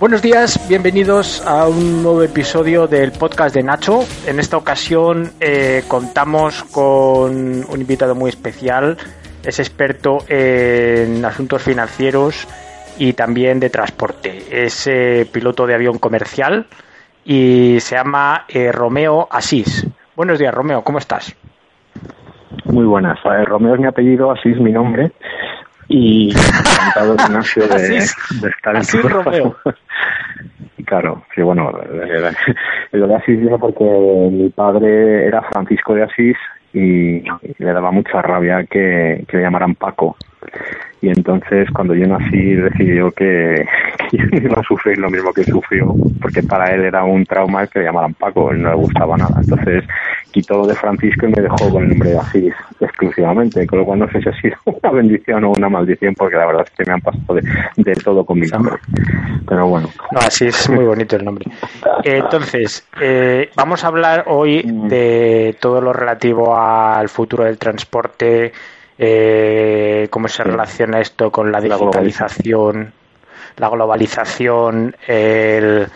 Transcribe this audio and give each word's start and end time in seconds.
Buenos 0.00 0.22
días, 0.22 0.66
bienvenidos 0.66 1.46
a 1.46 1.68
un 1.68 2.02
nuevo 2.02 2.22
episodio 2.22 2.86
del 2.86 3.12
podcast 3.12 3.54
de 3.54 3.62
Nacho. 3.62 4.00
En 4.26 4.40
esta 4.40 4.56
ocasión 4.56 5.28
eh, 5.40 5.82
contamos 5.88 6.64
con 6.64 7.30
un 7.68 7.80
invitado 7.82 8.14
muy 8.14 8.30
especial. 8.30 8.96
Es 9.44 9.58
experto 9.58 10.20
en 10.26 11.22
asuntos 11.22 11.62
financieros 11.62 12.48
y 12.98 13.12
también 13.12 13.60
de 13.60 13.68
transporte. 13.68 14.64
Es 14.64 14.86
eh, 14.86 15.28
piloto 15.30 15.66
de 15.66 15.74
avión 15.74 15.98
comercial 15.98 16.64
y 17.22 17.78
se 17.80 17.96
llama 17.96 18.46
eh, 18.48 18.72
Romeo 18.72 19.28
Asís. 19.30 19.86
Buenos 20.16 20.38
días, 20.38 20.54
Romeo, 20.54 20.82
¿cómo 20.82 20.96
estás? 20.96 21.36
Muy 22.64 22.86
buenas. 22.86 23.18
Romeo 23.44 23.74
es 23.74 23.80
mi 23.80 23.86
apellido, 23.86 24.30
Asís 24.30 24.58
mi 24.58 24.72
nombre 24.72 25.12
y 25.90 26.30
encantado 26.30 27.14
Ignacio 27.14 27.66
de, 27.66 27.88
de 27.88 28.48
estar 28.48 28.76
en 28.76 28.82
tu 28.82 29.08
Romeo. 29.08 29.56
Claro, 30.86 31.22
sí, 31.34 31.42
bueno, 31.42 31.70
lo 32.92 33.06
de 33.06 33.14
Asís 33.14 33.38
viene 33.38 33.58
porque 33.58 33.84
mi 33.84 34.48
padre 34.48 35.26
era 35.26 35.42
Francisco 35.42 35.94
de 35.94 36.02
Asís 36.02 36.36
y 36.72 37.22
le 37.58 37.72
daba 37.72 37.92
mucha 37.92 38.22
rabia 38.22 38.64
que, 38.64 39.24
que 39.28 39.36
le 39.36 39.42
llamaran 39.42 39.76
Paco. 39.76 40.16
Y 41.02 41.08
entonces 41.08 41.68
cuando 41.70 41.94
yo 41.94 42.06
nací 42.06 42.54
decidió 42.54 43.10
que, 43.10 43.64
que 44.10 44.16
yo 44.18 44.24
iba 44.32 44.60
a 44.60 44.64
sufrir 44.64 44.98
lo 44.98 45.08
mismo 45.08 45.32
que 45.32 45.44
sufrió, 45.44 45.94
porque 46.20 46.42
para 46.42 46.74
él 46.74 46.84
era 46.84 47.04
un 47.04 47.24
trauma 47.24 47.66
que 47.66 47.78
le 47.78 47.86
llamaran 47.86 48.14
Paco, 48.14 48.50
él 48.50 48.62
no 48.62 48.70
le 48.70 48.76
gustaba 48.76 49.16
nada. 49.16 49.40
Entonces 49.40 49.84
quitó 50.30 50.58
lo 50.58 50.66
de 50.66 50.74
Francisco 50.74 51.26
y 51.26 51.30
me 51.30 51.42
dejó 51.42 51.70
con 51.70 51.84
el 51.84 51.90
nombre 51.90 52.10
de 52.10 52.18
Asís 52.18 52.54
exclusivamente, 52.80 53.66
con 53.66 53.80
lo 53.80 53.84
cual 53.84 54.00
no 54.00 54.10
sé 54.10 54.20
si 54.20 54.28
ha 54.28 54.40
sido 54.40 54.56
una 54.64 54.90
bendición 54.92 55.44
o 55.44 55.52
una 55.52 55.68
maldición, 55.68 56.14
porque 56.14 56.36
la 56.36 56.46
verdad 56.46 56.66
es 56.66 56.76
que 56.76 56.84
me 56.84 56.92
han 56.92 57.00
pasado 57.00 57.34
de, 57.34 57.42
de 57.76 57.94
todo 57.94 58.24
con 58.24 58.38
mi 58.38 58.46
nombre. 58.46 58.74
Pero 59.48 59.68
bueno. 59.68 59.88
No, 60.12 60.18
así 60.18 60.46
es 60.46 60.68
muy 60.68 60.84
bonito 60.84 61.16
el 61.16 61.24
nombre. 61.24 61.46
Entonces, 62.04 62.86
eh, 63.00 63.50
vamos 63.56 63.84
a 63.84 63.88
hablar 63.88 64.24
hoy 64.26 64.62
de 64.64 65.56
todo 65.60 65.80
lo 65.80 65.92
relativo 65.92 66.56
al 66.56 67.08
futuro 67.08 67.44
del 67.44 67.58
transporte, 67.58 68.52
eh, 69.02 70.08
cómo 70.10 70.28
se 70.28 70.44
relaciona 70.44 71.00
esto 71.00 71.30
con 71.30 71.50
la 71.50 71.58
digitalización, 71.58 72.92
la 73.56 73.68
globalización, 73.70 74.94
el, 75.06 75.86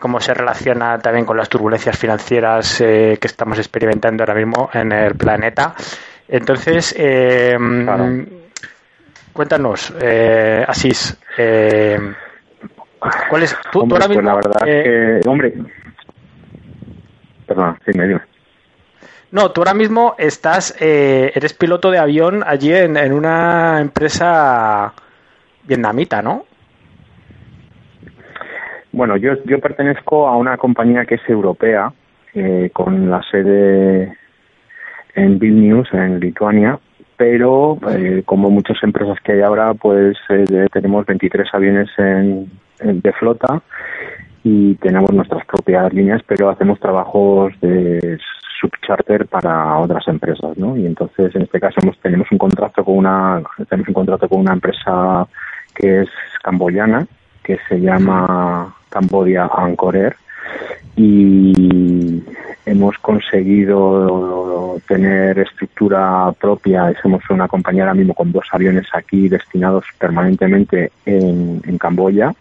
cómo 0.00 0.18
se 0.18 0.32
relaciona 0.32 0.98
también 0.98 1.26
con 1.26 1.36
las 1.36 1.50
turbulencias 1.50 1.98
financieras 1.98 2.80
eh, 2.80 3.18
que 3.20 3.26
estamos 3.26 3.58
experimentando 3.58 4.22
ahora 4.22 4.34
mismo 4.34 4.70
en 4.72 4.92
el 4.92 5.14
planeta. 5.14 5.74
Entonces, 6.26 6.94
eh, 6.96 7.54
cuéntanos, 9.34 9.92
eh, 10.00 10.64
Asís, 10.66 11.18
eh, 11.36 11.98
¿cuál 13.28 13.42
es 13.42 13.54
tú, 13.70 13.80
hombre, 13.80 13.98
tú 13.98 14.04
ahora 14.04 14.14
pues 14.14 14.24
la 14.24 14.34
verdad 14.34 14.62
eh, 14.66 15.20
que, 15.22 15.28
hombre, 15.28 15.52
perdón, 17.46 17.78
sí, 17.84 17.92
me. 17.94 18.37
No, 19.30 19.50
tú 19.50 19.60
ahora 19.60 19.74
mismo 19.74 20.14
estás, 20.18 20.74
eh, 20.80 21.32
eres 21.34 21.52
piloto 21.52 21.90
de 21.90 21.98
avión 21.98 22.42
allí 22.46 22.72
en, 22.72 22.96
en 22.96 23.12
una 23.12 23.78
empresa 23.80 24.94
vietnamita, 25.64 26.22
¿no? 26.22 26.46
Bueno, 28.90 29.16
yo, 29.18 29.34
yo 29.44 29.58
pertenezco 29.60 30.26
a 30.28 30.36
una 30.36 30.56
compañía 30.56 31.04
que 31.04 31.16
es 31.16 31.28
europea, 31.28 31.92
eh, 32.34 32.70
con 32.72 33.10
la 33.10 33.22
sede 33.30 34.16
en 35.14 35.38
Vilnius, 35.38 35.88
en 35.92 36.20
Lituania, 36.20 36.78
pero 37.16 37.78
eh, 37.90 38.22
como 38.24 38.48
muchas 38.48 38.82
empresas 38.82 39.18
que 39.22 39.32
hay 39.32 39.42
ahora, 39.42 39.74
pues 39.74 40.16
eh, 40.30 40.66
tenemos 40.72 41.04
23 41.04 41.48
aviones 41.52 41.88
en, 41.98 42.50
en- 42.80 43.00
de 43.02 43.12
flota 43.12 43.60
y 44.42 44.74
tenemos 44.76 45.10
nuestras 45.12 45.44
propias 45.44 45.92
líneas, 45.92 46.22
pero 46.26 46.48
hacemos 46.48 46.80
trabajos 46.80 47.52
de 47.60 48.18
subcharter 48.60 49.26
para 49.26 49.78
otras 49.78 50.06
empresas, 50.08 50.56
¿no? 50.56 50.76
Y 50.76 50.86
entonces, 50.86 51.34
en 51.34 51.42
este 51.42 51.60
caso, 51.60 51.80
tenemos 52.02 52.26
un 52.30 52.38
contrato 52.38 52.84
con 52.84 52.98
una 52.98 53.42
tenemos 53.68 53.88
un 53.88 53.94
contrato 53.94 54.28
con 54.28 54.40
una 54.40 54.52
empresa 54.52 55.26
que 55.74 56.02
es 56.02 56.08
camboyana, 56.42 57.06
que 57.42 57.58
se 57.68 57.80
llama 57.80 58.74
Cambodia 58.88 59.48
Anchor 59.52 59.96
Air, 59.96 60.16
y 60.96 62.22
hemos 62.66 62.98
conseguido 62.98 64.80
tener 64.86 65.38
estructura 65.38 66.32
propia. 66.40 66.92
Somos 67.02 67.22
una 67.30 67.48
compañía 67.48 67.84
ahora 67.84 67.94
mismo 67.94 68.14
con 68.14 68.32
dos 68.32 68.46
aviones 68.50 68.86
aquí 68.92 69.28
destinados 69.28 69.84
permanentemente 69.98 70.90
en, 71.06 71.62
en 71.64 71.78
Camboya 71.78 72.34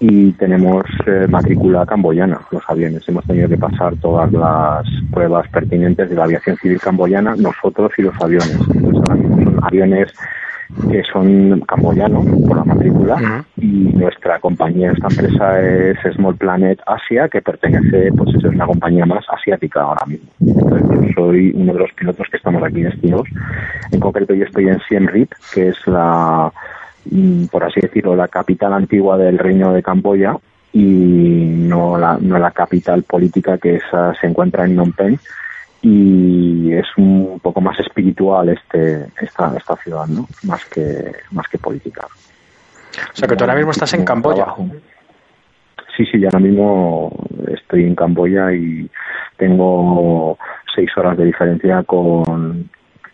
y 0.00 0.32
tenemos 0.32 0.82
eh, 1.06 1.26
matrícula 1.28 1.84
camboyana 1.84 2.40
los 2.50 2.62
aviones. 2.68 3.06
Hemos 3.06 3.24
tenido 3.26 3.48
que 3.48 3.58
pasar 3.58 3.94
todas 3.96 4.32
las 4.32 4.86
pruebas 5.12 5.46
pertinentes 5.48 6.08
de 6.08 6.16
la 6.16 6.24
aviación 6.24 6.56
civil 6.56 6.80
camboyana, 6.80 7.36
nosotros 7.36 7.92
y 7.98 8.02
los 8.02 8.14
aviones. 8.20 8.58
Entonces, 8.74 9.02
ahora 9.06 9.14
mismo 9.14 9.44
son 9.44 9.64
aviones 9.64 10.12
que 10.90 11.02
son 11.12 11.60
camboyanos 11.62 12.24
por 12.46 12.56
la 12.56 12.64
matrícula 12.64 13.44
y 13.56 13.92
nuestra 13.92 14.38
compañía, 14.38 14.92
esta 14.92 15.08
empresa 15.08 15.60
es 15.60 15.98
Small 16.14 16.36
Planet 16.36 16.80
Asia, 16.86 17.28
que 17.28 17.42
pertenece, 17.42 18.10
pues 18.16 18.34
es 18.36 18.44
una 18.44 18.66
compañía 18.66 19.04
más 19.04 19.24
asiática 19.28 19.82
ahora 19.82 20.06
mismo. 20.06 20.30
Entonces, 20.40 20.88
yo 20.88 21.12
soy 21.14 21.52
uno 21.54 21.74
de 21.74 21.78
los 21.80 21.92
pilotos 21.92 22.26
que 22.30 22.36
estamos 22.36 22.62
aquí 22.62 22.82
destinados. 22.82 23.28
En 23.92 24.00
concreto, 24.00 24.32
yo 24.32 24.44
estoy 24.44 24.68
en 24.68 24.80
Siem 24.88 25.08
Reap, 25.08 25.30
que 25.52 25.68
es 25.68 25.86
la, 25.86 26.52
por 27.50 27.64
así 27.64 27.80
decirlo, 27.80 28.14
la 28.14 28.28
capital 28.28 28.72
antigua 28.72 29.16
del 29.16 29.38
reino 29.38 29.72
de 29.72 29.82
Camboya 29.82 30.36
y 30.72 30.80
no 30.80 31.98
la, 31.98 32.18
no 32.20 32.38
la 32.38 32.50
capital 32.52 33.02
política 33.02 33.58
que 33.58 33.76
esa 33.76 34.14
se 34.14 34.26
encuentra 34.26 34.64
en 34.64 34.72
Phnom 34.72 34.92
Penh 34.92 35.18
y 35.82 36.72
es 36.72 36.86
un 36.96 37.40
poco 37.42 37.60
más 37.60 37.78
espiritual 37.80 38.50
este 38.50 39.06
esta 39.20 39.56
esta 39.56 39.76
ciudad 39.76 40.06
no 40.06 40.28
más 40.44 40.64
que 40.66 41.12
más 41.32 41.48
que 41.48 41.58
política 41.58 42.06
O 42.06 43.16
sea, 43.16 43.26
que 43.26 43.34
tú 43.34 43.44
ahora 43.44 43.56
mismo 43.56 43.70
estás 43.70 43.94
en 43.94 44.04
Camboya. 44.04 44.44
trabajo. 44.44 44.66
Sí, 45.96 46.04
sí, 46.06 46.20
yo 46.20 46.28
ahora 46.28 46.40
mismo 46.40 47.12
estoy 47.48 47.84
en 47.84 47.94
Camboya 47.94 48.52
y 48.52 48.88
tengo 49.36 50.38
seis 50.74 50.90
horas 50.96 51.16
de 51.16 51.24
diferencia 51.24 51.82
con, 51.82 52.68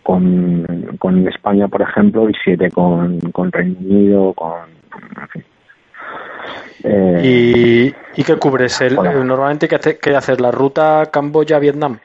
con, 0.06 0.64
con 1.00 1.26
España, 1.26 1.66
por 1.66 1.82
ejemplo, 1.82 2.30
y 2.30 2.32
siete 2.44 2.70
con, 2.70 3.18
con 3.32 3.50
Reino 3.50 3.76
Unido, 3.80 4.32
con... 4.34 4.52
En 5.20 5.28
fin. 5.28 5.44
Eh, 6.84 7.20
¿Y, 8.14 8.20
y 8.20 8.24
qué 8.24 8.36
cubres? 8.36 8.80
El, 8.80 8.94
normalmente, 8.94 9.66
¿qué, 9.66 9.74
hace- 9.76 9.98
qué 9.98 10.14
haces? 10.14 10.40
¿La 10.40 10.52
ruta 10.52 11.06
Camboya-Vietnam? 11.12 11.98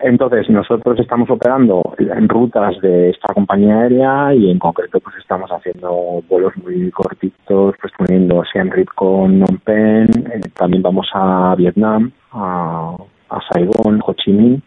Entonces, 0.00 0.50
nosotros 0.50 0.98
estamos 0.98 1.30
operando 1.30 1.80
en 1.98 2.28
rutas 2.28 2.78
de 2.82 3.10
esta 3.10 3.32
compañía 3.32 3.78
aérea 3.82 4.34
y 4.34 4.50
en 4.50 4.58
concreto 4.58 4.98
pues 5.00 5.16
estamos 5.16 5.48
haciendo 5.50 6.20
vuelos 6.28 6.52
muy 6.62 6.90
cortitos, 6.90 7.74
pues 7.80 7.92
poniendo 7.96 8.42
Siem 8.52 8.70
Reap 8.70 8.88
con 8.96 9.38
Phnom 9.38 9.58
Penh, 9.64 10.08
eh, 10.32 10.40
también 10.58 10.82
vamos 10.82 11.08
a 11.14 11.54
Vietnam, 11.56 12.10
a, 12.32 12.94
a 13.30 13.38
Saigón, 13.52 14.00
Ho 14.04 14.12
Chi 14.14 14.32
Minh 14.32 14.60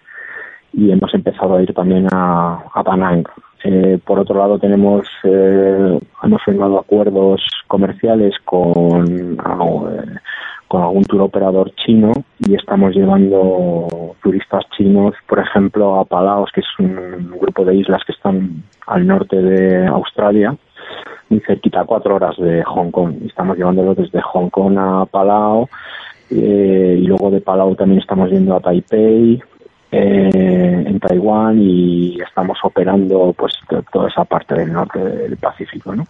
y 0.78 0.92
hemos 0.92 1.12
empezado 1.14 1.56
a 1.58 1.64
ir 1.64 1.74
también 1.74 2.08
a, 2.14 2.64
a 2.72 2.84
Da 2.84 2.96
Nang. 2.96 3.26
Eh, 3.64 3.98
por 4.06 4.20
otro 4.20 4.38
lado 4.38 4.60
tenemos 4.60 5.08
eh, 5.24 6.00
hemos 6.22 6.44
firmado 6.44 6.78
acuerdos 6.78 7.42
comerciales 7.68 8.36
con 8.46 9.34
eh, 9.34 10.20
con 10.68 10.84
algún 10.84 11.04
tour 11.06 11.22
operador 11.22 11.72
chino 11.76 12.12
y 12.40 12.54
estamos 12.54 12.94
llevando 12.94 14.16
turistas 14.22 14.66
chinos, 14.78 15.16
por 15.28 15.40
ejemplo, 15.40 16.00
a 16.00 16.06
Palaos, 16.06 16.52
que 16.54 16.62
es 16.62 16.68
un 16.78 17.34
grupo 17.40 17.66
de 17.66 17.76
islas 17.76 18.04
que 18.06 18.12
están 18.12 18.64
al 18.86 19.08
norte 19.08 19.42
de 19.42 19.88
Australia, 19.88 20.56
muy 21.30 21.40
cerquita, 21.42 21.86
cuatro 21.86 22.16
horas 22.16 22.36
de 22.38 22.64
Hong 22.64 22.92
Kong. 22.92 23.16
Estamos 23.26 23.58
llevándolo 23.58 23.96
desde 23.96 24.22
Hong 24.22 24.50
Kong 24.50 24.78
a 24.78 25.06
Palau 25.06 25.68
eh, 26.30 27.00
y 27.02 27.08
luego 27.08 27.32
de 27.32 27.42
Palau 27.42 27.76
también 27.76 28.02
estamos 28.02 28.30
yendo 28.30 28.56
a 28.56 28.60
Taipei, 28.60 29.42
eh, 29.92 30.84
en 30.86 31.00
Taiwán 31.00 31.60
y 31.62 32.20
estamos 32.22 32.58
operando 32.64 33.34
pues 33.38 33.54
toda 33.92 34.10
esa 34.10 34.26
parte 34.26 34.56
del 34.56 34.74
norte 34.74 35.00
del 35.00 35.38
Pacífico, 35.38 35.96
¿no? 35.96 36.04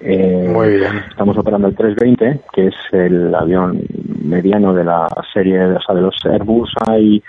Eh, 0.00 0.50
Muy 0.52 0.70
bien. 0.70 0.98
Estamos 1.08 1.36
operando 1.38 1.68
el 1.68 1.76
320, 1.76 2.40
que 2.52 2.66
es 2.68 2.74
el 2.92 3.34
avión 3.34 3.82
mediano 4.22 4.74
de 4.74 4.84
la 4.84 5.08
serie, 5.32 5.64
o 5.64 5.80
sea, 5.80 5.94
de 5.94 6.02
los 6.02 6.16
Airbus 6.24 6.72
hay 6.86 7.22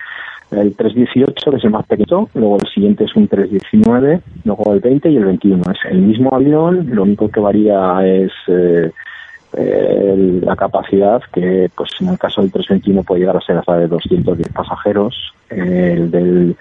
el 0.52 0.76
318, 0.76 1.52
que 1.52 1.58
es 1.58 1.64
el 1.64 1.72
más 1.72 1.86
pequeño, 1.86 2.30
luego 2.34 2.58
el 2.62 2.68
siguiente 2.70 3.06
es 3.06 3.16
un 3.16 3.28
319, 3.28 4.22
luego 4.44 4.74
el 4.74 4.80
20 4.80 5.10
y 5.10 5.18
el 5.18 5.26
21. 5.26 5.64
Es 5.72 5.92
el 5.92 6.00
mismo 6.00 6.34
avión, 6.34 6.88
lo 6.92 7.04
único 7.04 7.30
que 7.30 7.40
varía 7.40 8.06
es 8.06 8.32
eh, 8.48 8.92
eh, 9.54 10.40
la 10.42 10.56
capacidad 10.56 11.22
que 11.32 11.70
pues 11.76 11.90
en 12.02 12.10
el 12.10 12.18
caso 12.18 12.42
del 12.42 12.52
321 12.52 13.04
puede 13.04 13.22
llegar 13.22 13.38
a 13.38 13.42
ser 13.42 13.58
hasta 13.58 13.78
de 13.78 13.88
210 13.88 14.50
pasajeros 14.50 15.34
el 15.50 16.10
del 16.10 16.56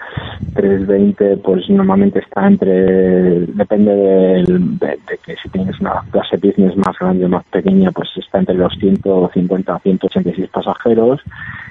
320 0.53 1.37
pues 1.37 1.69
normalmente 1.69 2.19
está 2.19 2.47
entre 2.47 3.41
depende 3.47 3.95
del, 3.95 4.77
de, 4.77 4.99
que 5.25 5.35
si 5.41 5.49
tienes 5.49 5.79
una 5.81 6.03
clase 6.11 6.37
business 6.37 6.77
más 6.77 6.97
grande 6.99 7.25
o 7.25 7.29
más 7.29 7.43
pequeña 7.45 7.91
pues 7.91 8.09
está 8.15 8.39
entre 8.39 8.55
los 8.55 8.73
150 8.75 9.79
186 9.79 10.49
pasajeros 10.49 11.21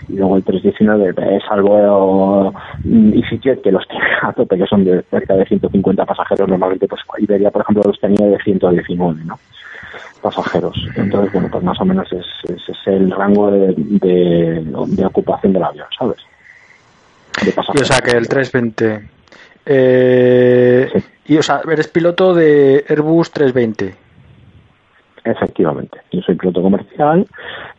y 0.09 0.17
luego 0.17 0.37
el 0.37 0.45
319 0.45 1.37
es 1.37 1.43
algo 1.51 2.53
EasyJet 2.85 3.63
que 3.63 3.73
los 3.73 3.87
tiene 3.87 4.05
a 4.23 4.33
tope 4.33 4.59
que 4.59 4.67
son 4.67 4.85
de 4.85 5.03
cerca 5.03 5.35
de 5.35 5.47
150 5.47 6.05
pasajeros 6.05 6.49
normalmente 6.49 6.89
pues 6.89 7.01
Iberia 7.19 7.51
por 7.51 7.63
ejemplo 7.63 7.85
los 7.87 8.01
tenía 8.01 8.27
de 8.27 8.39
119 8.43 9.25
¿no? 9.25 9.39
Pasajeros. 10.21 10.77
Entonces, 10.97 11.33
bueno, 11.33 11.49
pues 11.51 11.65
más 11.65 11.81
o 11.81 11.85
menos 11.85 12.11
es, 12.13 12.27
es, 12.49 12.77
el 12.87 13.11
rango 13.11 13.51
de, 13.51 13.75
de, 13.77 15.05
ocupación 15.07 15.53
del 15.53 15.65
avión, 15.65 15.87
¿sabes? 15.99 16.19
De 17.43 17.51
y, 17.51 17.81
o 17.81 17.85
sea, 17.85 18.01
que 18.01 18.17
el 18.17 18.29
320. 18.29 19.09
Eh, 19.67 21.03
Y, 21.27 21.39
o 21.39 21.43
sea, 21.43 21.63
eres 21.71 21.89
piloto 21.89 22.35
de 22.35 22.85
Airbus 22.89 23.31
320. 23.31 24.04
Efectivamente, 25.25 25.99
yo 26.13 26.21
soy 26.21 26.35
piloto 26.35 26.61
comercial 26.61 27.27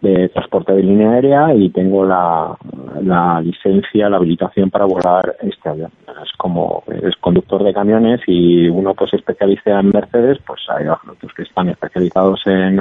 de 0.01 0.29
transporte 0.29 0.73
de 0.73 0.81
línea 0.81 1.11
aérea 1.11 1.53
y 1.53 1.69
tengo 1.69 2.03
la, 2.03 2.57
la 3.03 3.39
licencia, 3.41 4.09
la 4.09 4.17
habilitación 4.17 4.71
para 4.71 4.85
volar 4.85 5.35
este 5.41 5.69
avión. 5.69 5.91
Es 6.07 6.31
como 6.37 6.83
es 6.87 7.15
conductor 7.17 7.63
de 7.63 7.71
camiones 7.71 8.21
y 8.25 8.67
uno 8.67 8.95
pues 8.95 9.11
se 9.11 9.17
especializa 9.17 9.79
en 9.79 9.89
Mercedes, 9.89 10.39
pues 10.45 10.61
hay 10.69 10.87
otros 10.87 11.33
que 11.35 11.43
están 11.43 11.69
especializados 11.69 12.41
en, 12.47 12.79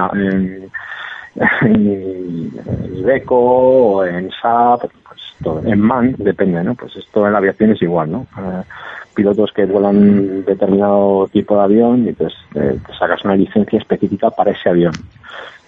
en 1.62 2.52
Ibeco 2.96 3.36
o 3.36 4.04
en 4.04 4.30
SAP, 4.30 4.80
pues 4.80 5.20
todo, 5.42 5.62
en 5.64 5.80
MAN, 5.80 6.14
depende, 6.18 6.62
¿no? 6.62 6.74
Pues 6.74 6.96
esto 6.96 7.26
en 7.26 7.32
la 7.32 7.38
aviación 7.38 7.72
es 7.72 7.82
igual, 7.82 8.10
¿no? 8.10 8.26
Pilotos 9.14 9.52
que 9.52 9.64
vuelan 9.64 10.44
determinado 10.44 11.28
tipo 11.32 11.56
de 11.56 11.62
avión 11.62 12.08
y 12.08 12.12
pues 12.12 12.32
eh, 12.54 12.78
te 12.84 12.94
sacas 12.94 13.24
una 13.24 13.36
licencia 13.36 13.78
específica 13.78 14.30
para 14.30 14.52
ese 14.52 14.68
avión. 14.68 14.92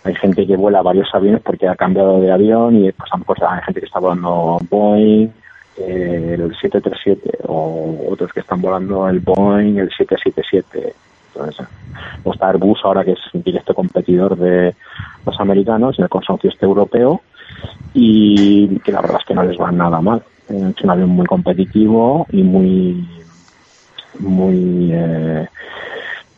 Hay 0.04 0.14
gente 0.14 0.46
que 0.46 0.56
vuela 0.56 0.82
varios 0.82 1.12
aviones 1.14 1.42
porque 1.42 1.68
ha 1.68 1.74
cambiado 1.74 2.20
de 2.20 2.30
avión 2.30 2.84
y 2.84 2.92
pues 2.92 3.10
a 3.12 3.18
lo 3.18 3.48
hay 3.48 3.62
gente 3.62 3.80
que 3.80 3.86
está 3.86 3.98
volando 3.98 4.58
Boeing, 4.70 5.28
eh, 5.78 6.36
el 6.38 6.56
737 6.56 7.38
o 7.48 8.06
otros 8.08 8.32
que 8.32 8.40
están 8.40 8.60
volando 8.60 9.08
el 9.08 9.20
Boeing, 9.20 9.78
el 9.78 9.90
777. 9.90 10.94
Está 12.24 12.48
Airbus 12.48 12.80
ahora 12.84 13.04
que 13.04 13.12
es 13.12 13.18
directo 13.32 13.74
competidor 13.74 14.36
de 14.36 14.74
los 15.24 15.40
americanos 15.40 15.98
en 15.98 16.04
el 16.04 16.08
consorcio 16.08 16.50
este 16.50 16.66
europeo 16.66 17.22
y 17.94 18.78
que 18.80 18.92
la 18.92 19.00
verdad 19.00 19.18
es 19.20 19.26
que 19.26 19.34
no 19.34 19.42
les 19.42 19.58
va 19.58 19.70
nada 19.72 20.00
mal. 20.00 20.22
Es 20.48 20.82
un 20.82 20.90
avión 20.90 21.10
muy 21.10 21.26
competitivo 21.26 22.26
y 22.30 22.42
muy 22.42 23.06
muy 24.18 24.90
eh, 24.92 25.48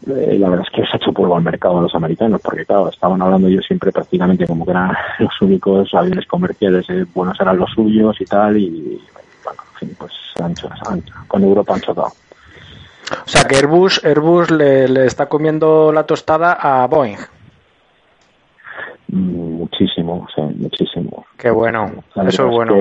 la 0.07 0.49
verdad 0.49 0.67
es 0.67 0.75
que 0.75 0.87
se 0.87 0.93
ha 0.95 0.97
hecho 0.97 1.13
polvo 1.13 1.37
al 1.37 1.43
mercado 1.43 1.79
a 1.79 1.83
los 1.83 1.95
americanos 1.95 2.41
porque 2.43 2.65
claro 2.65 2.89
estaban 2.89 3.21
hablando 3.21 3.49
ellos 3.49 3.65
siempre 3.67 3.93
prácticamente 3.93 4.47
como 4.47 4.65
que 4.65 4.71
eran 4.71 4.93
los 5.19 5.43
únicos 5.43 5.93
aviones 5.95 6.27
comerciales 6.27 6.89
eh, 6.89 7.05
buenos 7.15 7.39
eran 7.41 7.59
los 7.59 7.71
suyos 7.71 8.21
y 8.21 8.25
tal 8.25 8.57
y 8.57 9.01
bueno 9.45 9.61
en 9.73 9.79
fin 9.79 9.97
pues 9.99 10.13
con 11.29 11.43
Europa 11.43 11.75
han 11.75 11.81
chocado 11.81 12.13
o 13.25 13.29
sea 13.29 13.45
que 13.45 13.57
Airbus 13.57 14.05
Airbus 14.05 14.51
le, 14.51 14.89
le 14.89 15.07
está 15.07 15.27
comiendo 15.27 15.93
la 15.93 16.05
tostada 16.05 16.53
a 16.53 16.87
Boeing 16.87 17.19
muchísimo, 19.11 20.27
muchísimo. 20.57 21.27
Qué 21.37 21.51
bueno, 21.51 21.91
eso 22.27 22.47
es 22.47 22.51
bueno. 22.51 22.75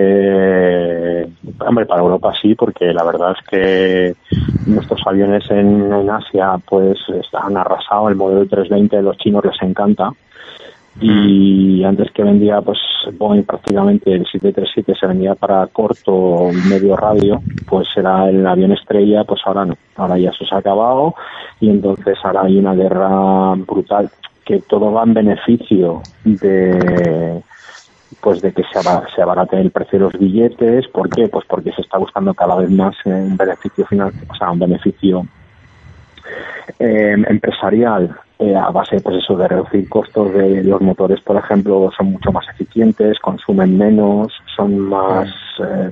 hombre, 1.60 1.86
para 1.86 2.02
Europa 2.02 2.34
sí, 2.42 2.56
porque 2.56 2.94
la 2.94 3.04
verdad 3.04 3.36
es 3.38 3.48
que 3.48 4.16
nuestros 4.66 5.02
aviones 5.06 5.50
en, 5.50 6.10
Asia 6.10 6.56
pues 6.68 6.98
han 7.34 7.58
arrasado, 7.58 8.10
el 8.10 8.16
modelo 8.16 8.46
320 8.48 8.98
de 8.98 9.02
los 9.02 9.18
chinos 9.18 9.46
les 9.46 9.62
encanta 9.62 10.12
y 11.00 11.84
antes 11.84 12.12
que 12.12 12.24
vendía 12.24 12.62
pues 12.62 12.80
Boeing 13.18 13.44
prácticamente 13.44 14.14
el 14.14 14.26
737 14.26 14.96
se 15.00 15.08
vendía 15.08 15.36
para 15.36 15.68
corto 15.68 16.50
medio 16.68 16.96
radio 16.96 17.40
pues 17.68 17.88
era 17.96 18.30
el 18.30 18.46
avión 18.46 18.72
estrella 18.72 19.24
pues 19.24 19.42
ahora 19.46 19.66
no 19.66 19.76
ahora 19.96 20.18
ya 20.18 20.32
eso 20.32 20.46
se 20.46 20.56
ha 20.56 20.58
acabado 20.58 21.14
y 21.60 21.70
entonces 21.70 22.18
ahora 22.24 22.44
hay 22.44 22.58
una 22.58 22.74
guerra 22.74 23.54
brutal 23.56 24.10
que 24.44 24.60
todo 24.62 24.92
va 24.92 25.04
en 25.04 25.14
beneficio 25.14 26.02
de 26.24 27.44
pues 28.22 28.42
de 28.42 28.52
que 28.52 28.64
se, 28.64 28.80
se 29.16 29.22
abarate 29.22 29.60
el 29.60 29.72
precio 29.72 30.00
de 30.00 30.06
los 30.06 30.14
billetes. 30.14 30.88
¿Por 30.88 31.10
qué? 31.10 31.28
Pues 31.28 31.46
porque 31.48 31.72
se 31.72 31.82
está 31.82 31.98
buscando 31.98 32.34
cada 32.34 32.56
vez 32.56 32.70
más 32.70 32.96
un 33.06 33.38
beneficio 33.38 33.86
final, 33.86 34.12
o 34.30 34.36
sea, 34.36 34.52
un 34.52 34.60
beneficio 34.60 35.26
em, 36.80 37.26
empresarial 37.28 38.18
eh, 38.40 38.56
a 38.56 38.70
base 38.70 39.00
pues 39.02 39.18
eso 39.18 39.36
de 39.36 39.48
reducir 39.48 39.90
costos 39.90 40.32
de 40.32 40.64
los 40.64 40.80
motores 40.80 41.20
por 41.22 41.38
ejemplo 41.38 41.90
son 41.98 42.12
mucho 42.12 42.32
más 42.32 42.48
eficientes 42.50 43.18
consumen 43.18 43.76
menos 43.76 44.32
son 44.56 44.78
más 44.78 45.28
eh, 45.60 45.90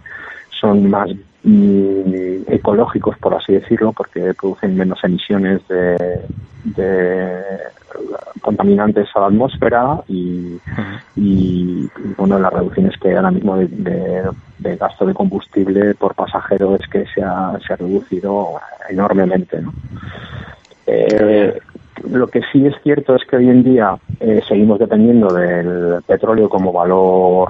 son 0.51 0.87
más 0.87 1.09
mm, 1.43 2.43
ecológicos 2.47 3.17
por 3.17 3.33
así 3.33 3.53
decirlo 3.53 3.93
porque 3.93 4.35
producen 4.35 4.77
menos 4.77 5.03
emisiones 5.03 5.67
de, 5.67 6.21
de 6.65 7.41
contaminantes 8.41 9.07
a 9.15 9.21
la 9.21 9.27
atmósfera 9.27 10.03
y, 10.07 10.59
y, 11.15 11.89
bueno 12.15 12.37
las 12.37 12.53
reducciones 12.53 12.95
que 12.99 13.09
hay 13.09 13.15
ahora 13.15 13.31
mismo 13.31 13.57
de, 13.57 14.75
gasto 14.77 15.07
de 15.07 15.15
combustible 15.15 15.95
por 15.95 16.13
pasajero 16.13 16.75
es 16.75 16.87
que 16.89 17.05
se 17.07 17.23
ha, 17.23 17.57
se 17.65 17.73
ha 17.73 17.75
reducido 17.75 18.59
enormemente 18.87 19.61
¿no? 19.61 19.73
Eh, 20.85 21.59
lo 22.03 22.27
que 22.27 22.41
sí 22.51 22.65
es 22.65 22.75
cierto 22.83 23.15
es 23.15 23.23
que 23.25 23.37
hoy 23.37 23.49
en 23.49 23.63
día 23.63 23.97
eh, 24.19 24.41
seguimos 24.47 24.79
dependiendo 24.79 25.33
del 25.33 26.01
petróleo 26.05 26.49
como 26.49 26.71
valor 26.71 27.49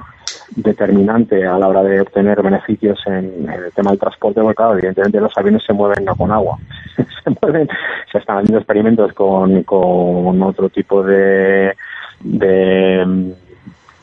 determinante 0.54 1.44
a 1.46 1.58
la 1.58 1.68
hora 1.68 1.82
de 1.82 2.00
obtener 2.00 2.42
beneficios 2.42 2.98
en, 3.06 3.48
el 3.48 3.72
tema 3.72 3.90
del 3.90 3.98
transporte, 3.98 4.40
porque 4.40 4.54
claro, 4.54 4.74
evidentemente 4.74 5.20
los 5.20 5.36
aviones 5.36 5.62
se 5.64 5.72
mueven 5.72 6.06
con 6.06 6.30
agua, 6.30 6.58
se 6.96 7.30
mueven, 7.40 7.68
se 8.10 8.18
están 8.18 8.38
haciendo 8.38 8.58
experimentos 8.58 9.12
con, 9.12 9.62
con 9.64 10.42
otro 10.42 10.68
tipo 10.68 11.02
de, 11.02 11.74
de 12.20 13.34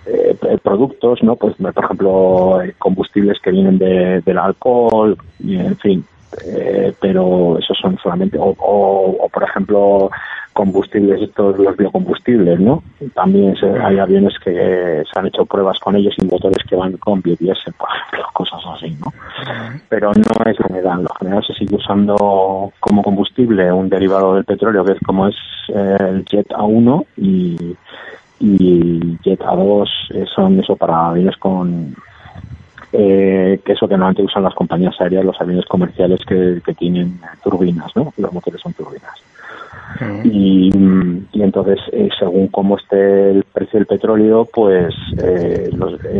eh, 0.05 0.57
productos, 0.62 1.23
¿no? 1.23 1.35
Pues, 1.35 1.55
por 1.55 1.83
ejemplo, 1.83 2.62
combustibles 2.77 3.39
que 3.39 3.51
vienen 3.51 3.77
de, 3.77 4.21
del 4.21 4.38
alcohol, 4.38 5.17
y, 5.39 5.55
en 5.55 5.77
fin, 5.77 6.05
eh, 6.45 6.93
pero 6.99 7.57
esos 7.57 7.77
son 7.77 7.97
solamente, 7.97 8.37
o, 8.37 8.55
o, 8.57 9.29
por 9.29 9.43
ejemplo, 9.43 10.09
combustibles, 10.53 11.21
estos 11.21 11.57
los 11.57 11.75
biocombustibles, 11.75 12.59
¿no? 12.59 12.83
También 13.13 13.55
hay 13.83 13.97
aviones 13.97 14.33
que 14.43 15.03
se 15.11 15.19
han 15.19 15.27
hecho 15.27 15.45
pruebas 15.45 15.79
con 15.79 15.95
ellos 15.95 16.13
y 16.17 16.25
motores 16.25 16.63
que 16.69 16.75
van 16.75 16.95
con 16.97 17.21
biodiesel, 17.21 17.73
por 17.73 17.89
ejemplo, 17.89 18.29
cosas 18.33 18.61
así, 18.75 18.95
¿no? 18.99 19.11
Pero 19.89 20.11
no 20.13 20.51
es 20.51 20.59
lo 20.59 20.67
general, 20.67 21.03
lo 21.03 21.13
general 21.19 21.43
se 21.45 21.53
sigue 21.53 21.75
usando 21.75 22.71
como 22.79 23.03
combustible 23.03 23.71
un 23.71 23.89
derivado 23.89 24.35
del 24.35 24.45
petróleo, 24.45 24.85
que 24.85 24.93
es 24.93 24.99
como 24.99 25.27
es 25.27 25.35
eh, 25.69 25.97
el 25.99 26.25
Jet 26.25 26.49
A1 26.49 27.05
y, 27.17 27.75
y 28.39 29.17
Jet 29.23 29.39
A2 29.39 29.87
eh, 30.13 30.25
son 30.33 30.59
eso 30.59 30.75
para 30.75 31.09
aviones 31.09 31.35
con 31.37 31.95
eh, 32.93 33.59
que 33.65 33.73
eso 33.73 33.88
que 33.88 33.95
normalmente 33.95 34.23
usan 34.23 34.43
las 34.43 34.53
compañías 34.53 34.95
aéreas, 35.01 35.25
los 35.25 35.41
aviones 35.41 35.65
comerciales 35.65 36.23
que, 36.25 36.62
que 36.63 36.73
tienen 36.73 37.19
turbinas, 37.43 37.93
¿no? 37.95 38.13
Los 38.17 38.31
motores 38.31 38.62
son 38.62 38.73
turbinas. 38.73 39.19
Y, 40.23 40.71
entonces, 41.33 41.79
eh, 41.91 42.09
según 42.17 42.47
cómo 42.47 42.77
esté 42.77 43.31
el 43.31 43.43
precio 43.43 43.79
del 43.79 43.85
petróleo, 43.85 44.47
pues 44.51 44.93
eh, 45.21 45.69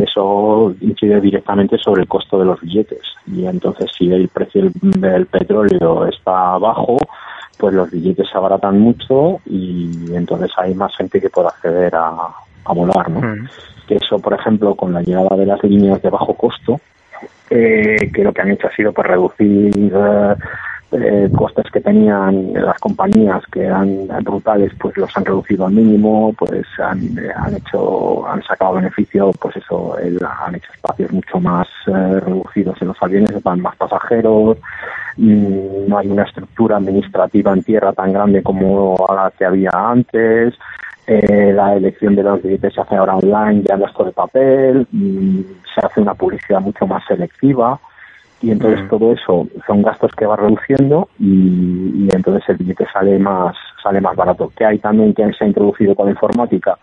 eso 0.06 0.74
incide 0.80 1.20
directamente 1.20 1.78
sobre 1.78 2.02
el 2.02 2.08
costo 2.08 2.38
de 2.38 2.44
los 2.44 2.60
billetes. 2.60 3.02
Y 3.26 3.46
entonces, 3.46 3.90
si 3.96 4.12
el 4.12 4.28
precio 4.28 4.70
del, 4.80 5.26
petróleo 5.26 6.06
está 6.06 6.58
bajo, 6.58 6.96
pues 7.58 7.74
los 7.74 7.90
billetes 7.90 8.28
se 8.28 8.36
abaratan 8.36 8.78
mucho 8.78 9.38
y 9.46 10.12
entonces 10.14 10.50
hay 10.56 10.74
más 10.74 10.94
gente 10.96 11.20
que 11.20 11.30
puede 11.30 11.48
acceder 11.48 11.94
a, 11.94 12.28
volar, 12.72 13.10
¿no? 13.10 13.20
Que 13.86 13.96
eso, 13.96 14.18
por 14.18 14.32
ejemplo, 14.32 14.74
con 14.74 14.92
la 14.92 15.02
llegada 15.02 15.36
de 15.36 15.46
las 15.46 15.62
líneas 15.62 16.00
de 16.00 16.10
bajo 16.10 16.34
costo, 16.34 16.80
eh, 17.50 18.10
que 18.12 18.24
lo 18.24 18.32
que 18.32 18.42
han 18.42 18.50
hecho 18.52 18.68
ha 18.68 18.74
sido 18.74 18.92
pues 18.92 19.06
reducir 19.06 19.92
eh, 19.94 20.34
eh, 20.96 21.28
costes 21.36 21.64
que 21.72 21.80
tenían 21.80 22.52
las 22.54 22.78
compañías 22.78 23.42
que 23.50 23.64
eran 23.64 24.06
brutales 24.22 24.72
pues 24.78 24.96
los 24.96 25.16
han 25.16 25.24
reducido 25.24 25.66
al 25.66 25.72
mínimo 25.72 26.32
pues 26.38 26.66
han, 26.78 27.00
han 27.36 27.56
hecho 27.56 28.26
han 28.28 28.42
sacado 28.44 28.74
beneficio 28.74 29.32
pues 29.40 29.56
eso 29.56 29.96
han 29.96 30.54
hecho 30.54 30.70
espacios 30.72 31.10
mucho 31.10 31.40
más 31.40 31.66
eh, 31.88 32.20
reducidos 32.20 32.80
en 32.80 32.88
los 32.88 33.02
aviones 33.02 33.42
van 33.42 33.60
más 33.60 33.74
pasajeros 33.76 34.58
mm, 35.16 35.88
no 35.88 35.98
hay 35.98 36.06
una 36.06 36.22
estructura 36.22 36.76
administrativa 36.76 37.52
en 37.52 37.64
tierra 37.64 37.92
tan 37.92 38.12
grande 38.12 38.42
como 38.42 38.94
la 39.08 39.32
que 39.36 39.44
había 39.44 39.70
antes 39.72 40.54
eh, 41.06 41.52
la 41.54 41.74
elección 41.76 42.16
de 42.16 42.22
los 42.22 42.42
billetes 42.42 42.74
se 42.74 42.80
hace 42.80 42.96
ahora 42.96 43.16
online 43.16 43.62
ya 43.62 43.76
no 43.76 43.86
es 43.86 43.92
de 43.96 44.12
papel 44.12 44.86
mm, 44.90 45.40
se 45.74 45.86
hace 45.86 46.00
una 46.00 46.14
publicidad 46.14 46.60
mucho 46.60 46.86
más 46.86 47.04
selectiva 47.06 47.78
y 48.40 48.50
entonces 48.50 48.86
todo 48.88 49.12
eso 49.12 49.48
son 49.66 49.82
gastos 49.82 50.12
que 50.12 50.26
va 50.26 50.36
reduciendo 50.36 51.08
y, 51.18 52.08
entonces 52.14 52.46
el 52.48 52.56
billete 52.58 52.86
sale 52.92 53.18
más 53.18 53.56
sale 53.82 54.00
más 54.00 54.16
barato. 54.16 54.52
¿Qué 54.56 54.64
hay 54.64 54.78
también 54.78 55.14
que 55.14 55.30
se 55.32 55.44
ha 55.44 55.46
introducido 55.46 55.94
con 55.94 56.06
la 56.06 56.12
informática? 56.12 56.78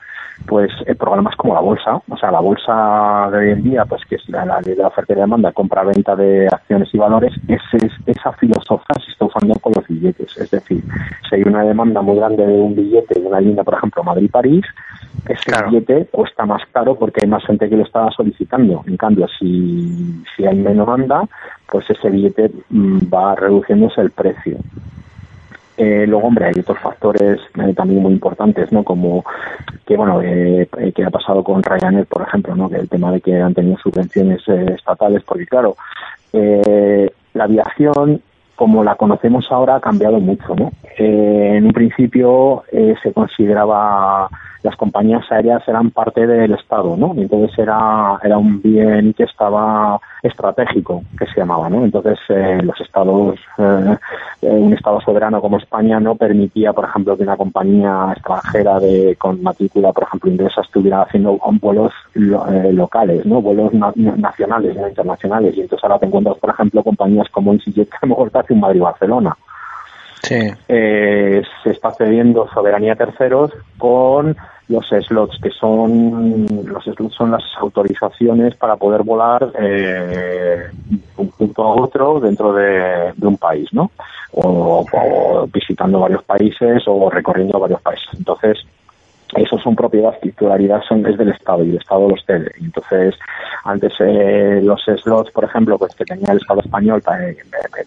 Pues 0.48 0.72
eh, 0.86 0.96
programas 0.96 1.36
como 1.36 1.54
la 1.54 1.62
bolsa, 1.62 2.02
o 2.08 2.18
sea, 2.18 2.32
la 2.32 2.40
bolsa 2.40 3.30
de 3.32 3.38
hoy 3.38 3.50
en 3.52 3.64
día, 3.64 3.86
pues 3.86 4.04
que 4.06 4.16
es 4.16 4.30
la, 4.30 4.46
ley 4.62 4.76
de 4.76 4.82
la 4.82 4.88
oferta 4.88 5.14
y 5.14 5.16
demanda, 5.16 5.52
compra-venta 5.52 6.16
de 6.16 6.48
acciones 6.48 6.90
y 6.94 6.98
valores, 6.98 7.34
es, 7.48 7.62
esa 8.06 8.32
filosofía 8.34 8.96
se 9.06 9.12
está 9.12 9.26
usando 9.26 9.54
con 9.60 9.74
los 9.76 9.88
billetes. 9.88 10.36
Es 10.38 10.52
decir, 10.52 10.84
si 11.30 11.36
hay 11.36 11.44
una 11.44 11.64
demanda 11.64 12.02
muy 12.02 12.18
grande 12.18 12.46
de 12.46 12.54
un 12.54 12.76
billete 12.76 13.20
de 13.20 13.28
una 13.28 13.40
línea, 13.40 13.64
por 13.64 13.76
ejemplo, 13.76 14.04
Madrid-París, 14.04 14.66
ese 15.28 15.52
billete 15.66 16.08
cuesta 16.12 16.46
más 16.46 16.62
caro 16.72 16.96
porque 16.96 17.22
hay 17.24 17.30
más 17.30 17.46
gente 17.46 17.70
que 17.70 17.78
lo 17.78 17.84
está 17.84 18.10
solicitando. 18.12 18.84
En 18.88 18.98
cambio, 18.98 19.28
si, 19.40 20.24
si 20.36 20.46
hay 20.46 20.56
menos 20.56 20.88
demanda, 20.88 21.28
pues 21.70 21.90
ese 21.90 22.10
billete 22.10 22.52
mm, 22.70 23.14
va 23.14 23.36
reduciéndose 23.36 24.02
el 24.02 24.12
precio. 24.12 24.58
Eh, 25.84 26.06
luego, 26.06 26.28
hombre, 26.28 26.46
hay 26.46 26.60
otros 26.60 26.78
factores 26.78 27.40
eh, 27.58 27.74
también 27.74 28.04
muy 28.04 28.12
importantes, 28.14 28.72
¿no? 28.72 28.84
Como 28.84 29.26
que, 29.84 29.98
bueno, 29.98 30.22
eh, 30.22 30.70
que 30.94 31.04
ha 31.04 31.10
pasado 31.10 31.44
con 31.44 31.64
Ryanair, 31.64 32.06
por 32.06 32.22
ejemplo, 32.22 32.56
¿no? 32.56 32.70
Que 32.70 32.76
el 32.76 32.88
tema 32.88 33.12
de 33.12 33.20
que 33.20 33.42
han 33.42 33.56
tenido 33.56 33.80
subvenciones 33.80 34.48
estatales, 34.48 35.24
porque 35.24 35.48
claro, 35.48 35.76
la 36.34 37.44
aviación 37.44 38.22
como 38.56 38.84
la 38.84 38.94
conocemos 38.94 39.48
ahora 39.50 39.78
ha 39.78 39.80
cambiado 39.80 40.20
mucho, 40.20 40.56
¿no? 40.56 40.72
en 40.98 41.66
un 41.66 41.74
principio 41.74 42.64
se 42.72 43.12
consideraba 43.12 44.30
las 44.64 44.76
compañías 44.76 45.24
aéreas 45.32 45.68
eran 45.68 45.92
parte 45.92 46.28
del 46.28 46.54
Estado, 46.54 46.96
¿no? 46.96 47.14
Entonces 47.16 47.58
era, 47.58 48.20
era 48.24 48.38
un 48.38 48.62
bien 48.62 49.14
que 49.14 49.24
estaba 49.24 50.00
estratégico, 50.22 51.04
que 51.18 51.26
se 51.26 51.40
llamaba, 51.40 51.70
¿no? 51.70 51.84
Entonces 51.84 52.20
eh, 52.30 52.60
los 52.64 52.80
estados, 52.80 53.40
eh, 53.58 53.98
un 54.42 54.74
Estado 54.74 55.02
soberano 55.02 55.42
como 55.42 55.58
España 55.58 56.00
no 56.00 56.16
permitía, 56.16 56.74
por 56.74 56.86
ejemplo, 56.86 57.18
que 57.18 57.24
una 57.24 57.38
compañía 57.38 58.10
extranjera 58.16 58.80
de 58.80 59.16
con 59.16 59.42
matrícula, 59.42 59.92
por 59.92 60.04
ejemplo, 60.04 60.32
inglesa, 60.32 60.62
estuviera 60.62 61.02
haciendo 61.02 61.40
vuelos 61.60 61.94
eh, 62.16 62.72
locales, 62.74 63.26
¿no? 63.26 63.42
Vuelos 63.42 63.74
nacionales, 63.74 64.76
no 64.76 64.88
internacionales. 64.88 65.58
Y 65.58 65.62
entonces 65.62 65.84
ahora 65.84 66.00
te 66.00 66.06
encuentras, 66.06 66.38
por 66.38 66.52
ejemplo, 66.52 66.84
compañías 66.84 67.30
como 67.30 67.54
EasyJet 67.54 67.90
que 67.90 67.98
a 67.98 68.06
lo 68.06 68.10
mejor 68.10 68.30
te 68.30 68.40
hace 68.40 68.56
Madrid-Barcelona. 68.56 69.36
Sí. 70.24 70.40
Eh, 70.68 71.42
se 71.64 71.72
está 71.72 71.92
cediendo 71.94 72.48
soberanía 72.54 72.94
a 72.94 72.96
terceros 72.96 73.52
con 73.78 74.36
los 74.72 74.88
slots, 74.88 75.38
que 75.42 75.50
son 75.50 76.46
los 76.66 76.84
slots 76.84 77.14
son 77.14 77.32
las 77.32 77.44
autorizaciones 77.60 78.56
para 78.56 78.78
poder 78.78 79.04
volar 79.04 79.52
eh, 79.60 80.70
un 81.18 81.30
punto 81.30 81.64
a 81.64 81.76
otro 81.76 82.20
dentro 82.20 82.54
de, 82.54 83.14
un 83.22 83.38
país, 83.38 83.68
¿no? 83.74 83.92
O, 84.34 84.86
visitando 85.54 86.00
varios 86.00 86.24
países 86.24 86.84
o 86.88 87.10
recorriendo 87.10 87.60
varios 87.60 87.82
países. 87.82 88.08
Entonces, 88.18 88.60
eso 89.36 89.58
son 89.60 89.76
propiedad, 89.76 90.18
titularidad 90.22 90.82
son 90.88 91.06
es 91.06 91.18
del 91.18 91.30
Estado 91.30 91.64
y 91.64 91.70
el 91.70 91.78
Estado 91.78 92.10
los 92.10 92.24
cede. 92.26 92.52
Entonces, 92.60 93.16
antes 93.64 93.94
eh, 94.00 94.60
los 94.64 94.82
slots, 94.84 95.32
por 95.32 95.46
ejemplo, 95.46 95.78
pues 95.78 95.96
que 95.96 96.06
tenía 96.06 96.32
el 96.32 96.38
Estado 96.38 96.60
español, 96.62 97.02
eh, 97.20 97.38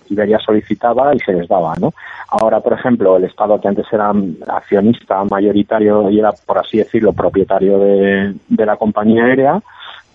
Iberia 0.09 0.39
solicitaba 0.39 1.15
y 1.15 1.19
se 1.21 1.33
les 1.33 1.49
daba, 1.49 1.75
¿no? 1.77 1.93
Ahora, 2.29 2.61
por 2.61 2.73
ejemplo, 2.73 3.17
el 3.17 3.25
Estado 3.25 3.61
que 3.61 3.69
antes 3.69 3.87
era 3.93 4.13
accionista 4.49 5.23
mayoritario 5.25 6.11
y 6.11 6.19
era, 6.19 6.33
por 6.47 6.59
así 6.59 6.79
decirlo, 6.79 7.13
propietario 7.13 7.79
de, 7.79 8.35
la 8.49 8.77
compañía 8.77 9.25
aérea, 9.25 9.61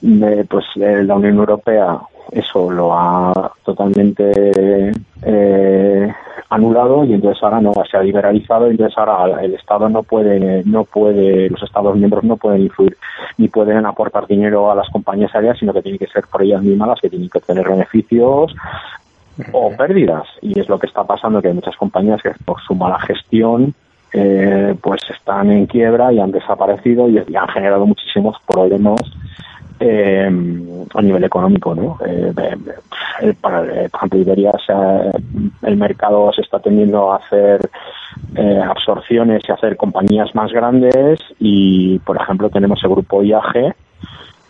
eh, 0.04 0.46
pues 0.50 0.66
la 0.76 1.16
Unión 1.16 1.38
Europea 1.38 2.00
eso 2.32 2.70
lo 2.70 2.94
ha 2.94 3.52
totalmente 3.64 4.92
eh, 5.24 6.14
anulado 6.50 7.04
y 7.06 7.14
entonces 7.14 7.42
ahora 7.44 7.62
no 7.62 7.74
se 7.90 7.98
ha 7.98 8.04
liberalizado 8.04 8.68
y 8.68 8.72
entonces 8.72 8.98
ahora 8.98 9.42
el 9.44 9.54
Estado 9.54 9.90
no 9.90 10.04
puede 10.04 10.64
no 10.66 10.84
puede 10.84 11.50
los 11.50 11.64
Estados 11.64 11.96
miembros 11.96 12.24
no 12.24 12.38
pueden 12.38 12.62
influir 12.62 12.98
ni 13.38 13.48
pueden 13.48 13.86
aportar 13.86 14.28
dinero 14.28 14.72
a 14.72 14.76
las 14.76 14.90
compañías 14.90 15.34
aéreas 15.36 15.58
sino 15.60 15.74
que 15.74 15.82
tienen 15.82 16.00
que 16.00 16.08
ser 16.08 16.26
por 16.32 16.42
ellas 16.42 16.62
mismas 16.62 16.90
las 16.90 17.02
que 17.02 17.10
tienen 17.10 17.30
que 17.30 17.38
obtener 17.38 17.68
beneficios 17.68 18.56
o 19.52 19.72
pérdidas. 19.76 20.28
Y 20.42 20.60
es 20.60 20.68
lo 20.68 20.78
que 20.80 20.88
está 20.88 21.04
pasando 21.04 21.42
que 21.42 21.48
hay 21.48 21.54
muchas 21.54 21.76
compañías 21.76 22.22
que 22.22 22.32
por 22.46 22.62
su 22.62 22.76
mala 22.76 23.00
gestión 23.00 23.74
eh, 24.12 24.76
pues 24.82 25.02
están 25.10 25.52
en 25.52 25.66
quiebra 25.66 26.12
y 26.12 26.20
han 26.20 26.32
desaparecido 26.32 27.08
y 27.08 27.18
han 27.18 27.48
generado 27.48 27.86
muchísimos 27.86 28.38
problemas 28.48 29.00
eh, 29.80 30.30
a 30.94 31.02
nivel 31.02 31.24
económico, 31.24 31.76
¿no? 31.76 31.98
Eh, 32.06 32.34
eh, 33.22 33.34
para, 33.40 33.64
eh, 33.86 33.90
Iberia, 34.14 34.54
el 35.64 35.78
mercado 35.78 36.32
se 36.34 36.42
está 36.42 36.60
tendiendo 36.60 37.12
a 37.12 37.18
hacer 37.18 37.70
absorciones 38.66 39.44
y 39.48 39.52
hacer 39.52 39.76
compañías 39.78 40.34
más 40.36 40.52
grandes 40.52 41.20
y, 41.40 42.00
por 42.00 42.18
ejemplo, 42.22 42.50
tenemos 42.50 42.80
el 42.84 42.90
grupo 42.90 43.24
IAG, 43.24 43.76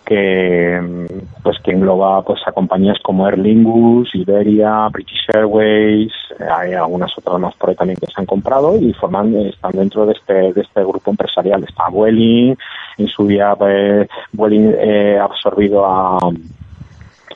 que 0.10 1.08
pues 1.44 1.58
que 1.64 1.72
engloba 1.72 2.24
pues 2.24 2.42
a 2.48 2.52
compañías 2.52 2.98
como 3.04 3.28
Aer 3.28 3.38
Lingus, 3.38 4.16
Iberia, 4.16 4.88
British 4.90 5.28
Airways, 5.32 6.12
hay 6.52 6.74
algunas 6.74 7.16
otras 7.16 7.40
más 7.40 7.54
por 7.56 7.70
ahí 7.70 7.76
también 7.76 8.00
que 8.00 8.08
se 8.08 8.20
han 8.20 8.26
comprado 8.26 8.76
y 8.76 8.92
forman 8.94 9.36
están 9.36 9.74
dentro 9.74 10.08
de 10.08 10.14
este 10.14 10.52
de 10.54 10.62
este 10.62 10.82
grupo 10.82 11.12
empresarial. 11.12 11.64
Está 11.64 11.90
Vueling, 11.90 12.56
en 12.98 13.08
su 13.08 13.28
día 13.28 13.56
pues, 13.56 14.10
Vueling 14.34 14.74
eh, 14.80 15.20
absorbido 15.22 15.86
a 15.86 16.18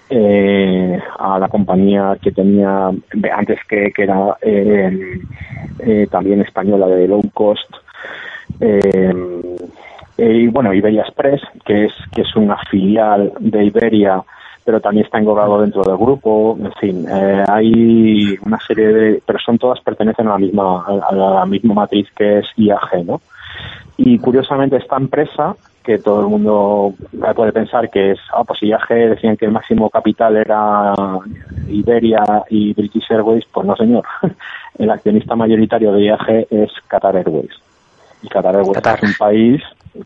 eh, 0.09 0.99
a 1.19 1.37
la 1.37 1.47
compañía 1.47 2.17
que 2.19 2.31
tenía 2.31 2.89
antes 3.35 3.59
que, 3.69 3.91
que 3.91 4.03
era 4.03 4.35
eh, 4.41 5.19
eh, 5.79 6.07
también 6.09 6.41
española 6.41 6.87
de 6.87 7.07
low 7.07 7.21
cost 7.33 7.71
eh, 8.59 8.79
eh, 8.83 9.13
y 10.17 10.47
bueno, 10.47 10.73
Iberia 10.73 11.01
Express, 11.01 11.41
que 11.65 11.85
es, 11.85 11.93
que 12.13 12.21
es 12.21 12.35
una 12.35 12.57
filial 12.69 13.33
de 13.39 13.65
Iberia, 13.65 14.21
pero 14.63 14.79
también 14.79 15.05
está 15.05 15.19
englobado 15.19 15.61
dentro 15.61 15.83
del 15.83 15.97
grupo. 15.97 16.57
En 16.59 16.71
fin, 16.73 17.05
eh, 17.09 17.43
hay 17.47 18.37
una 18.45 18.59
serie 18.59 18.87
de. 18.87 19.23
Pero 19.25 19.39
son 19.39 19.57
todas 19.57 19.81
pertenecen 19.81 20.27
a 20.27 20.31
la 20.31 20.37
misma, 20.37 20.85
a 20.85 21.13
la 21.13 21.45
misma 21.45 21.73
matriz 21.73 22.07
que 22.15 22.39
es 22.39 22.47
IAG, 22.57 23.05
¿no? 23.05 23.21
Y 23.97 24.17
curiosamente, 24.19 24.77
esta 24.77 24.97
empresa, 24.97 25.55
que 25.83 25.97
todo 25.97 26.21
el 26.21 26.27
mundo 26.27 26.93
puede 27.35 27.51
pensar 27.51 27.89
que 27.89 28.11
es, 28.11 28.19
ah, 28.33 28.43
pues 28.43 28.63
IAG 28.63 28.87
decían 28.87 29.37
que 29.37 29.45
el 29.45 29.51
máximo 29.51 29.89
capital 29.89 30.37
era 30.37 30.93
Iberia 31.67 32.23
y 32.49 32.73
British 32.73 33.11
Airways, 33.11 33.45
pues 33.51 33.65
no, 33.67 33.75
señor. 33.75 34.05
El 34.79 34.89
accionista 34.89 35.35
mayoritario 35.35 35.91
de 35.91 36.05
IAG 36.05 36.47
es 36.49 36.71
Qatar 36.87 37.15
Airways. 37.15 37.62
Y 38.23 38.29
Qatar 38.29 38.55
Airways 38.55 38.77
es 38.77 39.03
un 39.03 39.13
país 39.19 39.61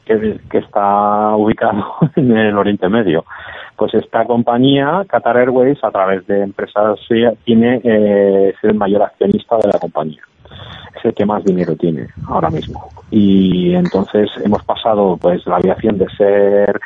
que, 0.05 0.39
está 0.57 1.35
ubicado 1.35 1.95
en 2.15 2.35
el 2.35 2.57
Oriente 2.57 2.89
Medio. 2.89 3.25
Pues 3.75 3.93
esta 3.93 4.25
compañía, 4.25 5.03
Qatar 5.07 5.37
Airways, 5.37 5.81
a 5.83 5.91
través 5.91 6.25
de 6.27 6.41
empresas, 6.41 6.99
tiene 7.45 7.79
eh, 7.83 8.53
es 8.53 8.63
el 8.63 8.75
mayor 8.75 9.03
accionista 9.03 9.57
de 9.57 9.67
la 9.71 9.79
compañía. 9.79 10.21
Es 10.97 11.05
el 11.05 11.13
que 11.13 11.25
más 11.25 11.43
dinero 11.43 11.75
tiene 11.75 12.07
ahora 12.27 12.49
mismo. 12.49 12.89
Y 13.11 13.75
entonces 13.75 14.29
hemos 14.43 14.63
pasado, 14.63 15.17
pues, 15.17 15.45
la 15.45 15.57
aviación 15.57 15.97
de 15.97 16.07
ser 16.17 16.79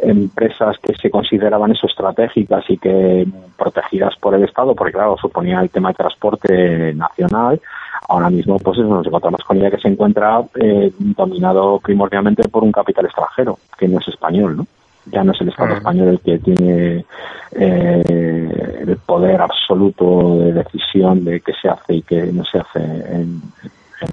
empresas 0.00 0.76
que 0.78 0.94
se 0.94 1.10
consideraban 1.10 1.72
eso 1.72 1.86
estratégicas 1.86 2.64
y 2.68 2.78
que 2.78 3.26
protegidas 3.56 4.14
por 4.16 4.34
el 4.34 4.44
Estado, 4.44 4.74
porque 4.74 4.92
claro, 4.92 5.16
suponía 5.20 5.60
el 5.60 5.70
tema 5.70 5.88
de 5.90 5.94
transporte 5.94 6.94
nacional, 6.94 7.60
ahora 8.08 8.30
mismo 8.30 8.58
pues 8.58 8.78
nos 8.78 9.06
encontramos 9.06 9.42
con 9.42 9.58
ella 9.58 9.70
que 9.70 9.78
se 9.80 9.88
encuentra 9.88 10.42
eh, 10.54 10.92
dominado 10.98 11.80
primordialmente 11.80 12.48
por 12.48 12.62
un 12.62 12.72
capital 12.72 13.06
extranjero, 13.06 13.58
que 13.76 13.88
no 13.88 13.98
es 13.98 14.08
español, 14.08 14.56
¿no? 14.56 14.66
Ya 15.10 15.24
no 15.24 15.32
es 15.32 15.40
el 15.40 15.48
Estado 15.48 15.74
español 15.74 16.08
el 16.08 16.20
que 16.20 16.38
tiene 16.38 17.04
eh, 17.52 18.78
el 18.86 18.96
poder 18.98 19.40
absoluto 19.40 20.38
de 20.38 20.52
decisión 20.52 21.24
de 21.24 21.40
qué 21.40 21.52
se 21.60 21.68
hace 21.68 21.94
y 21.94 22.02
qué 22.02 22.30
no 22.32 22.44
se 22.44 22.58
hace 22.58 22.80
en, 22.80 23.40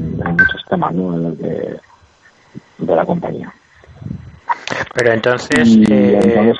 muchos 0.07 0.65
temas 0.69 0.93
¿no? 0.93 1.31
de, 1.31 1.79
la 2.79 3.05
compañía. 3.05 3.53
Pero 4.93 5.11
entonces, 5.11 5.77
eh, 5.89 6.53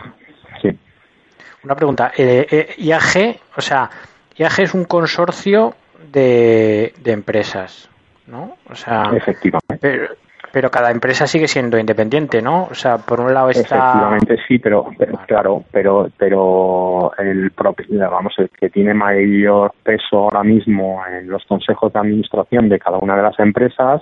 una 1.64 1.76
pregunta. 1.76 2.12
Eh, 2.16 2.76
IAG, 2.78 3.40
o 3.58 3.62
sea, 3.62 3.90
IAG 4.38 4.60
es 4.60 4.74
un 4.74 4.86
consorcio 4.86 5.74
de, 6.12 6.94
de 7.02 7.12
empresas, 7.12 7.90
¿no? 8.28 8.58
O 8.70 8.76
sea, 8.76 9.12
efectivamente. 9.16 10.10
Pero, 10.52 10.72
cada 10.72 10.90
empresa 10.90 11.28
sigue 11.28 11.50
siendo 11.50 11.78
independiente, 11.78 12.42
¿no? 12.42 12.70
O 12.72 12.76
sea, 12.76 12.98
por 12.98 13.20
un 13.20 13.34
lado 13.34 13.50
está. 13.50 13.76
Efectivamente 13.76 14.38
sí, 14.48 14.58
pero, 14.60 14.86
claro, 15.28 15.66
pero 15.70 16.10
pero 16.18 17.12
el 17.18 17.52
propio, 17.52 17.86
vamos, 18.10 18.34
el 18.38 18.50
que 18.50 18.70
tiene 18.70 18.94
mayor 18.94 19.74
peso 19.84 20.18
ahora 20.18 20.44
mismo 20.44 21.04
en 21.12 21.28
los 21.28 21.44
consejos 21.44 21.92
de 21.92 22.00
administración 22.00 22.70
de 22.70 22.80
cada 22.80 23.00
una 23.00 23.18
de 23.18 23.24
las 23.24 23.38
empresas 23.40 24.02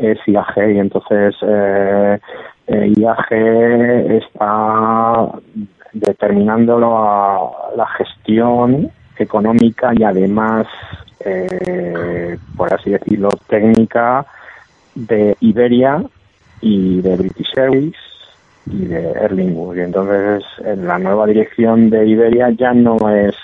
es 0.00 0.18
IAG 0.26 0.70
y 0.74 0.78
entonces 0.78 1.34
eh, 1.42 2.18
eh 2.66 2.92
IAG 2.96 3.32
está 4.22 5.28
determinando 5.92 6.78
la 7.76 7.86
gestión 7.98 8.90
económica 9.18 9.92
y 9.96 10.02
además, 10.02 10.66
eh, 11.24 12.38
por 12.56 12.72
así 12.72 12.90
decirlo, 12.90 13.28
técnica 13.48 14.24
de 14.94 15.36
Iberia 15.40 16.02
y 16.60 17.00
de 17.00 17.16
British 17.16 17.58
Airways 17.58 17.96
y 18.66 18.86
de 18.86 19.10
Erlingwood. 19.12 19.76
Y 19.76 19.80
entonces, 19.80 20.44
en 20.64 20.86
la 20.86 20.98
nueva 20.98 21.26
dirección 21.26 21.90
de 21.90 22.06
Iberia 22.06 22.50
ya 22.50 22.72
no 22.72 22.96
es 23.10 23.34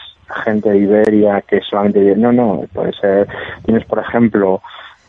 gente 0.44 0.70
de 0.70 0.78
Iberia 0.78 1.42
que 1.42 1.60
solamente 1.60 2.16
no, 2.16 2.32
no, 2.32 2.64
puede 2.72 2.92
ser, 2.94 3.28
tienes 3.64 3.84
por 3.84 4.00
ejemplo, 4.00 4.60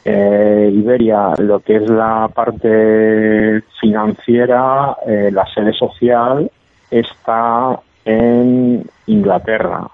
eh, 0.10 0.72
Iberia, 0.74 1.34
lo 1.38 1.60
que 1.60 1.76
es 1.76 1.90
la 1.90 2.30
parte 2.34 3.62
financiera, 3.82 4.96
eh, 5.06 5.30
la 5.34 5.46
sede 5.54 5.74
social 5.74 6.50
está 6.90 7.78
en 8.06 8.90
Inglaterra. 9.08 9.86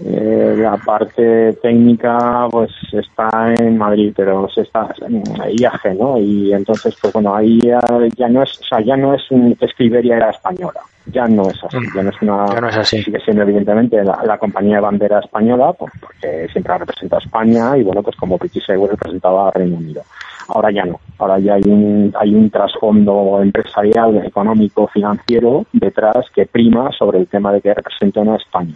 Eh, 0.00 0.54
la 0.56 0.76
parte 0.76 1.54
técnica 1.54 2.46
pues 2.52 2.70
está 2.92 3.52
en 3.58 3.76
Madrid 3.76 4.12
pero 4.16 4.48
se 4.48 4.60
está 4.60 4.94
en 5.04 5.24
IAG 5.58 5.98
no 5.98 6.16
y 6.16 6.52
entonces 6.52 6.96
pues 7.02 7.12
bueno 7.12 7.34
ahí 7.34 7.58
ya, 8.16 8.28
no 8.28 8.44
es 8.44 8.60
o 8.60 8.64
sea 8.64 8.80
ya 8.80 8.96
no 8.96 9.14
es 9.14 9.28
un, 9.32 9.56
es 9.60 9.74
que 9.74 9.84
Iberia 9.84 10.16
era 10.16 10.30
española. 10.30 10.80
Ya 11.06 11.26
no 11.26 11.50
es 11.50 11.64
así 11.64 11.78
ya 11.96 12.02
no 12.04 12.10
es 12.10 12.22
una 12.22 12.46
ya 12.46 12.60
no 12.60 12.68
es 12.68 12.76
así. 12.76 13.02
sigue 13.02 13.18
siendo 13.20 13.42
evidentemente 13.42 14.04
la, 14.04 14.38
compañía 14.38 14.76
de 14.76 14.82
bandera 14.82 15.18
española 15.18 15.72
pues, 15.72 15.92
porque 16.00 16.46
siempre 16.52 16.74
ha 16.74 16.78
representado 16.78 17.20
a 17.20 17.24
España 17.24 17.76
y 17.76 17.82
bueno 17.82 18.00
pues 18.00 18.14
como 18.14 18.38
British 18.38 18.70
Airways 18.70 18.92
representaba 18.92 19.48
a 19.48 19.50
Reino 19.50 19.78
Unido. 19.78 20.02
Ahora 20.46 20.70
ya 20.70 20.84
no. 20.84 21.00
Ahora 21.18 21.40
ya 21.40 21.54
hay 21.54 21.62
un 21.66 22.14
hay 22.16 22.36
un 22.36 22.48
trasfondo 22.50 23.40
empresarial 23.42 24.24
económico 24.24 24.86
financiero 24.86 25.66
detrás 25.72 26.26
que 26.32 26.46
prima 26.46 26.92
sobre 26.96 27.18
el 27.18 27.26
tema 27.26 27.52
de 27.52 27.60
que 27.60 27.74
representa 27.74 28.20
a 28.20 28.36
España 28.36 28.74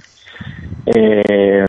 eh, 0.87 1.67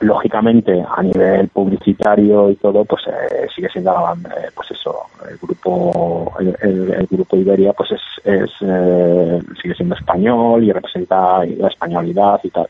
lógicamente, 0.00 0.84
a 0.88 1.02
nivel 1.02 1.48
publicitario 1.48 2.50
y 2.50 2.56
todo, 2.56 2.84
pues 2.84 3.02
eh, 3.08 3.46
sigue 3.54 3.68
siendo 3.68 3.90
eh, 3.90 4.50
pues 4.54 4.70
eso, 4.70 5.06
el 5.28 5.36
grupo, 5.38 6.32
el, 6.38 7.06
grupo 7.10 7.36
Iberia, 7.36 7.72
pues 7.72 7.92
es, 7.92 8.00
es 8.24 8.50
eh, 8.60 9.40
sigue 9.60 9.74
siendo 9.74 9.96
español 9.96 10.62
y 10.62 10.72
representa 10.72 11.44
la 11.44 11.68
españolidad 11.68 12.40
y 12.42 12.50
tal. 12.50 12.68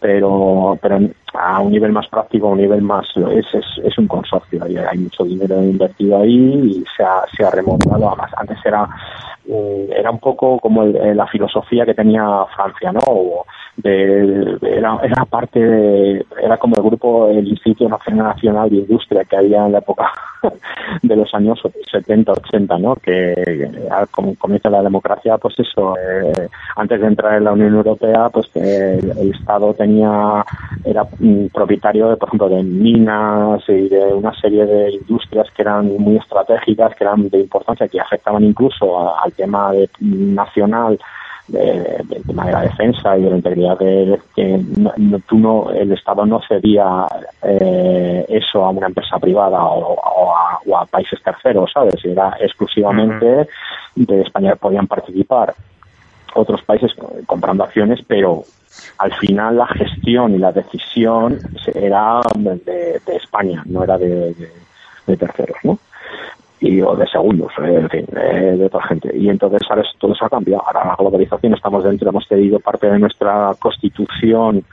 Pero, 0.00 0.78
pero 0.80 0.98
a 1.34 1.60
un 1.60 1.72
nivel 1.72 1.92
más 1.92 2.06
práctico, 2.08 2.48
a 2.48 2.52
un 2.52 2.58
nivel 2.58 2.82
más, 2.82 3.06
es, 3.16 3.46
es, 3.54 3.64
es 3.84 3.98
un 3.98 4.06
consorcio 4.06 4.66
y 4.68 4.76
hay 4.76 4.98
mucho 4.98 5.24
dinero 5.24 5.62
invertido 5.62 6.20
ahí 6.20 6.76
y 6.76 6.84
se 6.96 7.02
ha, 7.02 7.22
se 7.36 7.44
ha 7.44 7.50
remontado. 7.50 8.08
Además, 8.08 8.30
antes 8.36 8.58
era, 8.64 8.88
era 9.46 10.10
un 10.10 10.18
poco 10.18 10.58
como 10.58 10.84
la 10.84 11.26
filosofía 11.26 11.84
que 11.86 11.94
tenía 11.94 12.24
Francia, 12.54 12.92
¿no? 12.92 13.44
de, 13.76 14.58
era, 14.62 14.98
era 15.02 15.24
parte 15.24 15.58
de, 15.58 16.26
era 16.42 16.58
como 16.58 16.76
el 16.76 16.82
grupo, 16.82 17.28
el 17.28 17.46
Instituto 17.48 17.88
Nacional 17.88 18.68
de 18.68 18.76
Industria 18.76 19.24
que 19.24 19.36
había 19.36 19.66
en 19.66 19.72
la 19.72 19.78
época 19.78 20.12
de 21.02 21.16
los 21.16 21.32
años 21.34 21.60
70, 21.90 22.32
80, 22.32 22.78
¿no? 22.78 22.96
Que 22.96 23.70
al 23.90 24.08
comienzo 24.08 24.68
de 24.68 24.76
la 24.76 24.82
democracia, 24.82 25.38
pues 25.38 25.58
eso, 25.58 25.94
eh, 25.96 26.48
antes 26.76 27.00
de 27.00 27.06
entrar 27.06 27.38
en 27.38 27.44
la 27.44 27.52
Unión 27.52 27.74
Europea, 27.74 28.28
pues 28.28 28.50
el, 28.56 29.32
Estado 29.32 29.72
tenía, 29.74 30.44
era 30.84 31.04
propietario, 31.52 32.08
de, 32.08 32.16
por 32.16 32.28
ejemplo, 32.28 32.48
de 32.48 32.62
minas 32.62 33.62
y 33.68 33.88
de 33.88 34.12
una 34.12 34.34
serie 34.40 34.66
de 34.66 34.92
industrias 34.92 35.48
que 35.54 35.62
eran 35.62 35.86
muy 35.98 36.16
estratégicas, 36.16 36.94
que 36.94 37.04
eran 37.04 37.28
de 37.28 37.40
importancia, 37.40 37.88
que 37.88 38.00
afectaban 38.00 38.42
incluso 38.44 39.16
al 39.18 39.32
tema 39.32 39.72
de, 39.72 39.88
nacional 40.00 40.98
del 41.48 42.22
tema 42.26 42.46
de 42.46 42.52
la 42.52 42.62
defensa 42.62 43.18
y 43.18 43.22
de 43.22 43.30
la 43.30 43.36
integridad 43.36 43.78
de 43.78 44.18
que 44.34 44.58
no, 44.76 45.18
tú 45.28 45.38
no 45.38 45.70
el 45.70 45.92
Estado 45.92 46.24
no 46.24 46.40
cedía 46.48 47.06
eh, 47.42 48.24
eso 48.28 48.64
a 48.64 48.70
una 48.70 48.86
empresa 48.86 49.18
privada 49.18 49.62
o, 49.62 50.34
a, 50.76 50.86
países 50.86 51.20
terceros 51.22 51.70
sabes 51.72 52.04
era 52.04 52.36
exclusivamente 52.40 53.46
de 53.96 54.20
España 54.22 54.56
podían 54.56 54.86
participar 54.86 55.54
otros 56.34 56.62
países 56.62 56.92
comprando 57.26 57.64
acciones 57.64 58.00
pero 58.06 58.44
al 58.98 59.12
final 59.14 59.56
la 59.56 59.66
gestión 59.66 60.34
y 60.34 60.38
la 60.38 60.52
decisión 60.52 61.38
era 61.74 62.20
de, 62.36 63.00
España 63.06 63.62
no 63.66 63.84
era 63.84 63.98
de, 63.98 64.34
de 65.06 65.16
terceros 65.16 65.56
no 65.64 65.78
y 66.62 66.80
o 66.80 66.94
de 66.94 67.06
segundos, 67.08 67.52
eh, 67.58 67.78
en 67.80 67.90
fin, 67.90 68.06
eh, 68.16 68.54
de 68.56 68.66
otra 68.66 68.82
gente. 68.84 69.10
Y 69.16 69.28
entonces 69.28 69.62
ahora 69.68 69.82
todo 69.98 70.12
eso 70.12 70.24
ha 70.24 70.30
cambiado. 70.30 70.62
Ahora 70.64 70.86
la 70.86 70.96
globalización 70.96 71.54
estamos 71.54 71.82
dentro, 71.82 72.08
hemos 72.08 72.26
cedido 72.28 72.60
parte 72.60 72.88
de 72.88 72.98
nuestra 73.00 73.52
constitución, 73.58 74.64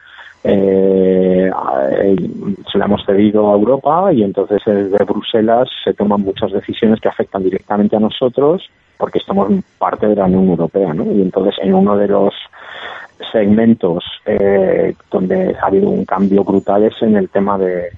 eh, 0.43 1.51
se 2.71 2.77
la 2.77 2.85
hemos 2.85 3.03
cedido 3.05 3.51
a 3.51 3.55
Europa 3.55 4.13
y 4.13 4.23
entonces 4.23 4.61
desde 4.65 5.03
Bruselas 5.03 5.67
se 5.83 5.93
toman 5.93 6.21
muchas 6.21 6.51
decisiones 6.51 7.01
que 7.01 7.09
afectan 7.09 7.43
directamente 7.43 7.95
a 7.95 7.99
nosotros 7.99 8.69
porque 8.99 9.17
estamos 9.17 9.47
parte 9.79 10.07
de 10.07 10.15
la 10.15 10.25
Unión 10.25 10.49
Europea, 10.49 10.93
¿no? 10.93 11.03
Y 11.11 11.21
entonces 11.21 11.55
en 11.63 11.73
uno 11.73 11.97
de 11.97 12.07
los 12.07 12.35
segmentos 13.31 14.03
donde 15.09 15.55
ha 15.61 15.65
habido 15.65 15.89
un 15.89 16.05
cambio 16.05 16.43
brutal 16.43 16.83
es 16.83 17.01
en 17.01 17.15
el 17.15 17.29
tema 17.29 17.57
de 17.57 17.89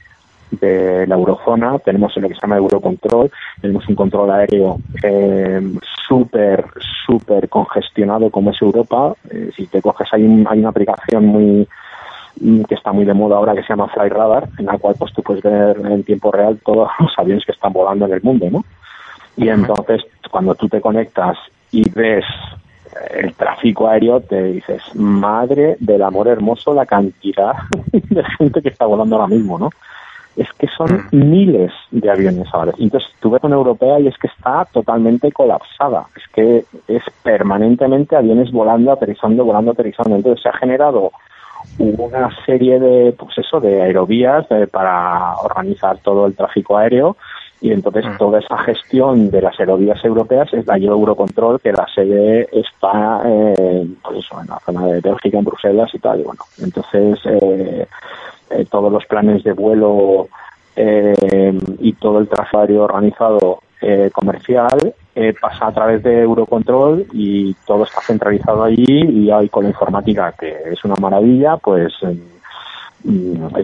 de 0.51 1.07
la 1.07 1.15
eurozona, 1.15 1.79
tenemos 1.79 2.15
lo 2.17 2.27
que 2.27 2.35
se 2.35 2.41
llama 2.41 2.57
Eurocontrol, 2.57 3.31
tenemos 3.61 3.87
un 3.87 3.95
control 3.95 4.31
aéreo 4.31 4.77
eh, 5.01 5.61
súper, 6.07 6.65
súper 7.05 7.47
congestionado 7.49 8.29
como 8.29 8.51
es 8.51 8.61
Europa. 8.61 9.13
Eh, 9.29 9.51
si 9.55 9.67
te 9.67 9.81
coges, 9.81 10.07
hay, 10.11 10.23
hay 10.23 10.59
una 10.59 10.69
aplicación 10.69 11.25
muy 11.25 11.67
mm, 12.41 12.63
que 12.63 12.75
está 12.75 12.91
muy 12.91 13.05
de 13.05 13.13
moda 13.13 13.37
ahora 13.37 13.55
que 13.55 13.61
se 13.61 13.69
llama 13.69 13.87
Fly 13.87 14.09
Radar, 14.09 14.49
en 14.57 14.65
la 14.65 14.77
cual 14.77 14.95
pues 14.99 15.13
tú 15.13 15.23
puedes 15.23 15.41
ver 15.41 15.77
en 15.85 16.03
tiempo 16.03 16.31
real 16.31 16.59
todos 16.63 16.89
los 16.99 17.17
aviones 17.17 17.45
que 17.45 17.53
están 17.53 17.71
volando 17.71 18.05
en 18.05 18.13
el 18.13 18.21
mundo, 18.21 18.49
¿no? 18.51 18.65
Y 19.37 19.49
entonces 19.49 20.01
cuando 20.29 20.55
tú 20.55 20.67
te 20.69 20.81
conectas 20.81 21.37
y 21.71 21.89
ves 21.89 22.25
el 23.11 23.33
tráfico 23.33 23.87
aéreo, 23.87 24.19
te 24.19 24.43
dices, 24.43 24.81
madre 24.95 25.77
del 25.79 26.01
amor 26.01 26.27
hermoso, 26.27 26.73
la 26.73 26.85
cantidad 26.85 27.53
de 27.91 28.23
gente 28.37 28.61
que 28.61 28.69
está 28.69 28.85
volando 28.85 29.15
ahora 29.15 29.27
mismo, 29.27 29.57
¿no? 29.57 29.69
es 30.35 30.47
que 30.53 30.67
son 30.67 31.07
mm. 31.11 31.29
miles 31.29 31.71
de 31.91 32.09
aviones 32.09 32.47
ahora. 32.53 32.73
Entonces, 32.77 33.09
tú 33.19 33.31
ves 33.31 33.43
una 33.43 33.55
europea 33.55 33.99
y 33.99 34.07
es 34.07 34.17
que 34.17 34.27
está 34.27 34.65
totalmente 34.71 35.31
colapsada. 35.31 36.05
Es 36.15 36.23
que 36.33 36.65
es 36.87 37.03
permanentemente 37.23 38.15
aviones 38.15 38.51
volando, 38.51 38.91
aterrizando, 38.91 39.43
volando, 39.43 39.71
aterrizando. 39.71 40.15
Entonces, 40.15 40.41
se 40.41 40.49
ha 40.49 40.53
generado 40.53 41.11
una 41.77 42.29
serie 42.45 42.79
de, 42.79 43.11
pues 43.13 43.37
eso, 43.37 43.59
de 43.59 43.81
aerovías 43.81 44.45
eh, 44.51 44.67
para 44.71 45.35
organizar 45.37 45.97
todo 45.99 46.25
el 46.25 46.35
tráfico 46.35 46.77
aéreo 46.77 47.17
y 47.61 47.71
entonces 47.71 48.05
mm. 48.05 48.17
toda 48.17 48.39
esa 48.39 48.57
gestión 48.57 49.29
de 49.29 49.41
las 49.41 49.57
aerovías 49.59 50.03
europeas 50.03 50.51
es 50.51 50.65
la 50.65 50.77
Eurocontrol, 50.77 51.61
que 51.61 51.71
la 51.71 51.85
sede 51.93 52.49
está 52.51 53.21
eh, 53.23 53.87
pues 54.01 54.17
eso, 54.17 54.41
en 54.41 54.47
la 54.47 54.59
zona 54.59 54.87
de 54.87 54.99
Bélgica, 54.99 55.37
en 55.37 55.45
Bruselas 55.45 55.89
y 55.93 55.99
tal. 55.99 56.21
Y 56.21 56.23
bueno, 56.23 56.41
entonces 56.59 57.19
eh, 57.25 57.87
eh, 58.51 58.65
todos 58.69 58.91
los 58.91 59.05
planes 59.05 59.43
de 59.43 59.53
vuelo 59.53 60.27
eh, 60.75 61.57
y 61.79 61.93
todo 61.93 62.19
el 62.19 62.27
tráfico 62.27 62.83
organizado 62.83 63.59
eh, 63.81 64.09
comercial 64.11 64.93
pasa 65.39 65.67
a 65.67 65.73
través 65.73 66.01
de 66.03 66.21
Eurocontrol 66.21 67.05
y 67.13 67.53
todo 67.65 67.83
está 67.83 68.01
centralizado 68.01 68.63
allí 68.63 68.85
y 68.87 69.29
hay 69.29 69.49
con 69.49 69.63
la 69.63 69.69
informática 69.69 70.33
que 70.39 70.55
es 70.71 70.83
una 70.85 70.95
maravilla, 70.95 71.57
pues 71.57 71.93
mm, 72.01 72.40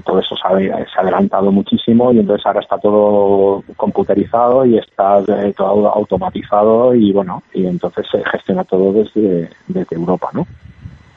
todo 0.03 0.19
eso 0.19 0.35
se 0.35 0.71
ha, 0.71 1.01
adelantado 1.01 1.51
muchísimo 1.51 2.11
y 2.11 2.19
entonces 2.19 2.45
ahora 2.45 2.61
está 2.61 2.77
todo 2.77 3.63
computerizado 3.75 4.65
y 4.65 4.77
está 4.77 5.21
todo 5.55 5.89
automatizado 5.89 6.95
y 6.95 7.11
bueno, 7.11 7.43
y 7.53 7.65
entonces 7.67 8.05
se 8.11 8.23
gestiona 8.25 8.63
todo 8.63 8.93
desde, 8.93 9.49
desde 9.67 9.95
Europa, 9.95 10.29
¿no? 10.33 10.47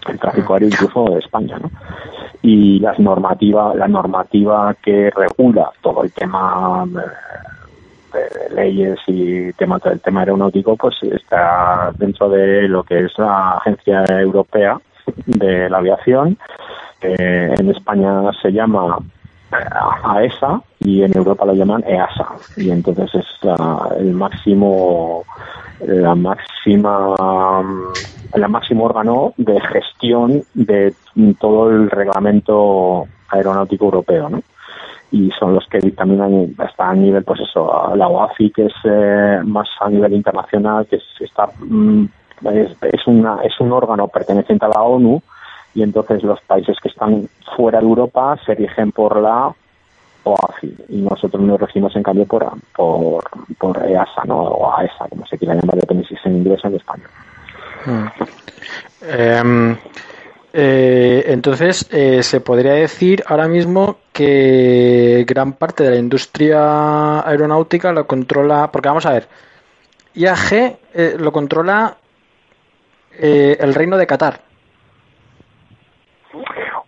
El 0.09 0.19
tráfico 0.19 0.55
aéreo 0.55 0.69
incluso 0.69 1.05
de 1.05 1.19
España, 1.21 1.59
¿no? 1.59 1.71
Y 2.43 2.79
las 2.81 2.99
normativa, 2.99 3.75
la 3.75 3.89
normativa 3.89 4.75
que 4.83 5.11
regula 5.11 5.71
todo 5.83 6.03
el 6.03 6.13
tema 6.13 6.87
eh, 6.87 8.49
de 8.49 8.55
leyes 8.55 8.99
y 9.07 9.53
tema 9.55 9.79
del 9.79 10.01
tema 10.01 10.21
aeronáutico 10.21 10.77
pues 10.77 10.97
está 11.03 11.93
dentro 11.97 12.29
de 12.29 12.69
lo 12.69 12.83
que 12.83 13.05
es 13.05 13.19
la 13.19 13.53
agencia 13.53 14.05
europea 14.09 14.81
de 15.27 15.69
la 15.71 15.79
aviación 15.79 16.39
en 17.03 17.71
España 17.71 18.31
se 18.41 18.53
llama 18.53 18.99
AESA 20.03 20.63
y 20.81 21.03
en 21.03 21.17
Europa 21.17 21.45
lo 21.45 21.55
llaman 21.55 21.85
EASA 21.87 22.27
y 22.57 22.71
entonces 22.71 23.15
es 23.15 23.27
el 23.99 24.13
máximo 24.15 25.25
la 25.87 26.15
máxima 26.15 27.15
el 28.33 28.49
máximo 28.49 28.85
órgano 28.85 29.35
de 29.37 29.61
gestión 29.61 30.43
de 30.55 30.95
todo 31.39 31.71
el 31.71 31.91
reglamento 31.91 33.07
aeronáutico 33.29 33.87
europeo 33.87 34.29
¿no? 34.29 34.43
y 35.11 35.31
son 35.33 35.55
los 35.55 35.67
que 35.67 35.79
dictaminan 35.79 36.55
hasta 36.59 36.91
a 36.91 36.95
nivel 36.95 37.25
pues 37.25 37.41
eso 37.41 37.93
la 37.97 38.09
OAFI 38.09 38.51
que 38.51 38.67
es 38.67 38.75
eh, 38.85 39.41
más 39.45 39.69
a 39.81 39.89
nivel 39.91 40.13
internacional 40.13 40.87
que 40.87 41.01
está 41.21 41.49
mm, 41.59 42.05
es, 42.53 42.77
es, 42.83 43.07
una, 43.07 43.43
es 43.43 43.59
un 43.61 43.73
órgano 43.73 44.09
perteneciente 44.09 44.65
a 44.65 44.69
la 44.69 44.83
ONU 44.83 45.21
y 45.75 45.83
entonces 45.83 46.23
los 46.23 46.41
países 46.43 46.77
que 46.83 46.89
están 46.89 47.29
fuera 47.57 47.81
de 47.81 47.87
Europa 47.87 48.39
se 48.45 48.55
rigen 48.55 48.93
por 48.93 49.21
la 49.21 49.55
OACI 50.25 50.77
y 50.89 50.97
nosotros 50.99 51.43
nos 51.43 51.61
regimos 51.61 51.95
en 51.97 52.03
cambio 52.03 52.27
por, 52.27 52.51
por, 52.75 53.25
por 53.59 53.89
EASA 53.89 54.25
¿no? 54.27 54.39
o 54.39 54.77
AESA, 54.77 55.09
como 55.09 55.27
se 55.27 55.39
quiera 55.39 55.55
llamar, 55.55 55.77
depende 55.77 56.07
si 56.07 56.15
es 56.15 56.27
en 56.27 56.37
inglés 56.37 56.61
o 56.65 56.69
en 56.69 56.75
español. 56.75 57.11
Hmm. 57.87 58.07
Em, 59.03 59.77
eh, 60.53 61.25
entonces, 61.29 61.89
eh, 61.91 62.23
se 62.23 62.41
podría 62.41 62.73
decir 62.73 63.23
ahora 63.27 63.49
mismo 63.49 63.99
que 64.13 65.25
gran 65.27 65.55
parte 65.55 65.85
de 65.85 65.91
la 65.91 65.97
industria 65.97 67.27
aeronáutica 67.27 67.93
lo 67.93 68.07
controla, 68.07 68.71
porque 68.71 68.89
vamos 68.89 69.07
a 69.07 69.13
ver, 69.13 69.29
IAG 70.15 70.53
eh, 70.53 71.17
lo 71.19 71.33
controla 71.33 71.97
el 73.13 73.75
reino 73.75 73.99
de 73.99 74.07
Qatar. 74.07 74.41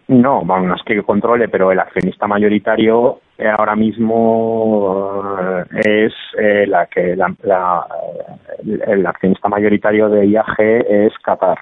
No, 0.08 0.42
bueno, 0.44 0.68
no 0.68 0.74
es 0.74 0.82
que 0.82 1.02
controle, 1.02 1.48
pero 1.48 1.72
el 1.72 1.80
accionista 1.80 2.26
mayoritario 2.26 3.20
eh, 3.38 3.48
ahora 3.48 3.74
mismo 3.74 5.36
eh, 5.74 6.06
es 6.06 6.12
eh, 6.38 6.66
la 6.66 6.86
que 6.86 7.16
la, 7.16 7.86
el 8.86 9.06
accionista 9.06 9.48
mayoritario 9.48 10.08
de 10.08 10.26
IAG 10.26 10.54
es 10.58 11.12
Qatar 11.22 11.58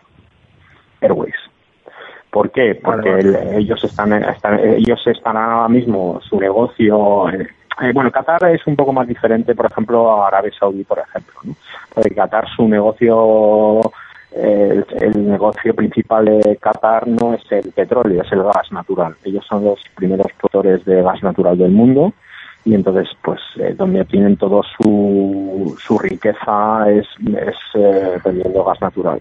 Airways. 1.01 1.35
¿Por 2.31 2.51
qué? 2.51 2.75
Porque 2.77 3.19
ellos 3.57 3.83
están, 3.83 4.13
ellos 4.13 5.07
están 5.07 5.37
ahora 5.37 5.69
mismo 5.69 6.21
su 6.23 6.39
negocio 6.39 7.27
bueno, 7.95 8.11
Qatar 8.11 8.45
es 8.51 8.67
un 8.67 8.77
poco 8.77 8.93
más 8.93 9.09
diferente, 9.09 9.55
por 9.55 9.67
ejemplo, 9.67 10.23
a 10.23 10.29
Arabia 10.29 10.53
Saudí, 10.59 10.85
por 10.85 10.99
ejemplo. 10.99 11.33
¿no? 11.45 11.55
Porque 11.95 12.15
Qatar 12.15 12.47
su 12.55 12.69
negocio 12.69 13.81
el, 14.43 15.29
negocio 15.29 15.75
principal 15.75 16.25
de 16.25 16.57
Qatar 16.61 17.07
no 17.07 17.35
es 17.35 17.43
el 17.51 17.73
petróleo, 17.73 18.23
es 18.23 18.33
el 18.33 18.43
gas 18.43 18.71
natural. 18.73 19.15
Ellos 19.25 19.45
son 19.49 19.65
los 19.65 19.81
primeros 19.95 20.27
productores 20.39 20.85
de 20.85 21.03
gas 21.03 21.23
natural 21.23 21.59
del 21.59 21.71
mundo 21.71 22.13
y 22.65 22.75
entonces, 22.75 23.09
pues, 23.23 23.41
eh, 23.57 23.75
donde 23.77 24.05
tienen 24.05 24.37
todo 24.37 24.63
su, 24.63 25.77
su 25.81 25.99
riqueza 25.99 26.91
es, 26.91 27.07
es 27.37 27.57
eh, 27.75 28.19
vendiendo 28.25 28.65
gas 28.65 28.81
natural. 28.81 29.21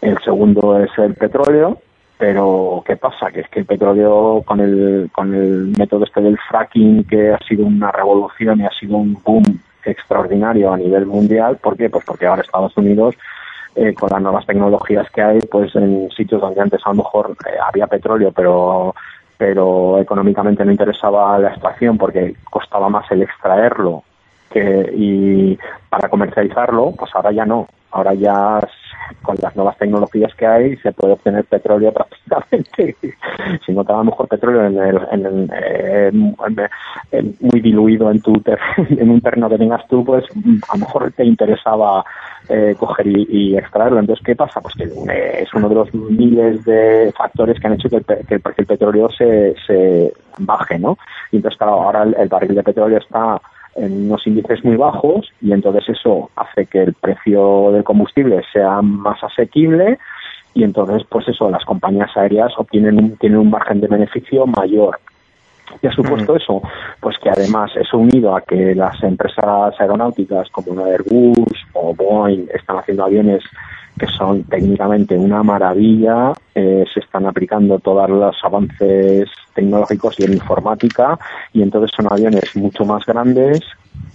El 0.00 0.18
segundo 0.22 0.78
es 0.78 0.90
el 0.98 1.14
petróleo, 1.14 1.78
pero 2.18 2.82
¿qué 2.86 2.96
pasa? 2.96 3.30
Que 3.30 3.40
es 3.40 3.48
que 3.48 3.60
el 3.60 3.66
petróleo 3.66 4.42
con 4.44 4.60
el, 4.60 5.10
con 5.12 5.34
el 5.34 5.74
método 5.78 6.04
este 6.04 6.20
del 6.20 6.38
fracking, 6.38 7.04
que 7.04 7.30
ha 7.30 7.38
sido 7.46 7.66
una 7.66 7.92
revolución 7.92 8.60
y 8.60 8.64
ha 8.64 8.70
sido 8.70 8.96
un 8.96 9.16
boom 9.22 9.60
extraordinario 9.84 10.72
a 10.72 10.76
nivel 10.76 11.06
mundial, 11.06 11.56
¿por 11.56 11.76
qué? 11.76 11.90
Pues 11.90 12.04
porque 12.04 12.26
ahora 12.26 12.42
Estados 12.42 12.76
Unidos 12.76 13.16
eh, 13.74 13.94
con 13.94 14.10
las 14.10 14.22
nuevas 14.22 14.46
tecnologías 14.46 15.10
que 15.10 15.22
hay, 15.22 15.40
pues 15.50 15.74
en 15.74 16.10
sitios 16.10 16.40
donde 16.40 16.60
antes 16.60 16.80
a 16.84 16.90
lo 16.90 16.96
mejor 16.96 17.36
eh, 17.46 17.56
había 17.66 17.86
petróleo, 17.86 18.32
pero 18.32 18.94
pero 19.38 19.98
económicamente 19.98 20.64
no 20.64 20.70
interesaba 20.70 21.36
la 21.38 21.48
extracción 21.48 21.98
porque 21.98 22.36
costaba 22.48 22.88
más 22.88 23.10
el 23.10 23.22
extraerlo 23.22 24.04
que, 24.52 24.92
y 24.94 25.58
para 25.88 26.08
comercializarlo, 26.08 26.92
pues 26.98 27.10
ahora 27.14 27.32
ya 27.32 27.44
no. 27.44 27.66
Ahora 27.90 28.14
ya 28.14 28.60
con 29.20 29.36
las 29.42 29.54
nuevas 29.54 29.76
tecnologías 29.76 30.34
que 30.34 30.46
hay 30.46 30.76
se 30.78 30.92
puede 30.92 31.12
obtener 31.12 31.44
petróleo 31.44 31.92
prácticamente. 32.30 32.96
si 33.64 33.72
no 33.72 33.84
te 33.84 33.92
da 33.92 34.02
mejor 34.02 34.28
petróleo 34.28 34.66
en 34.66 34.78
el, 34.78 35.00
en 35.10 35.50
eh, 35.54 36.10
muy 37.40 37.60
diluido 37.60 38.10
en 38.10 38.20
tu 38.22 38.32
en 38.88 39.10
un 39.10 39.20
terreno 39.20 39.48
que 39.48 39.58
tengas 39.58 39.86
tú, 39.88 40.04
pues 40.04 40.24
a 40.68 40.76
lo 40.76 40.80
mejor 40.80 41.12
te 41.12 41.24
interesaba 41.24 42.04
eh, 42.48 42.74
coger 42.78 43.06
y, 43.06 43.56
extraerlo. 43.56 44.00
Entonces, 44.00 44.24
¿qué 44.24 44.34
pasa? 44.34 44.60
Pues 44.60 44.74
que 44.74 44.84
es 45.42 45.54
uno 45.54 45.68
de 45.68 45.74
los 45.74 45.94
miles 45.94 46.64
de 46.64 47.12
factores 47.16 47.58
que 47.60 47.66
han 47.66 47.74
hecho 47.74 47.88
que 47.88 47.96
el, 47.96 48.04
que 48.04 48.34
el, 48.34 48.66
petróleo 48.66 49.08
se, 49.10 49.54
se 49.66 50.12
baje, 50.38 50.78
¿no? 50.78 50.96
Y 51.30 51.36
entonces, 51.36 51.58
claro, 51.58 51.82
ahora 51.82 52.02
el, 52.02 52.28
barril 52.28 52.54
de 52.54 52.62
petróleo 52.62 52.98
está 52.98 53.40
en 53.76 54.06
unos 54.06 54.26
índices 54.26 54.64
muy 54.64 54.76
bajos 54.76 55.30
y 55.40 55.52
entonces 55.52 55.88
eso 55.88 56.30
hace 56.36 56.66
que 56.66 56.82
el 56.82 56.94
precio 56.94 57.70
del 57.72 57.84
combustible 57.84 58.42
sea 58.52 58.82
más 58.82 59.22
asequible 59.24 59.98
y 60.54 60.64
entonces 60.64 61.02
pues 61.08 61.28
eso 61.28 61.50
las 61.50 61.64
compañías 61.64 62.14
aéreas 62.16 62.52
obtienen 62.56 62.98
un, 62.98 63.16
tienen 63.16 63.38
un 63.38 63.50
margen 63.50 63.80
de 63.80 63.88
beneficio 63.88 64.46
mayor 64.46 64.98
¿Qué 65.80 65.88
ha 65.88 65.92
supuesto 65.92 66.36
eso? 66.36 66.62
Pues 67.00 67.16
que 67.18 67.30
además 67.30 67.70
eso 67.76 67.98
unido 67.98 68.36
a 68.36 68.42
que 68.42 68.74
las 68.74 69.02
empresas 69.02 69.74
aeronáuticas 69.78 70.50
como 70.50 70.84
Airbus 70.84 71.66
o 71.72 71.94
Boeing 71.94 72.46
están 72.52 72.78
haciendo 72.78 73.04
aviones 73.04 73.42
que 74.02 74.08
son 74.08 74.42
técnicamente 74.42 75.16
una 75.16 75.44
maravilla, 75.44 76.32
eh, 76.56 76.84
se 76.92 76.98
están 76.98 77.24
aplicando 77.24 77.78
todos 77.78 78.10
los 78.10 78.34
avances 78.42 79.30
tecnológicos 79.54 80.18
y 80.18 80.24
en 80.24 80.32
informática 80.32 81.16
y 81.52 81.62
entonces 81.62 81.92
son 81.96 82.08
aviones 82.10 82.56
mucho 82.56 82.84
más 82.84 83.06
grandes, 83.06 83.60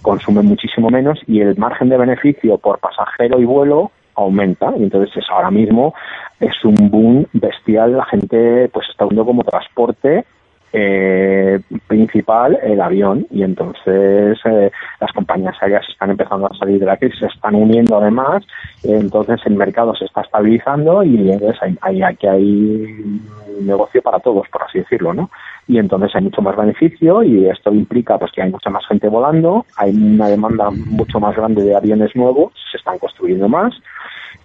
consumen 0.02 0.44
muchísimo 0.44 0.90
menos 0.90 1.20
y 1.26 1.40
el 1.40 1.56
margen 1.56 1.88
de 1.88 1.96
beneficio 1.96 2.58
por 2.58 2.78
pasajero 2.80 3.40
y 3.40 3.46
vuelo 3.46 3.90
aumenta. 4.14 4.74
Y 4.76 4.82
entonces 4.82 5.16
es 5.16 5.24
ahora 5.30 5.50
mismo 5.50 5.94
es 6.38 6.62
un 6.64 6.90
boom 6.90 7.26
bestial 7.32 7.96
la 7.96 8.04
gente 8.04 8.68
pues 8.68 8.86
está 8.90 9.06
viendo 9.06 9.24
como 9.24 9.42
transporte 9.42 10.26
eh, 10.72 11.60
principal 11.86 12.58
el 12.62 12.80
avión 12.80 13.26
y 13.30 13.42
entonces 13.42 14.38
eh, 14.44 14.70
las 15.00 15.12
compañías 15.12 15.56
aéreas 15.60 15.86
están 15.88 16.10
empezando 16.10 16.46
a 16.46 16.56
salir 16.56 16.78
de 16.78 16.86
la 16.86 16.96
crisis, 16.96 17.20
se 17.20 17.26
están 17.26 17.54
uniendo 17.54 17.96
además, 17.96 18.44
entonces 18.82 19.40
el 19.46 19.54
mercado 19.54 19.94
se 19.94 20.04
está 20.04 20.22
estabilizando 20.22 21.02
y 21.02 21.30
entonces 21.30 21.60
hay, 21.62 22.02
hay, 22.02 22.02
hay 22.28 23.24
negocio 23.62 24.02
para 24.02 24.20
todos, 24.20 24.48
por 24.48 24.62
así 24.62 24.78
decirlo, 24.78 25.14
¿no? 25.14 25.30
Y 25.66 25.78
entonces 25.78 26.14
hay 26.14 26.22
mucho 26.22 26.42
más 26.42 26.56
beneficio 26.56 27.22
y 27.22 27.46
esto 27.46 27.72
implica 27.72 28.18
pues 28.18 28.32
que 28.32 28.42
hay 28.42 28.50
mucha 28.50 28.70
más 28.70 28.86
gente 28.86 29.08
volando, 29.08 29.66
hay 29.76 29.90
una 29.90 30.28
demanda 30.28 30.70
mucho 30.70 31.20
más 31.20 31.36
grande 31.36 31.62
de 31.62 31.76
aviones 31.76 32.14
nuevos, 32.14 32.52
se 32.70 32.78
están 32.78 32.98
construyendo 32.98 33.48
más 33.48 33.74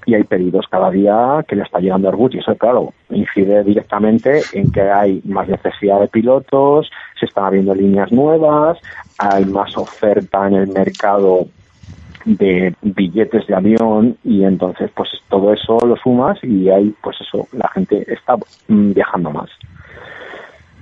y 0.06 0.16
hay 0.16 0.24
pedidos 0.24 0.68
cada 0.70 0.89
día 0.89 1.44
que 1.48 1.56
le 1.56 1.63
está 1.63 1.80
llegando 1.80 2.10
Airbus 2.10 2.36
y 2.36 2.39
eso, 2.39 2.56
claro, 2.56 2.94
incide 3.10 3.63
directamente 3.63 4.42
en 4.54 4.72
que 4.72 4.82
hay 4.82 5.22
más 5.26 5.48
necesidad 5.48 6.00
de 6.00 6.08
pilotos, 6.08 6.92
se 7.20 7.26
están 7.26 7.46
abriendo 7.46 7.74
líneas 7.74 8.12
nuevas, 8.12 8.80
hay 9.18 9.46
más 9.46 9.78
oferta 9.78 10.48
en 10.48 10.56
el 10.56 10.68
mercado 10.68 11.48
de 12.26 12.74
billetes 12.82 13.46
de 13.48 13.56
avión 13.56 14.18
y 14.24 14.44
entonces 14.44 14.89
pues 14.96 15.10
todo 15.30 15.54
eso 15.54 15.78
lo 15.86 15.96
sumas 15.98 16.42
y 16.44 16.70
hay 16.70 16.94
pues 17.02 17.18
eso, 17.22 17.48
la 17.52 17.68
gente 17.70 18.06
está 18.12 18.36
viajando 18.68 19.32
más. 19.32 19.50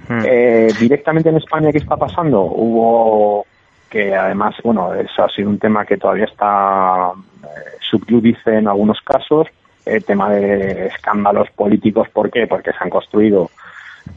Hmm. 0.08 0.22
Eh, 0.26 0.68
directamente 0.80 1.30
en 1.30 1.38
España, 1.38 1.72
¿qué 1.72 1.80
está 1.80 1.96
pasando? 1.98 2.42
Hubo 2.42 3.46
que 3.90 4.16
además, 4.16 4.56
bueno, 4.64 4.94
eso 4.94 5.24
ha 5.24 5.30
sido 5.30 5.50
un 5.50 5.60
tema 5.60 5.86
que 5.86 5.98
todavía 5.98 6.24
está 6.24 7.12
eh, 7.44 7.78
subjudice 7.92 8.58
en 8.58 8.68
algunos 8.68 9.00
casos, 9.02 9.48
el 9.86 10.04
tema 10.04 10.30
de 10.30 10.88
escándalos 10.88 11.50
políticos, 11.52 12.08
¿por 12.10 12.32
qué? 12.32 12.48
Porque 12.48 12.72
se 12.72 12.78
han 12.80 12.90
construido 12.90 13.52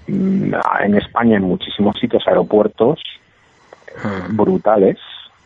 mm, 0.06 0.54
en 0.84 0.94
España 0.94 1.36
en 1.36 1.42
muchísimos 1.42 1.98
sitios 1.98 2.26
aeropuertos 2.26 3.02
hmm. 4.02 4.36
brutales. 4.36 4.98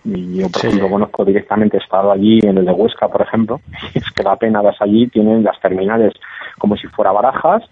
Y 0.04 0.38
yo, 0.38 0.48
por 0.48 0.64
ejemplo, 0.64 0.88
conozco 0.88 1.24
directamente, 1.24 1.76
he 1.76 1.80
estado 1.80 2.12
allí 2.12 2.38
en 2.42 2.58
el 2.58 2.64
de 2.64 2.72
Huesca, 2.72 3.08
por 3.08 3.22
ejemplo, 3.22 3.60
y 3.94 3.98
es 3.98 4.10
que 4.10 4.22
la 4.22 4.36
pena 4.36 4.62
vas 4.62 4.80
allí, 4.80 5.08
tienen 5.08 5.42
las 5.42 5.58
terminales 5.60 6.12
como 6.58 6.76
si 6.76 6.86
fuera 6.88 7.12
barajas, 7.12 7.62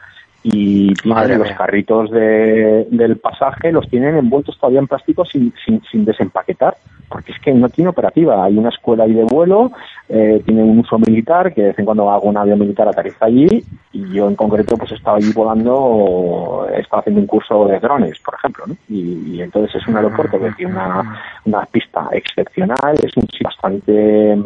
y 0.48 0.94
los 1.04 1.50
carritos 1.58 2.08
de, 2.12 2.86
del 2.90 3.16
pasaje 3.16 3.72
los 3.72 3.88
tienen 3.88 4.16
envueltos 4.16 4.56
todavía 4.58 4.78
en 4.78 4.86
plástico 4.86 5.24
sin, 5.24 5.52
sin, 5.64 5.82
sin, 5.90 6.04
desempaquetar, 6.04 6.76
porque 7.08 7.32
es 7.32 7.40
que 7.40 7.52
no 7.52 7.68
tiene 7.68 7.90
operativa. 7.90 8.44
Hay 8.44 8.56
una 8.56 8.70
escuela 8.70 9.04
ahí 9.04 9.12
de 9.12 9.24
vuelo, 9.24 9.72
eh, 10.08 10.42
tiene 10.44 10.62
un 10.62 10.78
uso 10.80 10.98
militar, 10.98 11.52
que 11.52 11.62
de 11.62 11.68
vez 11.68 11.78
en 11.78 11.84
cuando 11.84 12.10
hago 12.10 12.28
un 12.28 12.36
avión 12.36 12.58
militar 12.58 12.88
aterriza 12.88 13.26
allí, 13.26 13.64
y 13.92 14.12
yo 14.12 14.28
en 14.28 14.36
concreto 14.36 14.76
pues 14.76 14.92
estaba 14.92 15.18
allí 15.18 15.32
volando, 15.32 16.66
estaba 16.76 17.00
haciendo 17.00 17.20
un 17.20 17.26
curso 17.26 17.66
de 17.66 17.78
drones, 17.80 18.18
por 18.20 18.34
ejemplo, 18.34 18.64
¿no? 18.66 18.76
y, 18.88 19.40
entonces 19.40 19.74
es 19.76 19.88
un 19.88 19.96
aeropuerto 19.96 20.38
que 20.38 20.52
tiene 20.52 20.72
una, 20.72 21.20
una 21.44 21.64
pista 21.66 22.08
excepcional, 22.12 22.96
es 23.02 23.16
un 23.16 23.22
sitio 23.22 23.44
bastante 23.44 24.36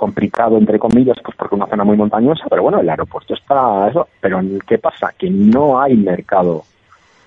complicado 0.00 0.56
entre 0.56 0.78
comillas 0.78 1.18
pues 1.22 1.36
porque 1.36 1.54
es 1.54 1.60
una 1.60 1.68
zona 1.68 1.84
muy 1.84 1.94
montañosa 1.94 2.46
pero 2.48 2.62
bueno 2.62 2.80
el 2.80 2.88
aeropuerto 2.88 3.34
está 3.34 3.86
eso 3.90 4.08
pero 4.18 4.40
qué 4.66 4.78
pasa 4.78 5.12
que 5.18 5.28
no 5.28 5.78
hay 5.78 5.94
mercado 5.94 6.64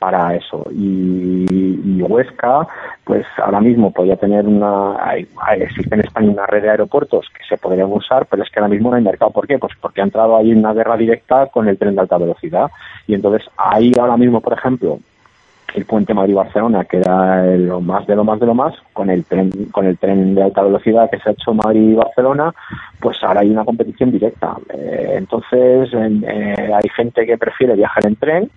para 0.03 0.35
eso 0.35 0.65
y, 0.71 2.01
Huesca 2.01 2.67
pues 3.05 3.25
ahora 3.37 3.61
mismo 3.61 3.91
podría 3.91 4.17
tener 4.17 4.45
una 4.45 4.97
existe 5.55 5.95
en 5.95 6.01
España 6.01 6.29
una 6.29 6.45
red 6.45 6.61
de 6.61 6.69
aeropuertos 6.71 7.25
que 7.29 7.45
se 7.47 7.57
podrían 7.57 7.91
usar 7.91 8.27
pero 8.29 8.43
es 8.43 8.49
que 8.49 8.59
ahora 8.59 8.69
mismo 8.69 8.89
no 8.89 8.97
hay 8.97 9.03
mercado 9.03 9.31
¿por 9.31 9.47
qué? 9.47 9.57
pues 9.57 9.71
porque 9.79 10.01
ha 10.01 10.03
entrado 10.03 10.35
ahí 10.35 10.51
una 10.51 10.73
guerra 10.73 10.97
directa 10.97 11.47
con 11.47 11.69
el 11.69 11.77
tren 11.77 11.95
de 11.95 12.01
alta 12.01 12.17
velocidad 12.17 12.69
y 13.07 13.15
entonces 13.15 13.49
ahí 13.55 13.93
ahora 13.97 14.17
mismo 14.17 14.41
por 14.41 14.51
ejemplo 14.51 14.99
el 15.73 15.85
puente 15.85 16.13
Madrid-Barcelona, 16.13 16.85
que 16.85 16.97
era 16.97 17.47
lo 17.55 17.81
más 17.81 18.05
de 18.05 18.15
lo 18.15 18.23
más 18.23 18.39
de 18.39 18.45
lo 18.45 18.53
más, 18.53 18.75
con 18.93 19.09
el 19.09 19.25
tren, 19.25 19.49
con 19.71 19.87
el 19.87 19.97
tren 19.97 20.35
de 20.35 20.43
alta 20.43 20.61
velocidad 20.61 21.09
que 21.09 21.17
se 21.17 21.29
ha 21.29 21.31
hecho 21.31 21.51
Madrid-Barcelona, 21.51 22.53
pues 22.99 23.17
ahora 23.23 23.41
hay 23.41 23.49
una 23.49 23.65
competición 23.65 24.11
directa. 24.11 24.55
Eh, 24.71 25.15
entonces, 25.17 25.89
eh, 25.91 26.71
hay 26.75 26.89
gente 26.95 27.25
que 27.25 27.39
prefiere 27.39 27.73
viajar 27.73 28.05
en 28.05 28.15
tren, 28.17 28.51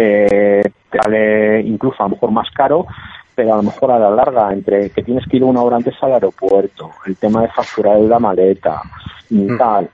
eh, 0.00 0.62
vale 0.92 1.60
incluso 1.60 2.02
a 2.02 2.04
lo 2.04 2.10
mejor 2.10 2.30
más 2.30 2.50
caro, 2.50 2.86
pero 3.34 3.54
a 3.54 3.56
lo 3.56 3.62
mejor 3.62 3.90
a 3.92 3.98
la 3.98 4.10
larga, 4.10 4.52
entre 4.52 4.90
que 4.90 5.02
tienes 5.02 5.26
que 5.26 5.36
ir 5.36 5.44
una 5.44 5.62
hora 5.62 5.76
antes 5.76 5.94
al 6.02 6.12
aeropuerto, 6.12 6.90
el 7.06 7.16
tema 7.16 7.42
de 7.42 7.48
facturar 7.48 7.98
la 8.00 8.18
maleta 8.18 8.82
y 9.28 9.50
mm. 9.50 9.58
tal, 9.58 9.88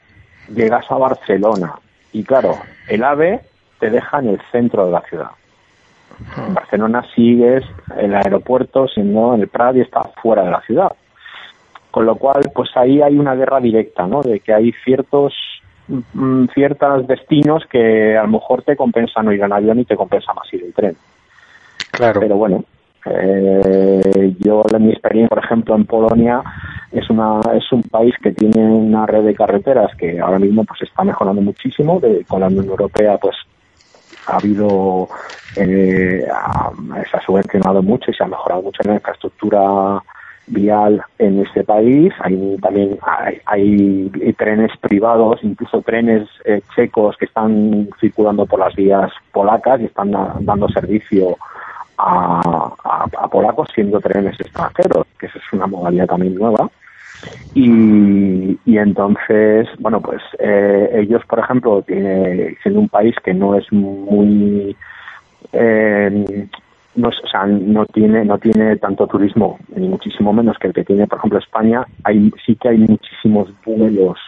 llegas 0.54 0.90
a 0.90 0.96
Barcelona 0.96 1.74
y 2.12 2.24
claro, 2.24 2.56
el 2.88 3.04
AVE 3.04 3.40
te 3.78 3.90
deja 3.90 4.18
en 4.18 4.28
el 4.30 4.40
centro 4.50 4.86
de 4.86 4.92
la 4.92 5.02
ciudad 5.02 5.30
en 6.36 6.54
Barcelona 6.54 7.04
sigues 7.14 7.64
el 7.96 8.14
aeropuerto, 8.14 8.88
siendo 8.88 9.34
en 9.34 9.42
el 9.42 9.48
Prat 9.48 9.76
y 9.76 9.80
está 9.80 10.02
fuera 10.22 10.42
de 10.42 10.50
la 10.50 10.60
ciudad. 10.62 10.92
Con 11.90 12.06
lo 12.06 12.16
cual, 12.16 12.50
pues 12.54 12.70
ahí 12.76 13.00
hay 13.00 13.18
una 13.18 13.34
guerra 13.34 13.60
directa, 13.60 14.06
¿no? 14.06 14.22
De 14.22 14.40
que 14.40 14.52
hay 14.52 14.72
ciertos 14.84 15.34
mm, 15.34 15.65
ciertos 16.54 17.06
destinos 17.06 17.64
que 17.70 18.16
a 18.16 18.22
lo 18.22 18.28
mejor 18.28 18.62
te 18.62 18.76
compensan 18.76 19.26
no 19.26 19.32
ir 19.32 19.42
en 19.42 19.52
avión 19.52 19.78
y 19.78 19.84
te 19.84 19.96
compensa 19.96 20.32
más 20.34 20.52
ir 20.52 20.64
en 20.64 20.72
tren. 20.72 20.96
Claro. 21.92 22.20
Pero 22.20 22.36
bueno, 22.36 22.64
eh, 23.04 24.34
yo 24.40 24.62
en 24.72 24.84
mi 24.84 24.90
experiencia, 24.90 25.28
por 25.34 25.44
ejemplo, 25.44 25.74
en 25.76 25.84
Polonia 25.84 26.42
es 26.90 27.08
una 27.10 27.40
es 27.54 27.70
un 27.72 27.82
país 27.82 28.14
que 28.22 28.32
tiene 28.32 28.64
una 28.64 29.06
red 29.06 29.24
de 29.24 29.34
carreteras 29.34 29.94
que 29.96 30.18
ahora 30.18 30.38
mismo 30.38 30.64
pues 30.64 30.82
está 30.82 31.04
mejorando 31.04 31.40
muchísimo. 31.40 32.00
con 32.26 32.40
la 32.40 32.46
Unión 32.48 32.66
Europea, 32.66 33.16
pues 33.18 33.36
ha 34.26 34.36
habido, 34.36 35.08
eh, 35.56 36.26
se 37.10 37.16
ha 37.16 37.20
subvencionado 37.24 37.82
mucho 37.82 38.10
y 38.10 38.14
se 38.14 38.24
ha 38.24 38.28
mejorado 38.28 38.62
mucho 38.62 38.82
la 38.84 38.94
infraestructura 38.94 40.02
vial 40.46 41.02
en 41.18 41.40
este 41.40 41.64
país. 41.64 42.12
Hay 42.20 42.56
también 42.60 42.98
hay, 43.46 44.10
trenes 44.38 44.70
privados, 44.80 45.40
incluso 45.42 45.82
trenes 45.82 46.28
eh, 46.44 46.60
checos 46.74 47.16
que 47.16 47.26
están 47.26 47.88
circulando 48.00 48.46
por 48.46 48.60
las 48.60 48.74
vías 48.74 49.10
polacas 49.32 49.80
y 49.80 49.84
están 49.84 50.12
dando 50.40 50.68
servicio 50.68 51.36
a, 51.98 52.72
a, 52.84 53.28
polacos 53.28 53.68
siendo 53.74 54.00
trenes 54.00 54.38
extranjeros, 54.38 55.06
que 55.18 55.26
eso 55.26 55.38
es 55.38 55.52
una 55.52 55.66
modalidad 55.66 56.06
también 56.06 56.34
nueva. 56.34 56.70
Y, 57.54 58.58
y 58.66 58.78
entonces, 58.78 59.66
bueno, 59.78 60.00
pues 60.00 60.22
eh, 60.38 60.90
ellos, 60.94 61.22
por 61.26 61.38
ejemplo, 61.38 61.82
tiene, 61.82 62.56
siendo 62.62 62.80
un 62.80 62.88
país 62.88 63.14
que 63.24 63.32
no 63.32 63.54
es 63.56 63.72
muy 63.72 64.76
eh, 65.52 66.48
no, 66.96 67.08
o 67.08 67.28
sea, 67.30 67.46
no 67.46 67.86
tiene 67.86 68.24
no 68.24 68.38
tiene 68.38 68.76
tanto 68.76 69.06
turismo 69.06 69.58
ni 69.74 69.88
muchísimo 69.88 70.32
menos 70.32 70.58
que 70.58 70.68
el 70.68 70.74
que 70.74 70.84
tiene 70.84 71.06
por 71.06 71.18
ejemplo 71.18 71.38
España. 71.38 71.86
Hay 72.04 72.30
sí 72.44 72.56
que 72.56 72.70
hay 72.70 72.78
muchísimos 72.78 73.48
vuelos 73.64 74.18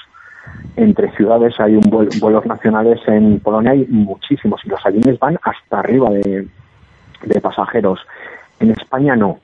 entre 0.76 1.10
ciudades 1.12 1.58
hay 1.60 1.74
un 1.74 1.90
vuelos 1.90 2.46
nacionales 2.46 3.00
en 3.06 3.40
Polonia 3.40 3.72
hay 3.72 3.86
muchísimos 3.88 4.60
y 4.64 4.68
los 4.68 4.84
aviones 4.84 5.18
van 5.18 5.38
hasta 5.42 5.80
arriba 5.80 6.10
de, 6.10 6.46
de 7.22 7.40
pasajeros. 7.40 8.00
En 8.60 8.70
España 8.70 9.16
no. 9.16 9.38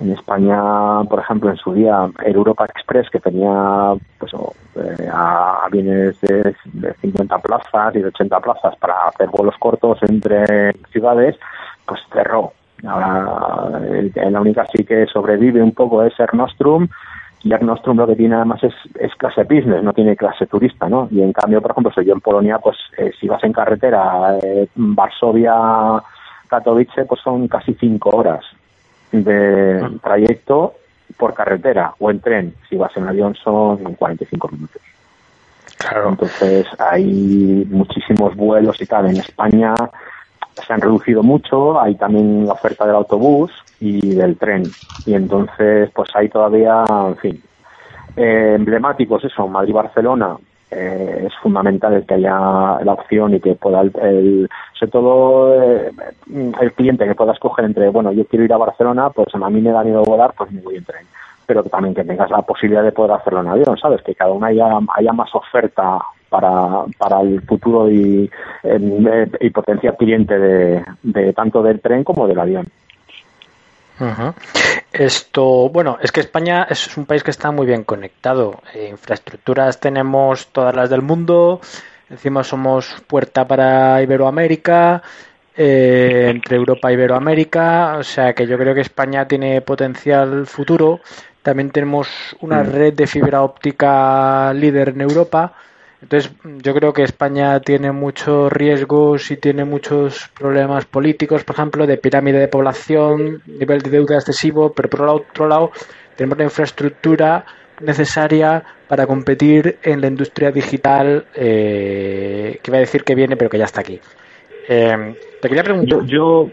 En 0.00 0.10
España, 0.10 1.04
por 1.08 1.20
ejemplo, 1.20 1.50
en 1.50 1.56
su 1.56 1.72
día, 1.74 2.10
el 2.24 2.34
Europa 2.34 2.64
Express, 2.64 3.08
que 3.08 3.20
tenía 3.20 3.94
pues, 4.18 4.32
eh, 4.74 5.08
aviones 5.12 6.20
de, 6.22 6.54
50 7.00 7.38
plazas 7.38 7.94
y 7.94 8.00
de 8.00 8.08
80 8.08 8.40
plazas 8.40 8.74
para 8.78 8.94
hacer 9.06 9.28
vuelos 9.28 9.54
cortos 9.60 9.98
entre 10.02 10.72
ciudades, 10.90 11.36
pues 11.86 12.00
cerró. 12.12 12.52
Ahora, 12.86 13.80
la 14.14 14.40
única 14.40 14.66
sí 14.66 14.84
que 14.84 15.06
sobrevive 15.06 15.62
un 15.62 15.72
poco 15.72 16.02
es 16.02 16.18
Air 16.18 16.34
Nostrum, 16.34 16.88
y 17.44 17.52
Air 17.52 17.62
Nostrum 17.62 17.96
lo 17.96 18.06
que 18.06 18.16
tiene 18.16 18.36
además 18.36 18.60
es, 18.62 19.14
clase 19.16 19.42
business, 19.44 19.82
no 19.82 19.92
tiene 19.92 20.16
clase 20.16 20.46
turista, 20.46 20.88
¿no? 20.88 21.08
Y 21.10 21.22
en 21.22 21.32
cambio, 21.32 21.60
por 21.60 21.72
ejemplo, 21.72 21.92
soy 21.92 22.06
yo 22.06 22.14
en 22.14 22.20
Polonia, 22.20 22.58
pues 22.58 22.76
eh, 22.96 23.12
si 23.18 23.26
vas 23.28 23.42
en 23.44 23.52
carretera, 23.52 24.38
eh, 24.42 24.68
Varsovia, 24.74 25.54
Katowice, 26.48 27.04
pues 27.04 27.20
son 27.20 27.48
casi 27.48 27.74
cinco 27.74 28.10
horas 28.10 28.44
de 29.10 29.98
trayecto 30.02 30.74
por 31.16 31.34
carretera 31.34 31.94
o 31.98 32.10
en 32.10 32.20
tren. 32.20 32.54
Si 32.68 32.76
vas 32.76 32.96
en 32.96 33.08
avión 33.08 33.34
son 33.34 33.78
45 33.94 34.48
minutos. 34.48 34.82
Claro. 35.78 36.10
Entonces 36.10 36.66
hay 36.78 37.66
muchísimos 37.68 38.36
vuelos 38.36 38.80
y 38.80 38.86
tal. 38.86 39.06
En 39.06 39.16
España 39.16 39.74
se 40.54 40.72
han 40.72 40.80
reducido 40.80 41.22
mucho. 41.22 41.80
Hay 41.80 41.94
también 41.94 42.46
la 42.46 42.52
oferta 42.54 42.86
del 42.86 42.96
autobús 42.96 43.50
y 43.80 44.14
del 44.14 44.36
tren. 44.36 44.64
Y 45.06 45.14
entonces, 45.14 45.90
pues 45.94 46.10
hay 46.14 46.28
todavía, 46.28 46.84
en 46.88 47.16
fin, 47.16 47.42
eh, 48.16 48.54
emblemáticos 48.56 49.24
eso, 49.24 49.48
Madrid-Barcelona, 49.48 50.36
eh, 50.70 51.24
es 51.26 51.34
fundamental 51.42 51.92
el 51.92 52.06
que 52.06 52.14
haya 52.14 52.80
la 52.82 52.92
opción 52.94 53.34
y 53.34 53.40
que 53.40 53.54
pueda, 53.54 53.82
el, 53.82 54.48
sobre 54.72 54.90
todo 54.90 55.62
eh, 55.62 55.90
el 56.60 56.72
cliente 56.72 57.06
que 57.06 57.14
pueda 57.14 57.32
escoger 57.32 57.66
entre, 57.66 57.90
bueno, 57.90 58.10
yo 58.12 58.24
quiero 58.26 58.44
ir 58.44 58.52
a 58.52 58.58
Barcelona, 58.58 59.10
pues 59.10 59.28
a 59.34 59.50
mí 59.50 59.60
me 59.60 59.70
da 59.70 59.84
miedo 59.84 60.02
volar, 60.02 60.32
pues 60.36 60.50
me 60.50 60.62
voy 60.62 60.76
en 60.76 60.84
tren. 60.84 61.06
Pero 61.44 61.62
también 61.64 61.94
que 61.94 62.04
tengas 62.04 62.30
la 62.30 62.40
posibilidad 62.42 62.82
de 62.82 62.92
poder 62.92 63.12
hacerlo 63.12 63.40
en 63.40 63.48
avión, 63.48 63.76
¿sabes? 63.76 64.00
Que 64.02 64.14
cada 64.14 64.32
uno 64.32 64.46
haya, 64.46 64.78
haya 64.96 65.12
más 65.12 65.34
oferta 65.34 65.98
para, 66.32 66.84
para 66.96 67.20
el 67.20 67.42
futuro 67.42 67.90
y, 67.90 68.28
y 69.40 69.50
potencial 69.50 69.96
cliente 69.98 70.38
de, 70.38 70.82
de 71.02 71.32
tanto 71.34 71.62
del 71.62 71.80
tren 71.80 72.02
como 72.02 72.26
del 72.26 72.40
avión. 72.40 72.66
Esto, 74.92 75.68
bueno, 75.68 75.98
es 76.00 76.10
que 76.10 76.20
España 76.20 76.66
es 76.68 76.96
un 76.96 77.04
país 77.04 77.22
que 77.22 77.30
está 77.30 77.50
muy 77.52 77.66
bien 77.66 77.84
conectado. 77.84 78.60
Eh, 78.74 78.88
infraestructuras 78.90 79.78
tenemos 79.78 80.48
todas 80.48 80.74
las 80.74 80.90
del 80.90 81.02
mundo. 81.02 81.60
Encima 82.10 82.42
somos 82.42 83.02
puerta 83.06 83.46
para 83.46 84.02
Iberoamérica, 84.02 85.02
eh, 85.56 86.28
entre 86.30 86.56
Europa 86.56 86.90
e 86.90 86.94
Iberoamérica. 86.94 87.96
O 87.98 88.02
sea 88.02 88.32
que 88.32 88.46
yo 88.46 88.58
creo 88.58 88.74
que 88.74 88.80
España 88.80 89.28
tiene 89.28 89.60
potencial 89.60 90.46
futuro. 90.46 91.00
También 91.42 91.70
tenemos 91.70 92.08
una 92.40 92.62
mm. 92.62 92.72
red 92.72 92.94
de 92.94 93.06
fibra 93.06 93.42
óptica 93.42 94.52
líder 94.52 94.90
en 94.90 95.02
Europa. 95.02 95.52
Entonces, 96.02 96.32
yo 96.42 96.74
creo 96.74 96.92
que 96.92 97.04
España 97.04 97.60
tiene 97.60 97.92
muchos 97.92 98.52
riesgos 98.52 99.30
y 99.30 99.36
tiene 99.36 99.64
muchos 99.64 100.28
problemas 100.34 100.84
políticos, 100.84 101.44
por 101.44 101.54
ejemplo, 101.54 101.86
de 101.86 101.96
pirámide 101.96 102.40
de 102.40 102.48
población, 102.48 103.40
nivel 103.46 103.80
de 103.82 103.90
deuda 103.90 104.16
excesivo, 104.16 104.72
pero 104.72 104.90
por 104.90 105.02
otro 105.02 105.46
lado, 105.46 105.70
tenemos 106.16 106.36
la 106.38 106.44
infraestructura 106.44 107.44
necesaria 107.80 108.64
para 108.88 109.06
competir 109.06 109.78
en 109.82 110.00
la 110.00 110.08
industria 110.08 110.50
digital, 110.50 111.24
eh, 111.34 112.58
que 112.60 112.70
iba 112.70 112.78
a 112.78 112.80
decir 112.80 113.04
que 113.04 113.14
viene, 113.14 113.36
pero 113.36 113.48
que 113.48 113.58
ya 113.58 113.64
está 113.64 113.80
aquí. 113.80 114.00
Eh, 114.68 115.14
te 115.40 115.48
quería 115.48 115.62
preguntar. 115.62 116.04
yo 116.06 116.50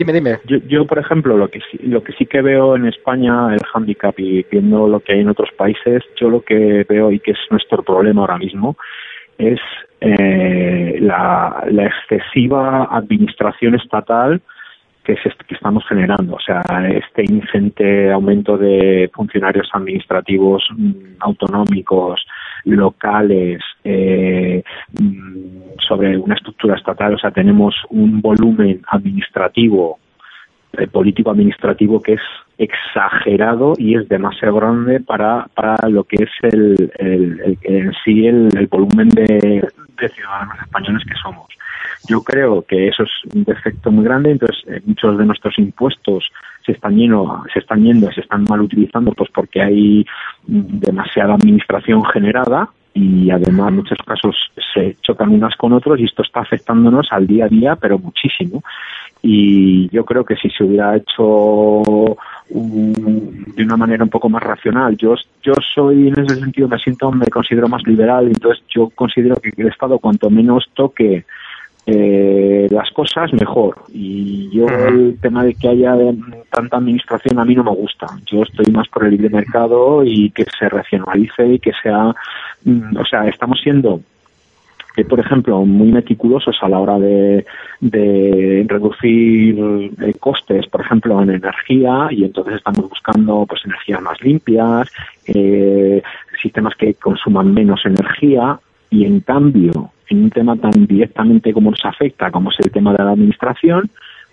Dime, 0.00 0.14
dime. 0.14 0.38
Yo, 0.46 0.86
por 0.86 0.98
ejemplo, 0.98 1.36
lo 1.36 1.48
que, 1.48 1.60
lo 1.82 2.02
que 2.02 2.14
sí 2.14 2.24
que 2.24 2.40
veo 2.40 2.74
en 2.74 2.86
España, 2.86 3.52
el 3.52 3.60
handicap 3.74 4.18
y 4.18 4.46
viendo 4.50 4.88
lo 4.88 5.00
que 5.00 5.12
hay 5.12 5.20
en 5.20 5.28
otros 5.28 5.50
países, 5.58 6.02
yo 6.18 6.30
lo 6.30 6.40
que 6.40 6.86
veo 6.88 7.12
y 7.12 7.20
que 7.20 7.32
es 7.32 7.38
nuestro 7.50 7.82
problema 7.82 8.22
ahora 8.22 8.38
mismo 8.38 8.78
es 9.36 9.60
eh, 10.00 10.96
la, 11.02 11.64
excesiva 11.70 12.84
administración 12.84 13.74
estatal 13.74 14.40
que, 15.04 15.16
que 15.16 15.54
estamos 15.54 15.84
generando. 15.86 16.36
O 16.36 16.40
sea, 16.40 16.62
este 16.88 17.24
ingente 17.30 18.10
aumento 18.10 18.56
de 18.56 19.10
funcionarios 19.12 19.68
administrativos 19.74 20.66
mm, 20.78 20.92
autonómicos, 21.20 22.24
locales, 22.64 23.60
eh, 23.84 24.62
sobre 25.90 26.16
una 26.16 26.36
estructura 26.36 26.76
estatal, 26.76 27.14
o 27.14 27.18
sea, 27.18 27.32
tenemos 27.32 27.74
un 27.88 28.20
volumen 28.20 28.80
administrativo, 28.86 29.98
eh, 30.78 30.86
político 30.86 31.32
administrativo 31.32 32.00
que 32.00 32.12
es 32.12 32.20
exagerado 32.58 33.72
y 33.76 33.96
es 33.96 34.08
demasiado 34.08 34.54
grande 34.54 35.00
para, 35.00 35.48
para 35.52 35.88
lo 35.88 36.04
que 36.04 36.22
es 36.22 36.30
el, 36.42 36.92
el, 36.98 37.58
en 37.62 37.92
sí 38.04 38.24
el, 38.26 38.68
volumen 38.70 39.08
de, 39.08 39.68
ciudadanos 40.14 40.60
españoles 40.62 41.02
que 41.04 41.18
somos. 41.20 41.48
Yo 42.08 42.22
creo 42.22 42.62
que 42.62 42.86
eso 42.86 43.02
es 43.02 43.34
un 43.34 43.42
defecto 43.42 43.90
muy 43.90 44.04
grande, 44.04 44.30
entonces 44.30 44.62
eh, 44.68 44.80
muchos 44.84 45.18
de 45.18 45.26
nuestros 45.26 45.58
impuestos 45.58 46.30
se 46.64 46.72
están 46.72 46.96
yendo, 46.96 47.42
se 47.52 47.58
están 47.58 47.82
yendo, 47.82 48.12
se 48.12 48.20
están 48.20 48.44
mal 48.48 48.60
utilizando, 48.60 49.10
pues 49.12 49.28
porque 49.34 49.60
hay 49.60 50.06
demasiada 50.46 51.34
administración 51.34 52.04
generada 52.04 52.68
y 52.94 53.30
además 53.30 53.68
en 53.68 53.76
muchos 53.76 53.98
casos 54.04 54.36
se 54.74 54.96
chocan 55.02 55.30
unas 55.30 55.54
con 55.56 55.72
otros 55.72 56.00
y 56.00 56.04
esto 56.04 56.22
está 56.22 56.40
afectándonos 56.40 57.08
al 57.10 57.26
día 57.26 57.44
a 57.44 57.48
día, 57.48 57.76
pero 57.76 57.98
muchísimo. 57.98 58.62
Y 59.22 59.88
yo 59.90 60.04
creo 60.04 60.24
que 60.24 60.36
si 60.36 60.48
se 60.50 60.64
hubiera 60.64 60.96
hecho 60.96 62.16
de 62.50 63.62
una 63.62 63.76
manera 63.76 64.02
un 64.02 64.10
poco 64.10 64.28
más 64.28 64.42
racional. 64.42 64.96
Yo, 64.96 65.14
yo 65.42 65.54
soy, 65.74 66.08
en 66.08 66.18
ese 66.18 66.36
sentido, 66.36 66.68
me 66.68 66.78
siento, 66.78 67.12
me 67.12 67.26
considero 67.26 67.68
más 67.68 67.86
liberal, 67.86 68.26
entonces 68.26 68.64
yo 68.68 68.90
considero 68.90 69.36
que 69.36 69.52
el 69.56 69.68
Estado 69.68 69.98
cuanto 69.98 70.30
menos 70.30 70.68
toque 70.74 71.24
eh, 71.86 72.68
las 72.70 72.90
cosas, 72.90 73.32
mejor. 73.32 73.82
Y 73.92 74.50
yo 74.50 74.66
el 74.66 75.18
tema 75.20 75.44
de 75.44 75.54
que 75.54 75.68
haya 75.68 75.94
tanta 76.50 76.76
administración 76.76 77.38
a 77.38 77.44
mí 77.44 77.54
no 77.54 77.64
me 77.64 77.72
gusta. 77.72 78.06
Yo 78.30 78.42
estoy 78.42 78.72
más 78.72 78.88
por 78.88 79.04
el 79.04 79.12
libre 79.12 79.30
mercado 79.30 80.04
y 80.04 80.30
que 80.30 80.44
se 80.58 80.68
racionalice 80.68 81.46
y 81.46 81.58
que 81.58 81.72
sea, 81.82 82.14
mm, 82.64 82.96
o 82.96 83.04
sea, 83.04 83.26
estamos 83.28 83.60
siendo 83.62 84.00
por 85.04 85.20
ejemplo, 85.20 85.64
muy 85.64 85.92
meticulosos 85.92 86.56
a 86.60 86.68
la 86.68 86.78
hora 86.78 86.98
de, 86.98 87.44
reducir 88.68 89.58
eh, 90.00 90.14
costes, 90.18 90.66
por 90.66 90.82
ejemplo, 90.82 91.20
en 91.22 91.30
energía, 91.30 92.08
y 92.10 92.24
entonces 92.24 92.56
estamos 92.56 92.88
buscando 92.88 93.46
pues 93.46 93.62
energías 93.64 94.02
más 94.02 94.20
limpias, 94.20 94.90
eh, 95.26 96.02
sistemas 96.40 96.74
que 96.76 96.94
consuman 96.94 97.52
menos 97.52 97.80
energía, 97.84 98.58
y 98.90 99.04
en 99.04 99.20
cambio, 99.20 99.90
en 100.10 100.24
un 100.24 100.30
tema 100.30 100.56
tan 100.56 100.86
directamente 100.86 101.52
como 101.52 101.70
nos 101.70 101.84
afecta, 101.84 102.30
como 102.30 102.50
es 102.50 102.56
el 102.60 102.70
tema 102.70 102.92
de 102.92 103.04
la 103.04 103.12
administración, 103.12 103.90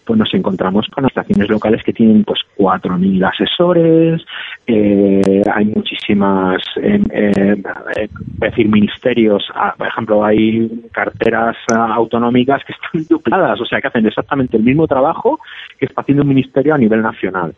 pues 0.07 0.17
nos 0.17 0.33
encontramos 0.33 0.87
con 0.87 1.05
estaciones 1.05 1.49
locales 1.49 1.83
que 1.83 1.91
tienen 1.91 2.23
pues 2.23 2.39
4.000 2.57 3.29
asesores, 3.29 4.25
eh, 4.65 5.41
hay 5.53 5.65
muchísimas, 5.65 6.63
eh, 6.81 7.01
eh, 7.11 8.09
decir, 8.37 8.69
ministerios, 8.69 9.43
ah, 9.53 9.75
por 9.77 9.87
ejemplo, 9.87 10.23
hay 10.23 10.69
carteras 10.93 11.57
ah, 11.73 11.93
autonómicas 11.93 12.63
que 12.63 12.73
están 12.73 13.05
dupladas, 13.09 13.59
o 13.59 13.65
sea, 13.65 13.81
que 13.81 13.89
hacen 13.89 14.07
exactamente 14.07 14.55
el 14.55 14.63
mismo 14.63 14.87
trabajo 14.87 15.39
que 15.77 15.85
está 15.85 16.01
haciendo 16.01 16.23
un 16.23 16.29
ministerio 16.29 16.73
a 16.73 16.77
nivel 16.77 17.01
nacional. 17.01 17.53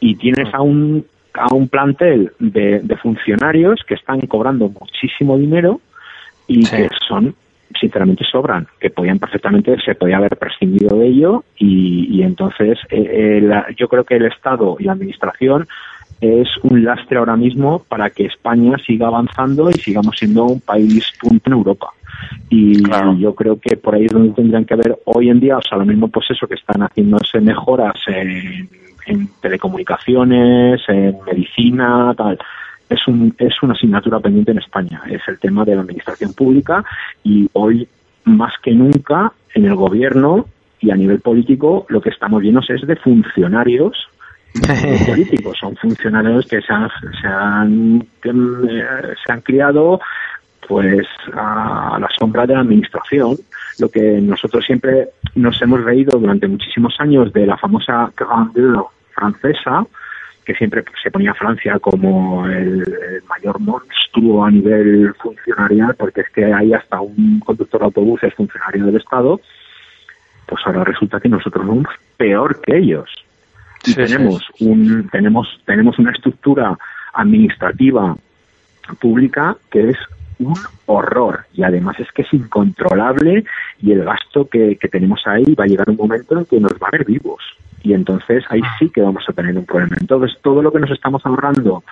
Y 0.00 0.14
tienes 0.14 0.54
a 0.54 0.62
un, 0.62 1.04
a 1.34 1.52
un 1.52 1.68
plantel 1.68 2.32
de, 2.38 2.96
funcionarios 3.02 3.82
que 3.86 3.94
están 3.94 4.20
cobrando 4.22 4.68
muchísimo 4.68 5.36
dinero 5.36 5.80
y 6.46 6.64
que 6.64 6.88
son 7.08 7.34
sinceramente 7.78 8.24
sobran, 8.30 8.66
que 8.80 8.90
podían 8.90 9.18
perfectamente, 9.18 9.76
se 9.84 9.94
podía 9.94 10.16
haber 10.16 10.36
prescindido 10.36 10.98
de 10.98 11.06
ello 11.06 11.44
y, 11.56 12.22
entonces 12.22 12.78
eh, 12.90 13.40
eh, 13.42 13.74
yo 13.76 13.88
creo 13.88 14.04
que 14.04 14.16
el 14.16 14.26
Estado 14.26 14.76
y 14.78 14.84
la 14.84 14.92
Administración 14.92 15.66
es 16.20 16.48
un 16.62 16.84
lastre 16.84 17.18
ahora 17.18 17.36
mismo 17.36 17.84
para 17.88 18.10
que 18.10 18.26
España 18.26 18.76
siga 18.84 19.06
avanzando 19.06 19.70
y 19.70 19.74
sigamos 19.74 20.16
siendo 20.18 20.44
un 20.46 20.60
país 20.60 21.12
punto 21.20 21.44
en 21.46 21.52
Europa. 21.52 21.90
Y 22.50 22.82
yo 23.18 23.34
creo 23.34 23.60
que 23.60 23.76
por 23.76 23.94
ahí 23.94 24.06
es 24.06 24.12
donde 24.12 24.32
tendrían 24.32 24.64
que 24.64 24.74
haber 24.74 24.98
hoy 25.04 25.30
en 25.30 25.38
día, 25.38 25.58
o 25.58 25.62
sea, 25.62 25.78
lo 25.78 25.86
mismo 25.86 26.08
pues 26.08 26.26
eso, 26.30 26.48
que 26.48 26.54
están 26.54 26.82
haciéndose 26.82 27.40
mejoras 27.40 27.94
en, 28.08 28.68
en 29.06 29.28
telecomunicaciones, 29.40 30.80
en 30.88 31.16
medicina, 31.24 32.12
tal 32.16 32.38
es, 32.88 33.06
un, 33.06 33.34
es 33.38 33.54
una 33.62 33.74
asignatura 33.74 34.20
pendiente 34.20 34.52
en 34.52 34.58
España, 34.58 35.02
es 35.10 35.22
el 35.28 35.38
tema 35.38 35.64
de 35.64 35.74
la 35.74 35.82
administración 35.82 36.32
pública 36.32 36.84
y 37.22 37.48
hoy 37.52 37.88
más 38.24 38.54
que 38.62 38.72
nunca 38.72 39.32
en 39.54 39.64
el 39.66 39.74
gobierno 39.74 40.46
y 40.80 40.90
a 40.90 40.96
nivel 40.96 41.20
político 41.20 41.86
lo 41.88 42.00
que 42.00 42.10
estamos 42.10 42.40
viendo 42.42 42.60
es 42.60 42.86
de 42.86 42.96
funcionarios 42.96 44.08
políticos, 45.06 45.58
son 45.60 45.76
funcionarios 45.76 46.46
que 46.46 46.60
se 46.62 46.72
han, 46.72 46.88
se 47.20 47.26
han, 47.26 48.06
eh, 48.24 49.14
se 49.24 49.32
han 49.32 49.40
criado 49.42 50.00
pues 50.66 51.06
a 51.34 51.98
la 51.98 52.08
sombra 52.18 52.46
de 52.46 52.54
la 52.54 52.60
administración, 52.60 53.36
lo 53.78 53.88
que 53.88 54.20
nosotros 54.20 54.64
siempre 54.64 55.08
nos 55.34 55.60
hemos 55.62 55.82
reído 55.82 56.18
durante 56.18 56.46
muchísimos 56.46 56.94
años 56.98 57.32
de 57.32 57.46
la 57.46 57.56
famosa 57.56 58.12
Grande 58.16 58.62
francesa, 59.14 59.86
que 60.48 60.54
siempre 60.54 60.82
se 61.02 61.10
ponía 61.10 61.34
Francia 61.34 61.78
como 61.78 62.46
el, 62.46 62.82
mayor 63.28 63.60
monstruo 63.60 64.42
a 64.42 64.50
nivel 64.50 65.12
funcionarial, 65.20 65.94
porque 65.94 66.22
es 66.22 66.30
que 66.30 66.46
hay 66.46 66.72
hasta 66.72 67.02
un 67.02 67.40
conductor 67.40 67.80
de 67.80 67.84
autobús 67.84 68.22
es 68.22 68.32
funcionario 68.32 68.86
del 68.86 68.96
Estado, 68.96 69.42
pues 70.46 70.62
ahora 70.64 70.84
resulta 70.84 71.20
que 71.20 71.28
nosotros 71.28 71.66
somos 71.66 71.88
peor 72.16 72.62
que 72.62 72.78
ellos. 72.78 73.10
Y 73.84 73.94
tenemos 73.94 74.42
un 74.60 75.10
tenemos 75.12 75.46
tenemos 75.66 75.98
una 75.98 76.12
estructura 76.12 76.78
administrativa 77.12 78.16
pública 79.02 79.54
que 79.70 79.90
es 79.90 79.98
un 80.38 80.56
horror 80.86 81.44
y 81.52 81.62
además 81.62 82.00
es 82.00 82.10
que 82.12 82.22
es 82.22 82.32
incontrolable 82.32 83.44
y 83.82 83.92
el 83.92 84.02
gasto 84.02 84.48
que, 84.48 84.76
que 84.76 84.88
tenemos 84.88 85.20
ahí 85.26 85.54
va 85.54 85.64
a 85.64 85.66
llegar 85.66 85.90
un 85.90 85.96
momento 85.96 86.38
en 86.38 86.46
que 86.46 86.58
nos 86.58 86.72
va 86.72 86.88
a 86.88 86.96
ver 86.96 87.04
vivos 87.04 87.42
y 87.82 87.92
entonces 87.92 88.44
ahí 88.48 88.60
ah. 88.62 88.76
sí 88.78 88.90
que 88.90 89.02
vamos 89.02 89.24
a 89.28 89.32
tener 89.32 89.56
un 89.56 89.64
problema. 89.64 89.96
Entonces 90.00 90.36
todo 90.42 90.62
lo 90.62 90.72
que 90.72 90.80
nos 90.80 90.90
estamos 90.90 91.24
ahorrando 91.24 91.82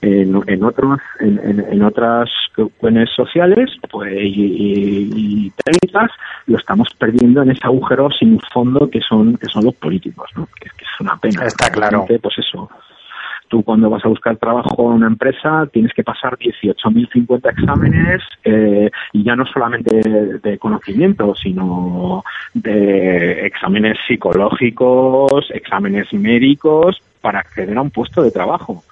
en, 0.00 0.40
en 0.46 0.64
otros 0.64 1.00
en, 1.20 1.64
en, 1.68 1.82
otras 1.82 2.30
cuestiones 2.54 3.10
sociales 3.16 3.70
pues, 3.90 4.12
y, 4.14 5.52
técnicas 5.64 6.10
lo 6.46 6.56
estamos 6.56 6.88
perdiendo 6.96 7.42
en 7.42 7.50
ese 7.50 7.64
agujero 7.64 8.08
sin 8.10 8.38
fondo 8.52 8.88
que 8.88 9.00
son 9.00 9.36
que 9.36 9.46
son 9.46 9.64
los 9.64 9.74
políticos, 9.74 10.30
¿no? 10.36 10.46
que, 10.60 10.68
que 10.76 10.84
es 10.84 11.00
una 11.00 11.16
pena. 11.16 11.44
Está 11.44 11.70
claro. 11.70 12.06
Pues 12.06 12.38
eso 12.38 12.70
Tú 13.48 13.62
cuando 13.62 13.88
vas 13.90 14.04
a 14.04 14.08
buscar 14.08 14.36
trabajo 14.36 14.90
en 14.90 14.98
una 14.98 15.06
empresa 15.06 15.66
tienes 15.72 15.92
que 15.94 16.04
pasar 16.04 16.36
18.050 16.38 17.50
exámenes 17.50 18.22
eh, 18.44 18.90
y 19.12 19.24
ya 19.24 19.34
no 19.36 19.46
solamente 19.46 20.00
de, 20.42 20.58
conocimiento, 20.58 21.34
sino 21.34 22.24
de 22.54 23.46
exámenes 23.46 23.96
psicológicos, 24.06 25.50
exámenes 25.50 26.12
médicos 26.12 27.00
para 27.20 27.40
acceder 27.40 27.76
a 27.76 27.82
un 27.82 27.90
puesto 27.90 28.22
de 28.22 28.30
trabajo 28.30 28.82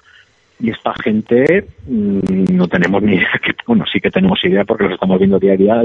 y 0.59 0.71
esta 0.71 0.95
gente 1.03 1.67
mm, 1.87 2.57
no 2.57 2.67
tenemos 2.67 3.03
ni 3.03 3.15
idea, 3.17 3.41
que, 3.43 3.53
bueno, 3.67 3.85
sí 3.93 4.01
que 4.01 4.11
tenemos 4.11 4.43
idea 4.45 4.65
porque 4.65 4.85
los 4.85 4.95
estamos 4.95 5.19
viendo 5.19 5.39
día 5.39 5.53
a 5.53 5.57
día, 5.57 5.83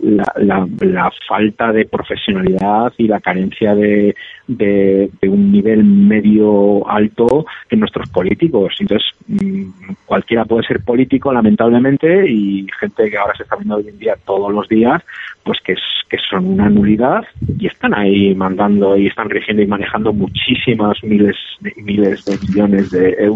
la, 0.00 0.66
la, 0.80 1.10
falta 1.26 1.72
de 1.72 1.86
profesionalidad 1.86 2.92
y 2.98 3.08
la 3.08 3.20
carencia 3.20 3.74
de, 3.74 4.14
de, 4.46 5.10
un 5.28 5.52
nivel 5.52 5.84
medio 5.84 6.88
alto 6.88 7.46
en 7.70 7.80
nuestros 7.80 8.08
políticos. 8.10 8.74
Entonces, 8.80 9.08
mm, 9.28 9.70
cualquiera 10.04 10.44
puede 10.44 10.66
ser 10.66 10.82
político, 10.84 11.32
lamentablemente, 11.32 12.28
y 12.28 12.66
gente 12.78 13.10
que 13.10 13.16
ahora 13.16 13.34
se 13.36 13.44
está 13.44 13.56
viendo 13.56 13.76
hoy 13.76 13.88
en 13.88 13.98
día 13.98 14.16
todos 14.24 14.52
los 14.52 14.68
días, 14.68 15.02
pues 15.44 15.58
que, 15.64 15.72
es, 15.72 15.80
que 16.08 16.18
son 16.28 16.46
una 16.46 16.68
nulidad 16.68 17.24
y 17.58 17.66
están 17.66 17.94
ahí 17.94 18.34
mandando 18.34 18.96
y 18.96 19.06
están 19.06 19.30
rigiendo 19.30 19.62
y 19.62 19.66
manejando 19.66 20.12
muchísimas 20.12 21.02
miles 21.02 21.36
de, 21.60 21.72
miles 21.82 22.24
de 22.24 22.38
millones 22.38 22.90
de 22.90 23.14
euros 23.18 23.29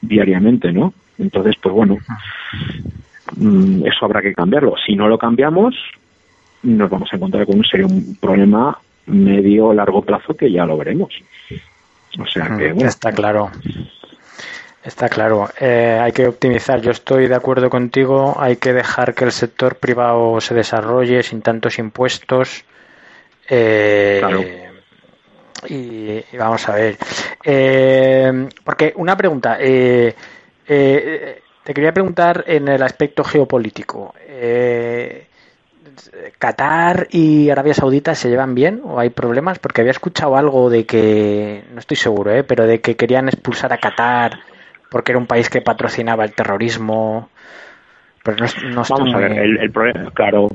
diariamente, 0.00 0.72
¿no? 0.72 0.92
Entonces, 1.18 1.56
pues 1.60 1.74
bueno, 1.74 1.98
mm, 3.36 3.86
eso 3.86 4.04
habrá 4.04 4.22
que 4.22 4.34
cambiarlo. 4.34 4.74
Si 4.86 4.94
no 4.94 5.08
lo 5.08 5.18
cambiamos, 5.18 5.74
nos 6.62 6.90
vamos 6.90 7.08
a 7.12 7.16
encontrar 7.16 7.46
con 7.46 7.58
un 7.58 7.64
serio 7.64 7.88
problema 8.20 8.78
medio 9.06 9.72
largo 9.72 10.02
plazo 10.02 10.34
que 10.34 10.50
ya 10.50 10.64
lo 10.66 10.76
veremos. 10.76 11.12
O 12.18 12.26
sea 12.26 12.56
que, 12.56 12.72
mm, 12.72 12.80
Está 12.80 13.12
claro. 13.12 13.50
Está 14.82 15.08
claro. 15.08 15.48
Eh, 15.60 15.98
hay 16.00 16.12
que 16.12 16.26
optimizar. 16.26 16.80
Yo 16.80 16.92
estoy 16.92 17.26
de 17.26 17.34
acuerdo 17.34 17.68
contigo. 17.68 18.36
Hay 18.38 18.56
que 18.56 18.72
dejar 18.72 19.14
que 19.14 19.24
el 19.24 19.32
sector 19.32 19.76
privado 19.76 20.40
se 20.40 20.54
desarrolle 20.54 21.22
sin 21.22 21.42
tantos 21.42 21.78
impuestos. 21.78 22.64
Eh, 23.50 24.67
y, 25.68 26.22
vamos 26.36 26.68
a 26.68 26.74
ver. 26.74 26.96
Eh, 27.44 28.48
porque 28.64 28.92
una 28.96 29.16
pregunta. 29.16 29.56
te 29.58 30.14
quería 31.74 31.92
preguntar 31.92 32.44
en 32.46 32.68
el 32.68 32.82
aspecto 32.82 33.24
geopolítico. 33.24 34.14
¿Qatar 36.38 37.08
y 37.10 37.50
Arabia 37.50 37.74
Saudita 37.74 38.14
se 38.14 38.28
llevan 38.28 38.54
bien 38.54 38.80
o 38.84 39.00
hay 39.00 39.10
problemas? 39.10 39.58
Porque 39.58 39.80
había 39.80 39.90
escuchado 39.90 40.36
algo 40.36 40.70
de 40.70 40.86
que, 40.86 41.64
no 41.72 41.80
estoy 41.80 41.96
seguro, 41.96 42.32
¿eh? 42.32 42.44
pero 42.44 42.66
de 42.66 42.80
que 42.80 42.96
querían 42.96 43.28
expulsar 43.28 43.72
a 43.72 43.78
Qatar 43.78 44.38
porque 44.90 45.12
era 45.12 45.18
un 45.18 45.26
país 45.26 45.50
que 45.50 45.60
patrocinaba 45.60 46.24
el 46.24 46.32
terrorismo. 46.32 47.30
Pero 48.22 48.46
no, 48.70 48.82
Vamos 48.88 49.14
a 49.14 49.18
ver, 49.18 49.32
el, 49.32 49.70
problema, 49.70 50.10
claro, 50.12 50.48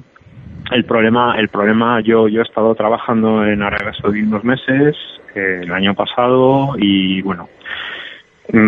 el 0.72 0.86
problema, 0.86 1.36
el 1.38 1.50
problema, 1.50 2.02
yo, 2.02 2.28
yo 2.28 2.42
he 2.42 2.44
estado 2.44 2.74
trabajando 2.76 3.46
en 3.46 3.62
Arabia 3.62 3.94
Saudí 3.94 4.22
unos 4.22 4.44
meses, 4.44 4.96
eh, 5.36 5.62
el 5.64 5.72
año 5.72 5.94
pasado, 5.94 6.76
y 6.78 7.22
bueno, 7.22 7.50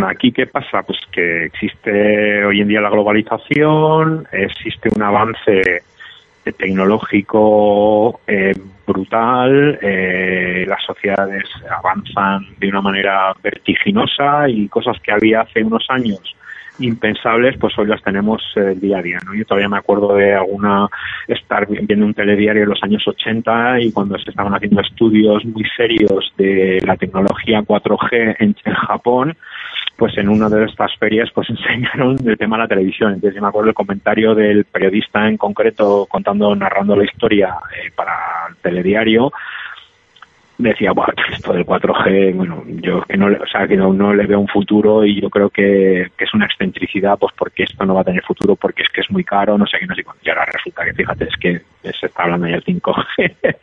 Aquí, 0.07 0.31
¿qué 0.31 0.47
pasa? 0.47 0.83
Pues 0.83 0.97
que 1.11 1.45
existe 1.45 2.45
hoy 2.45 2.61
en 2.61 2.67
día 2.69 2.79
la 2.79 2.89
globalización, 2.89 4.25
existe 4.31 4.89
un 4.95 5.03
avance 5.03 5.83
tecnológico 6.57 8.21
eh, 8.25 8.53
brutal, 8.87 9.77
eh, 9.81 10.65
las 10.67 10.81
sociedades 10.83 11.43
avanzan 11.69 12.45
de 12.57 12.69
una 12.69 12.81
manera 12.81 13.33
vertiginosa 13.43 14.47
y 14.47 14.67
cosas 14.69 14.99
que 15.01 15.11
había 15.11 15.41
hace 15.41 15.63
unos 15.63 15.85
años 15.89 16.35
impensables, 16.79 17.57
pues 17.59 17.77
hoy 17.77 17.87
las 17.87 18.01
tenemos 18.01 18.41
eh, 18.55 18.75
día 18.75 18.99
a 18.99 19.01
día. 19.01 19.19
¿no? 19.25 19.33
Yo 19.33 19.45
todavía 19.45 19.69
me 19.69 19.77
acuerdo 19.77 20.15
de 20.15 20.33
alguna 20.33 20.87
estar 21.27 21.67
viendo 21.67 22.05
un 22.05 22.13
telediario 22.13 22.63
en 22.63 22.69
los 22.69 22.83
años 22.83 23.03
80 23.07 23.81
y 23.81 23.91
cuando 23.91 24.17
se 24.19 24.29
estaban 24.29 24.53
haciendo 24.53 24.81
estudios 24.81 25.45
muy 25.45 25.63
serios 25.75 26.33
de 26.37 26.79
la 26.85 26.97
tecnología 26.97 27.61
4G 27.61 28.35
en, 28.39 28.55
Japón, 28.73 29.35
pues 29.97 30.17
en 30.17 30.29
una 30.29 30.49
de 30.49 30.65
estas 30.65 30.95
ferias 30.97 31.29
pues 31.33 31.49
enseñaron 31.51 32.17
el 32.25 32.37
tema 32.37 32.57
de 32.57 32.63
la 32.63 32.67
televisión. 32.67 33.13
Entonces 33.13 33.35
yo 33.35 33.41
me 33.41 33.47
acuerdo 33.47 33.69
el 33.69 33.75
comentario 33.75 34.35
del 34.35 34.65
periodista 34.65 35.27
en 35.27 35.37
concreto 35.37 36.05
contando, 36.09 36.55
narrando 36.55 36.95
la 36.95 37.05
historia 37.05 37.55
eh, 37.75 37.91
para 37.95 38.13
el 38.49 38.55
telediario, 38.57 39.31
decía, 40.57 40.91
bueno, 40.91 41.13
esto 41.31 41.53
del 41.53 41.65
4G, 41.65 42.35
bueno, 42.35 42.63
yo 42.67 43.01
que 43.01 43.17
no, 43.17 43.27
o 43.27 43.47
sea, 43.47 43.67
que 43.67 43.75
no, 43.75 43.93
no, 43.93 44.13
le 44.13 44.25
veo 44.25 44.39
un 44.39 44.47
futuro 44.47 45.05
y 45.05 45.19
yo 45.19 45.29
creo 45.29 45.49
que, 45.49 46.09
que, 46.17 46.23
es 46.23 46.33
una 46.33 46.45
excentricidad, 46.45 47.17
pues 47.17 47.33
porque 47.37 47.63
esto 47.63 47.85
no 47.85 47.93
va 47.93 48.01
a 48.01 48.05
tener 48.05 48.23
futuro, 48.23 48.55
porque 48.55 48.83
es 48.83 48.89
que 48.89 49.01
es 49.01 49.11
muy 49.11 49.23
caro, 49.23 49.57
no 49.57 49.65
sé 49.65 49.77
qué, 49.79 49.85
no 49.85 49.95
sé 49.95 50.03
cuánto. 50.03 50.21
Y 50.25 50.29
ahora 50.29 50.45
resulta 50.45 50.85
que, 50.85 50.93
fíjate, 50.93 51.25
es 51.25 51.35
que 51.39 51.61
se 51.93 52.05
está 52.05 52.23
hablando 52.23 52.47
ya 52.47 52.53
del 52.53 52.63
5G 52.63 53.35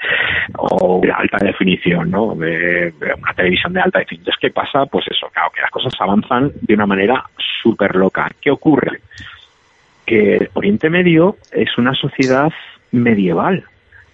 o 0.58 1.00
de 1.02 1.12
alta 1.12 1.38
definición, 1.40 2.10
¿no? 2.10 2.34
De, 2.34 2.92
una 3.00 3.34
televisión 3.34 3.72
de 3.72 3.80
alta 3.80 3.98
definición. 3.98 4.22
Entonces, 4.22 4.40
¿qué 4.40 4.50
pasa? 4.50 4.86
Pues 4.86 5.06
eso, 5.08 5.28
claro, 5.32 5.50
que 5.54 5.62
las 5.62 5.70
cosas 5.70 5.94
avanzan 5.98 6.52
de 6.60 6.74
una 6.74 6.86
manera 6.86 7.24
súper 7.62 7.96
loca. 7.96 8.28
¿Qué 8.40 8.50
ocurre? 8.50 9.00
Que 10.04 10.50
Oriente 10.54 10.90
Medio 10.90 11.36
es 11.52 11.78
una 11.78 11.94
sociedad 11.94 12.52
medieval 12.90 13.64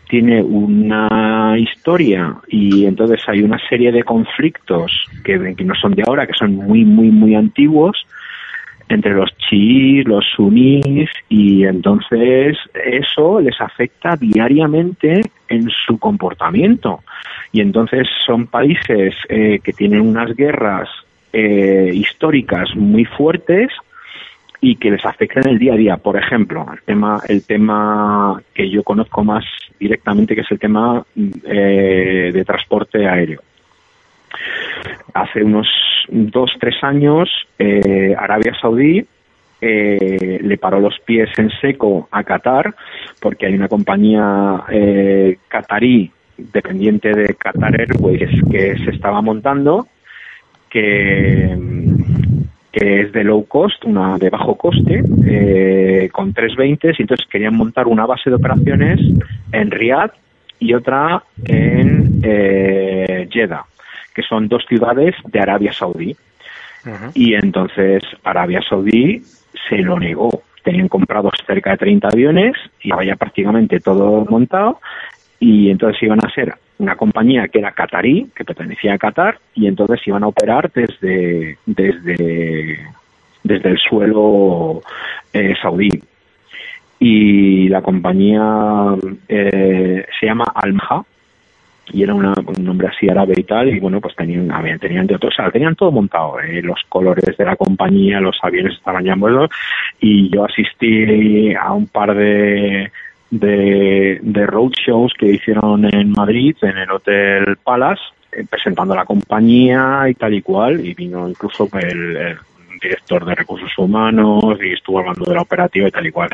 tiene 0.09 0.42
una 0.42 1.56
historia 1.59 2.36
y 2.48 2.86
entonces 2.86 3.20
hay 3.28 3.42
una 3.42 3.59
serie 3.68 3.92
de 3.92 4.02
conflictos 4.02 5.06
que, 5.24 5.54
que, 5.54 5.64
no 5.64 5.74
son 5.74 5.94
de 5.94 6.02
ahora, 6.06 6.26
que 6.26 6.32
son 6.32 6.56
muy, 6.56 6.84
muy, 6.84 7.11
muy 7.11 7.34
antiguos 7.34 8.06
entre 8.88 9.12
los 9.12 9.30
chiíes, 9.36 10.06
los 10.06 10.24
sunís 10.34 11.11
y 11.28 11.64
entonces 11.64 12.56
eso 12.74 13.40
les 13.40 13.61
afecta 13.61 14.16
diariamente 14.16 15.20
en 15.48 15.68
su 15.68 15.98
comportamiento. 15.98 17.00
Y 17.52 17.61
entonces 17.61 18.06
son 18.26 18.46
países 18.46 19.14
eh, 19.28 19.61
que 19.62 19.72
tienen 19.72 20.00
unas 20.00 20.34
guerras 20.34 20.88
eh, 21.32 21.90
históricas 21.92 22.74
muy 22.74 23.04
fuertes 23.04 23.70
y 24.61 24.76
que 24.76 24.90
les 24.90 25.04
afecten 25.04 25.48
el 25.48 25.59
día 25.59 25.74
a 25.74 25.76
día. 25.76 25.96
Por 25.96 26.16
ejemplo, 26.16 26.66
el 26.72 26.82
tema, 26.82 27.20
el 27.28 27.44
tema 27.44 28.42
que 28.54 28.68
yo 28.68 28.82
conozco 28.82 29.22
más 29.24 29.44
directamente, 29.78 30.34
que 30.34 30.40
es 30.40 30.50
el 30.50 30.59
tema 30.59 31.04
eh, 31.44 32.30
de 32.32 32.44
transporte 32.44 33.06
aéreo. 33.06 33.40
Hace 35.14 35.42
unos 35.42 35.68
dos, 36.09 36.50
tres 36.61 36.82
años, 36.82 37.28
eh, 37.59 38.14
Arabia 38.18 38.54
Saudí 38.61 39.06
eh, 39.61 40.38
le 40.40 40.59
paró 40.59 40.78
los 40.80 40.98
pies 41.00 41.30
en 41.36 41.50
seco 41.61 42.09
a 42.12 42.22
Qatar 42.22 42.74
porque 43.20 43.46
hay 43.46 43.54
una 43.54 43.66
compañía 43.66 44.62
eh, 44.70 45.38
qatarí 45.48 46.12
dependiente 46.36 47.12
de 47.12 47.34
Qatar 47.34 47.80
Airways 47.80 48.30
que 48.52 48.78
se 48.78 48.90
estaba 48.90 49.20
montando 49.20 49.88
que 50.70 51.56
que 52.78 53.00
es 53.00 53.12
de 53.12 53.24
low 53.24 53.44
cost, 53.46 53.84
una 53.84 54.18
de 54.18 54.30
bajo 54.30 54.56
coste, 54.56 55.02
eh, 55.26 56.08
con 56.12 56.32
320 56.32 56.92
y 56.98 57.02
entonces 57.02 57.26
querían 57.28 57.56
montar 57.56 57.88
una 57.88 58.06
base 58.06 58.30
de 58.30 58.36
operaciones 58.36 59.00
en 59.52 59.70
Riyadh 59.70 60.12
y 60.60 60.74
otra 60.74 61.22
en 61.44 62.20
eh, 62.22 63.28
Jeddah, 63.30 63.64
que 64.14 64.22
son 64.22 64.48
dos 64.48 64.64
ciudades 64.68 65.14
de 65.26 65.40
Arabia 65.40 65.72
Saudí. 65.72 66.16
Y 67.14 67.34
entonces 67.34 68.02
Arabia 68.24 68.62
Saudí 68.66 69.22
se 69.68 69.78
lo 69.78 69.98
negó. 69.98 70.42
Tenían 70.62 70.88
comprados 70.88 71.34
cerca 71.46 71.72
de 71.72 71.78
30 71.78 72.08
aviones 72.08 72.54
y 72.80 72.92
había 72.92 73.16
prácticamente 73.16 73.80
todo 73.80 74.24
montado 74.24 74.80
y 75.38 75.70
entonces 75.70 76.02
iban 76.02 76.24
a 76.24 76.30
ser 76.30 76.54
una 76.78 76.96
compañía 76.96 77.48
que 77.48 77.58
era 77.58 77.72
catarí, 77.72 78.28
que 78.34 78.44
pertenecía 78.44 78.94
a 78.94 78.98
Qatar, 78.98 79.38
y 79.54 79.66
entonces 79.66 80.00
iban 80.06 80.22
a 80.22 80.28
operar 80.28 80.70
desde, 80.72 81.58
desde, 81.66 82.78
desde 83.42 83.68
el 83.68 83.78
suelo 83.78 84.82
eh, 85.32 85.54
saudí. 85.60 85.90
Y 87.00 87.68
la 87.68 87.82
compañía 87.82 88.94
eh, 89.28 90.04
se 90.18 90.26
llama 90.26 90.44
Almha, 90.54 91.04
y 91.90 92.02
era 92.02 92.14
un 92.14 92.34
nombre 92.60 92.88
así 92.88 93.08
árabe 93.08 93.34
y 93.36 93.44
tal, 93.44 93.68
y 93.70 93.80
bueno, 93.80 94.00
pues 94.00 94.14
tenían, 94.14 94.48
tenían 94.78 95.06
de 95.06 95.14
otros, 95.14 95.32
o 95.32 95.36
sea, 95.36 95.50
tenían 95.50 95.74
todo 95.74 95.90
montado, 95.90 96.38
eh, 96.40 96.60
los 96.62 96.80
colores 96.88 97.36
de 97.36 97.44
la 97.44 97.56
compañía, 97.56 98.20
los 98.20 98.36
aviones 98.42 98.74
estaban 98.74 99.04
ya 99.04 99.14
envueltos, 99.14 99.50
y 99.98 100.28
yo 100.28 100.44
asistí 100.44 101.54
a 101.54 101.72
un 101.72 101.86
par 101.86 102.14
de, 102.14 102.90
de, 103.30 104.18
de 104.22 104.46
roadshows 104.46 105.12
que 105.18 105.26
hicieron 105.26 105.84
en 105.92 106.12
Madrid, 106.12 106.56
en 106.62 106.78
el 106.78 106.90
Hotel 106.90 107.56
Palace, 107.62 108.02
eh, 108.32 108.44
presentando 108.48 108.94
la 108.94 109.04
compañía 109.04 110.04
y 110.08 110.14
tal 110.14 110.34
y 110.34 110.42
cual, 110.42 110.84
y 110.84 110.94
vino 110.94 111.28
incluso 111.28 111.68
el, 111.80 112.36
director 112.80 113.24
de 113.24 113.34
recursos 113.34 113.76
humanos 113.76 114.56
y 114.62 114.72
estuvo 114.72 115.00
hablando 115.00 115.24
de 115.24 115.34
la 115.34 115.42
operativa 115.42 115.88
y 115.88 115.90
tal 115.90 116.06
y 116.06 116.12
cual. 116.12 116.30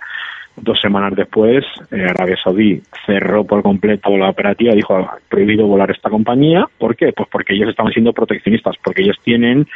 Dos 0.57 0.79
semanas 0.79 1.15
después, 1.17 1.65
eh, 1.91 2.05
Arabia 2.05 2.37
Saudí 2.43 2.83
cerró 3.07 3.45
por 3.45 3.63
completo 3.63 4.17
la 4.17 4.29
operativa 4.29 4.75
dijo, 4.75 4.95
ha 4.95 5.17
prohibido 5.29 5.67
volar 5.67 5.91
esta 5.91 6.11
compañía. 6.11 6.67
¿Por 6.79 6.97
qué? 6.97 7.13
Pues 7.13 7.29
porque 7.31 7.55
ellos 7.55 7.71
estaban 7.71 7.93
siendo 7.93 8.13
proteccionistas, 8.13 8.77
porque 8.85 9.03
ellos 9.03 9.17
tienen 9.25 9.67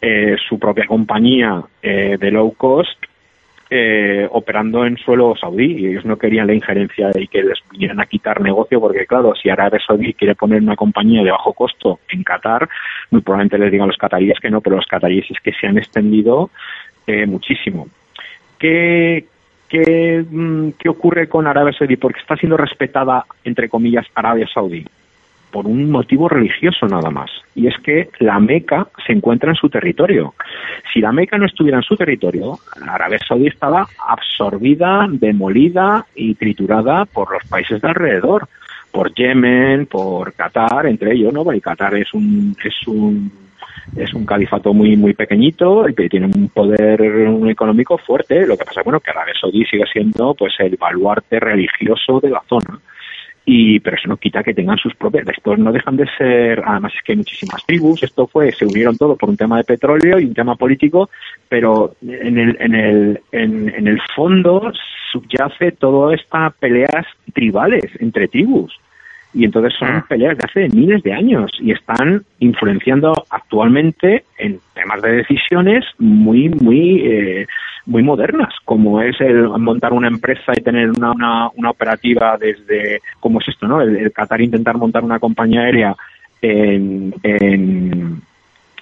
eh, 0.00 0.36
su 0.48 0.58
propia 0.58 0.86
compañía 0.86 1.62
de 1.82 2.30
low 2.32 2.52
cost 2.52 2.98
eh, 3.70 4.26
operando 4.30 4.86
en 4.86 4.96
suelo 4.96 5.34
saudí 5.36 5.76
y 5.76 5.86
ellos 5.88 6.04
no 6.04 6.16
querían 6.16 6.46
la 6.46 6.54
injerencia 6.54 7.10
y 7.14 7.28
que 7.28 7.42
les 7.42 7.58
vinieran 7.70 8.00
a 8.00 8.06
quitar 8.06 8.40
negocio 8.40 8.80
porque 8.80 9.06
claro, 9.06 9.34
si 9.34 9.50
Arabia 9.50 9.78
Saudí 9.86 10.14
quiere 10.14 10.34
poner 10.34 10.62
una 10.62 10.76
compañía 10.76 11.22
de 11.22 11.30
bajo 11.30 11.52
costo 11.52 12.00
en 12.08 12.22
Qatar, 12.22 12.68
muy 13.10 13.20
probablemente 13.20 13.58
les 13.58 13.70
digan 13.70 13.88
los 13.88 13.98
cataríes 13.98 14.40
que 14.40 14.50
no, 14.50 14.60
pero 14.60 14.76
los 14.76 14.86
cataríes 14.86 15.30
es 15.30 15.40
que 15.40 15.52
se 15.52 15.66
han 15.66 15.76
extendido 15.76 16.50
eh, 17.06 17.26
muchísimo. 17.26 17.88
¿Qué, 18.58 19.26
qué, 19.68 20.24
mm, 20.28 20.70
¿Qué 20.78 20.88
ocurre 20.88 21.28
con 21.28 21.46
Arabia 21.46 21.72
Saudí? 21.72 21.96
Porque 21.96 22.20
está 22.20 22.36
siendo 22.36 22.56
respetada, 22.56 23.26
entre 23.44 23.68
comillas, 23.68 24.06
Arabia 24.14 24.48
Saudí 24.52 24.84
por 25.50 25.66
un 25.66 25.90
motivo 25.90 26.28
religioso 26.28 26.86
nada 26.86 27.10
más. 27.10 27.30
Y 27.54 27.66
es 27.66 27.74
que 27.82 28.10
la 28.18 28.38
Meca 28.38 28.88
se 29.06 29.12
encuentra 29.12 29.50
en 29.50 29.56
su 29.56 29.68
territorio. 29.68 30.34
Si 30.92 31.00
la 31.00 31.12
Meca 31.12 31.38
no 31.38 31.46
estuviera 31.46 31.78
en 31.78 31.82
su 31.82 31.96
territorio, 31.96 32.58
Arabia 32.86 33.18
Saudí 33.26 33.48
estaba 33.48 33.86
absorbida, 34.06 35.06
demolida 35.08 36.06
y 36.14 36.34
triturada 36.34 37.04
por 37.04 37.32
los 37.32 37.44
países 37.44 37.80
de 37.80 37.88
alrededor, 37.88 38.48
por 38.90 39.14
Yemen, 39.14 39.86
por 39.86 40.32
Qatar, 40.34 40.86
entre 40.86 41.12
ellos, 41.12 41.32
¿no? 41.32 41.52
Y 41.52 41.60
Qatar 41.60 41.94
es 41.94 42.12
un, 42.14 42.56
es 42.62 42.86
un 42.86 43.30
es 43.96 44.12
un 44.12 44.26
califato 44.26 44.74
muy 44.74 44.96
muy 44.96 45.14
pequeñito 45.14 45.88
y 45.88 45.94
tiene 45.94 46.26
un 46.26 46.48
poder 46.48 47.00
económico 47.48 47.96
fuerte. 47.96 48.46
Lo 48.46 48.56
que 48.56 48.64
pasa 48.64 48.82
bueno 48.82 49.00
que 49.00 49.10
Arabia 49.10 49.34
Saudí 49.40 49.64
sigue 49.64 49.84
siendo 49.90 50.34
pues 50.34 50.54
el 50.58 50.76
baluarte 50.76 51.40
religioso 51.40 52.20
de 52.20 52.30
la 52.30 52.42
zona 52.48 52.78
y 53.50 53.80
pero 53.80 53.96
eso 53.96 54.08
no 54.08 54.18
quita 54.18 54.42
que 54.42 54.52
tengan 54.52 54.76
sus 54.76 54.94
propias 54.94 55.26
estos 55.26 55.58
no 55.58 55.72
dejan 55.72 55.96
de 55.96 56.06
ser 56.18 56.62
además 56.66 56.92
es 56.94 57.02
que 57.02 57.12
hay 57.12 57.16
muchísimas 57.16 57.64
tribus 57.64 58.02
esto 58.02 58.26
fue 58.26 58.52
se 58.52 58.66
unieron 58.66 58.98
todos 58.98 59.16
por 59.16 59.30
un 59.30 59.38
tema 59.38 59.56
de 59.56 59.64
petróleo 59.64 60.20
y 60.20 60.26
un 60.26 60.34
tema 60.34 60.54
político 60.54 61.08
pero 61.48 61.94
en 62.02 62.36
el 62.36 62.56
en 62.60 62.74
el 62.74 63.20
en, 63.32 63.88
el 63.88 63.98
fondo 64.14 64.70
subyace 65.10 65.72
toda 65.72 66.14
esta 66.14 66.50
peleas 66.50 67.06
tribales 67.32 67.90
entre 68.00 68.28
tribus 68.28 68.78
y 69.38 69.44
entonces 69.44 69.72
son 69.78 69.88
ah. 69.88 70.04
peleas 70.08 70.36
de 70.36 70.44
hace 70.44 70.68
miles 70.74 71.00
de 71.04 71.12
años 71.12 71.52
y 71.60 71.70
están 71.70 72.24
influenciando 72.40 73.12
actualmente 73.30 74.24
en 74.36 74.58
temas 74.74 75.00
de 75.00 75.12
decisiones 75.12 75.84
muy 75.98 76.48
muy 76.48 77.00
eh, 77.04 77.46
muy 77.86 78.02
modernas, 78.02 78.52
como 78.64 79.00
es 79.00 79.18
el 79.20 79.48
montar 79.48 79.92
una 79.92 80.08
empresa 80.08 80.52
y 80.54 80.60
tener 80.60 80.90
una, 80.90 81.48
una, 81.54 81.70
operativa 81.70 82.36
desde, 82.38 83.00
¿cómo 83.18 83.40
es 83.40 83.48
esto, 83.48 83.66
no? 83.66 83.80
El, 83.80 84.12
Qatar 84.12 84.42
intentar 84.42 84.76
montar 84.76 85.02
una 85.02 85.18
compañía 85.18 85.62
aérea 85.62 85.96
en, 86.42 87.14
en, 87.22 88.20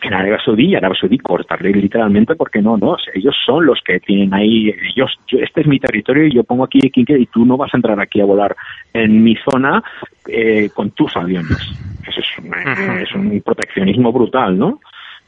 en 0.02 0.14
Arabia 0.14 0.38
Saudí 0.44 0.66
y 0.66 0.74
Arabia 0.74 0.98
Saudí 1.00 1.18
cortarle 1.18 1.70
literalmente 1.72 2.34
porque 2.34 2.60
no, 2.60 2.76
no, 2.76 2.96
ellos 3.14 3.34
son 3.44 3.66
los 3.66 3.80
que 3.84 4.00
tienen 4.00 4.32
ahí, 4.34 4.74
ellos, 4.94 5.18
este 5.30 5.62
es 5.62 5.66
mi 5.66 5.78
territorio 5.78 6.26
y 6.26 6.34
yo 6.34 6.44
pongo 6.44 6.64
aquí 6.64 6.78
y 6.82 7.26
tú 7.26 7.44
no 7.44 7.56
vas 7.56 7.72
a 7.74 7.76
entrar 7.76 7.98
aquí 8.00 8.20
a 8.20 8.24
volar 8.24 8.54
en 8.92 9.22
mi 9.22 9.36
zona 9.36 9.82
eh, 10.28 10.70
con 10.74 10.90
tus 10.90 11.16
aviones. 11.16 11.58
Eso 12.06 12.20
es, 12.20 13.14
un 13.14 13.40
proteccionismo 13.44 14.12
brutal, 14.12 14.58
¿no? 14.58 14.80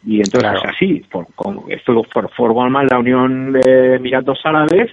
Y 0.06 0.18
entonces, 0.18 0.60
así, 0.64 1.02
por, 1.10 1.26
esto 1.68 2.04
forma 2.36 2.84
la 2.84 2.98
Unión 2.98 3.52
de 3.52 3.96
Emiratos 3.96 4.40
Árabes, 4.44 4.92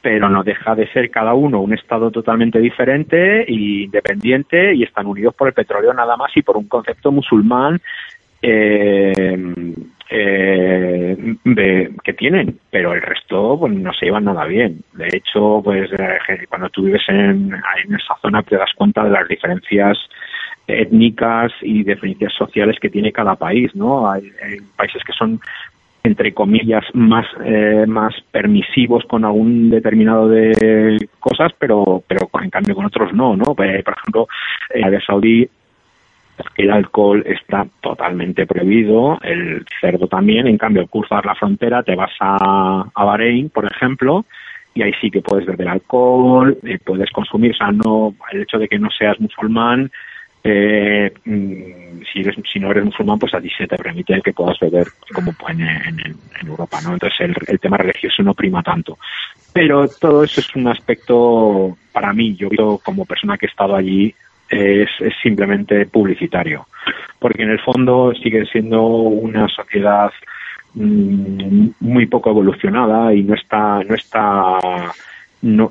pero 0.00 0.28
no 0.28 0.44
deja 0.44 0.76
de 0.76 0.86
ser 0.92 1.10
cada 1.10 1.34
uno 1.34 1.60
un 1.60 1.74
Estado 1.74 2.12
totalmente 2.12 2.60
diferente 2.60 3.42
e 3.42 3.52
independiente 3.52 4.72
y 4.72 4.84
están 4.84 5.06
unidos 5.06 5.34
por 5.34 5.48
el 5.48 5.54
petróleo 5.54 5.92
nada 5.92 6.16
más 6.16 6.30
y 6.36 6.42
por 6.42 6.56
un 6.56 6.68
concepto 6.68 7.10
musulmán 7.10 7.80
eh, 8.48 9.74
eh, 10.08 11.90
que 12.04 12.12
tienen, 12.12 12.60
pero 12.70 12.92
el 12.94 13.02
resto 13.02 13.58
pues 13.58 13.72
no 13.72 13.92
se 13.92 14.06
llevan 14.06 14.24
nada 14.24 14.44
bien. 14.44 14.82
De 14.92 15.08
hecho, 15.08 15.60
pues 15.64 15.90
eh, 15.92 16.46
cuando 16.48 16.68
tú 16.68 16.84
vives 16.84 17.02
en, 17.08 17.52
en 17.52 17.94
esa 17.94 18.16
zona 18.22 18.42
te 18.44 18.56
das 18.56 18.70
cuenta 18.76 19.02
de 19.02 19.10
las 19.10 19.26
diferencias 19.26 19.98
étnicas 20.68 21.52
y 21.62 21.82
diferencias 21.82 22.32
sociales 22.34 22.78
que 22.80 22.90
tiene 22.90 23.12
cada 23.12 23.34
país, 23.34 23.74
¿no? 23.74 24.08
Hay, 24.08 24.30
países 24.76 25.02
que 25.04 25.12
son 25.12 25.40
entre 26.04 26.32
comillas 26.32 26.84
más 26.94 27.26
eh, 27.44 27.84
más 27.88 28.14
permisivos 28.30 29.04
con 29.06 29.24
algún 29.24 29.70
determinado 29.70 30.28
de 30.28 30.98
cosas 31.18 31.50
pero 31.58 32.04
pero 32.06 32.30
en 32.40 32.50
cambio 32.50 32.76
con 32.76 32.86
otros 32.86 33.12
no 33.12 33.36
no 33.36 33.56
por 33.56 33.66
ejemplo 33.66 34.28
Arabia 34.72 35.00
Saudí 35.04 35.50
el 36.56 36.70
alcohol 36.70 37.22
está 37.26 37.66
totalmente 37.80 38.46
prohibido, 38.46 39.18
el 39.22 39.64
cerdo 39.80 40.06
también, 40.06 40.46
en 40.46 40.58
cambio 40.58 40.86
cruzas 40.86 41.24
la 41.24 41.34
frontera, 41.34 41.82
te 41.82 41.94
vas 41.94 42.12
a, 42.20 42.84
a 42.94 43.04
Bahrein, 43.04 43.50
por 43.50 43.64
ejemplo, 43.70 44.24
y 44.74 44.82
ahí 44.82 44.92
sí 45.00 45.10
que 45.10 45.22
puedes 45.22 45.46
beber 45.46 45.68
alcohol, 45.68 46.58
eh, 46.62 46.78
puedes 46.84 47.10
consumir, 47.10 47.52
o 47.52 47.56
sea, 47.56 47.72
no, 47.72 48.14
el 48.32 48.42
hecho 48.42 48.58
de 48.58 48.68
que 48.68 48.78
no 48.78 48.90
seas 48.90 49.18
musulmán, 49.20 49.90
eh, 50.44 51.12
mm, 51.24 52.02
si, 52.12 52.20
eres, 52.20 52.36
si 52.52 52.60
no 52.60 52.70
eres 52.70 52.84
musulmán, 52.84 53.18
pues 53.18 53.34
a 53.34 53.40
ti 53.40 53.50
se 53.56 53.66
te 53.66 53.76
permite 53.76 54.14
el 54.14 54.22
que 54.22 54.32
puedas 54.32 54.58
beber 54.60 54.86
como 55.12 55.32
en, 55.48 55.60
en, 55.60 56.16
Europa, 56.46 56.78
¿no? 56.84 56.92
Entonces 56.92 57.18
el, 57.20 57.34
el, 57.48 57.58
tema 57.58 57.78
religioso 57.78 58.22
no 58.22 58.32
prima 58.32 58.62
tanto. 58.62 58.98
Pero 59.52 59.88
todo 59.88 60.22
eso 60.22 60.40
es 60.40 60.54
un 60.54 60.68
aspecto, 60.68 61.76
para 61.90 62.12
mí, 62.12 62.36
yo 62.36 62.48
como 62.84 63.06
persona 63.06 63.36
que 63.36 63.46
he 63.46 63.48
estado 63.48 63.74
allí, 63.74 64.14
es, 64.48 64.88
simplemente 65.22 65.86
publicitario, 65.86 66.66
porque 67.18 67.42
en 67.42 67.50
el 67.50 67.60
fondo 67.60 68.12
sigue 68.22 68.44
siendo 68.46 68.84
una 68.86 69.48
sociedad 69.48 70.10
mm, 70.74 71.68
muy 71.80 72.06
poco 72.06 72.30
evolucionada 72.30 73.12
y 73.14 73.22
no 73.22 73.34
está 73.34 73.82
no 73.84 73.94
está 73.94 74.58
no, 75.42 75.70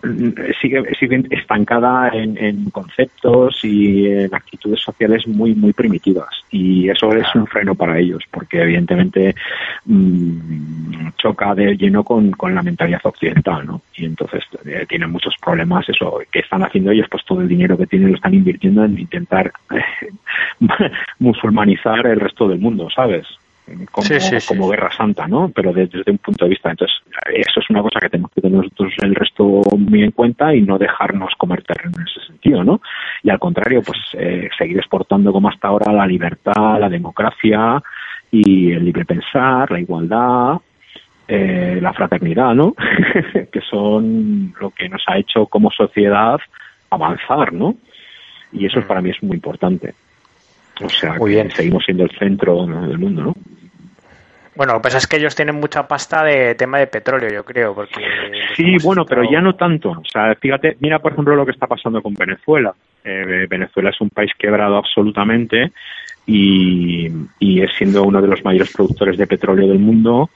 sigue, 0.62 0.84
sigue 1.00 1.24
estancada 1.32 2.10
en, 2.14 2.70
conceptos 2.70 3.64
y 3.64 4.08
en 4.08 4.34
actitudes 4.34 4.80
sociales 4.82 5.28
muy 5.28 5.56
muy 5.56 5.74
primitivas. 5.74 6.30
Y 6.52 6.90
eso 6.90 7.12
es 7.14 7.28
un 7.36 7.48
freno 7.48 7.76
para 7.76 7.98
ellos 8.00 8.24
porque 8.32 8.62
evidentemente 8.62 9.36
mm, 9.86 11.10
choca 11.18 11.56
de 11.56 11.76
lleno 11.76 12.04
con, 12.04 12.32
con, 12.32 12.54
la 12.56 12.62
mentalidad 12.62 13.02
occidental 13.04 13.66
¿no? 13.66 13.82
y 13.96 14.06
entonces 14.06 14.44
eh, 14.66 14.86
tienen 14.88 15.12
muchos 15.12 15.36
problemas 15.42 15.88
eso 15.90 16.20
que 16.32 16.40
están 16.40 16.64
haciendo 16.64 16.92
ellos 16.92 17.08
pues 17.10 17.26
todo 17.26 17.42
el 17.42 17.48
dinero 17.48 17.78
que 17.78 17.88
tienen 17.88 18.10
lo 18.10 18.16
están 18.16 18.34
invirtiendo 18.34 18.86
en 18.86 19.00
intentar 19.00 19.52
eh, 19.72 20.10
musulmanizar 21.20 22.06
el 22.08 22.20
resto 22.20 22.48
del 22.48 22.60
mundo 22.60 22.88
sabes 22.90 23.28
como, 23.92 24.08
como 24.48 24.70
guerra 24.70 24.92
santa, 24.96 25.28
¿no? 25.28 25.50
Pero 25.50 25.74
desde, 25.74 26.04
un 26.08 26.18
punto 26.20 26.46
de 26.46 26.50
vista. 26.50 26.70
Entonces, 26.70 26.98
eso 27.34 27.60
es 27.60 27.70
una 27.70 27.82
cosa 27.82 28.00
que 28.00 28.10
tenemos 28.10 28.32
que 28.32 28.42
tener 28.42 28.58
nosotros 28.58 28.94
el 29.02 29.16
resto 29.16 29.62
muy 29.78 30.04
en 30.04 30.12
cuenta 30.12 30.54
y 30.54 30.62
no 30.62 30.78
dejarnos 30.78 31.34
comer 31.38 31.64
terreno 31.64 31.96
en 31.98 32.08
ese 32.08 32.28
sentido, 32.28 32.64
¿no? 32.64 32.82
Y 33.24 33.30
al 33.30 33.40
contrario, 33.40 33.82
pues 33.82 33.98
eh, 34.14 34.50
seguir 34.58 34.78
exportando 34.78 35.32
como 35.32 35.50
hasta 35.50 35.68
ahora 35.68 35.92
la 35.92 36.06
libertad, 36.06 36.80
la 36.80 36.90
democracia 36.90 37.82
y 38.32 38.72
el 38.72 38.86
libre 38.86 39.06
pensar, 39.06 39.72
la 39.72 39.80
igualdad, 39.80 40.58
eh, 41.28 41.80
la 41.82 41.94
fraternidad, 41.94 42.54
¿no? 42.54 42.74
que 43.52 43.62
son 43.62 44.54
lo 44.60 44.70
que 44.70 44.90
nos 44.90 45.04
ha 45.08 45.18
hecho 45.18 45.48
como 45.48 45.72
sociedad 45.72 46.40
avanzar, 46.90 47.52
¿no? 47.52 47.76
Y 48.52 48.68
eso 48.68 48.80
mm. 48.80 48.84
para 48.84 49.02
mí 49.02 49.10
es 49.10 49.24
muy 49.24 49.36
importante. 49.36 49.96
O 50.84 50.90
sea, 50.90 51.18
que 51.18 51.50
seguimos 51.52 51.84
siendo 51.86 52.04
el 52.04 52.12
centro 52.18 52.66
del 52.66 52.98
mundo, 52.98 53.24
¿no? 53.24 53.34
Bueno, 54.56 54.74
lo 54.74 54.80
que 54.80 54.84
pasa 54.84 55.00
es 55.00 55.08
que 55.08 55.18
ellos 55.18 55.36
tienen 55.36 55.56
mucha 55.56 55.86
pasta 55.86 56.24
de 56.24 56.56
tema 56.56 56.80
de 56.80 56.88
petróleo, 56.88 57.30
yo 57.30 57.44
creo, 57.44 57.76
porque... 57.76 58.02
Sí, 58.56 58.78
bueno, 58.84 59.06
pero 59.06 59.24
ya 59.30 59.42
no 59.42 59.56
tanto. 59.56 59.92
O 59.92 60.06
sea, 60.06 60.34
fíjate, 60.36 60.78
mira 60.80 61.00
por 61.00 61.12
ejemplo 61.12 61.36
lo 61.36 61.46
que 61.46 61.52
está 61.52 61.68
pasando 61.68 62.02
con 62.02 62.14
Venezuela. 62.14 62.74
Eh, 63.04 63.48
Venezuela 63.50 63.90
es 63.90 64.00
un 64.00 64.10
país 64.10 64.32
quebrado 64.38 64.78
absolutamente 64.78 65.74
y, 66.26 67.08
y 67.40 67.62
es 67.62 67.72
siendo 67.78 68.04
uno 68.04 68.22
de 68.22 68.30
los 68.30 68.44
mayores 68.46 68.72
productores 68.74 69.18
de 69.18 69.28
petróleo 69.28 69.68
del 69.68 69.80
mundo, 69.80 70.30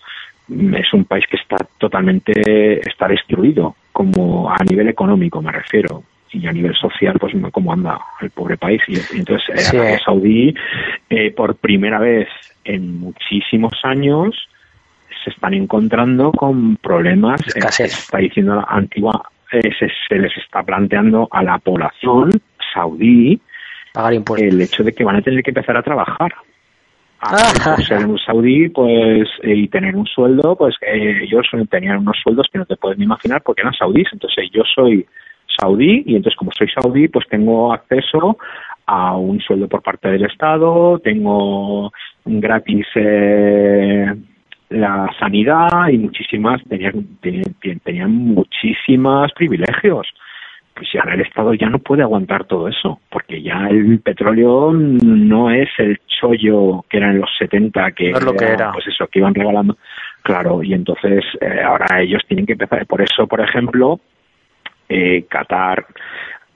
es 0.50 0.94
un 0.94 1.06
país 1.06 1.26
que 1.30 1.38
está 1.38 1.58
totalmente, 1.78 2.80
está 2.88 3.08
destruido, 3.08 3.76
como 3.94 4.52
a 4.52 4.58
nivel 4.70 4.90
económico 4.90 5.42
me 5.42 5.52
refiero 5.52 6.04
y 6.32 6.48
a 6.48 6.52
nivel 6.52 6.76
social, 6.76 7.18
pues 7.20 7.34
cómo 7.52 7.74
anda 7.74 8.00
el 8.22 8.30
pobre 8.30 8.58
país. 8.58 8.82
Y, 8.88 8.98
entonces, 9.18 9.74
eh, 9.74 9.98
Saudí, 10.04 10.54
eh, 11.10 11.32
por 11.32 11.56
primera 11.56 12.00
vez 12.00 12.28
en 12.64 13.00
muchísimos 13.00 13.74
años, 13.84 14.50
se 15.24 15.32
están 15.32 15.54
encontrando 15.54 16.32
con 16.32 16.78
problemas. 16.78 17.42
Eh, 17.56 17.62
se 17.70 17.86
está 17.86 18.20
diciendo 18.20 18.56
la 18.56 18.66
antigua, 18.70 19.22
eh, 19.52 19.70
se, 19.80 20.16
les 20.16 20.36
está 20.38 20.64
planteando 20.64 21.28
a 21.32 21.44
la 21.44 21.58
población 21.60 22.32
saudí 22.74 23.42
pagar 23.94 24.14
el 24.14 24.62
hecho 24.62 24.84
de 24.84 24.94
que 24.94 25.04
van 25.04 25.16
a 25.16 25.22
tener 25.22 25.42
que 25.42 25.50
empezar 25.50 25.76
a 25.76 25.82
trabajar. 25.82 26.34
Ah, 27.22 27.76
ser 27.86 28.06
un 28.06 28.18
saudí 28.18 28.70
pues 28.70 29.28
y 29.44 29.68
tener 29.68 29.94
un 29.94 30.06
sueldo 30.06 30.56
pues 30.56 30.76
ellos 30.82 31.46
tenían 31.70 31.98
unos 31.98 32.16
sueldos 32.24 32.48
que 32.50 32.60
no 32.60 32.66
te 32.66 32.78
puedes 32.78 32.98
ni 32.98 33.04
imaginar 33.04 33.42
porque 33.44 33.60
eran 33.60 33.74
saudíes 33.74 34.08
entonces 34.14 34.46
yo 34.54 34.64
soy 34.74 35.06
saudí 35.58 36.04
y 36.06 36.16
entonces 36.16 36.38
como 36.38 36.52
soy 36.52 36.68
saudí 36.70 37.08
pues 37.08 37.28
tengo 37.30 37.74
acceso 37.74 38.38
a 38.86 39.16
un 39.16 39.40
sueldo 39.40 39.68
por 39.68 39.84
parte 39.84 40.10
del 40.10 40.26
Estado, 40.26 41.00
tengo 41.00 41.92
gratis 42.26 42.88
eh, 42.96 44.14
la 44.70 45.10
sanidad 45.20 45.90
y 45.92 45.98
muchísimas, 45.98 46.62
tenían, 46.68 47.06
tenían, 47.84 48.12
muchísimas 48.12 49.32
privilegios. 49.34 50.08
Pues 50.74 50.88
ya 50.94 51.02
el 51.12 51.22
Estado 51.22 51.54
ya 51.54 51.70
no 51.70 51.80
puede 51.80 52.04
aguantar 52.04 52.46
todo 52.46 52.68
eso, 52.68 53.00
porque 53.10 53.42
ya 53.42 53.68
el 53.70 54.00
petróleo 54.00 54.72
no 54.72 55.52
es 55.52 55.70
el 55.78 56.00
chollo 56.08 56.86
que 56.90 56.98
era 56.98 57.12
en 57.12 57.20
los 57.20 57.30
70, 57.38 57.92
que, 57.92 58.12
lo 58.12 58.34
que 58.34 58.46
era, 58.46 58.72
pues 58.72 58.88
eso, 58.88 59.06
que 59.08 59.20
iban 59.20 59.36
regalando. 59.36 59.78
Claro, 60.24 60.64
y 60.64 60.74
entonces 60.74 61.26
eh, 61.42 61.62
ahora 61.62 62.02
ellos 62.02 62.22
tienen 62.28 62.46
que 62.46 62.54
empezar. 62.54 62.86
Por 62.86 63.02
eso, 63.02 63.28
por 63.28 63.42
ejemplo, 63.42 64.00
eh, 64.90 65.26
Qatar 65.30 65.86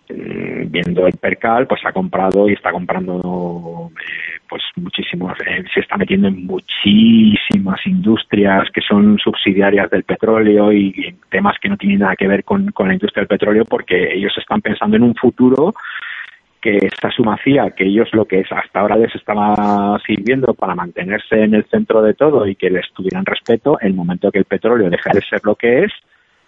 mm, 0.09 0.71
viendo 0.71 1.07
el 1.07 1.13
percal, 1.13 1.67
pues 1.67 1.81
ha 1.85 1.93
comprado 1.93 2.49
y 2.49 2.53
está 2.53 2.71
comprando 2.71 3.91
eh, 3.95 4.39
pues 4.49 4.63
muchísimos, 4.75 5.37
eh, 5.47 5.63
se 5.73 5.79
está 5.79 5.97
metiendo 5.97 6.27
en 6.27 6.45
muchísimas 6.45 7.79
industrias 7.85 8.69
que 8.71 8.81
son 8.81 9.17
subsidiarias 9.19 9.89
del 9.89 10.03
petróleo 10.03 10.71
y, 10.73 11.15
temas 11.29 11.57
que 11.59 11.69
no 11.69 11.77
tienen 11.77 11.99
nada 11.99 12.15
que 12.15 12.27
ver 12.27 12.43
con, 12.43 12.71
la 12.77 12.93
industria 12.93 13.21
del 13.21 13.27
petróleo 13.27 13.65
porque 13.65 14.13
ellos 14.13 14.33
están 14.37 14.61
pensando 14.61 14.97
en 14.97 15.03
un 15.03 15.15
futuro 15.15 15.73
que 16.61 16.77
esa 16.77 17.11
sumacía, 17.11 17.71
que 17.71 17.85
ellos 17.85 18.09
lo 18.13 18.25
que 18.25 18.39
es 18.39 18.51
hasta 18.51 18.79
ahora 18.79 18.95
les 18.95 19.13
estaba 19.15 19.99
sirviendo 20.05 20.53
para 20.53 20.75
mantenerse 20.75 21.43
en 21.43 21.55
el 21.55 21.65
centro 21.65 22.01
de 22.01 22.13
todo 22.13 22.47
y 22.47 22.55
que 22.55 22.69
les 22.69 22.89
tuvieran 22.93 23.25
respeto, 23.25 23.77
el 23.81 23.93
momento 23.93 24.31
que 24.31 24.39
el 24.39 24.45
petróleo 24.45 24.89
deje 24.89 25.09
de 25.13 25.21
ser 25.21 25.41
lo 25.43 25.55
que 25.55 25.83
es, 25.85 25.91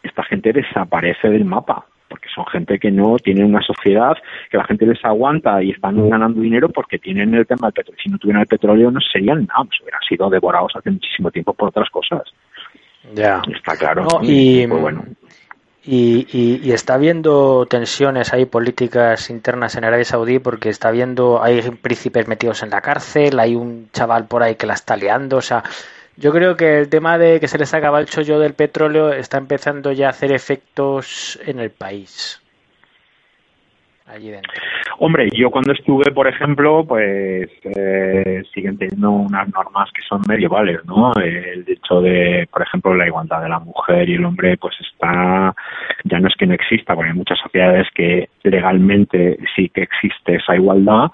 esta 0.08 0.24
gente 0.24 0.54
desaparece 0.54 1.30
del 1.30 1.46
mapa 1.46 1.86
porque 2.08 2.30
son 2.34 2.46
gente 2.46 2.80
que 2.80 2.92
no 2.92 3.18
tiene 3.18 3.44
una 3.44 3.62
sociedad 3.62 4.16
que 4.50 4.58
la 4.58 4.64
gente 4.66 4.86
les 4.86 5.04
aguanta 5.04 5.62
y 5.62 5.72
están 5.72 6.10
ganando 6.10 6.40
dinero 6.40 6.70
porque 6.70 7.00
tienen 7.00 7.34
el 7.34 7.46
tema 7.48 7.68
del 7.68 7.74
petróleo. 7.74 8.02
Si 8.02 8.10
no 8.10 8.18
tuvieran 8.18 8.42
el 8.42 8.48
petróleo 8.48 8.92
no 8.92 9.00
serían 9.02 9.46
nada, 9.46 9.64
pues 9.66 9.82
hubieran 9.82 10.02
sido 10.08 10.30
devorados 10.30 10.72
hace 10.76 10.92
muchísimo 10.92 11.32
tiempo 11.32 11.54
por 11.54 11.70
otras 11.70 11.90
cosas. 11.90 12.22
Ya. 13.14 13.42
Está 13.54 13.76
claro. 13.76 14.08
y, 14.22 14.68
pues 14.68 14.82
bueno. 14.82 15.04
Y, 15.88 16.26
y, 16.64 16.72
está 16.72 16.96
habiendo 16.96 17.68
tensiones 17.68 18.34
hay 18.34 18.46
políticas 18.46 19.30
internas 19.30 19.76
en 19.76 19.86
Arabia 19.86 20.04
Saudí 20.04 20.40
porque 20.40 20.70
está 20.70 20.88
habiendo, 20.88 21.44
hay 21.44 21.62
príncipes 21.62 22.28
metidos 22.28 22.64
en 22.64 22.72
la 22.72 22.82
cárcel, 22.82 23.40
hay 23.40 23.56
un 23.56 23.90
chaval 23.92 24.26
por 24.26 24.42
ahí 24.42 24.56
que 24.56 24.66
la 24.66 24.74
está 24.74 24.96
liando, 24.96 25.38
o 25.38 25.42
sea, 25.42 25.64
yo 26.18 26.32
creo 26.32 26.56
que 26.56 26.80
el 26.80 26.90
tema 26.90 27.18
de 27.18 27.40
que 27.40 27.48
se 27.48 27.58
les 27.58 27.74
acaba 27.74 28.00
el 28.00 28.06
chollo 28.06 28.40
del 28.40 28.54
petróleo 28.54 29.12
está 29.12 29.38
empezando 29.38 29.92
ya 29.92 30.08
a 30.08 30.10
hacer 30.12 30.32
efectos 30.32 31.40
en 31.46 31.60
el 31.60 31.72
país. 31.72 32.42
Allí 34.08 34.30
dentro. 34.30 34.54
Hombre, 35.00 35.28
yo 35.34 35.50
cuando 35.50 35.74
estuve, 35.74 36.12
por 36.12 36.28
ejemplo, 36.28 36.86
pues 36.88 37.50
eh, 37.64 38.44
siguen 38.54 38.78
teniendo 38.78 39.12
unas 39.12 39.50
normas 39.50 39.90
que 39.92 40.02
son 40.08 40.22
medievales, 40.28 40.86
¿no? 40.86 41.12
El 41.16 41.66
hecho 41.68 42.02
de, 42.02 42.48
por 42.52 42.62
ejemplo, 42.62 42.94
la 42.94 43.08
igualdad 43.08 43.42
de 43.42 43.50
la 43.50 43.60
mujer 43.60 44.08
y 44.08 44.14
el 44.14 44.24
hombre, 44.24 44.58
pues 44.58 44.76
está, 44.80 45.54
ya 46.04 46.20
no 46.20 46.28
es 46.28 46.36
que 46.36 46.46
no 46.46 46.54
exista, 46.54 46.96
porque 46.96 47.10
hay 47.10 47.18
muchas 47.18 47.40
sociedades 47.40 47.88
que 47.94 48.30
legalmente 48.44 49.38
sí 49.56 49.70
que 49.70 49.82
existe 49.82 50.36
esa 50.36 50.56
igualdad, 50.56 51.08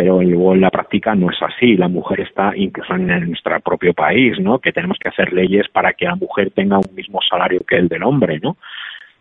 pero 0.00 0.22
luego 0.22 0.54
en 0.54 0.62
la 0.62 0.70
práctica 0.70 1.14
no 1.14 1.30
es 1.30 1.36
así. 1.42 1.76
La 1.76 1.88
mujer 1.88 2.20
está 2.20 2.52
incluso 2.56 2.94
en 2.94 3.06
nuestro 3.28 3.60
propio 3.60 3.92
país, 3.92 4.40
¿no? 4.40 4.58
Que 4.58 4.72
tenemos 4.72 4.96
que 4.98 5.10
hacer 5.10 5.30
leyes 5.30 5.68
para 5.68 5.92
que 5.92 6.06
la 6.06 6.14
mujer 6.14 6.52
tenga 6.52 6.78
un 6.78 6.94
mismo 6.94 7.20
salario 7.28 7.60
que 7.68 7.76
el 7.76 7.86
del 7.86 8.02
hombre, 8.04 8.40
¿no? 8.40 8.56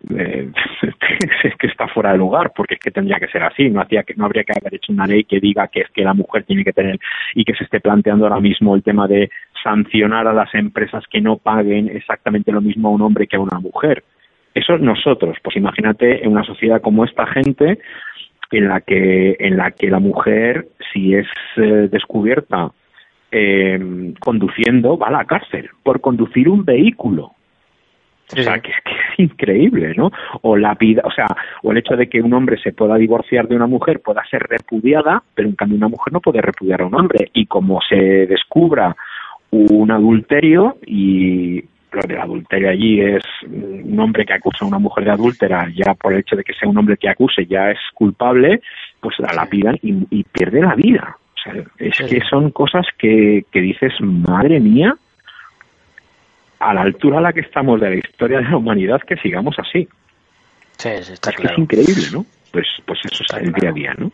Eh, 0.09 0.49
es 1.43 1.55
que 1.57 1.67
está 1.67 1.89
fuera 1.89 2.13
de 2.13 2.17
lugar 2.17 2.53
porque 2.55 2.75
es 2.75 2.79
que 2.79 2.91
tendría 2.91 3.19
que 3.19 3.27
ser 3.27 3.43
así 3.43 3.69
no 3.69 3.81
hacía 3.81 4.03
que 4.03 4.13
no 4.15 4.23
habría 4.23 4.45
que 4.45 4.53
haber 4.57 4.75
hecho 4.75 4.93
una 4.93 5.05
ley 5.05 5.25
que 5.25 5.41
diga 5.41 5.67
que 5.67 5.81
es 5.81 5.89
que 5.89 6.05
la 6.05 6.13
mujer 6.13 6.45
tiene 6.45 6.63
que 6.63 6.71
tener 6.71 6.97
y 7.35 7.43
que 7.43 7.53
se 7.53 7.65
esté 7.65 7.81
planteando 7.81 8.25
ahora 8.25 8.39
mismo 8.39 8.75
el 8.75 8.81
tema 8.81 9.09
de 9.09 9.29
sancionar 9.61 10.25
a 10.25 10.31
las 10.31 10.55
empresas 10.55 11.03
que 11.11 11.19
no 11.19 11.35
paguen 11.35 11.89
exactamente 11.89 12.53
lo 12.53 12.61
mismo 12.61 12.87
a 12.87 12.91
un 12.91 13.01
hombre 13.01 13.27
que 13.27 13.35
a 13.35 13.41
una 13.41 13.59
mujer 13.59 14.05
eso 14.55 14.75
es 14.75 14.79
nosotros 14.79 15.35
pues 15.43 15.57
imagínate 15.57 16.23
en 16.23 16.31
una 16.31 16.45
sociedad 16.45 16.79
como 16.79 17.03
esta 17.03 17.27
gente 17.27 17.79
en 18.51 18.67
la 18.67 18.81
que 18.81 19.35
en 19.39 19.57
la 19.57 19.71
que 19.71 19.89
la 19.89 19.99
mujer 19.99 20.67
si 20.91 21.15
es 21.15 21.27
eh, 21.57 21.87
descubierta 21.91 22.71
eh, 23.31 24.13
conduciendo 24.19 24.97
va 24.97 25.07
a 25.07 25.11
la 25.11 25.25
cárcel 25.25 25.69
por 25.83 26.01
conducir 26.01 26.49
un 26.49 26.65
vehículo 26.65 27.33
o 28.31 28.43
sea, 28.43 28.59
que 28.59 28.69
es, 28.69 28.77
que 28.83 28.91
es 28.91 29.31
increíble, 29.31 29.93
¿no? 29.95 30.11
O 30.41 30.55
la 30.55 30.75
vida, 30.75 31.01
o 31.03 31.11
sea, 31.11 31.25
o 31.63 31.71
el 31.71 31.79
hecho 31.79 31.95
de 31.95 32.07
que 32.07 32.21
un 32.21 32.33
hombre 32.33 32.59
se 32.61 32.73
pueda 32.73 32.95
divorciar 32.95 33.47
de 33.47 33.55
una 33.55 33.65
mujer 33.65 34.01
pueda 34.01 34.23
ser 34.29 34.43
repudiada, 34.43 35.23
pero 35.33 35.49
en 35.49 35.55
cambio 35.55 35.77
una 35.77 35.87
mujer 35.87 36.13
no 36.13 36.21
puede 36.21 36.41
repudiar 36.41 36.81
a 36.81 36.85
un 36.85 36.95
hombre. 36.95 37.29
Y 37.33 37.47
como 37.47 37.79
se 37.81 38.27
descubra 38.27 38.95
un 39.51 39.89
adulterio 39.89 40.77
y 40.85 41.63
del 41.91 42.19
adulterio 42.19 42.69
allí 42.69 43.01
es 43.01 43.23
un 43.47 43.99
hombre 43.99 44.25
que 44.25 44.33
acusa 44.33 44.65
a 44.65 44.67
una 44.67 44.79
mujer 44.79 45.05
de 45.05 45.11
adúltera, 45.11 45.67
ya 45.75 45.93
por 45.93 46.13
el 46.13 46.19
hecho 46.19 46.35
de 46.35 46.43
que 46.43 46.53
sea 46.53 46.69
un 46.69 46.77
hombre 46.77 46.97
que 46.97 47.09
acuse 47.09 47.45
ya 47.45 47.71
es 47.71 47.79
culpable, 47.93 48.61
pues 48.99 49.15
la 49.19 49.33
lapidan 49.33 49.77
y, 49.81 50.23
pierde 50.23 50.61
la 50.61 50.75
vida. 50.75 51.17
O 51.35 51.41
sea, 51.41 51.63
es 51.77 51.97
que 51.97 52.21
son 52.29 52.51
cosas 52.51 52.85
que, 52.97 53.45
que 53.51 53.61
dices, 53.61 53.93
madre 54.01 54.59
mía, 54.59 54.95
a 56.59 56.73
la 56.73 56.81
altura 56.81 57.19
a 57.19 57.21
la 57.21 57.33
que 57.33 57.41
estamos 57.41 57.79
de 57.79 57.89
la 57.89 57.95
historia 57.95 58.39
de 58.39 58.49
la 58.49 58.57
humanidad 58.57 59.01
que 59.01 59.15
sigamos 59.17 59.55
así. 59.57 59.87
Sí, 60.77 60.89
está 60.89 61.31
es 61.31 61.35
claro. 61.35 61.37
Que 61.37 61.47
es 61.47 61.57
increíble, 61.57 62.03
¿no? 62.13 62.25
Pues, 62.51 62.67
pues 62.85 62.99
eso 63.05 63.23
está 63.23 63.37
es 63.37 63.47
el 63.47 63.53
día 63.53 63.69
a 63.69 63.73
día, 63.73 63.93
¿no? 63.97 64.11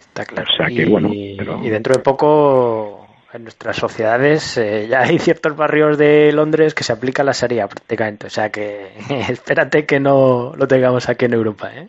Está 0.00 0.24
claro. 0.24 0.48
O 0.52 0.56
sea 0.56 0.66
que, 0.66 0.82
y, 0.82 0.84
bueno, 0.84 1.12
y 1.12 1.68
dentro 1.68 1.94
de 1.94 2.00
poco 2.00 3.03
en 3.34 3.42
nuestras 3.42 3.76
sociedades 3.76 4.56
eh, 4.58 4.86
ya 4.88 5.00
hay 5.00 5.18
ciertos 5.18 5.56
barrios 5.56 5.98
de 5.98 6.32
Londres 6.32 6.72
que 6.72 6.84
se 6.84 6.92
aplica 6.92 7.24
la 7.24 7.32
Sharia 7.32 7.66
prácticamente. 7.66 8.28
O 8.28 8.30
sea 8.30 8.50
que 8.50 8.92
espérate 9.28 9.84
que 9.84 9.98
no 9.98 10.52
lo 10.56 10.66
tengamos 10.66 11.08
aquí 11.08 11.24
en 11.24 11.34
Europa, 11.34 11.70
¿eh? 11.74 11.88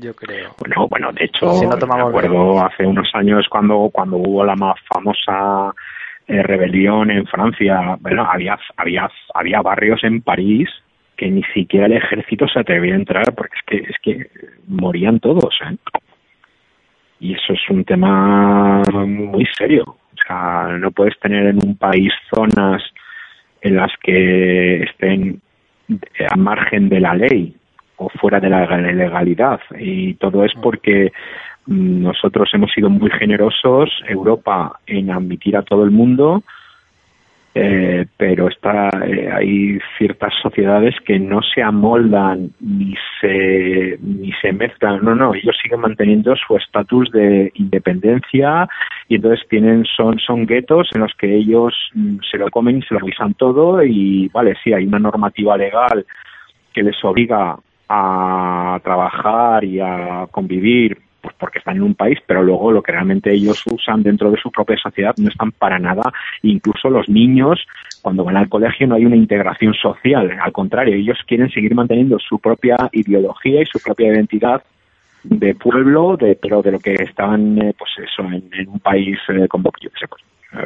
Yo 0.00 0.14
creo. 0.14 0.54
Bueno, 0.58 0.86
bueno, 0.88 1.12
de 1.12 1.24
hecho, 1.24 1.52
si 1.54 1.66
no 1.66 1.76
me 1.76 2.00
acuerdo 2.00 2.52
bien. 2.52 2.64
hace 2.64 2.86
unos 2.86 3.08
años 3.14 3.46
cuando, 3.50 3.90
cuando 3.92 4.16
hubo 4.16 4.44
la 4.44 4.54
más 4.54 4.76
famosa 4.92 5.74
eh, 6.28 6.42
rebelión 6.42 7.10
en 7.10 7.26
Francia, 7.26 7.96
bueno, 8.00 8.24
había, 8.24 8.56
había, 8.76 9.10
había 9.34 9.60
barrios 9.60 10.04
en 10.04 10.20
París 10.22 10.68
que 11.16 11.28
ni 11.28 11.42
siquiera 11.52 11.86
el 11.86 11.94
ejército 11.94 12.46
se 12.46 12.60
atrevía 12.60 12.94
a 12.94 12.98
entrar 12.98 13.24
porque 13.36 13.56
es 13.56 13.64
que, 13.66 13.90
es 13.90 13.96
que 14.00 14.30
morían 14.68 15.18
todos, 15.18 15.52
¿eh? 15.68 15.76
Y 17.20 17.34
eso 17.34 17.52
es 17.52 17.60
un 17.68 17.84
tema 17.84 18.82
muy 19.04 19.44
serio. 19.56 19.96
O 20.18 20.26
sea, 20.26 20.78
no 20.78 20.90
puedes 20.90 21.18
tener 21.20 21.46
en 21.46 21.56
un 21.64 21.76
país 21.76 22.12
zonas 22.34 22.82
en 23.60 23.76
las 23.76 23.92
que 24.02 24.82
estén 24.82 25.40
a 26.28 26.36
margen 26.36 26.88
de 26.88 27.00
la 27.00 27.14
ley 27.14 27.56
o 27.96 28.08
fuera 28.08 28.40
de 28.40 28.50
la 28.50 28.66
legalidad. 28.76 29.60
Y 29.78 30.14
todo 30.14 30.44
es 30.44 30.52
porque 30.62 31.12
nosotros 31.66 32.48
hemos 32.54 32.72
sido 32.72 32.88
muy 32.88 33.10
generosos, 33.10 33.90
Europa, 34.08 34.80
en 34.86 35.10
admitir 35.10 35.56
a 35.56 35.62
todo 35.62 35.84
el 35.84 35.90
mundo, 35.90 36.42
eh, 37.60 38.06
pero 38.16 38.46
está, 38.46 38.88
eh, 39.04 39.28
hay 39.32 39.80
ciertas 39.98 40.32
sociedades 40.40 40.94
que 41.04 41.18
no 41.18 41.40
se 41.42 41.60
amoldan 41.60 42.52
ni 42.60 42.94
se, 43.20 43.98
ni 44.00 44.30
se 44.40 44.52
mezclan. 44.52 45.04
No, 45.04 45.16
no, 45.16 45.34
ellos 45.34 45.56
siguen 45.60 45.80
manteniendo 45.80 46.36
su 46.36 46.56
estatus 46.56 47.10
de 47.10 47.50
independencia 47.56 48.68
y 49.08 49.16
entonces 49.16 49.44
tienen, 49.48 49.84
son, 49.86 50.20
son 50.20 50.46
guetos 50.46 50.88
en 50.94 51.00
los 51.00 51.12
que 51.18 51.34
ellos 51.34 51.74
mm, 51.94 52.18
se 52.30 52.38
lo 52.38 52.48
comen 52.48 52.78
y 52.78 52.82
se 52.82 52.94
lo 52.94 53.00
avisan 53.00 53.34
todo 53.34 53.82
y, 53.82 54.28
vale, 54.28 54.54
sí, 54.62 54.72
hay 54.72 54.86
una 54.86 55.00
normativa 55.00 55.56
legal 55.56 56.06
que 56.72 56.84
les 56.84 57.04
obliga 57.04 57.56
a 57.88 58.78
trabajar 58.84 59.64
y 59.64 59.80
a 59.80 60.28
convivir 60.30 60.96
pues 61.20 61.34
porque 61.38 61.58
están 61.58 61.76
en 61.76 61.82
un 61.82 61.94
país, 61.94 62.18
pero 62.26 62.42
luego 62.42 62.70
lo 62.72 62.82
que 62.82 62.92
realmente 62.92 63.32
ellos 63.32 63.62
usan 63.66 64.02
dentro 64.02 64.30
de 64.30 64.40
su 64.40 64.50
propia 64.50 64.76
sociedad 64.76 65.14
no 65.18 65.28
están 65.28 65.52
para 65.52 65.78
nada. 65.78 66.12
Incluso 66.42 66.90
los 66.90 67.08
niños, 67.08 67.66
cuando 68.02 68.24
van 68.24 68.36
al 68.36 68.48
colegio, 68.48 68.86
no 68.86 68.94
hay 68.94 69.04
una 69.04 69.16
integración 69.16 69.74
social. 69.74 70.38
Al 70.40 70.52
contrario, 70.52 70.94
ellos 70.94 71.18
quieren 71.26 71.50
seguir 71.50 71.74
manteniendo 71.74 72.18
su 72.18 72.38
propia 72.38 72.76
ideología 72.92 73.62
y 73.62 73.66
su 73.66 73.80
propia 73.80 74.08
identidad 74.08 74.62
de 75.24 75.54
pueblo, 75.54 76.16
de, 76.16 76.38
pero 76.40 76.62
de 76.62 76.72
lo 76.72 76.78
que 76.78 76.94
estaban, 76.94 77.58
eh, 77.60 77.74
pues 77.76 77.90
eso, 77.98 78.22
en, 78.22 78.68
un 78.68 78.78
país 78.80 79.18
eh, 79.28 79.46
qué 79.80 79.88
sé, 79.98 80.08
pues, 80.08 80.22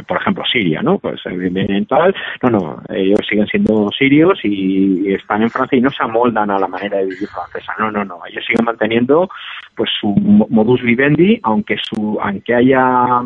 por 0.07 0.20
ejemplo, 0.20 0.45
Siria, 0.51 0.80
¿no? 0.80 0.99
Pues 0.99 1.20
vienen 1.24 1.87
tal, 1.87 2.14
no, 2.43 2.51
no, 2.51 2.83
ellos 2.89 3.18
siguen 3.28 3.47
siendo 3.47 3.91
sirios 3.91 4.39
y, 4.45 5.09
y, 5.09 5.14
están 5.14 5.43
en 5.43 5.51
Francia 5.51 5.76
y 5.76 5.80
no 5.80 5.91
se 5.91 6.05
amoldan 6.05 6.51
a 6.51 6.59
la 6.59 6.68
manera 6.68 6.99
de 6.99 7.07
vivir 7.07 7.28
francesa, 7.28 7.74
no, 7.78 7.91
no, 7.91 8.05
no, 8.05 8.20
ellos 8.28 8.45
siguen 8.47 8.64
manteniendo 8.64 9.28
pues 9.74 9.91
su 10.01 10.09
modus 10.09 10.83
vivendi, 10.83 11.41
aunque 11.43 11.76
su, 11.83 12.18
aunque 12.20 12.55
haya 12.55 13.22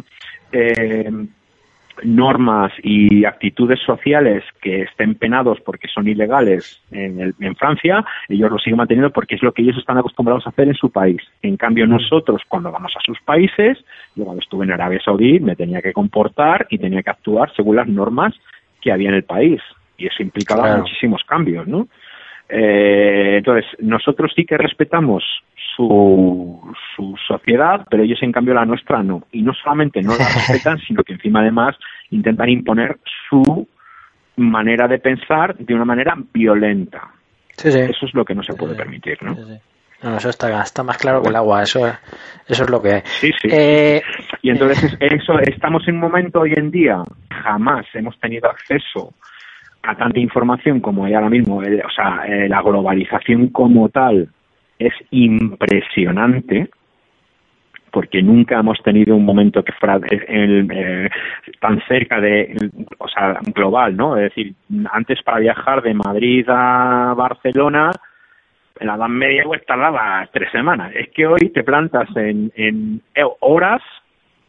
eh, 0.53 1.11
normas 2.05 2.73
y 2.83 3.25
actitudes 3.25 3.81
sociales 3.85 4.45
que 4.61 4.83
estén 4.83 5.15
penados 5.15 5.61
porque 5.61 5.89
son 5.89 6.09
ilegales 6.09 6.81
en, 6.91 7.21
el, 7.21 7.35
en, 7.41 7.57
Francia, 7.57 8.05
ellos 8.29 8.51
lo 8.51 8.59
siguen 8.59 8.79
manteniendo 8.79 9.11
porque 9.11 9.35
es 9.35 9.43
lo 9.43 9.53
que 9.53 9.63
ellos 9.63 9.77
están 9.79 9.99
acostumbrados 9.99 10.47
a 10.47 10.51
hacer 10.51 10.69
en 10.69 10.75
su 10.75 10.91
país. 10.91 11.21
En 11.43 11.57
cambio, 11.57 11.87
nosotros, 11.87 12.43
cuando 12.49 12.71
vamos 12.71 12.93
a 12.97 13.01
sus 13.01 13.21
países, 13.21 13.79
yo 14.15 14.25
cuando 14.25 14.43
estuve 14.43 14.65
en 14.65 14.73
Arabia 14.73 15.01
Saudí, 15.05 15.41
me 15.41 15.57
tenía 15.57 15.83
que 15.83 15.93
comportar 15.93 16.67
y 16.71 16.79
tenía 16.79 17.03
que 17.03 17.11
actuar 17.11 17.53
según 17.55 17.77
las 17.77 17.89
normas 17.89 18.35
que 18.81 18.93
había 18.93 19.09
en 19.09 19.17
el 19.17 19.25
país. 19.25 19.61
Y 19.99 20.07
eso 20.07 20.23
implicaba 20.23 20.65
claro. 20.65 20.83
muchísimos 20.83 21.23
cambios, 21.25 21.67
¿no? 21.67 21.89
Eh, 22.49 23.37
entonces, 23.39 23.65
nosotros 23.81 24.33
sí 24.35 24.45
que 24.45 24.57
respetamos 24.57 25.25
su, 25.77 26.61
su 26.95 27.15
sociedad, 27.27 27.87
pero 27.91 28.03
ellos 28.03 28.23
en 28.23 28.33
cambio 28.33 28.55
la 28.55 28.65
nuestra 28.65 29.03
no. 29.03 29.25
Y 29.33 29.43
no 29.43 29.53
solamente 29.55 30.03
no 30.03 30.17
la 30.17 30.25
respetan, 30.35 30.79
sino 30.79 31.03
que 31.03 31.15
encima 31.15 31.41
además 31.41 31.77
intentan 32.11 32.49
imponer 32.49 32.99
su 33.29 33.67
manera 34.37 34.87
de 34.87 34.99
pensar 34.99 35.57
de 35.57 35.75
una 35.75 35.85
manera 35.85 36.15
violenta. 36.33 37.11
Sí, 37.57 37.73
sí. 37.73 37.79
Eso 37.79 38.07
es 38.07 38.15
lo 38.15 38.25
que 38.25 38.35
no 38.35 38.43
se 38.43 38.55
puede 38.55 38.73
sí, 38.73 38.79
permitir, 38.79 39.23
¿no? 39.23 39.35
No, 40.03 40.19
eso 40.19 40.29
está, 40.29 40.63
está 40.63 40.83
más 40.83 40.99
claro 40.99 41.23
que 41.23 41.31
el 41.31 41.37
agua, 41.37 41.63
eso, 41.63 41.87
eso 42.47 42.65
es 42.65 42.71
lo 42.71 42.83
que 42.83 42.97
es. 42.99 43.03
Sí, 43.09 43.31
sí. 43.41 43.49
Eh, 43.51 44.03
y 44.43 44.51
entonces 44.51 44.95
eso 45.01 45.39
estamos 45.41 45.89
en 45.89 45.95
un 45.95 46.03
momento 46.03 46.41
hoy 46.41 46.53
en 46.55 46.71
día, 46.71 47.03
jamás 47.31 47.87
hemos 47.95 48.19
tenido 48.21 48.51
acceso 48.51 49.15
a 49.87 49.95
tanta 49.95 50.19
información 50.19 50.81
como 50.81 51.05
hay 51.05 51.15
ahora 51.15 51.31
mismo, 51.31 51.63
eh, 51.63 51.83
o 51.85 51.91
sea, 51.91 52.25
eh, 52.27 52.49
la 52.49 52.63
globalización 52.63 53.49
como 53.49 53.89
tal 53.89 54.29
es 54.79 54.93
impresionante 55.11 56.69
porque 57.91 58.23
nunca 58.23 58.59
hemos 58.59 58.83
tenido 58.83 59.17
un 59.17 59.25
momento 59.25 59.65
que 59.65 59.73
fuera 59.73 59.99
el, 60.29 60.69
eh, 60.71 61.09
tan 61.61 61.81
cerca 61.89 62.21
de, 62.21 62.55
o 62.99 63.09
sea, 63.09 63.39
global, 63.55 63.97
¿no? 63.97 64.19
Es 64.19 64.25
decir, 64.25 64.55
antes 64.93 65.23
para 65.23 65.39
viajar 65.39 65.83
de 65.83 65.95
Madrid 65.95 66.45
a 66.49 67.15
Barcelona, 67.17 67.93
en 68.79 68.87
la 68.87 68.97
Edad 68.97 69.09
Media 69.09 69.45
pues 69.45 69.65
tardaba 69.65 70.29
tres 70.31 70.51
semanas. 70.53 70.93
Es 70.95 71.09
que 71.15 71.27
hoy 71.27 71.49
te 71.55 71.65
plantas 71.65 72.09
en, 72.17 72.53
en 72.57 73.01
horas 73.41 73.81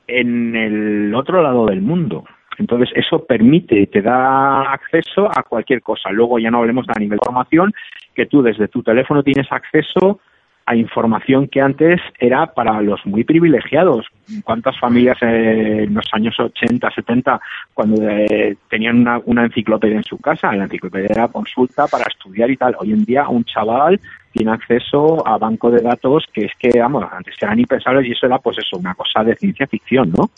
en 0.08 0.56
el 0.56 1.16
otro 1.16 1.42
lado 1.42 1.68
del 1.68 1.82
mundo. 1.82 2.26
Entonces, 2.58 2.90
eso 2.96 3.24
permite, 3.26 3.88
te 3.88 4.02
da 4.02 4.72
acceso 4.72 5.28
a 5.28 5.44
cualquier 5.44 5.82
cosa. 5.82 6.10
Luego 6.12 6.40
ya 6.40 6.52
no 6.52 6.60
hablemos 6.60 6.86
a 6.90 7.00
nivel 7.00 7.18
de 7.18 7.22
información, 7.24 7.74
que 8.16 8.26
tú 8.26 8.42
desde 8.42 8.68
tu 8.68 8.82
teléfono 8.84 9.24
tienes 9.24 9.52
acceso 9.52 10.20
a 10.68 10.76
información 10.76 11.48
que 11.48 11.62
antes 11.62 12.02
era 12.20 12.54
para 12.54 12.82
los 12.82 13.06
muy 13.06 13.24
privilegiados. 13.24 14.06
¿Cuántas 14.44 14.78
familias 14.78 15.18
en 15.22 15.94
los 15.94 16.06
años 16.12 16.38
80, 16.38 16.92
70, 16.92 17.40
cuando 17.74 18.06
eh, 18.06 18.58
tenían 18.70 19.00
una, 19.00 19.22
una, 19.24 19.46
enciclopedia 19.46 19.96
en 19.96 20.04
su 20.04 20.18
casa? 20.18 20.54
La 20.54 20.66
enciclopedia 20.66 21.08
era 21.10 21.30
consulta 21.30 21.88
para 21.88 22.04
estudiar 22.04 22.52
y 22.52 22.58
tal. 22.58 22.76
Hoy 22.80 22.92
en 22.92 23.06
día 23.06 23.30
un 23.30 23.46
chaval 23.46 23.98
tiene 24.34 24.52
acceso 24.52 25.26
a 25.26 25.38
banco 25.38 25.72
de 25.72 25.82
datos 25.82 26.26
que 26.34 26.46
es 26.46 26.52
que, 26.60 26.78
vamos, 26.78 27.06
antes 27.14 27.36
eran 27.42 27.60
impensables 27.60 28.06
y 28.06 28.12
eso 28.12 28.26
era 28.26 28.38
pues 28.40 28.58
eso, 28.58 28.78
una 28.78 28.94
cosa 28.94 29.24
de 29.24 29.38
ciencia 29.38 29.68
ficción, 29.68 30.12
¿no? 30.18 30.30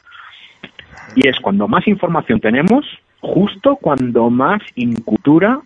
Y 1.15 1.27
es 1.27 1.39
cuando 1.39 1.67
más 1.67 1.87
información 1.87 2.39
tenemos, 2.39 2.85
justo 3.21 3.75
cuando 3.75 4.29
más 4.29 4.61
incultura 4.75 5.59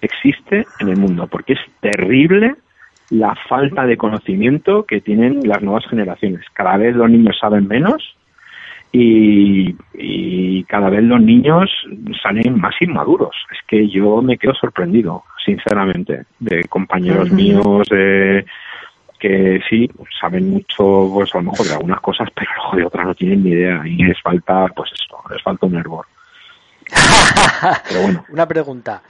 existe 0.00 0.66
en 0.80 0.88
el 0.88 0.96
mundo, 0.96 1.26
porque 1.26 1.54
es 1.54 1.60
terrible 1.80 2.54
la 3.10 3.34
falta 3.48 3.86
de 3.86 3.96
conocimiento 3.96 4.84
que 4.84 5.00
tienen 5.00 5.40
las 5.46 5.62
nuevas 5.62 5.86
generaciones. 5.86 6.44
Cada 6.52 6.76
vez 6.76 6.94
los 6.94 7.08
niños 7.08 7.38
saben 7.40 7.68
menos 7.68 8.16
y, 8.92 9.74
cada 10.64 10.90
vez 10.90 11.04
los 11.04 11.20
niños 11.20 11.70
salen 12.22 12.58
más 12.58 12.74
inmaduros. 12.80 13.34
Es 13.52 13.58
que 13.68 13.88
yo 13.88 14.22
me 14.22 14.38
quedo 14.38 14.54
sorprendido, 14.54 15.22
sinceramente, 15.44 16.24
de 16.40 16.64
compañeros 16.64 17.30
míos 17.30 17.88
que 19.18 19.60
sí 19.68 19.90
saben 20.20 20.50
mucho, 20.50 21.10
pues 21.12 21.34
a 21.34 21.38
lo 21.38 21.50
mejor 21.50 21.66
de 21.66 21.74
algunas 21.74 22.00
cosas, 22.00 22.28
pero 22.34 22.50
luego 22.56 22.76
de 22.76 22.84
otras 22.86 23.06
no 23.06 23.14
tienen 23.14 23.44
ni 23.44 23.50
idea 23.50 23.82
y 23.84 24.04
les 24.04 24.20
falta, 24.20 24.66
pues 24.68 24.90
eso, 24.92 25.22
les 25.30 25.42
falta 25.42 25.66
un 25.66 25.76
hervor. 25.76 26.06
Una 28.30 28.46
pregunta. 28.46 29.02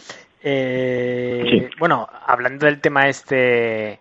Eh, 0.42 1.70
bueno, 1.78 2.08
hablando 2.26 2.66
del 2.66 2.80
tema 2.80 3.08
este, 3.08 3.98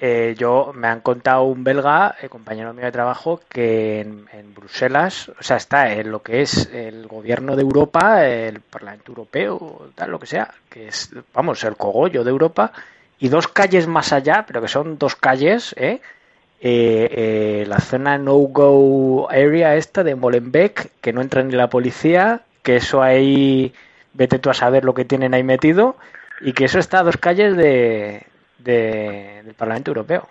eh, 0.00 0.36
yo 0.38 0.72
me 0.74 0.86
han 0.86 1.00
contado 1.00 1.42
un 1.44 1.64
belga, 1.64 2.14
el 2.20 2.26
eh, 2.26 2.28
compañero 2.28 2.72
mío 2.72 2.84
de 2.84 2.92
trabajo, 2.92 3.40
que 3.48 4.00
en, 4.00 4.54
Bruselas, 4.54 5.28
o 5.28 5.42
sea, 5.42 5.56
está 5.56 5.92
en 5.92 6.10
lo 6.12 6.22
que 6.22 6.42
es 6.42 6.70
el 6.72 7.06
gobierno 7.08 7.56
de 7.56 7.62
Europa, 7.62 8.24
el 8.26 8.60
Parlamento 8.60 9.12
Europeo, 9.12 9.90
tal, 9.94 10.10
lo 10.10 10.18
que 10.18 10.26
sea, 10.26 10.52
que 10.68 10.88
es, 10.88 11.10
vamos, 11.32 11.64
el 11.64 11.76
cogollo 11.76 12.22
de 12.22 12.30
Europa, 12.30 12.72
y 13.20 13.28
dos 13.28 13.48
calles 13.48 13.86
más 13.86 14.12
allá, 14.12 14.44
pero 14.46 14.60
que 14.62 14.68
son 14.68 14.98
dos 14.98 15.16
calles, 15.16 15.74
¿eh? 15.78 16.00
la 16.60 17.78
zona 17.78 18.18
no-go 18.18 19.28
area 19.30 19.76
esta 19.76 20.02
de 20.02 20.14
Molenbeek, 20.14 20.90
que 21.00 21.12
no 21.12 21.20
entra 21.20 21.42
ni 21.42 21.54
la 21.54 21.68
policía, 21.68 22.42
que 22.62 22.76
eso 22.76 23.02
ahí 23.02 23.72
vete 24.14 24.38
tú 24.38 24.50
a 24.50 24.54
saber 24.54 24.84
lo 24.84 24.94
que 24.94 25.04
tienen 25.04 25.34
ahí 25.34 25.42
metido, 25.42 25.96
y 26.40 26.52
que 26.52 26.64
eso 26.64 26.78
está 26.78 27.00
a 27.00 27.04
dos 27.04 27.16
calles 27.16 27.56
de, 27.56 28.22
del 28.58 29.54
Parlamento 29.54 29.90
Europeo. 29.90 30.28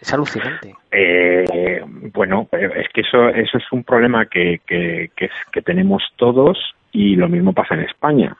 Es 0.00 0.12
alucinante. 0.12 0.74
Eh, 0.90 1.82
bueno, 2.12 2.48
es 2.52 2.88
que 2.92 3.00
eso, 3.00 3.28
eso 3.28 3.56
es 3.56 3.64
un 3.72 3.82
problema 3.82 4.26
que, 4.26 4.60
que, 4.66 5.10
que, 5.16 5.62
tenemos 5.62 6.02
todos 6.16 6.58
y 6.92 7.16
lo 7.16 7.28
mismo 7.28 7.54
pasa 7.54 7.74
en 7.74 7.80
España. 7.80 8.36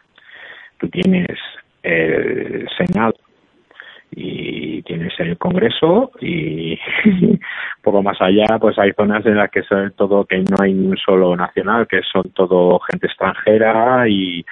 Tú 0.79 0.89
tienes 0.89 1.39
el 1.83 2.69
Senado 2.77 3.15
y 4.19 4.81
tienes 4.83 5.13
el 5.19 5.37
Congreso 5.37 6.11
y 6.23 6.79
poco 7.83 8.03
más 8.03 8.17
allá 8.19 8.59
pues 8.59 8.79
hay 8.79 8.93
zonas 8.93 9.25
en 9.27 9.37
las 9.37 9.51
que 9.51 9.63
son 9.63 9.93
todo 9.95 10.25
que 10.25 10.39
no 10.39 10.57
hay 10.59 10.73
un 10.73 10.97
solo 10.97 11.37
nacional 11.37 11.87
que 11.87 12.01
son 12.11 12.31
todo 12.31 12.81
gente 12.91 13.09
extranjera 13.09 14.09
y, 14.09 14.43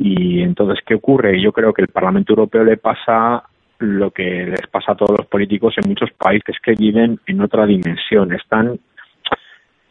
y 0.00 0.42
entonces 0.42 0.84
qué 0.84 0.96
ocurre 0.96 1.40
yo 1.40 1.52
creo 1.52 1.72
que 1.72 1.82
el 1.82 1.88
Parlamento 1.88 2.32
Europeo 2.32 2.64
le 2.64 2.78
pasa 2.78 3.44
lo 3.78 4.10
que 4.10 4.46
les 4.46 4.66
pasa 4.66 4.92
a 4.92 4.96
todos 4.96 5.16
los 5.16 5.26
políticos 5.28 5.74
en 5.76 5.88
muchos 5.88 6.10
países 6.18 6.56
que 6.60 6.72
viven 6.72 7.20
en 7.26 7.40
otra 7.40 7.64
dimensión 7.64 8.32
están 8.32 8.76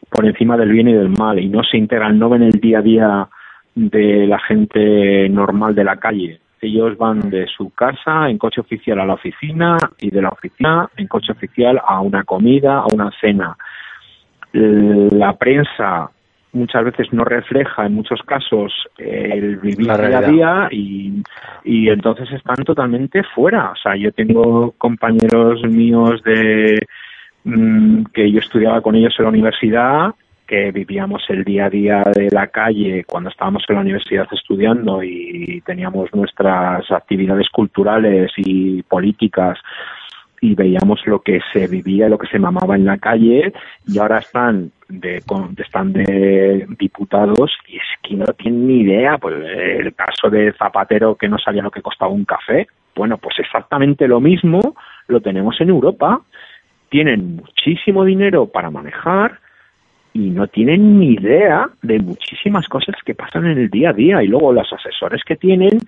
por 0.10 0.26
encima 0.26 0.58
del 0.58 0.74
bien 0.74 0.90
y 0.90 0.94
del 0.94 1.10
mal 1.10 1.40
y 1.40 1.48
no 1.48 1.64
se 1.64 1.78
integran 1.78 2.20
no 2.20 2.28
ven 2.28 2.44
el 2.44 2.60
día 2.60 2.80
a 2.80 2.82
día 2.82 3.30
de 3.76 4.28
la 4.28 4.40
gente 4.40 5.30
normal 5.30 5.74
de 5.74 5.86
la 5.86 5.96
calle 5.96 6.41
ellos 6.62 6.98
van 6.98 7.30
de 7.30 7.48
su 7.48 7.72
casa 7.72 8.30
en 8.30 8.38
coche 8.38 8.62
oficial 8.62 9.00
a 9.00 9.06
la 9.06 9.14
oficina 9.14 9.78
y 10.00 10.10
de 10.10 10.22
la 10.22 10.30
oficina 10.30 10.90
en 10.96 11.08
coche 11.08 11.32
oficial 11.32 11.82
a 11.86 12.02
una 12.02 12.24
comida, 12.24 12.80
a 12.80 12.86
una 12.94 13.12
cena. 13.20 13.58
La 14.54 15.34
prensa 15.34 16.12
muchas 16.54 16.84
veces 16.84 17.14
no 17.14 17.24
refleja 17.24 17.86
en 17.86 17.96
muchos 17.96 18.22
casos 18.24 18.74
el 18.98 19.58
vivir 19.58 19.88
día 19.88 20.18
a 20.18 20.22
día 20.22 20.68
y, 20.72 21.24
y 21.64 21.90
entonces 21.90 22.32
están 22.32 22.64
totalmente 22.66 23.24
fuera. 23.24 23.72
O 23.72 23.76
sea, 23.76 23.96
yo 23.96 24.12
tengo 24.12 24.74
compañeros 24.78 25.64
míos 25.64 26.22
de 26.24 26.80
mm, 27.44 28.04
que 28.14 28.32
yo 28.32 28.40
estudiaba 28.40 28.82
con 28.82 28.96
ellos 28.96 29.16
en 29.18 29.24
la 29.24 29.30
universidad 29.30 30.16
que 30.52 30.70
vivíamos 30.74 31.24
el 31.30 31.46
día 31.46 31.68
a 31.68 31.70
día 31.70 32.04
de 32.14 32.28
la 32.30 32.48
calle 32.48 33.06
cuando 33.06 33.30
estábamos 33.30 33.64
en 33.70 33.76
la 33.76 33.82
universidad 33.82 34.28
estudiando 34.34 35.02
y 35.02 35.62
teníamos 35.66 36.14
nuestras 36.14 36.92
actividades 36.92 37.48
culturales 37.48 38.34
y 38.36 38.84
políticas 38.84 39.58
y 40.42 40.54
veíamos 40.54 41.00
lo 41.06 41.22
que 41.22 41.40
se 41.54 41.68
vivía, 41.68 42.10
lo 42.10 42.18
que 42.18 42.28
se 42.28 42.38
mamaba 42.38 42.76
en 42.76 42.84
la 42.84 42.98
calle 42.98 43.54
y 43.88 43.98
ahora 43.98 44.18
están 44.18 44.74
de 44.90 45.24
están 45.58 45.94
de 45.94 46.68
diputados 46.78 47.58
y 47.70 47.78
es 47.78 47.84
que 48.04 48.16
no 48.16 48.26
tienen 48.34 48.68
ni 48.68 48.82
idea, 48.82 49.18
pues 49.20 49.36
el 49.46 49.96
caso 49.96 50.30
de 50.30 50.52
Zapatero 50.60 51.16
que 51.16 51.30
no 51.30 51.38
sabía 51.38 51.64
lo 51.64 51.72
que 51.72 51.82
costaba 51.82 52.12
un 52.12 52.26
café, 52.26 52.68
bueno, 52.94 53.18
pues 53.20 53.40
exactamente 53.40 54.06
lo 54.06 54.20
mismo 54.20 54.76
lo 55.08 55.22
tenemos 55.22 55.62
en 55.62 55.70
Europa. 55.70 56.20
Tienen 56.90 57.38
muchísimo 57.38 58.04
dinero 58.04 58.48
para 58.48 58.70
manejar, 58.70 59.40
y 60.14 60.30
no 60.30 60.48
tienen 60.48 61.00
ni 61.00 61.14
idea 61.14 61.70
de 61.82 62.00
muchísimas 62.00 62.68
cosas 62.68 62.96
que 63.06 63.16
pasan 63.16 63.46
en 63.46 63.58
el 63.58 63.70
día 63.70 63.92
a 63.92 63.94
día 63.94 64.24
y 64.24 64.28
luego 64.28 64.52
los 64.52 64.72
asesores 64.72 65.24
que 65.24 65.38
tienen 65.38 65.80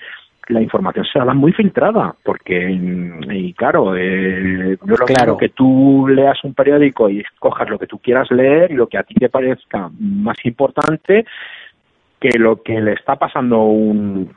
la 0.47 0.61
información 0.61 1.05
se 1.05 1.19
la 1.19 1.25
dan 1.25 1.37
muy 1.37 1.53
filtrada 1.53 2.15
porque 2.23 2.69
y 2.71 3.53
claro 3.53 3.95
eh, 3.95 4.77
yo 4.85 4.95
lo 4.95 5.05
claro. 5.05 5.37
que 5.37 5.49
tú 5.49 6.05
leas 6.09 6.43
un 6.43 6.53
periódico 6.53 7.09
y 7.09 7.21
escojas 7.21 7.69
lo 7.69 7.79
que 7.79 7.87
tú 7.87 7.99
quieras 7.99 8.29
leer 8.31 8.71
y 8.71 8.75
lo 8.75 8.87
que 8.87 8.97
a 8.97 9.03
ti 9.03 9.13
te 9.15 9.29
parezca 9.29 9.89
más 9.99 10.37
importante 10.43 11.25
que 12.19 12.37
lo 12.37 12.61
que 12.61 12.79
le 12.79 12.93
está 12.93 13.15
pasando 13.15 13.63
un, 13.63 14.33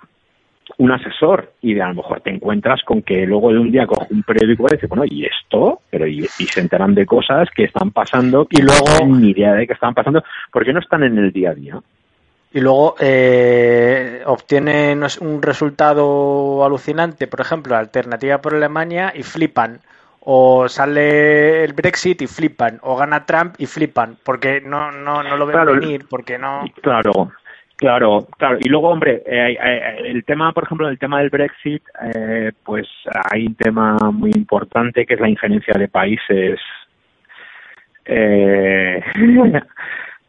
un 0.78 0.92
asesor 0.92 1.52
y 1.62 1.78
a 1.80 1.88
lo 1.88 1.94
mejor 1.94 2.20
te 2.20 2.30
encuentras 2.30 2.82
con 2.82 3.02
que 3.02 3.24
luego 3.26 3.50
de 3.50 3.58
un 3.58 3.70
día 3.70 3.86
coge 3.86 4.12
un 4.12 4.22
periódico 4.22 4.66
y 4.68 4.74
dice, 4.74 4.86
bueno, 4.86 5.04
¿y 5.06 5.24
esto? 5.24 5.80
Pero 5.90 6.06
y, 6.06 6.24
se 6.26 6.60
enteran 6.60 6.94
de 6.94 7.06
cosas 7.06 7.48
que 7.54 7.64
están 7.64 7.90
pasando 7.90 8.46
y 8.50 8.60
luego 8.60 9.06
ni 9.06 9.30
idea 9.30 9.54
de 9.54 9.66
que 9.66 9.72
están 9.72 9.94
pasando 9.94 10.22
porque 10.52 10.72
no 10.72 10.80
están 10.80 11.02
en 11.02 11.18
el 11.18 11.32
día 11.32 11.50
a 11.50 11.54
día. 11.54 11.80
Y 12.52 12.60
luego 12.60 12.94
eh, 13.00 14.22
obtienen 14.26 15.02
un 15.20 15.42
resultado 15.42 16.64
alucinante, 16.64 17.26
por 17.26 17.40
ejemplo, 17.40 17.76
alternativa 17.76 18.38
por 18.38 18.54
Alemania 18.54 19.12
y 19.14 19.22
flipan. 19.22 19.80
O 20.28 20.68
sale 20.68 21.64
el 21.64 21.72
Brexit 21.72 22.22
y 22.22 22.26
flipan. 22.26 22.78
O 22.82 22.96
gana 22.96 23.26
Trump 23.26 23.54
y 23.58 23.66
flipan. 23.66 24.16
Porque 24.24 24.60
no, 24.60 24.90
no, 24.90 25.22
no 25.22 25.36
lo 25.36 25.46
ven 25.46 25.66
venir. 25.66 26.06
Porque 26.08 26.38
no. 26.38 26.64
Claro, 26.80 27.30
Claro, 27.76 28.26
claro. 28.38 28.58
Y 28.60 28.68
luego, 28.70 28.88
hombre, 28.88 29.22
eh, 29.26 29.58
eh, 29.62 29.96
el 30.06 30.24
tema, 30.24 30.52
por 30.52 30.64
ejemplo, 30.64 30.88
el 30.88 30.98
tema 30.98 31.18
del 31.18 31.28
Brexit, 31.28 31.82
eh, 32.14 32.52
pues 32.64 32.88
hay 33.30 33.46
un 33.46 33.54
tema 33.54 33.96
muy 34.12 34.30
importante 34.34 35.04
que 35.04 35.14
es 35.14 35.20
la 35.20 35.28
injerencia 35.28 35.74
de 35.74 35.88
países 35.88 36.58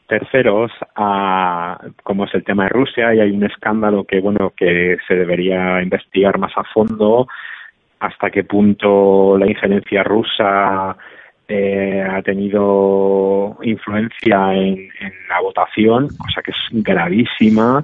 terceros, 0.08 0.72
a, 0.95 1.80
como 2.04 2.26
es 2.26 2.34
el 2.34 2.43
tema 2.43 2.64
de 2.64 2.70
Rusia, 2.70 3.14
y 3.14 3.20
hay 3.20 3.32
un 3.32 3.43
escándalo 3.43 4.04
que, 4.04 4.20
bueno, 4.20 4.52
que 4.58 4.98
se 5.08 5.16
debería 5.16 5.82
investigar 5.82 6.39
más 6.39 6.52
a 6.58 6.64
fondo 6.64 7.28
hasta 8.00 8.30
qué 8.30 8.43
punto 8.43 9.38
la 9.38 9.48
injerencia 9.48 10.04
rusa 10.04 10.98
eh, 11.48 12.06
ha 12.10 12.22
tenido 12.22 13.58
influencia 13.62 14.54
en, 14.54 14.89
la 15.30 15.41
votación, 15.41 16.10
cosa 16.18 16.41
que 16.41 16.52
es 16.52 16.84
gravísima. 16.84 17.84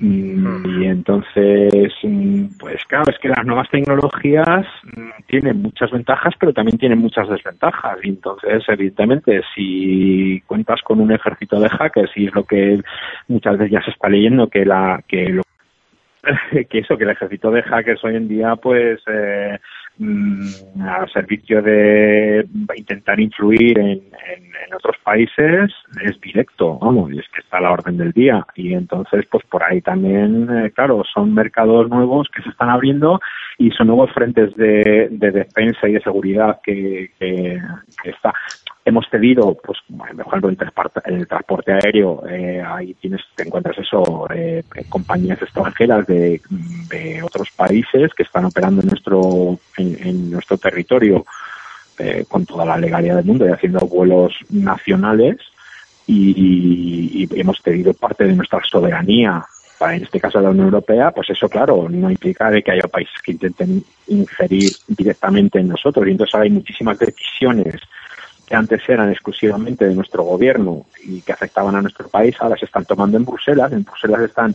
Mm, 0.00 0.82
y 0.82 0.86
entonces, 0.86 1.92
mm, 2.02 2.46
pues 2.58 2.84
claro, 2.86 3.04
es 3.10 3.18
que 3.18 3.28
las 3.28 3.44
nuevas 3.46 3.70
tecnologías 3.70 4.66
mm, 4.84 5.10
tienen 5.26 5.62
muchas 5.62 5.90
ventajas, 5.90 6.34
pero 6.38 6.52
también 6.52 6.78
tienen 6.78 6.98
muchas 6.98 7.28
desventajas. 7.28 7.98
Y 8.02 8.08
entonces, 8.08 8.64
evidentemente, 8.68 9.42
si 9.54 10.42
cuentas 10.46 10.80
con 10.82 11.00
un 11.00 11.12
ejército 11.12 11.60
de 11.60 11.68
hackers, 11.68 12.10
y 12.16 12.26
es 12.26 12.34
lo 12.34 12.44
que 12.44 12.80
muchas 13.28 13.58
veces 13.58 13.72
ya 13.72 13.84
se 13.84 13.90
está 13.90 14.08
leyendo, 14.08 14.48
que 14.48 14.64
la 14.64 15.02
que 15.06 15.28
lo 15.28 15.42
que 16.70 16.78
eso, 16.78 16.96
que 16.96 17.04
el 17.04 17.10
ejército 17.10 17.50
de 17.50 17.62
hackers 17.62 18.02
hoy 18.04 18.16
en 18.16 18.28
día, 18.28 18.56
pues, 18.56 19.00
eh, 19.06 19.58
mm, 19.98 20.82
al 20.82 21.10
servicio 21.10 21.62
de 21.62 22.46
intentar 22.76 23.18
influir 23.20 23.78
en, 23.78 23.90
en, 24.00 24.74
otros 24.74 24.96
países 25.04 25.70
es 26.02 26.20
directo, 26.20 26.78
vamos, 26.80 27.12
y 27.12 27.18
es 27.18 27.28
que 27.28 27.40
está 27.40 27.58
a 27.58 27.60
la 27.60 27.72
orden 27.72 27.96
del 27.96 28.12
día. 28.12 28.44
Y 28.56 28.74
entonces, 28.74 29.24
pues 29.30 29.44
por 29.46 29.62
ahí 29.62 29.80
también, 29.80 30.48
eh, 30.50 30.70
claro, 30.72 31.02
son 31.12 31.32
mercados 31.32 31.88
nuevos 31.88 32.28
que 32.34 32.42
se 32.42 32.48
están 32.48 32.70
abriendo 32.70 33.20
y 33.58 33.70
son 33.70 33.86
nuevos 33.86 34.10
frentes 34.12 34.54
de, 34.56 35.08
de 35.10 35.30
defensa 35.30 35.88
y 35.88 35.92
de 35.92 36.00
seguridad 36.00 36.60
que, 36.62 37.10
que, 37.18 37.60
que 38.02 38.10
está 38.10 38.34
hemos 38.84 39.08
cedido, 39.08 39.56
pues, 39.64 39.78
por 39.88 40.08
ejemplo, 40.10 40.50
el, 40.50 40.58
el 41.06 41.26
transporte 41.26 41.72
aéreo, 41.72 42.22
eh, 42.28 42.62
ahí 42.64 42.94
tienes, 42.94 43.22
te 43.34 43.44
encuentras 43.44 43.78
eso, 43.78 44.26
eh, 44.34 44.62
compañías 44.88 45.40
extranjeras 45.40 46.06
de, 46.06 46.40
de, 46.90 47.22
otros 47.22 47.48
países 47.56 48.12
que 48.14 48.24
están 48.24 48.44
operando 48.44 48.82
en 48.82 48.88
nuestro, 48.88 49.58
en, 49.78 50.30
nuestro 50.30 50.58
territorio 50.58 51.24
eh, 51.98 52.24
con 52.28 52.44
toda 52.44 52.66
la 52.66 52.76
legalidad 52.76 53.16
del 53.16 53.24
mundo 53.24 53.46
y 53.46 53.52
haciendo 53.52 53.80
vuelos 53.80 54.34
nacionales. 54.50 55.38
Y, 56.06 57.26
hemos 57.40 57.58
cedido 57.62 57.94
parte 57.94 58.24
de 58.24 58.34
nuestra 58.34 58.60
soberanía. 58.70 59.42
En 59.80 60.02
este 60.02 60.20
caso 60.20 60.40
la 60.40 60.50
Unión 60.50 60.66
Europea, 60.66 61.10
pues 61.10 61.30
eso 61.30 61.48
claro, 61.48 61.88
no 61.90 62.10
implica 62.10 62.50
de 62.50 62.62
que 62.62 62.72
haya 62.72 62.88
países 62.88 63.20
que 63.22 63.32
intenten 63.32 63.82
inferir 64.08 64.70
directamente 64.88 65.58
en 65.58 65.68
nosotros. 65.68 66.06
Y 66.06 66.10
entonces 66.10 66.34
ahora 66.34 66.44
hay 66.44 66.50
muchísimas 66.50 66.98
decisiones 66.98 67.76
que 68.46 68.54
antes 68.54 68.86
eran 68.88 69.10
exclusivamente 69.10 69.86
de 69.86 69.94
nuestro 69.94 70.22
gobierno 70.22 70.86
y 71.02 71.20
que 71.20 71.32
afectaban 71.32 71.74
a 71.76 71.82
nuestro 71.82 72.08
país, 72.08 72.36
ahora 72.40 72.56
se 72.56 72.66
están 72.66 72.84
tomando 72.84 73.16
en 73.16 73.24
Bruselas. 73.24 73.72
En 73.72 73.84
Bruselas 73.84 74.22
están 74.22 74.54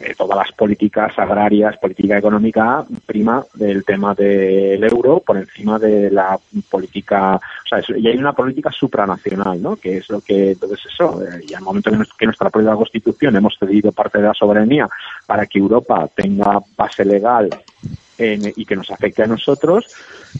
eh, 0.00 0.14
todas 0.16 0.36
las 0.36 0.52
políticas 0.52 1.18
agrarias, 1.18 1.78
política 1.78 2.18
económica, 2.18 2.84
prima 3.06 3.44
del 3.54 3.82
tema 3.82 4.14
del 4.14 4.84
euro 4.84 5.20
por 5.20 5.38
encima 5.38 5.78
de 5.78 6.10
la 6.10 6.38
política, 6.70 7.36
o 7.36 7.68
sea, 7.68 7.80
y 7.96 8.06
hay 8.06 8.18
una 8.18 8.34
política 8.34 8.70
supranacional, 8.70 9.62
¿no? 9.62 9.76
Que 9.76 9.98
es 9.98 10.10
lo 10.10 10.20
que, 10.20 10.52
entonces 10.52 10.80
eso, 10.92 11.22
eh, 11.22 11.44
y 11.48 11.54
al 11.54 11.62
momento 11.62 11.90
que, 11.90 11.98
que 12.18 12.26
nuestra 12.26 12.50
propia 12.50 12.74
constitución 12.74 13.36
hemos 13.36 13.56
cedido 13.58 13.90
parte 13.90 14.18
de 14.18 14.26
la 14.26 14.34
soberanía 14.34 14.86
para 15.26 15.46
que 15.46 15.58
Europa 15.58 16.08
tenga 16.14 16.60
base 16.76 17.04
legal 17.04 17.48
y 18.18 18.64
que 18.64 18.76
nos 18.76 18.90
afecte 18.90 19.22
a 19.22 19.26
nosotros, 19.26 19.86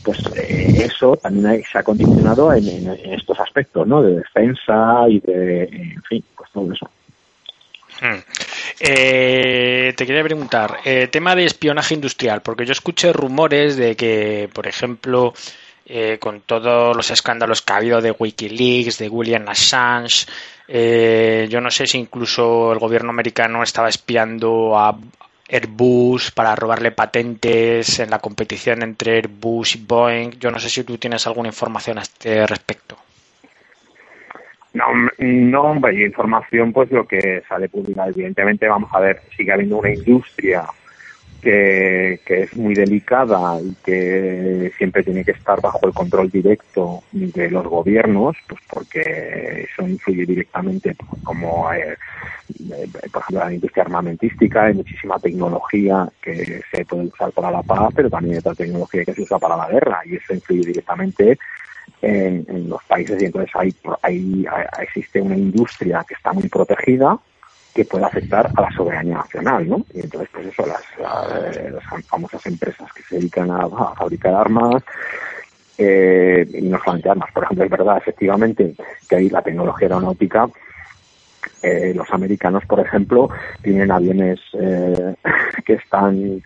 pues 0.02 0.18
eh, 0.34 0.84
eso 0.84 1.16
también 1.16 1.62
se 1.70 1.78
ha 1.78 1.82
condicionado 1.82 2.52
en, 2.52 2.66
estos 3.12 3.38
aspectos, 3.40 3.86
¿no? 3.86 4.02
De 4.02 4.16
defensa 4.16 5.04
y 5.08 5.20
de, 5.20 5.64
en 5.64 6.02
fin, 6.02 6.24
pues 6.36 6.50
todo 6.52 6.72
eso. 6.72 6.90
Hmm. 8.00 8.20
Eh, 8.80 9.94
te 9.96 10.06
quería 10.06 10.22
preguntar, 10.22 10.78
eh, 10.84 11.08
tema 11.08 11.34
de 11.34 11.44
espionaje 11.44 11.94
industrial, 11.94 12.42
porque 12.42 12.66
yo 12.66 12.72
escuché 12.72 13.12
rumores 13.12 13.76
de 13.76 13.96
que, 13.96 14.48
por 14.52 14.66
ejemplo, 14.66 15.32
con 16.18 16.40
todos 16.40 16.96
los 16.96 17.12
escándalos 17.12 17.62
que 17.62 17.72
ha 17.72 17.76
habido 17.76 18.00
de 18.00 18.10
Wikileaks, 18.10 18.98
de 18.98 19.08
William 19.08 19.48
Assange, 19.48 20.26
yo 21.48 21.60
no 21.60 21.70
sé 21.70 21.86
si 21.86 21.96
incluso 21.96 22.72
el 22.72 22.80
gobierno 22.80 23.10
americano 23.10 23.62
estaba 23.62 23.88
espiando 23.88 24.76
a, 24.76 24.98
Airbus 25.48 26.30
para 26.32 26.54
robarle 26.56 26.90
patentes 26.90 27.98
en 28.00 28.10
la 28.10 28.18
competición 28.18 28.82
entre 28.82 29.16
Airbus 29.16 29.76
y 29.76 29.84
Boeing. 29.84 30.30
Yo 30.38 30.50
no 30.50 30.58
sé 30.58 30.68
si 30.68 30.84
tú 30.84 30.98
tienes 30.98 31.26
alguna 31.26 31.48
información 31.48 31.98
a 31.98 32.02
este 32.02 32.46
respecto. 32.46 32.96
No, 34.74 34.86
no, 35.18 35.62
hombre, 35.62 36.04
información, 36.04 36.72
pues 36.72 36.90
lo 36.90 37.06
que 37.06 37.42
sale 37.48 37.68
publicado, 37.68 38.10
evidentemente, 38.10 38.68
vamos 38.68 38.90
a 38.92 39.00
ver, 39.00 39.22
sigue 39.34 39.52
habiendo 39.52 39.78
una 39.78 39.90
industria 39.90 40.64
que, 41.40 42.20
es 42.26 42.56
muy 42.56 42.74
delicada 42.74 43.60
y 43.60 43.74
que 43.84 44.72
siempre 44.76 45.02
tiene 45.02 45.24
que 45.24 45.32
estar 45.32 45.60
bajo 45.60 45.80
el 45.86 45.92
control 45.92 46.30
directo 46.30 47.02
de 47.12 47.50
los 47.50 47.66
gobiernos, 47.66 48.36
pues 48.48 48.60
porque 48.68 49.66
eso 49.70 49.86
influye 49.86 50.26
directamente, 50.26 50.96
como 51.22 51.72
eh, 51.72 51.96
eh, 52.58 52.88
por 53.12 53.22
ejemplo 53.22 53.44
la 53.44 53.54
industria 53.54 53.84
armamentística, 53.84 54.64
hay 54.64 54.74
muchísima 54.74 55.18
tecnología 55.18 56.08
que 56.20 56.62
se 56.70 56.84
puede 56.84 57.04
usar 57.04 57.32
para 57.32 57.50
la 57.50 57.62
paz, 57.62 57.92
pero 57.94 58.10
también 58.10 58.34
hay 58.34 58.38
otra 58.38 58.54
tecnología 58.54 59.04
que 59.04 59.14
se 59.14 59.22
usa 59.22 59.38
para 59.38 59.56
la 59.56 59.68
guerra 59.68 60.00
y 60.04 60.16
eso 60.16 60.34
influye 60.34 60.66
directamente 60.66 61.38
en, 62.02 62.68
los 62.68 62.82
países 62.84 63.20
y 63.20 63.26
entonces 63.26 63.50
hay, 63.54 63.74
hay, 64.02 64.46
existe 64.82 65.20
una 65.20 65.36
industria 65.36 66.04
que 66.06 66.14
está 66.14 66.32
muy 66.32 66.48
protegida 66.48 67.18
que 67.76 67.84
puede 67.84 68.06
afectar 68.06 68.50
a 68.56 68.62
la 68.62 68.70
soberanía 68.70 69.16
nacional, 69.16 69.68
¿no? 69.68 69.84
Y 69.92 70.00
entonces, 70.00 70.30
pues 70.32 70.46
eso, 70.46 70.64
las, 70.64 70.82
las, 70.98 72.06
famosas 72.06 72.46
empresas 72.46 72.90
que 72.94 73.02
se 73.02 73.16
dedican 73.16 73.50
a, 73.50 73.68
fabricar 73.94 74.32
armas, 74.32 74.82
eh, 75.76 76.48
y 76.54 76.62
no 76.62 76.78
solamente 76.78 77.10
armas, 77.10 77.30
por 77.32 77.44
ejemplo, 77.44 77.64
es 77.66 77.70
verdad, 77.70 77.98
efectivamente, 77.98 78.74
que 79.06 79.16
ahí 79.16 79.28
la 79.28 79.42
tecnología 79.42 79.88
aeronáutica 79.88 80.48
eh, 81.62 81.92
los 81.94 82.08
americanos, 82.12 82.64
por 82.66 82.80
ejemplo, 82.80 83.28
tienen 83.62 83.90
aviones 83.90 84.38
eh, 84.52 85.14
que 85.64 85.74
están 85.74 86.42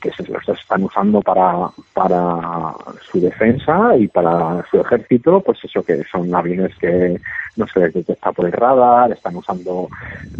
que 0.00 0.10
se 0.10 0.26
los 0.26 0.48
están 0.48 0.84
usando 0.84 1.20
para 1.20 1.68
para 1.92 2.72
su 3.10 3.20
defensa 3.20 3.94
y 3.96 4.08
para 4.08 4.64
su 4.70 4.80
ejército, 4.80 5.40
pues 5.40 5.58
eso 5.64 5.82
que 5.82 6.02
son 6.04 6.34
aviones 6.34 6.74
que 6.78 7.20
no 7.56 7.66
se 7.66 7.80
les 7.80 7.92
detecta 7.92 8.32
por 8.32 8.46
el 8.46 8.52
radar, 8.52 9.12
están 9.12 9.36
usando 9.36 9.88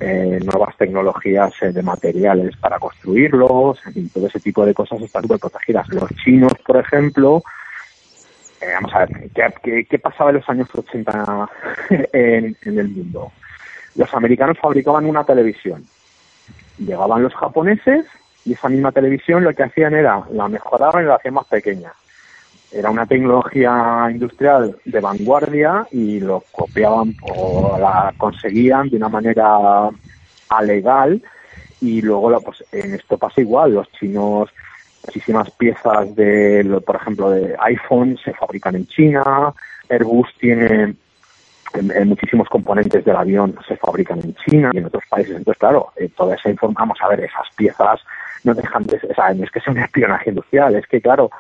eh, 0.01 0.41
nuevas 0.43 0.75
tecnologías 0.79 1.53
de 1.61 1.83
materiales 1.83 2.57
para 2.57 2.79
construirlos, 2.79 3.79
y 3.95 4.09
todo 4.09 4.27
ese 4.29 4.41
tipo 4.41 4.65
de 4.65 4.73
cosas 4.73 5.03
están 5.03 5.23
súper 5.23 5.39
protegidas. 5.39 5.87
Los 5.91 6.09
chinos, 6.25 6.53
por 6.67 6.79
ejemplo, 6.79 7.43
vamos 8.75 8.95
a 8.95 9.01
ver, 9.01 9.31
¿qué, 9.63 9.85
qué, 9.85 9.99
pasaba 9.99 10.31
en 10.31 10.37
los 10.37 10.49
años 10.49 10.69
80 10.75 11.51
en, 11.91 12.57
en 12.63 12.79
el 12.79 12.89
mundo? 12.89 13.31
Los 13.95 14.13
americanos 14.15 14.59
fabricaban 14.59 15.07
una 15.07 15.25
televisión. 15.25 15.85
Llegaban 16.79 17.23
los 17.23 17.35
japoneses 17.35 18.07
y 18.45 18.55
esa 18.55 18.69
misma 18.69 18.93
televisión 18.93 19.45
lo 19.45 19.53
que 19.53 19.63
hacían 19.63 19.95
era 19.95 20.25
la 20.33 20.49
mejoraban 20.49 21.05
y 21.05 21.09
la 21.09 21.17
hacían 21.17 21.35
más 21.35 21.47
pequeña. 21.47 21.93
Era 22.73 22.91
una 22.91 23.07
tecnología 23.07 24.09
industrial 24.11 24.77
de 24.85 25.01
vanguardia 25.01 25.87
y 25.91 26.21
lo 26.21 26.43
copiaban 26.53 27.15
o 27.23 27.77
la 27.79 28.15
conseguían 28.17 28.89
de 28.89 28.97
una 28.97 29.11
manera 29.11 29.91
alegal 30.49 31.23
y 31.81 32.01
luego 32.01 32.41
pues, 32.41 32.65
en 32.73 32.95
esto 32.95 33.19
pasa 33.19 33.41
igual, 33.41 33.75
los 33.75 33.91
chinos 33.93 34.49
muchísimas 35.05 35.51
piezas 35.51 36.15
de, 36.15 36.81
por 36.87 36.97
ejemplo, 36.97 37.31
de 37.31 37.57
iPhone 37.59 38.17
se 38.25 38.33
fabrican 38.33 38.77
en 38.77 38.87
China, 38.87 39.53
Airbus 39.89 40.29
tiene 40.39 40.95
en, 41.75 42.09
muchísimos 42.09 42.49
componentes 42.49 43.05
del 43.05 43.17
avión 43.17 43.57
se 43.67 43.77
fabrican 43.77 44.21
en 44.21 44.35
China 44.35 44.71
y 44.73 44.79
en 44.79 44.87
otros 44.87 45.05
países. 45.09 45.37
Entonces, 45.37 45.59
claro, 45.59 45.93
eh, 45.97 46.09
toda 46.17 46.35
esa 46.35 46.51
información, 46.51 46.89
vamos 46.89 46.99
a 47.03 47.09
ver, 47.09 47.21
esas 47.21 47.49
piezas 47.57 48.01
no 48.45 48.55
dejan 48.55 48.85
de 48.85 48.97
o 48.97 49.15
sea, 49.15 49.33
no 49.35 49.45
es 49.45 49.51
que 49.51 49.61
sea 49.61 49.73
un 49.73 49.79
espionaje 49.79 50.31
industrial, 50.31 50.75
es 50.75 50.87
que, 50.87 51.01
claro, 51.01 51.31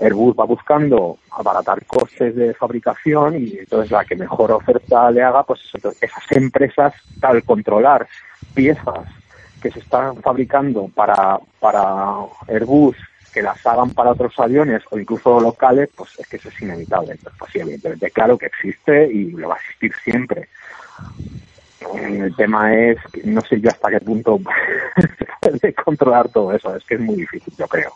Airbus 0.00 0.36
va 0.38 0.44
buscando 0.44 1.18
abaratar 1.30 1.84
costes 1.86 2.36
de 2.36 2.54
fabricación 2.54 3.36
y 3.36 3.58
entonces 3.58 3.90
la 3.90 4.04
que 4.04 4.16
mejor 4.16 4.52
oferta 4.52 5.10
le 5.10 5.22
haga, 5.22 5.42
pues 5.42 5.60
esas 6.00 6.32
empresas, 6.32 6.94
al 7.20 7.42
controlar 7.42 8.06
piezas 8.54 9.08
que 9.60 9.70
se 9.70 9.80
están 9.80 10.16
fabricando 10.22 10.88
para, 10.94 11.38
para 11.60 12.14
Airbus 12.48 12.96
que 13.32 13.42
las 13.42 13.64
hagan 13.66 13.90
para 13.90 14.12
otros 14.12 14.38
aviones 14.38 14.82
o 14.90 14.98
incluso 14.98 15.40
locales, 15.40 15.90
pues 15.96 16.18
es 16.18 16.26
que 16.26 16.36
eso 16.36 16.48
es 16.48 16.62
inevitable. 16.62 17.18
pues 17.38 17.52
sí, 17.52 17.60
evidentemente, 17.60 18.10
claro 18.10 18.36
que 18.38 18.46
existe 18.46 19.06
y 19.10 19.30
lo 19.32 19.48
va 19.48 19.54
a 19.56 19.58
existir 19.58 19.92
siempre. 20.02 20.48
El 21.94 22.34
tema 22.36 22.74
es, 22.74 22.98
no 23.24 23.40
sé 23.40 23.60
yo 23.60 23.70
hasta 23.70 23.90
qué 23.90 24.00
punto 24.00 24.38
puede 25.40 25.74
controlar 25.74 26.28
todo 26.28 26.52
eso, 26.52 26.76
es 26.76 26.84
que 26.84 26.94
es 26.94 27.00
muy 27.00 27.16
difícil, 27.16 27.54
yo 27.58 27.66
creo 27.66 27.92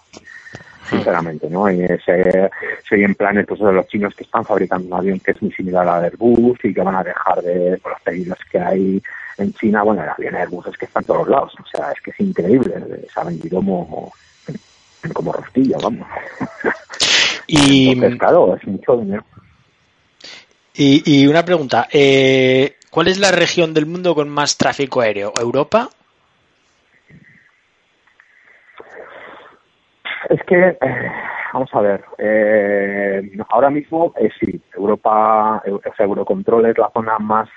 sinceramente, 0.88 1.50
¿no? 1.50 1.70
Y 1.70 1.86
se, 2.04 2.50
se 2.88 3.02
en 3.02 3.14
planes 3.14 3.46
pues, 3.46 3.60
de 3.60 3.72
los 3.72 3.86
chinos 3.88 4.14
que 4.14 4.24
están 4.24 4.44
fabricando 4.44 4.86
un 4.86 4.94
avión 4.94 5.20
que 5.20 5.32
es 5.32 5.42
muy 5.42 5.52
similar 5.52 5.86
a 5.88 5.98
Airbus 5.98 6.64
y 6.64 6.72
que 6.72 6.82
van 6.82 6.94
a 6.94 7.02
dejar 7.02 7.42
de 7.42 7.70
los 7.70 8.00
pedidos 8.04 8.38
que 8.50 8.58
hay 8.58 9.02
en 9.38 9.52
China, 9.52 9.82
bueno, 9.82 10.02
el 10.02 10.08
avión 10.08 10.34
Airbus 10.34 10.68
es 10.68 10.78
que 10.78 10.86
está 10.86 11.00
en 11.00 11.06
todos 11.06 11.28
lados, 11.28 11.54
o 11.60 11.66
sea, 11.66 11.92
es 11.92 12.00
que 12.00 12.10
es 12.10 12.20
increíble, 12.20 12.72
se 13.12 13.20
ha 13.20 13.24
vendido 13.24 13.58
como, 13.58 14.12
como 15.12 15.32
rostilla, 15.32 15.76
vamos. 15.82 16.06
Y, 17.48 18.18
claro, 18.18 18.56
es 18.56 18.66
mucho 18.66 18.96
dinero. 18.96 19.24
Y, 20.74 21.26
una 21.26 21.44
pregunta, 21.44 21.86
eh, 21.90 22.76
¿cuál 22.90 23.08
es 23.08 23.18
la 23.18 23.30
región 23.30 23.72
del 23.72 23.86
mundo 23.86 24.14
con 24.14 24.28
más 24.28 24.58
tráfico 24.58 25.00
aéreo? 25.00 25.32
¿Europa? 25.40 25.88
Es 30.28 30.42
que, 30.42 30.58
eh, 30.58 31.12
vamos 31.52 31.70
a 31.72 31.80
ver, 31.80 32.04
eh, 32.18 33.30
ahora 33.48 33.70
mismo 33.70 34.12
sí, 34.38 34.60
Europa, 34.74 35.62
o 35.64 35.94
sea, 35.96 36.04
Eurocontrol 36.04 36.66
es 36.66 36.76
la 36.76 36.90
zona 36.92 37.18
más, 37.18 37.48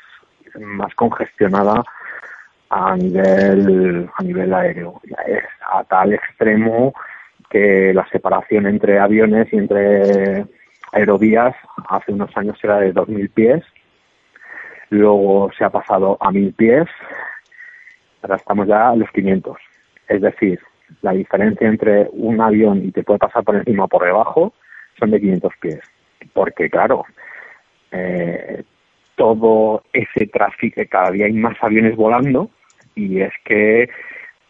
más 0.60 0.94
congestionada 0.96 1.84
a 2.70 2.96
nivel, 2.96 4.10
a 4.16 4.24
nivel 4.24 4.54
aéreo. 4.54 5.02
Es 5.26 5.44
a 5.70 5.84
tal 5.84 6.14
extremo 6.14 6.94
que 7.50 7.94
la 7.94 8.08
separación 8.10 8.68
entre 8.68 9.00
aviones 9.00 9.52
y 9.52 9.58
entre 9.58 10.46
aerovías 10.92 11.56
hace 11.88 12.12
unos 12.12 12.36
años 12.36 12.58
era 12.64 12.80
de 12.80 12.94
2.000 12.94 13.32
pies, 13.34 13.64
luego 14.90 15.52
se 15.58 15.64
ha 15.64 15.70
pasado 15.70 16.18
a 16.20 16.32
1.000 16.32 16.56
pies, 16.56 16.88
ahora 18.22 18.36
estamos 18.36 18.68
ya 18.68 18.90
a 18.90 18.96
los 18.96 19.10
500. 19.12 19.58
Es 20.08 20.22
decir, 20.22 20.60
la 21.02 21.12
diferencia 21.12 21.68
entre 21.68 22.08
un 22.12 22.42
avión 22.42 22.84
y 22.84 22.92
te 22.92 23.04
puede 23.04 23.20
pasar 23.20 23.44
por 23.44 23.56
encima 23.56 23.86
o 23.86 23.88
por 23.88 24.04
debajo 24.04 24.54
son 24.98 25.12
de 25.12 25.20
500 25.20 25.54
pies. 25.62 25.80
Porque, 26.34 26.70
claro, 26.70 27.06
eh, 27.92 28.64
todo 29.16 29.84
ese 29.94 30.28
tráfico, 30.28 30.82
cada 30.90 31.12
día 31.12 31.26
hay 31.26 31.34
más 31.34 31.58
aviones 31.62 31.96
volando 31.96 32.50
y 32.96 33.22
es 33.22 33.34
que 33.44 33.90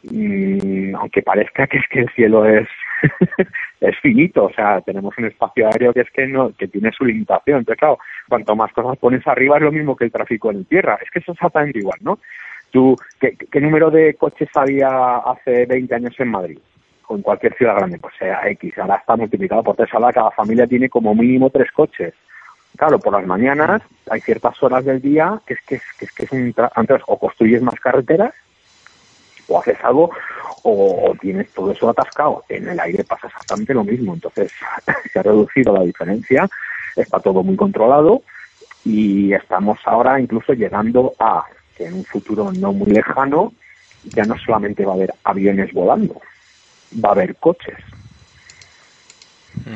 mm, 0.04 0.96
aunque 0.96 1.22
parezca 1.22 1.68
que 1.68 1.78
es 1.78 1.88
que 1.90 2.00
el 2.02 2.10
cielo 2.10 2.46
es 2.46 2.68
es 3.82 3.98
finito, 4.00 4.46
o 4.46 4.54
sea, 4.54 4.82
tenemos 4.82 5.18
un 5.18 5.26
espacio 5.26 5.68
aéreo 5.68 5.94
que 5.94 6.02
es 6.02 6.12
que 6.12 6.28
no 6.28 6.54
que 6.58 6.68
tiene 6.68 6.92
su 6.92 7.06
limitación. 7.06 7.60
Entonces, 7.60 7.80
claro, 7.80 8.00
cuanto 8.28 8.56
más 8.56 8.72
cosas 8.74 8.98
pones 8.98 9.26
arriba 9.28 9.58
es 9.58 9.64
lo 9.64 9.72
mismo 9.72 9.96
que 9.96 10.06
el 10.06 10.12
tráfico 10.12 10.52
en 10.52 10.66
tierra. 10.66 11.00
Es 11.02 11.10
que 11.12 11.20
eso 11.20 11.32
es 11.32 11.38
exactamente 11.38 11.80
igual, 11.80 12.00
¿no? 12.02 12.20
Tú, 12.72 12.96
¿qué, 13.20 13.36
¿qué, 13.36 13.62
número 13.62 13.90
de 13.90 14.14
coches 14.14 14.50
había 14.54 15.18
hace 15.18 15.66
20 15.66 15.96
años 15.96 16.20
en 16.20 16.28
Madrid? 16.28 16.60
O 17.08 17.16
en 17.16 17.24
cualquier 17.24 17.56
ciudad 17.56 17.78
grande, 17.78 17.98
pues 17.98 18.14
sea 18.20 18.48
X, 18.50 18.78
ahora 18.78 18.98
está 18.98 19.16
multiplicado 19.16 19.64
por 19.64 19.76
tres, 19.76 19.90
ahora 19.94 20.14
cada 20.14 20.30
familia 20.32 20.68
tiene 20.68 20.90
como 20.90 21.16
mínimo 21.16 21.50
tres 21.50 21.72
coches. 21.72 22.14
Claro, 22.78 23.00
por 23.00 23.14
las 23.14 23.26
mañanas 23.26 23.82
hay 24.12 24.22
ciertas 24.22 24.62
horas 24.62 24.86
del 24.86 25.02
día 25.02 25.40
que 25.48 25.56
es 25.56 25.62
que 25.62 25.76
es, 25.76 25.84
que 25.98 26.06
es, 26.06 26.12
que 26.12 26.24
es 26.26 26.32
un... 26.32 26.54
O 27.08 27.18
construyes 27.18 27.64
más 27.64 27.80
carreteras 27.80 28.34
o 29.50 29.60
haces 29.60 29.78
algo 29.84 30.12
o, 30.64 31.14
tienes 31.20 31.50
todo 31.52 31.72
eso 31.72 31.90
atascado. 31.90 32.44
En 32.50 32.68
el 32.68 32.80
aire 32.80 33.04
pasa 33.04 33.28
exactamente 33.28 33.74
lo 33.74 33.84
mismo. 33.84 34.14
Entonces 34.14 34.52
se 35.14 35.20
ha 35.20 35.24
reducido 35.24 35.74
la 35.74 35.84
diferencia, 35.84 36.50
está 36.96 37.20
todo 37.20 37.44
muy 37.44 37.56
controlado 37.56 38.22
y 38.86 39.34
estamos 39.34 39.80
ahora 39.86 40.20
incluso 40.20 40.54
llegando 40.54 41.14
a 41.20 41.44
que 41.76 41.86
en 41.86 41.96
un 41.96 42.06
futuro 42.06 42.52
no 42.52 42.72
muy 42.72 42.92
lejano 42.92 43.54
ya 44.04 44.24
no 44.24 44.38
solamente 44.38 44.86
va 44.86 44.94
a 44.94 44.96
haber 44.96 45.14
aviones 45.24 45.74
volando, 45.74 46.22
va 47.04 47.10
a 47.10 47.14
haber 47.14 47.36
coches. 47.36 47.78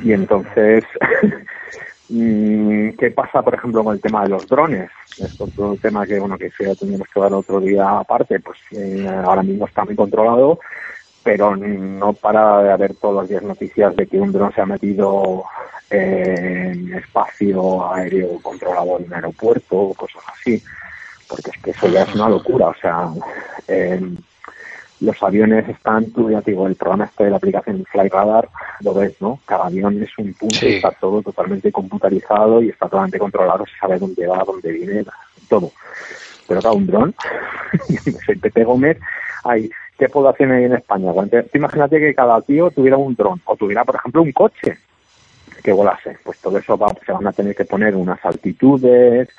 Y 0.04 0.14
entonces 0.14 0.84
¿Qué 2.08 3.12
pasa, 3.16 3.42
por 3.42 3.56
ejemplo, 3.56 3.84
con 3.84 3.96
el 3.96 4.02
tema 4.02 4.24
de 4.24 4.30
los 4.30 4.48
drones? 4.48 4.90
Es 5.18 5.32
un 5.40 5.78
tema 5.78 6.06
que, 6.06 6.20
bueno, 6.20 6.38
que 6.38 6.52
ya 6.60 6.76
teníamos 6.76 7.08
que 7.14 7.20
ver 7.20 7.34
otro 7.34 7.60
día 7.60 8.00
aparte, 8.00 8.40
pues 8.40 8.60
eh, 8.72 9.08
ahora 9.08 9.44
mismo 9.44 9.66
está 9.66 9.86
muy 9.86 9.96
controlado, 9.96 10.60
pero 11.24 11.56
no 11.56 12.14
para 12.14 12.64
de 12.64 12.72
haber 12.72 12.96
todos 12.96 13.16
los 13.16 13.30
días 13.30 13.44
noticias 13.44 13.96
de 13.96 14.08
que 14.08 14.20
un 14.20 14.32
dron 14.32 14.54
se 14.54 14.62
ha 14.62 14.66
metido 14.66 15.46
en 15.90 16.94
espacio 16.94 17.94
aéreo 17.94 18.40
controlado 18.42 19.00
en 19.00 19.06
un 19.06 19.14
aeropuerto 19.14 19.78
o 19.78 19.94
cosas 19.94 20.24
así, 20.34 20.62
porque 21.30 21.52
es 21.52 21.62
que 21.62 21.72
eso 21.72 21.88
ya 21.88 22.04
es 22.04 22.16
una 22.16 22.30
locura, 22.30 22.68
o 22.68 22.76
sea, 22.76 23.10
eh, 23.68 24.02
los 25.04 25.22
aviones 25.22 25.68
están, 25.68 26.12
tú 26.12 26.30
ya 26.30 26.42
digo, 26.42 26.66
el 26.66 26.76
programa 26.76 27.06
este 27.06 27.26
de 27.26 27.30
la 27.32 27.38
aplicación 27.38 27.84
FlyRadar, 27.92 28.48
lo 28.82 28.94
ves, 28.94 29.22
¿no? 29.22 29.40
Cada 29.46 29.66
avión 29.66 30.02
es 30.02 30.18
un 30.18 30.34
punto, 30.34 30.66
está 30.66 30.92
todo 30.92 31.22
totalmente 31.22 31.72
computarizado 31.72 32.62
y 32.62 32.70
está 32.70 32.88
totalmente 32.88 33.20
controlado, 33.20 33.66
se 33.66 33.78
sabe 33.78 34.00
dónde 34.00 34.26
va, 34.26 34.44
dónde 34.46 34.72
viene, 34.72 35.04
todo. 35.50 35.72
Pero 36.48 36.62
cada 36.62 36.74
un 36.74 36.88
dron, 36.88 37.14
soy 38.26 38.36
Pepe 38.38 38.64
Gómez, 38.64 38.98
hay, 39.44 39.70
¿qué 40.00 40.08
población 40.08 40.52
hay 40.52 40.64
en 40.66 40.76
España? 40.76 41.12
imagínate 41.54 42.00
que 42.00 42.16
cada 42.16 42.42
tío 42.42 42.72
tuviera 42.72 42.98
un 42.98 43.14
dron, 43.14 43.42
o 43.46 43.56
tuviera, 43.58 43.84
por 43.84 43.96
ejemplo, 43.96 44.22
un 44.22 44.32
coche 44.32 44.78
que 45.64 45.72
volase, 45.72 46.18
pues 46.24 46.40
todo 46.40 46.58
eso 46.58 46.78
va, 46.78 46.94
se 47.06 47.12
van 47.12 47.26
a 47.26 47.32
tener 47.32 47.56
que 47.56 47.66
poner 47.66 47.96
unas 47.96 48.24
altitudes, 48.26 49.30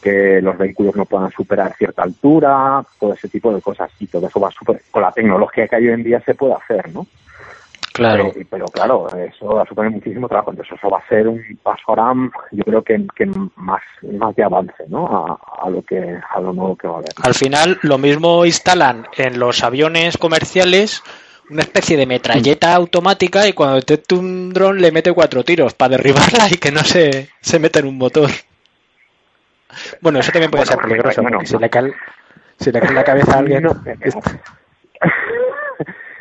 que 0.00 0.40
los 0.40 0.56
vehículos 0.56 0.94
no 0.94 1.04
puedan 1.04 1.30
superar 1.30 1.74
cierta 1.76 2.02
altura, 2.02 2.84
todo 3.00 3.14
ese 3.14 3.28
tipo 3.28 3.52
de 3.52 3.60
cosas. 3.60 3.90
Y 3.98 4.06
todo 4.06 4.26
eso 4.28 4.38
va 4.38 4.50
super, 4.50 4.80
con 4.90 5.02
la 5.02 5.12
tecnología 5.12 5.66
que 5.66 5.76
hay 5.76 5.88
hoy 5.88 5.94
en 5.94 6.04
día 6.04 6.20
se 6.20 6.34
puede 6.34 6.54
hacer, 6.54 6.92
¿no? 6.92 7.06
Claro. 7.92 8.32
Pero, 8.50 8.66
claro, 8.66 9.08
eso 9.16 9.46
va 9.46 9.62
a 9.62 9.66
suponer 9.66 9.92
muchísimo 9.92 10.28
trabajo. 10.28 10.50
Entonces 10.50 10.76
eso 10.76 10.90
va 10.90 10.98
a 10.98 11.08
ser 11.08 11.28
un 11.28 11.40
paso 11.62 11.82
ahora, 11.86 12.12
yo 12.50 12.64
creo 12.64 12.82
que, 12.82 13.06
que 13.14 13.26
más, 13.54 13.82
más 14.18 14.34
de 14.34 14.42
avance, 14.42 14.84
¿no? 14.88 15.38
A, 15.62 15.70
lo 15.70 15.80
que, 15.82 16.18
a 16.28 16.40
lo 16.40 16.52
nuevo 16.52 16.74
que 16.76 16.88
va 16.88 16.94
a 16.94 16.98
haber. 16.98 17.10
Al 17.22 17.34
final, 17.34 17.78
lo 17.82 17.98
mismo 17.98 18.44
instalan 18.44 19.06
en 19.16 19.38
los 19.38 19.62
aviones 19.62 20.18
comerciales 20.18 21.04
una 21.50 21.62
especie 21.62 21.96
de 21.96 22.06
metralleta 22.06 22.74
automática 22.74 23.46
y 23.46 23.52
cuando 23.52 23.76
detecta 23.76 24.14
un 24.14 24.52
dron 24.52 24.80
le 24.80 24.92
mete 24.92 25.12
cuatro 25.12 25.44
tiros 25.44 25.74
para 25.74 25.96
derribarla 25.96 26.48
y 26.50 26.56
que 26.56 26.70
no 26.70 26.80
se, 26.80 27.28
se 27.40 27.58
meta 27.58 27.80
en 27.80 27.86
un 27.86 27.98
motor. 27.98 28.30
Bueno, 30.00 30.20
eso 30.20 30.32
también 30.32 30.50
puede 30.50 30.66
ser 30.66 30.78
peligroso, 30.78 31.22
si, 31.44 31.58
le 31.58 31.68
cae, 31.68 31.92
si 32.58 32.70
le 32.70 32.80
cae 32.80 32.94
la 32.94 33.04
cabeza 33.04 33.34
a 33.34 33.38
alguien... 33.38 33.64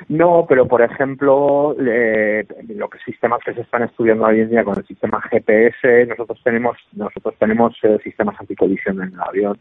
No, 0.10 0.46
pero 0.50 0.68
por 0.68 0.82
ejemplo, 0.82 1.76
eh, 1.80 2.46
lo 2.70 2.90
que 2.90 3.00
sistemas 3.00 3.40
que 3.46 3.54
se 3.54 3.62
están 3.62 3.84
estudiando 3.84 4.26
hoy 4.26 4.42
en 4.42 4.50
día 4.50 4.64
con 4.64 4.78
el 4.78 4.86
sistema 4.86 5.22
GPS, 5.22 6.08
nosotros 6.08 6.40
tenemos 6.44 6.78
nosotros 6.94 7.36
tenemos 7.40 7.78
eh, 7.84 7.98
sistemas 8.04 8.36
anticolisión 8.40 9.02
en 9.02 9.14
el 9.14 9.22
avión 9.22 9.60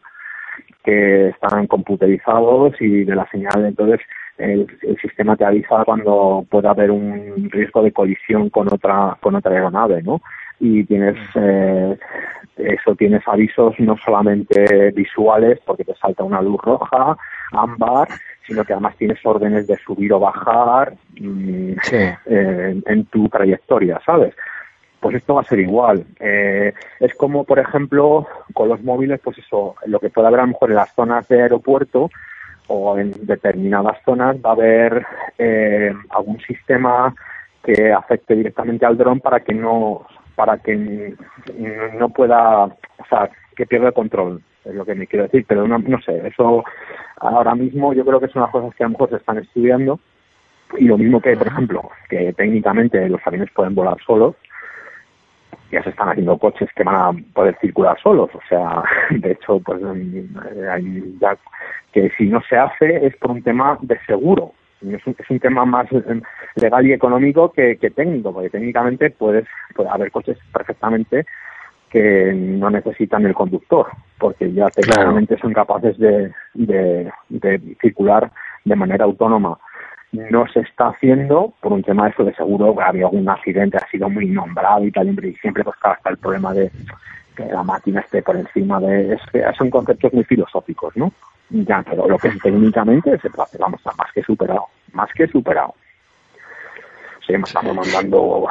que 0.84 1.28
están 1.28 1.66
computerizados 1.66 2.74
y 2.80 3.04
de 3.04 3.14
la 3.14 3.28
señal. 3.30 3.66
Entonces 3.66 4.00
el, 4.38 4.66
el, 4.82 4.96
sistema 4.98 5.36
te 5.36 5.44
avisa 5.44 5.84
cuando 5.84 6.44
pueda 6.50 6.70
haber 6.70 6.90
un 6.90 7.48
riesgo 7.50 7.82
de 7.82 7.92
colisión 7.92 8.50
con 8.50 8.72
otra 8.72 9.16
con 9.20 9.34
otra 9.34 9.52
aeronave, 9.52 10.02
¿no? 10.02 10.20
Y 10.58 10.84
tienes 10.84 11.16
eh, 11.34 11.96
eso 12.56 12.94
tienes 12.94 13.22
avisos 13.26 13.78
no 13.78 13.96
solamente 13.96 14.90
visuales 14.92 15.58
porque 15.64 15.84
te 15.84 15.94
salta 15.94 16.24
una 16.24 16.42
luz 16.42 16.60
roja, 16.62 17.16
ámbar, 17.52 18.08
sino 18.46 18.64
que 18.64 18.72
además 18.72 18.96
tienes 18.96 19.18
órdenes 19.24 19.66
de 19.66 19.76
subir 19.78 20.12
o 20.12 20.20
bajar 20.20 20.94
mm, 21.18 21.72
en, 22.26 23.04
tu 23.06 23.28
trayectoria, 23.28 24.00
¿sabes? 24.04 24.34
Pues 25.00 25.16
esto 25.16 25.34
va 25.34 25.40
a 25.40 25.44
ser 25.44 25.58
igual. 25.58 26.04
Eh, 26.20 26.72
es 27.00 27.14
como, 27.14 27.44
por 27.44 27.58
ejemplo, 27.58 28.26
con 28.54 28.68
los 28.68 28.82
móviles, 28.82 29.20
pues 29.22 29.38
eso, 29.38 29.74
lo 29.86 29.98
que 29.98 30.10
puede 30.10 30.28
haber 30.28 30.40
a 30.40 30.44
lo 30.44 30.48
mejor 30.48 30.70
en 30.70 30.76
las 30.76 30.94
zonas 30.94 31.26
de 31.28 31.42
aeropuerto 31.42 32.10
o 32.68 32.98
en 32.98 33.12
determinadas 33.26 33.98
zonas 34.04 34.36
va 34.36 34.50
a 34.50 34.54
haber 34.54 35.06
eh, 35.38 35.92
algún 36.10 36.40
sistema 36.40 37.14
que 37.62 37.92
afecte 37.92 38.34
directamente 38.34 38.86
al 38.86 38.96
dron 38.96 39.20
para 39.20 39.40
que 39.40 39.54
no 39.54 40.06
para 40.34 40.58
que 40.58 41.14
no 41.98 42.08
pueda, 42.08 42.64
o 42.64 43.06
sea, 43.08 43.30
que 43.54 43.66
pierda 43.66 43.92
control, 43.92 44.42
es 44.64 44.74
lo 44.74 44.84
que 44.84 44.94
me 44.94 45.06
quiero 45.06 45.24
decir, 45.24 45.44
pero 45.46 45.68
no, 45.68 45.78
no 45.78 46.00
sé, 46.00 46.26
eso 46.26 46.64
ahora 47.18 47.54
mismo 47.54 47.92
yo 47.92 48.04
creo 48.04 48.18
que 48.18 48.28
son 48.28 48.42
las 48.42 48.50
cosas 48.50 48.74
que 48.74 48.82
a 48.82 48.86
lo 48.86 48.92
mejor 48.92 49.10
se 49.10 49.16
están 49.16 49.38
estudiando 49.38 50.00
y 50.78 50.86
lo 50.86 50.96
mismo 50.96 51.20
que, 51.20 51.36
por 51.36 51.46
ejemplo, 51.46 51.90
que 52.08 52.32
técnicamente 52.32 53.08
los 53.08 53.20
aviones 53.26 53.50
pueden 53.54 53.74
volar 53.74 53.98
solos, 54.04 54.36
ya 55.72 55.82
se 55.82 55.90
están 55.90 56.10
haciendo 56.10 56.38
coches 56.38 56.68
que 56.76 56.84
van 56.84 56.94
a 56.94 57.32
poder 57.32 57.56
circular 57.60 57.98
solos, 58.00 58.30
o 58.34 58.40
sea, 58.48 58.82
de 59.10 59.32
hecho, 59.32 59.58
pues 59.60 59.82
hay 60.70 61.16
ya 61.20 61.36
que 61.92 62.10
si 62.16 62.26
no 62.26 62.40
se 62.48 62.56
hace 62.56 63.06
es 63.06 63.16
por 63.16 63.32
un 63.32 63.42
tema 63.42 63.78
de 63.80 63.98
seguro, 64.06 64.52
es 64.82 65.06
un, 65.06 65.16
es 65.18 65.30
un 65.30 65.40
tema 65.40 65.64
más 65.64 65.90
eh, 65.92 66.20
legal 66.56 66.86
y 66.86 66.92
económico 66.92 67.52
que, 67.52 67.76
técnico, 67.76 68.32
porque 68.32 68.50
técnicamente 68.50 69.10
puedes, 69.10 69.46
puede 69.74 69.88
haber 69.88 70.10
coches 70.10 70.38
perfectamente 70.52 71.24
que 71.90 72.32
no 72.34 72.70
necesitan 72.70 73.26
el 73.26 73.34
conductor, 73.34 73.86
porque 74.18 74.50
ya 74.52 74.68
técnicamente 74.70 75.36
son 75.38 75.52
capaces 75.52 75.98
de, 75.98 76.32
de, 76.54 77.76
circular 77.80 78.30
de 78.64 78.76
manera 78.76 79.04
autónoma. 79.04 79.58
No 80.12 80.46
se 80.48 80.60
está 80.60 80.88
haciendo 80.88 81.54
por 81.60 81.72
un 81.72 81.82
tema 81.82 82.04
de 82.04 82.10
eso 82.10 82.24
de 82.24 82.34
seguro, 82.34 82.76
había 82.80 83.06
algún 83.06 83.28
accidente, 83.28 83.78
ha 83.78 83.88
sido 83.88 84.10
muy 84.10 84.26
nombrado 84.26 84.84
y 84.84 84.92
tal, 84.92 85.08
y 85.08 85.34
siempre 85.36 85.64
pues 85.64 85.76
hasta 85.80 86.10
el 86.10 86.18
problema 86.18 86.52
de 86.52 86.70
que 87.34 87.46
la 87.46 87.62
máquina 87.62 88.00
esté 88.00 88.22
por 88.22 88.36
encima 88.36 88.78
de... 88.78 89.14
Es 89.14 89.20
que 89.32 89.42
son 89.56 89.70
conceptos 89.70 90.12
muy 90.12 90.24
filosóficos, 90.24 90.94
¿no? 90.96 91.12
Ya, 91.48 91.82
pero 91.82 92.06
lo 92.06 92.18
que 92.18 92.28
es 92.28 92.38
técnicamente 92.40 93.18
se 93.18 93.28
hacer, 93.28 93.60
vamos, 93.60 93.80
a 93.86 93.94
más 93.96 94.12
que 94.12 94.22
superado, 94.22 94.66
más 94.92 95.10
que 95.14 95.26
superado. 95.28 95.74
Sí, 97.26 97.34
estamos 97.34 97.74
mandando 97.74 98.48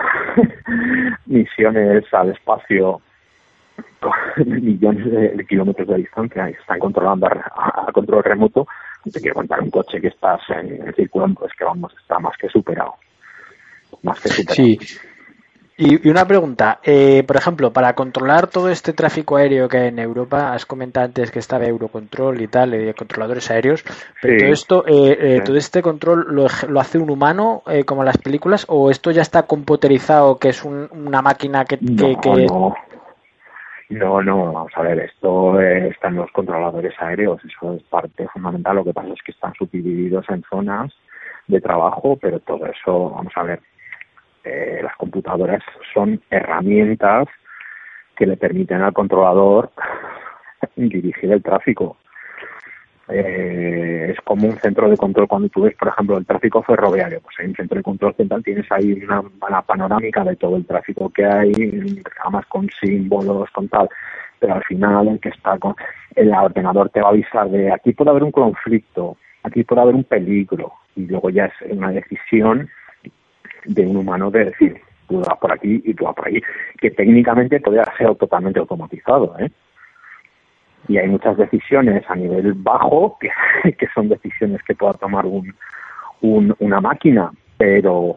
misiones 1.26 2.12
al 2.14 2.30
espacio 2.30 3.02
millones 4.46 5.12
de, 5.12 5.46
kilómetros 5.46 5.88
de 5.88 5.98
distancia 5.98 6.50
y 6.50 6.54
están 6.54 6.80
controlando 6.80 7.28
a, 7.28 7.92
control 7.94 8.24
remoto. 8.24 8.68
Te 9.12 9.20
quiero 9.20 9.36
contar 9.36 9.62
un 9.62 9.72
coche 9.72 10.00
que 10.00 10.10
estás 10.10 10.42
en, 10.50 10.88
el 10.88 10.96
circulando, 10.96 11.42
pues 11.42 11.54
que 11.58 11.64
vamos, 11.64 11.94
está 12.00 12.20
más 12.20 12.38
que 12.38 12.50
superado. 12.50 12.96
Más 14.04 14.20
que 14.20 14.30
superado. 14.30 14.56
Sí. 14.56 14.80
Y, 15.84 16.08
una 16.08 16.28
pregunta, 16.28 16.80
eh, 16.84 17.24
por 17.26 17.38
ejemplo, 17.38 17.74
para 17.74 17.96
controlar 17.96 18.46
todo 18.46 18.70
este 18.70 18.94
tráfico 18.94 19.38
aéreo 19.38 19.68
que 19.68 19.78
hay 19.78 19.88
en 19.88 19.98
Europa, 19.98 20.54
has 20.54 20.68
comentado 20.68 21.08
antes 21.08 21.32
que 21.32 21.40
estaba 21.40 21.66
Eurocontrol 21.66 22.40
y 22.40 22.48
tal, 22.48 22.76
eh, 22.76 22.94
controladores 22.94 23.50
aéreos, 23.50 23.84
pero 24.22 24.38
todo 24.38 24.54
esto, 24.54 24.86
eh, 24.86 25.38
eh 25.38 25.42
todo 25.44 25.58
este 25.58 25.82
control 25.82 26.28
lo, 26.30 26.46
lo 26.68 26.80
hace 26.80 27.00
un 27.00 27.10
humano, 27.10 27.64
eh, 27.66 27.84
como 27.84 28.02
en 28.02 28.08
las 28.08 28.20
películas, 28.20 28.66
o 28.68 28.92
esto 28.92 29.10
ya 29.10 29.24
está 29.24 29.44
computerizado, 29.44 30.38
que 30.38 30.50
es 30.50 30.64
una 30.64 31.24
máquina 31.24 31.66
que, 31.66 31.80
no, 31.82 32.22
No. 32.46 32.76
No, 33.92 34.22
no, 34.22 34.54
vamos 34.54 34.72
a 34.76 34.82
ver, 34.82 35.00
esto 35.00 35.60
está 35.60 36.08
en 36.08 36.16
los 36.16 36.32
controladores 36.32 36.94
aéreos, 37.00 37.44
eso 37.44 37.74
es 37.74 37.84
parte 37.84 38.28
fundamental, 38.30 38.78
lo 38.78 38.84
que 38.86 38.94
pasa 38.94 39.10
es 39.14 39.22
que 39.24 39.32
están 39.32 39.54
subdivididos 39.56 40.26
en 40.30 40.44
zonas 40.50 40.92
de 41.48 41.60
trabajo, 41.62 42.18
pero 42.20 42.40
todo 42.40 42.66
eso, 42.66 43.12
vamos 43.12 43.34
a 43.36 43.44
ver, 43.44 43.62
eh, 44.44 44.80
las 44.82 44.96
computadoras 44.96 45.62
son 45.94 46.22
herramientas 46.30 47.28
que 48.16 48.26
le 48.26 48.38
permiten 48.38 48.82
al 48.82 48.94
controlador 48.94 49.72
dirigir 50.76 51.32
el 51.32 51.44
tráfico. 51.44 51.98
Eh, 53.12 54.12
es 54.12 54.22
como 54.22 54.48
un 54.48 54.58
centro 54.58 54.90
de 54.90 54.98
control 54.98 55.28
cuando 55.28 55.50
tú 55.50 55.64
ves, 55.64 55.76
por 55.76 55.90
ejemplo, 55.90 56.18
el 56.18 56.26
tráfico 56.26 56.64
ferroviario. 56.64 57.22
Pues 57.22 57.36
hay 57.40 57.48
un 57.48 57.56
centro 57.56 57.78
de 57.78 57.84
control 57.84 58.16
central, 58.16 58.44
tienes 58.44 58.72
ahí 58.72 58.94
una, 59.04 59.22
una 59.22 59.62
panorámica 59.62 60.24
de 60.24 60.36
todo 60.36 60.58
el 60.58 60.66
tráfico 60.66 61.10
que 61.10 61.26
hay, 61.26 61.52
además 62.24 62.46
con 62.48 62.70
símbolos, 62.80 63.50
con 63.52 63.68
tal. 63.68 63.90
Pero 64.40 64.56
al 64.56 64.64
final 64.64 65.08
el 65.08 65.20
que 65.20 65.30
está 65.30 65.58
con 65.58 65.76
el 66.16 66.34
ordenador 66.34 66.90
te 66.90 67.02
va 67.02 67.10
a 67.10 67.12
avisar 67.12 67.50
de 67.50 67.72
aquí 67.72 67.94
puede 67.94 68.10
haber 68.10 68.24
un 68.24 68.32
conflicto, 68.32 69.18
aquí 69.44 69.64
puede 69.64 69.82
haber 69.82 69.96
un 69.96 70.04
peligro. 70.04 70.74
Y 70.96 71.06
luego 71.06 71.30
ya 71.30 71.46
es 71.46 71.72
una 71.72 71.92
decisión 71.92 72.70
de 73.66 73.86
un 73.86 73.98
humano 73.98 74.32
de 74.32 74.46
decir, 74.46 74.82
tú 75.08 75.20
vas 75.20 75.38
por 75.40 75.52
aquí 75.52 75.82
y 75.86 75.94
tú 75.94 76.06
vas 76.06 76.16
por 76.16 76.28
ahí, 76.28 76.42
que 76.80 76.92
técnicamente 76.92 77.60
podría 77.60 77.86
ser 77.98 78.16
totalmente 78.16 78.60
automatizado, 78.60 79.38
¿eh? 79.40 79.52
Y 80.92 80.98
hay 80.98 81.08
muchas 81.08 81.38
decisiones 81.38 82.04
a 82.10 82.16
nivel 82.16 82.54
bajo 82.54 83.18
que, 83.18 83.30
que 83.78 83.88
son 83.96 84.10
decisiones 84.10 84.62
que 84.64 84.76
pueda 84.76 84.94
tomar 84.94 85.26
un, 85.26 85.56
una 86.60 86.82
máquina, 86.82 87.32
pero 87.58 88.16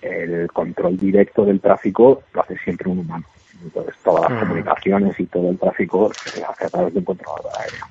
el 0.00 0.46
control 0.52 0.96
directo 0.96 1.44
del 1.44 1.60
tráfico 1.60 2.22
lo 2.32 2.42
hace 2.42 2.56
siempre 2.58 2.88
un 2.88 3.00
humano. 3.00 3.24
Entonces 3.60 3.96
todas 4.04 4.30
las 4.30 4.40
comunicaciones 4.40 5.18
y 5.18 5.26
todo 5.26 5.50
el 5.50 5.58
tráfico 5.58 6.12
se 6.14 6.44
hace 6.44 6.66
a 6.66 6.68
través 6.68 6.92
de 6.94 7.00
un 7.00 7.04
controlador 7.04 7.52
aéreo. 7.58 7.86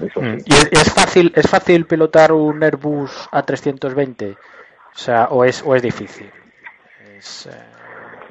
Eso 0.00 0.20
sí. 0.20 0.44
¿Y 0.44 0.76
es, 0.76 0.92
fácil 0.92 1.32
es 1.34 1.48
fácil 1.48 1.86
pilotar 1.86 2.32
un 2.32 2.62
Airbus 2.62 3.28
A320? 3.32 4.34
O 4.34 4.98
sea, 4.98 5.24
o 5.26 5.44
es 5.44 5.62
o 5.64 5.74
es 5.74 5.82
difícil. 5.82 6.30
Es, 7.16 7.46
eh, 7.46 7.76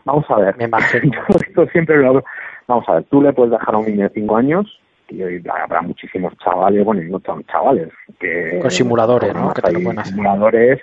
Vamos 0.05 0.25
a 0.29 0.37
ver. 0.37 0.55
Me 0.57 0.65
imagino. 0.65 1.21
esto 1.47 1.67
siempre 1.67 1.97
lo 1.97 2.23
Vamos 2.68 2.88
a 2.88 2.95
ver, 2.95 3.03
tú 3.05 3.22
le 3.22 3.34
puedes 3.34 3.51
dejar 3.51 3.76
a 3.76 3.78
un 3.78 3.86
niño 3.86 4.03
de 4.03 4.13
5 4.13 4.38
años 4.38 4.80
y 5.09 5.22
habrá 5.47 5.82
muchísimos 5.82 6.34
chavales, 6.39 6.84
bueno, 6.84 7.03
y 7.03 7.09
no 7.09 7.20
tan 7.20 7.43
chavales, 7.45 7.89
que... 8.20 8.59
Con 8.59 8.72
simuladores, 8.72 9.36
¿no? 9.36 9.53
Que 9.53 9.61
simuladores 10.03 10.82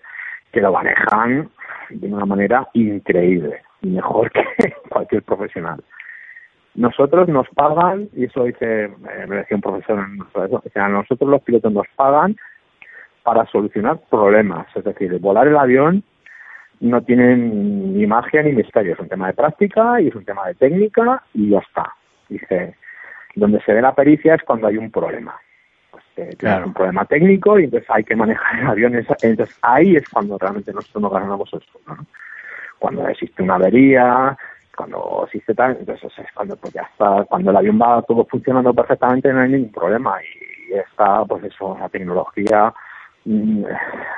que 0.52 0.60
lo 0.60 0.72
manejan 0.72 1.50
de 1.90 2.06
una 2.06 2.24
manera 2.24 2.68
increíble, 2.74 3.62
mejor 3.80 4.30
que 4.30 4.44
cualquier 4.88 5.22
profesional. 5.22 5.82
Nosotros 6.74 7.28
nos 7.28 7.48
pagan, 7.50 8.08
y 8.14 8.24
eso 8.24 8.44
dice, 8.44 8.84
eh, 8.84 9.26
me 9.28 9.36
decía 9.36 9.56
un 9.56 9.60
profesor 9.60 9.98
en 9.98 10.70
sea, 10.72 10.88
nosotros 10.88 11.28
los 11.28 11.42
pilotos 11.42 11.72
nos 11.72 11.86
pagan 11.96 12.36
para 13.24 13.44
solucionar 13.46 14.00
problemas, 14.10 14.66
es 14.74 14.84
decir, 14.84 15.18
volar 15.18 15.48
el 15.48 15.56
avión 15.56 16.02
no 16.82 17.00
tienen 17.02 17.96
ni 17.96 18.06
magia 18.06 18.42
ni 18.42 18.52
misterio. 18.52 18.94
Es 18.94 18.98
un 18.98 19.08
tema 19.08 19.28
de 19.28 19.34
práctica 19.34 20.00
y 20.00 20.08
es 20.08 20.14
un 20.14 20.24
tema 20.24 20.48
de 20.48 20.54
técnica 20.54 21.22
y 21.32 21.50
ya 21.50 21.60
está. 21.60 21.94
Dice, 22.28 22.74
donde 23.36 23.60
se 23.60 23.72
ve 23.72 23.80
la 23.80 23.94
pericia 23.94 24.34
es 24.34 24.42
cuando 24.42 24.66
hay 24.66 24.76
un 24.76 24.90
problema. 24.90 25.34
Pues 25.90 26.04
eh, 26.16 26.34
tienes 26.36 26.66
un 26.66 26.74
problema 26.74 27.04
técnico 27.04 27.58
y 27.58 27.64
entonces 27.64 27.88
hay 27.88 28.02
que 28.02 28.16
manejar 28.16 28.58
el 28.60 28.66
avión. 28.66 28.94
Entonces 28.94 29.56
ahí 29.62 29.96
es 29.96 30.08
cuando 30.08 30.36
realmente 30.38 30.72
nosotros 30.72 31.02
nos 31.02 31.12
ganamos 31.12 31.48
eso. 31.54 31.80
¿no? 31.86 32.04
Cuando 32.80 33.06
existe 33.06 33.42
una 33.42 33.54
avería, 33.54 34.36
cuando 34.76 35.22
existe 35.26 35.54
tal, 35.54 35.76
entonces 35.78 36.10
es 36.18 36.32
cuando 36.34 36.56
pues 36.56 36.72
ya 36.72 36.82
está, 36.82 37.24
cuando 37.28 37.52
el 37.52 37.56
avión 37.58 37.78
va 37.80 38.02
todo 38.02 38.24
funcionando 38.24 38.74
perfectamente 38.74 39.32
no 39.32 39.40
hay 39.40 39.50
ningún 39.50 39.70
problema 39.70 40.16
y 40.22 40.74
está 40.74 41.24
pues 41.26 41.44
eso, 41.44 41.76
la 41.78 41.88
tecnología 41.88 42.74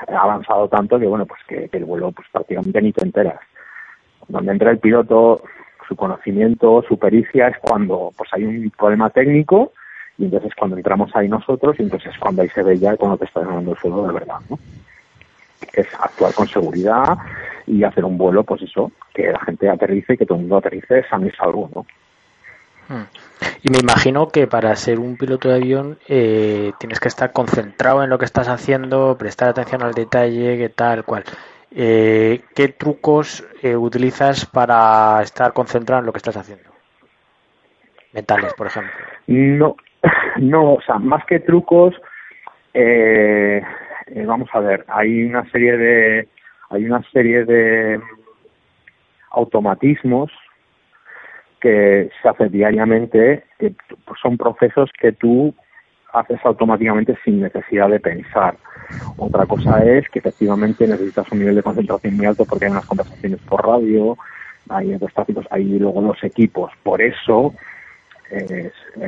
ha 0.08 0.18
avanzado 0.18 0.68
tanto 0.68 0.98
que 0.98 1.06
bueno 1.06 1.26
pues 1.26 1.40
que, 1.46 1.68
el 1.70 1.84
vuelo 1.84 2.12
pues 2.12 2.26
prácticamente 2.32 2.80
ni 2.80 2.92
te 2.92 3.04
enteras 3.04 3.40
donde 4.28 4.52
entra 4.52 4.70
el 4.70 4.78
piloto 4.78 5.42
su 5.86 5.94
conocimiento 5.96 6.82
su 6.88 6.98
pericia 6.98 7.48
es 7.48 7.58
cuando 7.58 8.12
pues 8.16 8.30
hay 8.32 8.44
un 8.44 8.70
problema 8.70 9.10
técnico 9.10 9.72
y 10.16 10.24
entonces 10.24 10.52
cuando 10.54 10.76
entramos 10.76 11.14
ahí 11.14 11.28
nosotros 11.28 11.76
y 11.78 11.82
entonces 11.82 12.14
cuando 12.18 12.42
ahí 12.42 12.48
se 12.48 12.62
ve 12.62 12.78
ya 12.78 12.96
cuando 12.96 13.18
te 13.18 13.26
está 13.26 13.40
ganando 13.40 13.72
el 13.72 13.78
suelo 13.78 14.06
de 14.06 14.12
verdad 14.14 14.40
¿no? 14.48 14.58
es 15.74 15.86
actuar 16.00 16.32
con 16.32 16.46
seguridad 16.48 17.18
y 17.66 17.84
hacer 17.84 18.04
un 18.04 18.16
vuelo 18.16 18.42
pues 18.44 18.62
eso 18.62 18.90
que 19.12 19.30
la 19.30 19.40
gente 19.40 19.68
aterrice 19.68 20.14
y 20.14 20.16
que 20.16 20.26
todo 20.26 20.36
el 20.36 20.42
mundo 20.42 20.56
aterrice 20.56 21.04
sano 21.08 21.26
y 21.26 21.30
salvo 21.32 21.68
¿no? 21.74 21.86
Hmm. 22.88 23.04
Y 23.62 23.70
me 23.70 23.78
imagino 23.78 24.28
que 24.28 24.46
para 24.46 24.74
ser 24.76 24.98
un 24.98 25.16
piloto 25.16 25.48
de 25.48 25.56
avión 25.56 25.98
eh, 26.08 26.72
tienes 26.78 27.00
que 27.00 27.08
estar 27.08 27.32
concentrado 27.32 28.04
en 28.04 28.10
lo 28.10 28.18
que 28.18 28.26
estás 28.26 28.48
haciendo, 28.48 29.16
prestar 29.18 29.48
atención 29.48 29.82
al 29.82 29.94
detalle, 29.94 30.58
qué 30.58 30.68
tal, 30.68 31.04
cual. 31.04 31.24
Eh, 31.70 32.42
¿Qué 32.54 32.68
trucos 32.68 33.44
eh, 33.62 33.74
utilizas 33.74 34.46
para 34.46 35.20
estar 35.22 35.52
concentrado 35.52 36.00
en 36.00 36.06
lo 36.06 36.12
que 36.12 36.18
estás 36.18 36.36
haciendo? 36.36 36.70
Mentales, 38.12 38.52
por 38.54 38.66
ejemplo. 38.66 38.92
No, 39.26 39.76
no, 40.36 40.74
o 40.74 40.82
sea, 40.82 40.98
más 40.98 41.24
que 41.24 41.40
trucos, 41.40 41.94
vamos 44.26 44.48
a 44.52 44.60
ver, 44.60 44.84
hay 44.88 45.24
una 45.24 45.50
serie 45.50 45.76
de, 45.76 46.28
hay 46.70 46.84
una 46.84 47.02
serie 47.12 47.44
de 47.44 48.00
automatismos 49.30 50.30
que 51.64 52.10
se 52.20 52.28
hace 52.28 52.50
diariamente, 52.50 53.42
que 53.58 53.74
son 54.20 54.36
procesos 54.36 54.90
que 55.00 55.12
tú 55.12 55.54
haces 56.12 56.38
automáticamente 56.44 57.16
sin 57.24 57.40
necesidad 57.40 57.88
de 57.88 58.00
pensar. 58.00 58.58
Otra 59.16 59.46
cosa 59.46 59.82
es 59.82 60.06
que 60.10 60.18
efectivamente 60.18 60.86
necesitas 60.86 61.32
un 61.32 61.38
nivel 61.38 61.54
de 61.54 61.62
concentración 61.62 62.18
muy 62.18 62.26
alto 62.26 62.44
porque 62.44 62.66
hay 62.66 62.72
unas 62.72 62.84
conversaciones 62.84 63.40
por 63.48 63.66
radio, 63.66 64.14
hay 64.68 64.92
otros 64.92 65.14
tráficos, 65.14 65.46
hay 65.50 65.64
luego 65.64 66.02
los 66.02 66.22
equipos. 66.22 66.70
Por 66.82 67.00
eso, 67.00 67.54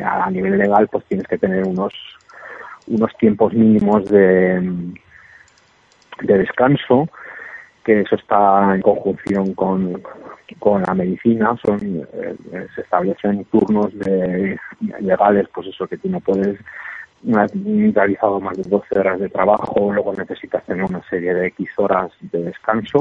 a 0.02 0.30
nivel 0.30 0.56
legal, 0.56 0.88
pues 0.88 1.04
tienes 1.04 1.26
que 1.26 1.36
tener 1.36 1.66
unos 1.66 1.92
unos 2.86 3.14
tiempos 3.18 3.52
mínimos 3.52 4.08
de 4.08 4.62
descanso 6.20 7.06
que 7.84 8.00
eso 8.00 8.16
está 8.16 8.74
en 8.74 8.80
conjunción 8.82 9.54
con, 9.54 10.02
con 10.58 10.82
la 10.82 10.94
medicina, 10.94 11.56
son 11.64 12.06
eh, 12.12 12.36
se 12.74 12.80
establecen 12.80 13.44
turnos 13.46 13.96
de, 13.98 14.58
legales, 15.00 15.48
pues 15.52 15.68
eso 15.68 15.86
que 15.86 15.98
tú 15.98 16.08
no 16.08 16.20
puedes 16.20 16.58
has 17.34 17.50
realizado 17.94 18.40
más 18.40 18.56
de 18.56 18.62
12 18.68 18.98
horas 18.98 19.18
de 19.18 19.28
trabajo, 19.28 19.92
luego 19.92 20.12
necesitas 20.12 20.64
tener 20.64 20.84
una 20.84 21.02
serie 21.08 21.34
de 21.34 21.48
X 21.48 21.68
horas 21.76 22.12
de 22.20 22.44
descanso. 22.44 23.00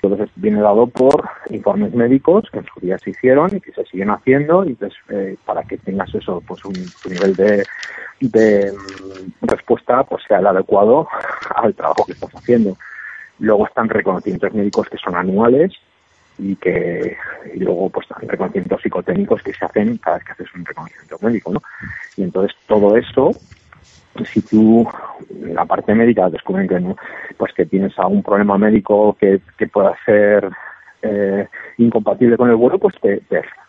Entonces 0.00 0.30
viene 0.36 0.60
dado 0.60 0.86
por 0.86 1.28
informes 1.50 1.92
médicos 1.92 2.48
que 2.52 2.58
en 2.58 2.66
su 2.72 2.80
día 2.80 2.96
se 2.98 3.10
hicieron 3.10 3.54
y 3.54 3.60
que 3.60 3.72
se 3.72 3.84
siguen 3.84 4.10
haciendo 4.10 4.64
y 4.64 4.74
pues, 4.74 4.94
eh, 5.08 5.36
para 5.44 5.64
que 5.64 5.76
tengas 5.76 6.14
eso, 6.14 6.40
pues 6.46 6.64
un, 6.64 6.74
nivel 7.10 7.34
de, 7.34 7.64
de 8.20 8.72
mm, 8.72 9.46
respuesta 9.46 10.04
pues 10.04 10.22
sea 10.26 10.38
el 10.38 10.46
adecuado 10.46 11.08
al 11.56 11.74
trabajo 11.74 12.04
que 12.06 12.12
estás 12.12 12.30
haciendo. 12.30 12.76
Luego 13.40 13.66
están 13.66 13.88
reconocimientos 13.88 14.54
médicos 14.54 14.88
que 14.88 14.98
son 14.98 15.16
anuales 15.16 15.72
y 16.38 16.56
que 16.56 17.16
y 17.54 17.58
luego 17.58 17.90
pues 17.90 18.06
reconocimientos 18.22 18.82
psicotécnicos 18.82 19.42
que 19.42 19.52
se 19.52 19.64
hacen 19.64 19.96
cada 19.98 20.16
vez 20.16 20.26
que 20.26 20.32
haces 20.32 20.54
un 20.54 20.64
reconocimiento 20.64 21.18
médico, 21.20 21.52
¿no? 21.52 21.62
Y 22.16 22.22
entonces 22.22 22.56
todo 22.66 22.96
eso, 22.96 23.30
si 24.24 24.40
tú 24.42 24.88
en 25.30 25.54
la 25.54 25.64
parte 25.64 25.94
médica 25.94 26.30
descubren 26.30 26.68
que 26.68 26.80
no, 26.80 26.96
pues 27.36 27.52
que 27.52 27.66
tienes 27.66 27.98
algún 27.98 28.22
problema 28.22 28.56
médico 28.58 29.16
que, 29.20 29.40
que 29.56 29.66
pueda 29.66 29.96
ser 30.04 30.48
eh, 31.02 31.48
incompatible 31.78 32.36
con 32.36 32.50
el 32.50 32.56
vuelo, 32.56 32.78
pues 32.78 32.94
te, 33.00 33.22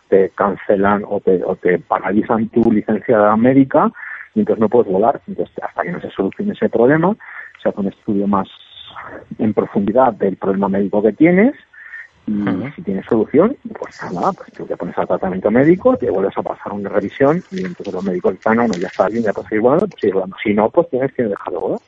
te, 0.08 0.30
cancelan 0.30 1.04
o 1.06 1.20
te, 1.20 1.42
o 1.44 1.54
te 1.56 1.78
paralizan 1.78 2.48
tu 2.48 2.72
licencia 2.72 3.36
médica 3.36 3.90
y 4.34 4.40
entonces 4.40 4.60
no 4.60 4.68
puedes 4.68 4.90
volar. 4.90 5.20
Hasta 5.62 5.82
que 5.82 5.92
no 5.92 6.00
se 6.00 6.10
solucione 6.10 6.52
ese 6.52 6.68
problema, 6.68 7.16
se 7.62 7.68
hace 7.68 7.80
un 7.80 7.88
estudio 7.88 8.26
más 8.26 8.48
en 9.38 9.54
profundidad 9.54 10.12
del 10.14 10.36
problema 10.36 10.68
médico 10.68 11.02
que 11.02 11.12
tienes 11.12 11.54
y 12.30 12.70
si 12.76 12.82
tienes 12.82 13.04
solución, 13.06 13.56
pues 13.76 14.00
nada, 14.12 14.32
pues 14.32 14.52
tú 14.52 14.64
te 14.64 14.76
pones 14.76 14.96
al 14.96 15.08
tratamiento 15.08 15.50
médico, 15.50 15.96
te 15.96 16.10
vuelves 16.10 16.36
a 16.38 16.42
pasar 16.42 16.72
una 16.72 16.88
revisión 16.88 17.42
y 17.50 17.64
entonces 17.64 17.92
los 17.92 18.04
médicos 18.04 18.34
dicen, 18.34 18.56
no, 18.56 18.68
no, 18.68 18.74
ya 18.74 18.86
está 18.86 19.08
bien, 19.08 19.24
ya 19.24 19.32
seguir 19.32 19.60
volando, 19.60 19.88
pues 19.88 20.12
bueno, 20.12 20.36
Si 20.42 20.54
no, 20.54 20.70
pues 20.70 20.88
tienes 20.90 21.12
que 21.12 21.24
dejar 21.24 21.52
de 21.52 21.58
volar. 21.58 21.80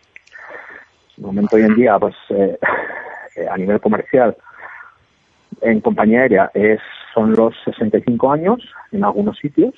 En 1.16 1.24
momento 1.24 1.54
hoy 1.54 1.62
en 1.62 1.76
día, 1.76 1.96
pues 1.98 2.16
eh, 2.30 2.58
eh, 3.36 3.46
a 3.48 3.56
nivel 3.56 3.80
comercial, 3.80 4.36
en 5.60 5.80
compañía 5.80 6.22
aérea 6.22 6.50
es, 6.54 6.80
son 7.14 7.34
los 7.34 7.54
65 7.64 8.32
años 8.32 8.60
en 8.90 9.04
algunos 9.04 9.38
sitios, 9.38 9.74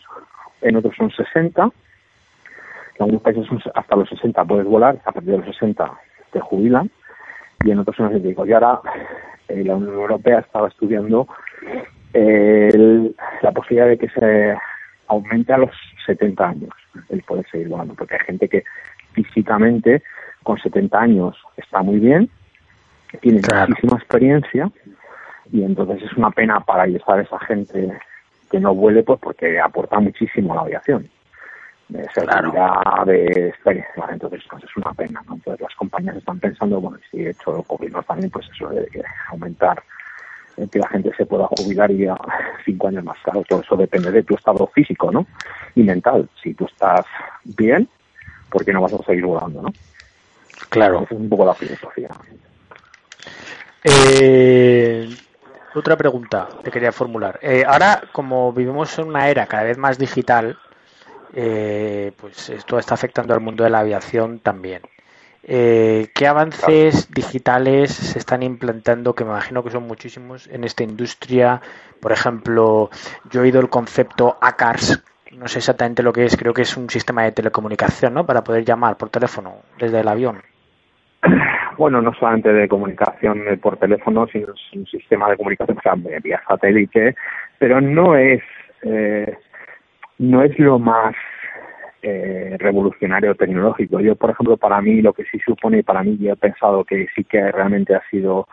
en 0.63 0.77
otros 0.77 0.95
son 0.97 1.11
60, 1.11 1.63
en 1.63 1.71
algunos 3.01 3.21
países 3.21 3.45
hasta 3.75 3.97
los 3.97 4.09
60 4.09 4.43
puedes 4.47 4.67
volar, 4.67 4.99
a 5.05 5.13
partir 5.13 5.33
de 5.33 5.39
los 5.39 5.47
60 5.47 5.93
te 6.33 6.41
jubilan 6.41 6.91
y 7.65 7.71
en 7.71 7.81
otros 7.81 8.01
años 8.01 8.23
Y 8.25 8.53
ahora 8.53 8.81
eh, 9.49 9.65
la 9.65 9.77
Unión 9.77 9.95
Europea 9.95 10.41
estaba 10.41 10.69
estudiando 10.69 11.29
eh, 12.13 13.13
la 13.43 13.53
posibilidad 13.53 13.89
de 13.89 13.99
que 13.99 14.09
se 14.09 14.57
aumente 15.09 15.53
a 15.53 15.59
los 15.59 15.71
70 16.07 16.49
años 16.49 16.71
el 17.11 17.23
poder 17.23 17.47
seguir 17.51 17.69
volando, 17.69 17.95
porque 17.95 18.15
hay 18.15 18.27
gente 18.27 18.49
que 18.49 18.65
físicamente 19.13 20.03
con 20.43 20.59
70 20.59 20.99
años 20.99 21.37
está 21.57 21.83
muy 21.83 21.99
bien, 21.99 22.29
tiene 23.21 23.41
muchísima 23.69 23.97
experiencia 23.97 24.71
y 25.53 25.63
entonces 25.63 26.03
es 26.03 26.13
una 26.17 26.31
pena 26.31 26.61
para 26.61 26.85
a 26.85 26.87
esa 27.21 27.39
gente 27.41 27.93
que 28.51 28.61
no 28.61 28.75
vuele 28.75 29.03
pues 29.03 29.21
porque 29.21 29.61
aporta 29.61 30.01
muchísimo 30.01 30.53
a 30.53 30.57
la 30.57 30.63
aviación 30.63 31.09
de 31.95 32.09
seguridad, 32.13 33.07
de 33.07 33.49
experiencia. 33.49 34.05
Entonces, 34.11 34.43
pues 34.51 34.65
es 34.65 34.77
una 34.77 34.93
pena. 34.93 35.23
¿no? 35.27 35.35
Entonces, 35.35 35.61
las 35.61 35.75
compañías 35.77 36.17
están 36.17 36.41
pensando, 36.41 36.81
bueno, 36.81 36.99
si 37.11 37.25
he 37.25 37.31
hecho 37.31 37.57
el 37.57 37.63
gobiernos 37.63 38.05
también, 38.07 38.31
pues 38.31 38.49
eso 38.53 38.69
de 38.69 38.87
aumentar 39.29 39.83
que 40.71 40.79
la 40.79 40.89
gente 40.89 41.13
se 41.17 41.27
pueda 41.27 41.49
jubilar 41.49 41.91
y 41.91 42.07
a 42.07 42.17
cinco 42.65 42.89
años 42.89 43.05
más. 43.05 43.19
Claro, 43.23 43.45
todo 43.49 43.61
eso 43.61 43.77
depende 43.77 44.11
de 44.11 44.23
tu 44.23 44.35
estado 44.35 44.67
físico, 44.69 45.11
¿no? 45.11 45.27
Y 45.75 45.83
mental. 45.83 46.29
Si 46.43 46.55
tú 46.55 46.67
estás 46.67 47.07
bien, 47.45 47.89
¿por 48.51 48.65
qué 48.65 48.73
no 48.73 48.83
vas 48.83 48.93
a 48.93 49.03
seguir 49.05 49.25
volando, 49.25 49.63
no? 49.63 49.73
Claro. 50.69 51.03
Esa 51.03 51.15
es 51.15 51.21
un 51.21 51.29
poco 51.29 51.45
la 51.45 51.55
filosofía. 51.55 52.09
Eh, 53.85 55.09
otra 55.75 55.97
pregunta 55.97 56.49
te 56.63 56.71
quería 56.71 56.93
formular. 56.93 57.39
Eh, 57.43 57.65
ahora, 57.67 58.03
como 58.13 58.53
vivimos 58.53 58.97
en 58.99 59.09
una 59.09 59.29
era 59.29 59.47
cada 59.47 59.65
vez 59.65 59.77
más 59.77 59.99
digital, 59.99 60.57
eh, 61.35 62.13
pues 62.21 62.51
esto 62.51 62.79
está 62.79 62.95
afectando 62.95 63.35
al 63.35 63.41
mundo 63.41 63.65
de 63.65 63.71
la 63.71 63.81
aviación 63.81 64.39
también. 64.39 64.83
Eh, 65.47 66.09
¿Qué 66.15 66.27
avances 66.27 67.13
digitales 67.13 67.93
se 67.93 68.19
están 68.19 68.43
implantando, 68.43 69.15
que 69.15 69.25
me 69.25 69.31
imagino 69.31 69.63
que 69.63 69.71
son 69.71 69.87
muchísimos, 69.87 70.49
en 70.49 70.65
esta 70.65 70.85
industria? 70.85 71.61
Por 72.01 72.13
ejemplo, 72.13 72.89
yo 73.31 73.41
he 73.41 73.45
oído 73.45 73.61
el 73.61 73.69
concepto 73.69 74.39
ACARS, 74.41 75.05
no 75.33 75.49
sé 75.49 75.59
exactamente 75.59 76.03
lo 76.03 76.13
que 76.13 76.25
es, 76.25 76.37
creo 76.37 76.55
que 76.55 76.63
es 76.63 76.77
un 76.77 76.89
sistema 76.89 77.25
de 77.25 77.33
telecomunicación, 77.33 78.15
¿no? 78.15 78.25
Para 78.25 78.43
poder 78.43 78.65
llamar 78.65 78.97
por 78.97 79.11
teléfono 79.11 79.57
desde 79.79 80.01
el 80.01 80.09
avión. 80.09 80.43
Bueno, 81.77 82.01
no 82.01 82.15
solamente 82.15 82.53
de 82.53 82.69
comunicación 82.69 83.43
por 83.61 83.77
teléfono, 83.79 84.29
sino 84.29 84.53
es 84.53 84.61
un 84.75 84.87
sistema 84.87 85.29
de 85.29 85.37
comunicación 85.37 85.77
vía 86.23 86.41
satélite, 86.47 87.17
pero 87.59 87.81
no 87.81 88.15
es 88.15 88.41
eh, 88.83 89.37
no 90.19 90.43
es 90.43 90.59
lo 90.59 90.79
más 90.79 91.15
eh, 92.03 92.57
revolucionario 92.59 93.35
tecnológico. 93.35 94.01
Yo, 94.01 94.17
por 94.17 94.31
ejemplo, 94.31 94.57
para 94.57 94.81
mí 94.81 95.01
lo 95.01 95.13
que 95.13 95.25
sí 95.25 95.39
supone, 95.41 95.79
y 95.79 95.83
para 95.83 96.03
mí 96.03 96.19
yo 96.19 96.33
he 96.33 96.37
pensado 96.37 96.85
que 96.85 97.07
sí 97.15 97.25
que 97.25 97.51
realmente 97.51 97.95
ha 97.95 98.03
sido 98.11 98.47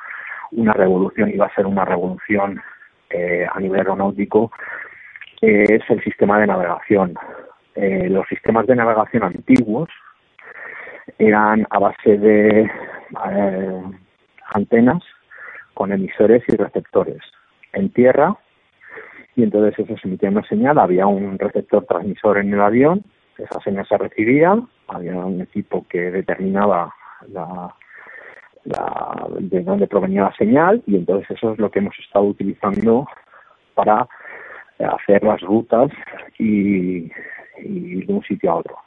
una 0.51 0.73
revolución 0.73 1.29
y 1.29 1.37
va 1.37 1.47
a 1.47 1.55
ser 1.55 1.65
una 1.65 1.85
revolución 1.85 2.61
eh, 3.09 3.45
a 3.51 3.59
nivel 3.59 3.79
aeronáutico, 3.79 4.51
eh, 5.41 5.65
es 5.69 5.81
el 5.89 6.03
sistema 6.03 6.39
de 6.39 6.47
navegación. 6.47 7.15
Eh, 7.75 8.07
los 8.09 8.27
sistemas 8.27 8.67
de 8.67 8.75
navegación 8.75 9.23
antiguos 9.23 9.89
eran 11.17 11.65
a 11.69 11.79
base 11.79 12.17
de 12.17 12.61
eh, 12.61 13.81
antenas 14.53 15.03
con 15.73 15.91
emisores 15.91 16.43
y 16.47 16.55
receptores. 16.55 17.21
En 17.73 17.91
tierra 17.91 18.35
y 19.35 19.43
entonces 19.43 19.77
eso 19.79 19.97
se 19.97 20.07
emitía 20.07 20.29
una 20.29 20.47
señal, 20.47 20.77
había 20.77 21.07
un 21.07 21.37
receptor 21.39 21.85
transmisor 21.85 22.37
en 22.37 22.53
el 22.53 22.61
avión, 22.61 23.03
esa 23.37 23.59
señal 23.61 23.87
se 23.87 23.97
recibía, 23.97 24.59
había 24.87 25.15
un 25.15 25.41
equipo 25.41 25.85
que 25.89 26.11
determinaba 26.11 26.93
la, 27.29 27.73
la, 28.65 29.27
de 29.39 29.61
dónde 29.61 29.87
provenía 29.87 30.23
la 30.23 30.35
señal 30.35 30.83
y 30.85 30.95
entonces 30.95 31.31
eso 31.31 31.53
es 31.53 31.59
lo 31.59 31.71
que 31.71 31.79
hemos 31.79 31.97
estado 31.99 32.25
utilizando 32.25 33.07
para 33.73 34.07
hacer 34.79 35.23
las 35.23 35.41
rutas 35.41 35.91
y, 36.37 37.11
y 37.63 38.05
de 38.05 38.13
un 38.13 38.23
sitio 38.23 38.51
a 38.51 38.55
otro. 38.55 38.77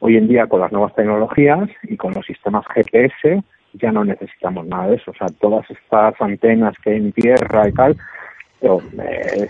Hoy 0.00 0.16
en 0.16 0.28
día 0.28 0.46
con 0.46 0.60
las 0.60 0.72
nuevas 0.72 0.94
tecnologías 0.94 1.68
y 1.84 1.96
con 1.96 2.12
los 2.12 2.26
sistemas 2.26 2.64
GPS 2.74 3.42
ya 3.74 3.90
no 3.90 4.04
necesitamos 4.04 4.66
nada 4.66 4.88
de 4.88 4.96
eso. 4.96 5.10
O 5.10 5.14
sea, 5.14 5.26
todas 5.40 5.68
estas 5.70 6.20
antenas 6.20 6.74
que 6.82 6.90
hay 6.90 6.96
en 6.96 7.12
tierra 7.12 7.68
y 7.68 7.72
tal, 7.72 7.96
pero 8.64 8.80
eh, 9.02 9.46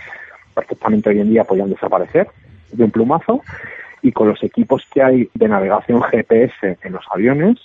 perfectamente 0.55 1.09
hoy 1.11 1.21
en 1.21 1.31
día 1.31 1.45
podían 1.45 1.71
desaparecer 1.71 2.27
de 2.73 2.83
un 2.83 2.91
plumazo 2.91 3.43
y 4.03 4.11
con 4.11 4.29
los 4.29 4.43
equipos 4.43 4.83
que 4.93 5.03
hay 5.05 5.31
de 5.35 5.47
navegación 5.47 6.03
GPS 6.03 6.79
en 6.83 6.93
los 6.93 7.05
aviones, 7.13 7.59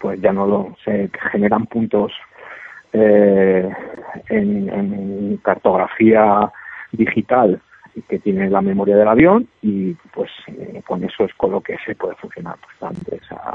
pues 0.00 0.20
ya 0.20 0.32
no 0.32 0.44
lo, 0.44 0.76
se 0.84 1.08
generan 1.30 1.66
puntos 1.66 2.12
eh, 2.92 3.70
en, 4.28 5.36
cartografía 5.44 6.50
digital 6.90 7.60
que 8.08 8.18
tiene 8.18 8.50
la 8.50 8.60
memoria 8.60 8.96
del 8.96 9.06
avión 9.06 9.48
y 9.62 9.94
pues 10.12 10.30
eh, 10.48 10.82
con 10.84 11.04
eso 11.04 11.24
es 11.24 11.34
con 11.34 11.52
lo 11.52 11.60
que 11.60 11.76
se 11.86 11.94
puede 11.94 12.16
funcionar 12.16 12.56
bastante. 12.60 13.20
O 13.22 13.24
sea, 13.24 13.54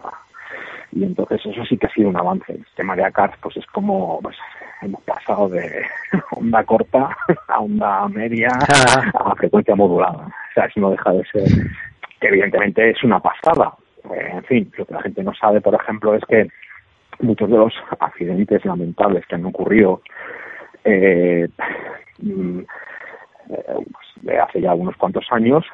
y 0.92 1.04
entonces 1.04 1.42
eso 1.46 1.66
sí 1.66 1.78
que 1.78 1.88
ha 1.88 1.94
sido 1.94 2.10
un 2.10 2.18
avance. 2.18 2.54
El 2.54 2.66
tema 2.76 2.96
de 2.96 3.04
ACARS 3.04 3.38
pues 3.42 3.58
es 3.58 3.66
como 3.68 4.20
pues, 4.22 4.38
hemos 4.82 5.02
pasado 5.04 5.50
de 5.50 5.86
onda 6.32 6.64
corta 6.64 7.10
a 7.48 7.60
onda 7.60 8.08
media 8.10 8.50
a 9.14 9.36
frecuencia 9.36 9.76
modulada. 9.76 10.28
O 10.28 10.54
sea, 10.54 10.66
eso 10.66 10.80
no 10.80 10.92
deja 10.92 11.12
de 11.12 11.26
ser, 11.26 11.44
que 12.20 12.28
evidentemente 12.28 12.92
es 12.92 13.04
una 13.04 13.20
pasada. 13.20 13.74
Eh, 14.12 14.30
en 14.34 14.44
fin, 14.44 14.72
lo 14.78 14.86
que 14.86 14.94
la 14.94 15.02
gente 15.02 15.24
no 15.24 15.34
sabe, 15.34 15.62
por 15.62 15.74
ejemplo, 15.74 16.14
es 16.14 16.24
que 16.26 16.48
muchos 17.22 17.50
de 17.50 17.58
los 17.58 17.74
accidentes 18.00 18.66
lamentables 18.66 19.26
que 19.26 19.36
han 19.36 19.46
ocurrido 19.46 20.02
eh, 20.84 21.48
mm, 22.20 22.60
eh, 22.60 23.64
pues, 23.68 24.08
de 24.22 24.40
hace 24.40 24.62
ya 24.62 24.74
unos 24.74 24.96
cuantos 24.98 25.26
años, 25.32 25.66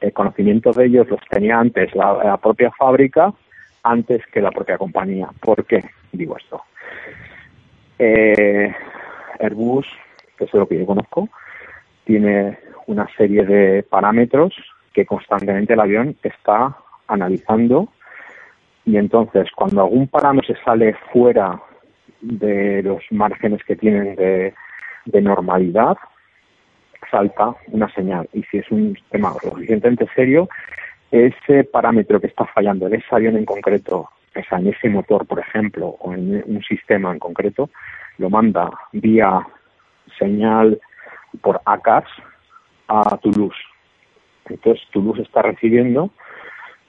el 0.00 0.12
conocimiento 0.12 0.70
de 0.72 0.86
ellos 0.86 1.08
los 1.08 1.20
tenía 1.28 1.58
antes 1.58 1.94
la, 1.94 2.14
la 2.24 2.36
propia 2.36 2.70
fábrica 2.72 3.32
antes 3.82 4.26
que 4.32 4.40
la 4.40 4.50
propia 4.50 4.78
compañía. 4.78 5.28
¿Por 5.40 5.64
qué 5.64 5.84
digo 6.12 6.36
esto? 6.36 6.62
Eh, 7.98 8.72
Airbus, 9.40 9.86
que 10.36 10.44
es 10.44 10.54
lo 10.54 10.68
que 10.68 10.78
yo 10.78 10.86
conozco, 10.86 11.28
tiene 12.04 12.58
una 12.86 13.08
serie 13.16 13.44
de 13.44 13.82
parámetros 13.82 14.54
que 14.92 15.04
constantemente 15.04 15.74
el 15.74 15.80
avión 15.80 16.16
está 16.22 16.76
analizando 17.06 17.88
y 18.84 18.96
entonces 18.96 19.50
cuando 19.54 19.82
algún 19.82 20.08
parámetro 20.08 20.54
se 20.54 20.62
sale 20.62 20.94
fuera 21.12 21.60
de 22.20 22.82
los 22.82 23.02
márgenes 23.10 23.62
que 23.64 23.76
tienen 23.76 24.16
de, 24.16 24.54
de 25.04 25.20
normalidad, 25.20 25.96
salta 27.10 27.54
una 27.68 27.92
señal. 27.92 28.28
Y 28.32 28.42
si 28.44 28.58
es 28.58 28.70
un 28.70 28.96
tema 29.10 29.34
lo 29.42 29.50
suficientemente 29.50 30.06
serio, 30.14 30.48
ese 31.10 31.64
parámetro 31.64 32.20
que 32.20 32.26
está 32.26 32.44
fallando 32.46 32.86
en 32.86 32.94
ese 32.94 33.06
avión 33.10 33.36
en 33.36 33.44
concreto, 33.44 34.08
o 34.36 34.42
sea, 34.48 34.58
en 34.58 34.68
ese 34.68 34.88
motor, 34.88 35.26
por 35.26 35.38
ejemplo, 35.38 35.86
o 35.86 36.12
en 36.12 36.42
un 36.46 36.62
sistema 36.62 37.12
en 37.12 37.18
concreto, 37.18 37.70
lo 38.18 38.30
manda 38.30 38.70
vía 38.92 39.46
señal 40.18 40.80
por 41.40 41.60
ACAS 41.64 42.04
a 42.88 43.16
Toulouse. 43.18 43.58
Entonces 44.48 44.86
Toulouse 44.90 45.22
está 45.22 45.42
recibiendo 45.42 46.10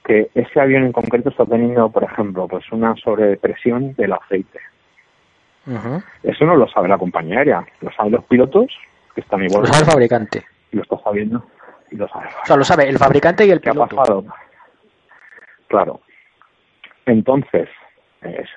que 0.04 0.30
ese 0.34 0.60
avión 0.60 0.84
en 0.84 0.92
concreto 0.92 1.28
está 1.30 1.44
teniendo, 1.44 1.90
por 1.90 2.04
ejemplo, 2.04 2.48
pues 2.48 2.64
una 2.72 2.96
sobrepresión 2.96 3.94
del 3.94 4.12
aceite. 4.12 4.60
Uh 5.66 5.72
-huh. 5.72 6.04
Eso 6.22 6.46
no 6.46 6.56
lo 6.56 6.66
sabe 6.68 6.88
la 6.88 6.98
compañía 6.98 7.38
aérea, 7.38 7.66
lo 7.80 7.92
saben 7.92 8.12
los 8.12 8.24
pilotos 8.24 8.72
que 9.14 9.20
están 9.20 9.42
igual. 9.44 9.62
Lo 9.62 9.66
sabe 9.66 9.84
el 9.84 9.90
fabricante. 9.90 10.44
Y 10.72 10.76
lo 10.76 10.82
está 10.82 10.98
sabiendo 11.04 11.44
y 11.90 11.96
lo 11.96 12.08
sabe. 12.08 12.28
O 12.42 12.46
sea, 12.46 12.56
lo 12.56 12.64
sabe 12.64 12.88
el 12.88 12.98
fabricante 12.98 13.46
y 13.46 13.50
el 13.50 13.60
¿Qué 13.60 13.70
piloto. 13.70 13.94
ha 13.94 13.96
pasado? 13.96 14.24
Claro. 15.68 16.00
Entonces, 17.06 17.68
es, 18.22 18.48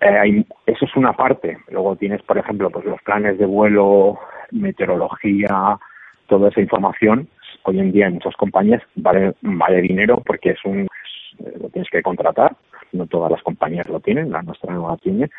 eh, 0.00 0.18
hay, 0.18 0.46
eso 0.66 0.84
es 0.84 0.96
una 0.96 1.12
parte. 1.12 1.58
Luego 1.68 1.96
tienes, 1.96 2.22
por 2.22 2.38
ejemplo, 2.38 2.70
pues 2.70 2.84
los 2.84 3.00
planes 3.02 3.38
de 3.38 3.46
vuelo, 3.46 4.18
meteorología, 4.50 5.78
toda 6.26 6.48
esa 6.48 6.60
información. 6.60 7.28
Hoy 7.64 7.78
en 7.78 7.92
día 7.92 8.06
en 8.06 8.14
muchas 8.14 8.34
compañías 8.36 8.82
vale, 8.94 9.34
vale 9.42 9.82
dinero 9.82 10.22
porque 10.24 10.50
es 10.50 10.64
un 10.64 10.86
es, 10.86 11.60
lo 11.60 11.68
tienes 11.68 11.90
que 11.90 12.02
contratar. 12.02 12.56
No 12.92 13.06
todas 13.06 13.30
las 13.30 13.42
compañías 13.42 13.86
lo 13.88 14.00
tienen, 14.00 14.32
la 14.32 14.42
nuestra 14.42 14.72
no 14.72 14.88
la 14.88 14.96
tiene. 14.96 15.30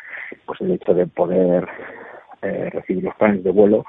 Pues 0.46 0.60
el 0.60 0.72
hecho 0.72 0.94
de 0.94 1.06
poder 1.06 1.68
eh, 2.42 2.70
recibir 2.72 3.04
los 3.04 3.14
planes 3.16 3.44
de 3.44 3.50
vuelo 3.50 3.84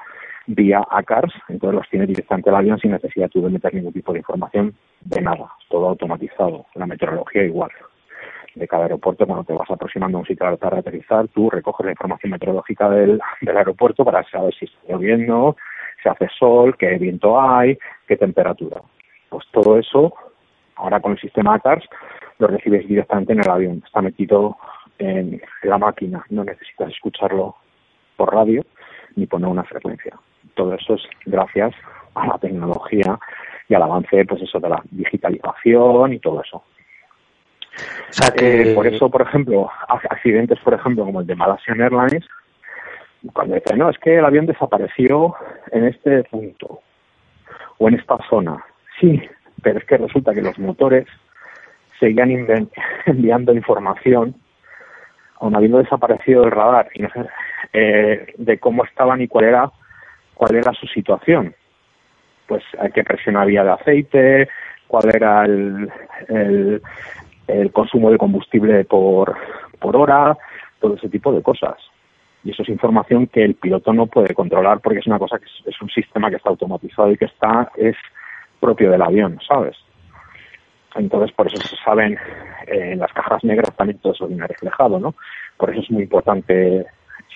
vía 0.46 0.84
ACARS, 0.90 1.32
entonces 1.48 1.76
los 1.76 1.88
tiene 1.88 2.06
directamente 2.06 2.50
el 2.50 2.56
avión 2.56 2.78
sin 2.78 2.92
necesidad 2.92 3.28
tú 3.28 3.42
de 3.42 3.50
meter 3.50 3.74
ningún 3.74 3.92
tipo 3.92 4.12
de 4.12 4.18
información 4.18 4.74
de 5.00 5.20
nada, 5.20 5.50
todo 5.68 5.88
automatizado. 5.88 6.66
La 6.74 6.86
meteorología 6.86 7.44
igual. 7.44 7.70
De 8.54 8.68
cada 8.68 8.84
aeropuerto, 8.84 9.26
cuando 9.26 9.44
te 9.44 9.52
vas 9.52 9.68
aproximando 9.70 10.18
a 10.18 10.20
un 10.20 10.26
sitio 10.26 10.56
para 10.58 10.78
aterrizar, 10.78 11.26
tú 11.28 11.50
recoges 11.50 11.86
la 11.86 11.92
información 11.92 12.30
meteorológica 12.30 12.88
del, 12.88 13.20
del 13.40 13.56
aeropuerto 13.56 14.04
para 14.04 14.22
saber 14.30 14.54
si 14.54 14.66
está 14.66 14.78
lloviendo, 14.88 15.56
si 16.02 16.08
hace 16.08 16.28
sol, 16.38 16.76
qué 16.76 16.96
viento 16.98 17.40
hay, 17.40 17.76
qué 18.06 18.16
temperatura. 18.16 18.80
Pues 19.28 19.44
todo 19.50 19.78
eso, 19.78 20.14
ahora 20.76 21.00
con 21.00 21.12
el 21.12 21.20
sistema 21.20 21.54
ACARS, 21.54 21.84
lo 22.38 22.46
recibes 22.46 22.86
directamente 22.86 23.32
en 23.32 23.40
el 23.40 23.50
avión. 23.50 23.82
Está 23.84 24.02
metido 24.02 24.56
en 24.98 25.42
la 25.64 25.78
máquina, 25.78 26.24
no 26.30 26.44
necesitas 26.44 26.90
escucharlo 26.90 27.56
por 28.16 28.32
radio 28.32 28.64
ni 29.16 29.26
poner 29.26 29.48
una 29.48 29.64
frecuencia 29.64 30.16
todo 30.54 30.74
eso 30.74 30.94
es 30.94 31.02
gracias 31.26 31.74
a 32.14 32.26
la 32.26 32.38
tecnología 32.38 33.18
y 33.68 33.74
al 33.74 33.82
avance 33.82 34.24
pues 34.26 34.42
eso 34.42 34.60
de 34.60 34.68
la 34.68 34.82
digitalización 34.90 36.12
y 36.12 36.18
todo 36.18 36.42
eso. 36.42 36.58
O 36.58 38.12
sea 38.12 38.30
que... 38.30 38.70
Eh, 38.70 38.74
por 38.74 38.86
eso, 38.86 39.10
por 39.10 39.22
ejemplo, 39.22 39.70
accidentes, 39.88 40.58
por 40.60 40.74
ejemplo, 40.74 41.04
como 41.04 41.20
el 41.20 41.26
de 41.26 41.34
Malaysian 41.34 41.80
Airlines, 41.80 42.24
cuando 43.32 43.54
dicen, 43.54 43.78
no, 43.78 43.90
es 43.90 43.98
que 43.98 44.18
el 44.18 44.24
avión 44.24 44.46
desapareció 44.46 45.34
en 45.72 45.86
este 45.86 46.24
punto. 46.24 46.80
o 47.78 47.88
en 47.88 47.94
esta 47.94 48.16
zona. 48.28 48.64
Sí, 49.00 49.20
pero 49.62 49.78
es 49.78 49.84
que 49.84 49.96
resulta 49.96 50.32
que 50.32 50.42
los 50.42 50.58
motores 50.58 51.06
seguían 51.98 52.30
enviando 53.06 53.52
información, 53.52 54.34
aun 55.40 55.56
habiendo 55.56 55.78
desaparecido 55.78 56.44
el 56.44 56.52
radar, 56.52 56.88
y 56.94 57.02
no 57.02 57.08
sé, 57.10 57.26
eh, 57.72 58.34
de 58.38 58.58
cómo 58.58 58.84
estaban 58.84 59.20
y 59.20 59.28
cuál 59.28 59.46
era, 59.46 59.72
cuál 60.34 60.56
era 60.56 60.72
su 60.72 60.86
situación. 60.86 61.54
Pues 62.46 62.62
a 62.78 62.88
qué 62.90 63.02
presión 63.02 63.36
había 63.36 63.64
de 63.64 63.70
aceite, 63.70 64.48
cuál 64.86 65.08
era 65.14 65.44
el, 65.44 65.90
el, 67.48 67.72
consumo 67.72 68.10
de 68.10 68.18
combustible 68.18 68.84
por, 68.84 69.36
por 69.80 69.96
hora, 69.96 70.36
todo 70.80 70.94
ese 70.94 71.08
tipo 71.08 71.32
de 71.32 71.42
cosas. 71.42 71.76
Y 72.44 72.50
eso 72.50 72.62
es 72.62 72.68
información 72.68 73.26
que 73.26 73.42
el 73.42 73.54
piloto 73.54 73.92
no 73.92 74.06
puede 74.06 74.34
controlar 74.34 74.80
porque 74.80 74.98
es 74.98 75.06
una 75.06 75.18
cosa 75.18 75.38
que 75.38 75.46
es, 75.46 75.80
un 75.80 75.88
sistema 75.88 76.28
que 76.28 76.36
está 76.36 76.50
automatizado 76.50 77.10
y 77.10 77.16
que 77.16 77.24
está 77.24 77.70
es 77.76 77.96
propio 78.60 78.90
del 78.90 79.02
avión, 79.02 79.38
¿sabes? 79.46 79.76
Entonces, 80.94 81.34
por 81.34 81.46
eso 81.46 81.56
se 81.56 81.76
saben, 81.82 82.12
eh, 82.66 82.92
en 82.92 82.98
las 82.98 83.12
cajas 83.12 83.42
negras 83.42 83.74
también 83.76 83.98
todo 83.98 84.12
eso 84.12 84.28
viene 84.28 84.46
reflejado, 84.46 85.00
¿no? 85.00 85.14
Por 85.56 85.70
eso 85.70 85.80
es 85.80 85.90
muy 85.90 86.02
importante 86.02 86.86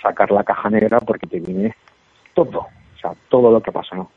sacar 0.00 0.30
la 0.30 0.44
caja 0.44 0.70
negra 0.70 1.00
porque 1.00 1.26
te 1.26 1.40
viene 1.40 1.74
todo, 2.34 2.66
todo 3.28 3.50
lo 3.50 3.60
que 3.60 3.72
pasa, 3.72 3.96
¿no? 3.96 4.10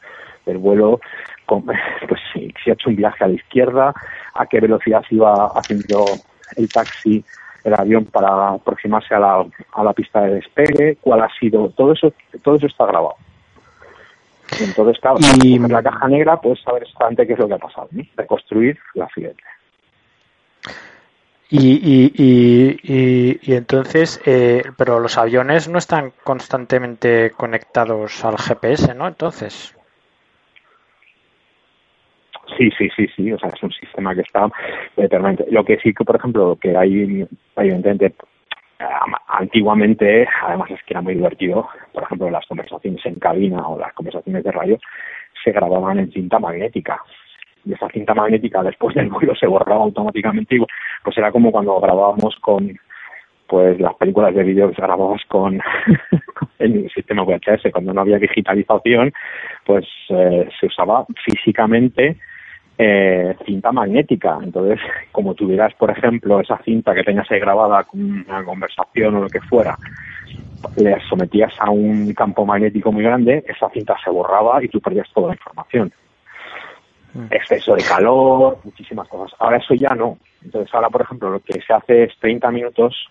El 0.45 0.57
vuelo, 0.57 0.99
pues 1.47 2.19
si, 2.33 2.53
si 2.63 2.69
ha 2.69 2.73
hecho 2.73 2.89
un 2.89 2.95
viaje 2.95 3.23
a 3.23 3.27
la 3.27 3.33
izquierda, 3.33 3.93
a 4.33 4.45
qué 4.45 4.59
velocidad 4.59 5.03
iba 5.09 5.47
haciendo 5.47 6.05
el 6.57 6.69
taxi 6.69 7.23
el 7.63 7.73
avión 7.73 8.05
para 8.05 8.49
aproximarse 8.49 9.13
a 9.13 9.19
la, 9.19 9.45
a 9.73 9.83
la 9.83 9.93
pista 9.93 10.21
de 10.21 10.35
despegue, 10.35 10.97
cuál 10.99 11.21
ha 11.21 11.29
sido, 11.39 11.69
todo 11.69 11.93
eso, 11.93 12.13
todo 12.43 12.55
eso 12.55 12.67
está 12.67 12.85
grabado. 12.85 13.15
entonces, 14.59 14.99
claro, 14.99 15.17
y 15.43 15.55
en 15.55 15.71
la 15.71 15.83
caja 15.83 16.07
negra 16.07 16.37
puedes 16.41 16.61
saber 16.61 16.83
exactamente 16.83 17.27
qué 17.27 17.33
es 17.33 17.39
lo 17.39 17.47
que 17.47 17.53
ha 17.53 17.59
pasado, 17.59 17.87
reconstruir 18.15 18.79
la 18.95 19.05
accidente. 19.05 19.43
Y, 21.53 21.81
y, 21.83 22.11
y, 22.15 23.39
y, 23.43 23.55
entonces, 23.55 24.21
eh, 24.25 24.63
pero 24.77 25.01
los 25.01 25.17
aviones 25.17 25.67
no 25.67 25.79
están 25.79 26.13
constantemente 26.23 27.31
conectados 27.31 28.23
al 28.23 28.37
GPS, 28.37 28.95
¿no? 28.95 29.05
Entonces. 29.05 29.75
Sí, 32.57 32.69
sí, 32.77 32.89
sí, 32.95 33.05
sí, 33.15 33.33
o 33.33 33.37
sea, 33.37 33.49
es 33.49 33.63
un 33.63 33.71
sistema 33.71 34.15
que 34.15 34.21
está. 34.21 34.49
Lo 35.49 35.65
que 35.65 35.77
sí 35.77 35.93
que, 35.93 36.05
por 36.05 36.15
ejemplo, 36.15 36.57
que 36.59 36.77
hay, 36.77 37.27
evidentemente, 37.57 38.13
antiguamente, 39.27 40.25
además 40.43 40.71
es 40.71 40.81
que 40.83 40.93
era 40.93 41.01
muy 41.01 41.15
divertido, 41.15 41.67
por 41.91 42.03
ejemplo, 42.03 42.29
las 42.29 42.45
conversaciones 42.45 43.05
en 43.05 43.15
cabina 43.15 43.67
o 43.67 43.77
las 43.77 43.93
conversaciones 43.93 44.43
de 44.45 44.51
radio 44.51 44.79
se 45.43 45.51
grababan 45.51 45.99
en 45.99 46.11
cinta 46.13 46.39
magnética. 46.39 47.01
Y 47.65 47.73
esa 47.73 47.89
cinta 47.89 48.13
magnética 48.13 48.63
después 48.63 48.95
del 48.95 49.09
vuelo 49.09 49.35
se 49.35 49.47
borraba 49.47 49.83
automáticamente. 49.83 50.55
Y, 50.55 50.59
pues 51.03 51.17
era 51.17 51.31
como 51.31 51.51
cuando 51.51 51.79
grabábamos 51.79 52.35
con 52.37 52.77
pues 53.47 53.77
las 53.81 53.93
películas 53.95 54.33
de 54.33 54.43
vídeo 54.43 54.69
que 54.69 54.81
grabábamos 54.81 55.21
con 55.27 55.59
el 56.59 56.89
sistema 56.89 57.23
VHS, 57.23 57.69
cuando 57.73 57.93
no 57.93 57.99
había 57.99 58.17
digitalización, 58.17 59.11
pues 59.65 59.85
eh, 60.07 60.47
se 60.57 60.67
usaba 60.67 61.05
físicamente 61.25 62.15
eh, 62.77 63.35
cinta 63.45 63.71
magnética. 63.73 64.39
Entonces, 64.41 64.79
como 65.11 65.35
tuvieras, 65.35 65.73
por 65.73 65.91
ejemplo, 65.91 66.39
esa 66.39 66.57
cinta 66.63 66.95
que 66.95 67.03
tenías 67.03 67.29
ahí 67.29 67.39
grabada 67.39 67.83
con 67.83 68.25
una 68.27 68.43
conversación 68.43 69.15
o 69.15 69.21
lo 69.23 69.27
que 69.27 69.41
fuera, 69.41 69.77
le 70.77 70.99
sometías 71.09 71.53
a 71.59 71.69
un 71.69 72.13
campo 72.13 72.45
magnético 72.45 72.91
muy 72.91 73.03
grande, 73.03 73.43
esa 73.47 73.69
cinta 73.69 73.95
se 74.03 74.09
borraba 74.09 74.63
y 74.63 74.69
tú 74.69 74.79
perdías 74.79 75.09
toda 75.13 75.27
la 75.27 75.33
información. 75.33 75.91
Mm. 77.13 77.25
Exceso 77.31 77.75
de 77.75 77.83
calor, 77.83 78.59
muchísimas 78.63 79.07
cosas. 79.07 79.37
Ahora 79.39 79.57
eso 79.57 79.73
ya 79.73 79.93
no. 79.95 80.17
Entonces 80.43 80.73
ahora, 80.73 80.89
por 80.89 81.01
ejemplo, 81.01 81.29
lo 81.29 81.39
que 81.39 81.61
se 81.61 81.73
hace 81.73 82.03
es 82.03 82.17
30 82.19 82.51
minutos, 82.51 83.07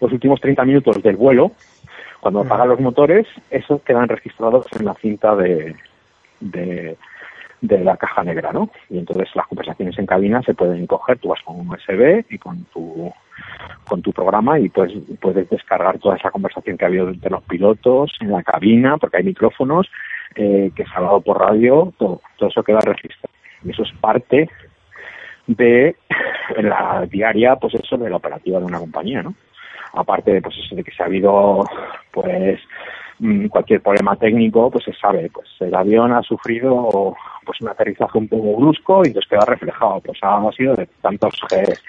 los 0.00 0.12
últimos 0.12 0.40
30 0.40 0.64
minutos 0.64 1.02
del 1.02 1.16
vuelo, 1.16 1.52
cuando 2.20 2.42
mm. 2.42 2.46
apagan 2.46 2.68
los 2.68 2.80
motores, 2.80 3.26
esos 3.50 3.82
quedan 3.82 4.08
registrados 4.08 4.66
en 4.78 4.84
la 4.84 4.94
cinta 4.94 5.34
de, 5.34 5.74
de, 6.40 6.96
de 7.60 7.78
la 7.78 7.96
caja 7.96 8.22
negra, 8.24 8.52
¿no? 8.52 8.70
Y 8.90 8.98
entonces 8.98 9.28
las 9.34 9.46
conversaciones 9.46 9.98
en 9.98 10.06
cabina 10.06 10.42
se 10.42 10.54
pueden 10.54 10.86
coger, 10.86 11.18
tú 11.18 11.28
vas 11.28 11.40
con 11.42 11.60
un 11.60 11.68
USB 11.70 12.24
y 12.28 12.38
con 12.38 12.64
tu 12.64 13.12
con 13.88 14.02
tu 14.02 14.12
programa 14.12 14.58
y 14.58 14.68
pues 14.68 14.92
puedes 15.20 15.48
descargar 15.48 15.98
toda 15.98 16.16
esa 16.16 16.30
conversación 16.30 16.76
que 16.76 16.84
ha 16.84 16.88
habido 16.88 17.08
entre 17.08 17.30
los 17.30 17.42
pilotos 17.44 18.12
en 18.20 18.30
la 18.30 18.42
cabina, 18.42 18.96
porque 18.98 19.18
hay 19.18 19.24
micrófonos, 19.24 19.88
eh, 20.36 20.70
que 20.74 20.84
se 20.84 20.90
ha 20.90 20.98
hablado 20.98 21.20
por 21.20 21.40
radio, 21.40 21.92
todo, 21.98 22.20
todo 22.36 22.48
eso 22.48 22.62
queda 22.62 22.80
registrado. 22.80 23.34
Y 23.64 23.70
eso 23.70 23.82
es 23.82 23.92
parte 24.00 24.48
de 25.46 25.96
la 26.58 27.06
diaria, 27.10 27.56
pues 27.56 27.74
eso, 27.74 27.96
de 27.96 28.10
la 28.10 28.16
operativa 28.16 28.58
de 28.58 28.64
una 28.64 28.78
compañía, 28.78 29.22
¿no? 29.22 29.34
Aparte 29.94 30.32
de, 30.32 30.40
pues 30.40 30.56
eso, 30.58 30.74
de 30.74 30.84
que 30.84 30.92
se 30.92 31.02
ha 31.02 31.06
habido, 31.06 31.64
pues, 32.10 32.60
mm, 33.18 33.46
cualquier 33.48 33.82
problema 33.82 34.16
técnico, 34.16 34.70
pues 34.70 34.84
se 34.84 34.92
sabe, 34.94 35.30
pues 35.32 35.48
el 35.60 35.74
avión 35.74 36.12
ha 36.12 36.22
sufrido 36.22 37.14
pues 37.44 37.60
un 37.60 37.68
aterrizaje 37.68 38.18
un 38.18 38.28
poco 38.28 38.56
brusco 38.56 39.02
y 39.04 39.08
entonces 39.08 39.28
queda 39.28 39.44
reflejado, 39.44 40.00
pues 40.00 40.18
ha 40.22 40.50
sido 40.52 40.76
de 40.76 40.86
tantos 41.02 41.40
Gs. 41.50 41.82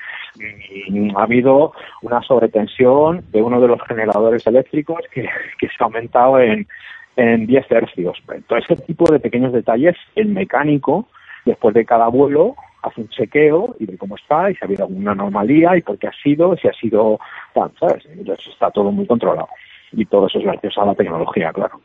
Ha 1.15 1.23
habido 1.23 1.73
una 2.01 2.21
sobretensión 2.23 3.23
de 3.31 3.41
uno 3.41 3.61
de 3.61 3.67
los 3.67 3.81
generadores 3.83 4.45
eléctricos 4.47 4.99
que, 5.11 5.29
que 5.59 5.67
se 5.67 5.75
ha 5.79 5.85
aumentado 5.85 6.39
en, 6.39 6.67
en 7.15 7.45
10 7.45 7.71
hercios. 7.71 8.21
Todo 8.47 8.59
ese 8.59 8.75
tipo 8.77 9.11
de 9.11 9.19
pequeños 9.19 9.53
detalles, 9.53 9.95
el 10.15 10.29
mecánico, 10.29 11.07
después 11.45 11.73
de 11.73 11.85
cada 11.85 12.07
vuelo, 12.07 12.55
hace 12.81 13.01
un 13.01 13.09
chequeo 13.09 13.75
y 13.79 13.85
ve 13.85 13.97
cómo 13.97 14.15
está 14.15 14.51
y 14.51 14.55
si 14.55 14.59
ha 14.61 14.65
habido 14.65 14.85
alguna 14.85 15.11
anomalía 15.11 15.77
y 15.77 15.81
por 15.81 15.97
qué 15.97 16.07
ha 16.07 16.13
sido, 16.23 16.55
si 16.57 16.67
ha 16.67 16.73
sido 16.73 17.19
tal, 17.53 17.71
¿sabes? 17.79 18.05
Está 18.49 18.71
todo 18.71 18.91
muy 18.91 19.05
controlado. 19.05 19.49
Y 19.91 20.05
todo 20.05 20.27
eso 20.27 20.39
es 20.39 20.45
gracias 20.45 20.77
a 20.77 20.85
la 20.85 20.95
tecnología, 20.95 21.51
claro. 21.53 21.79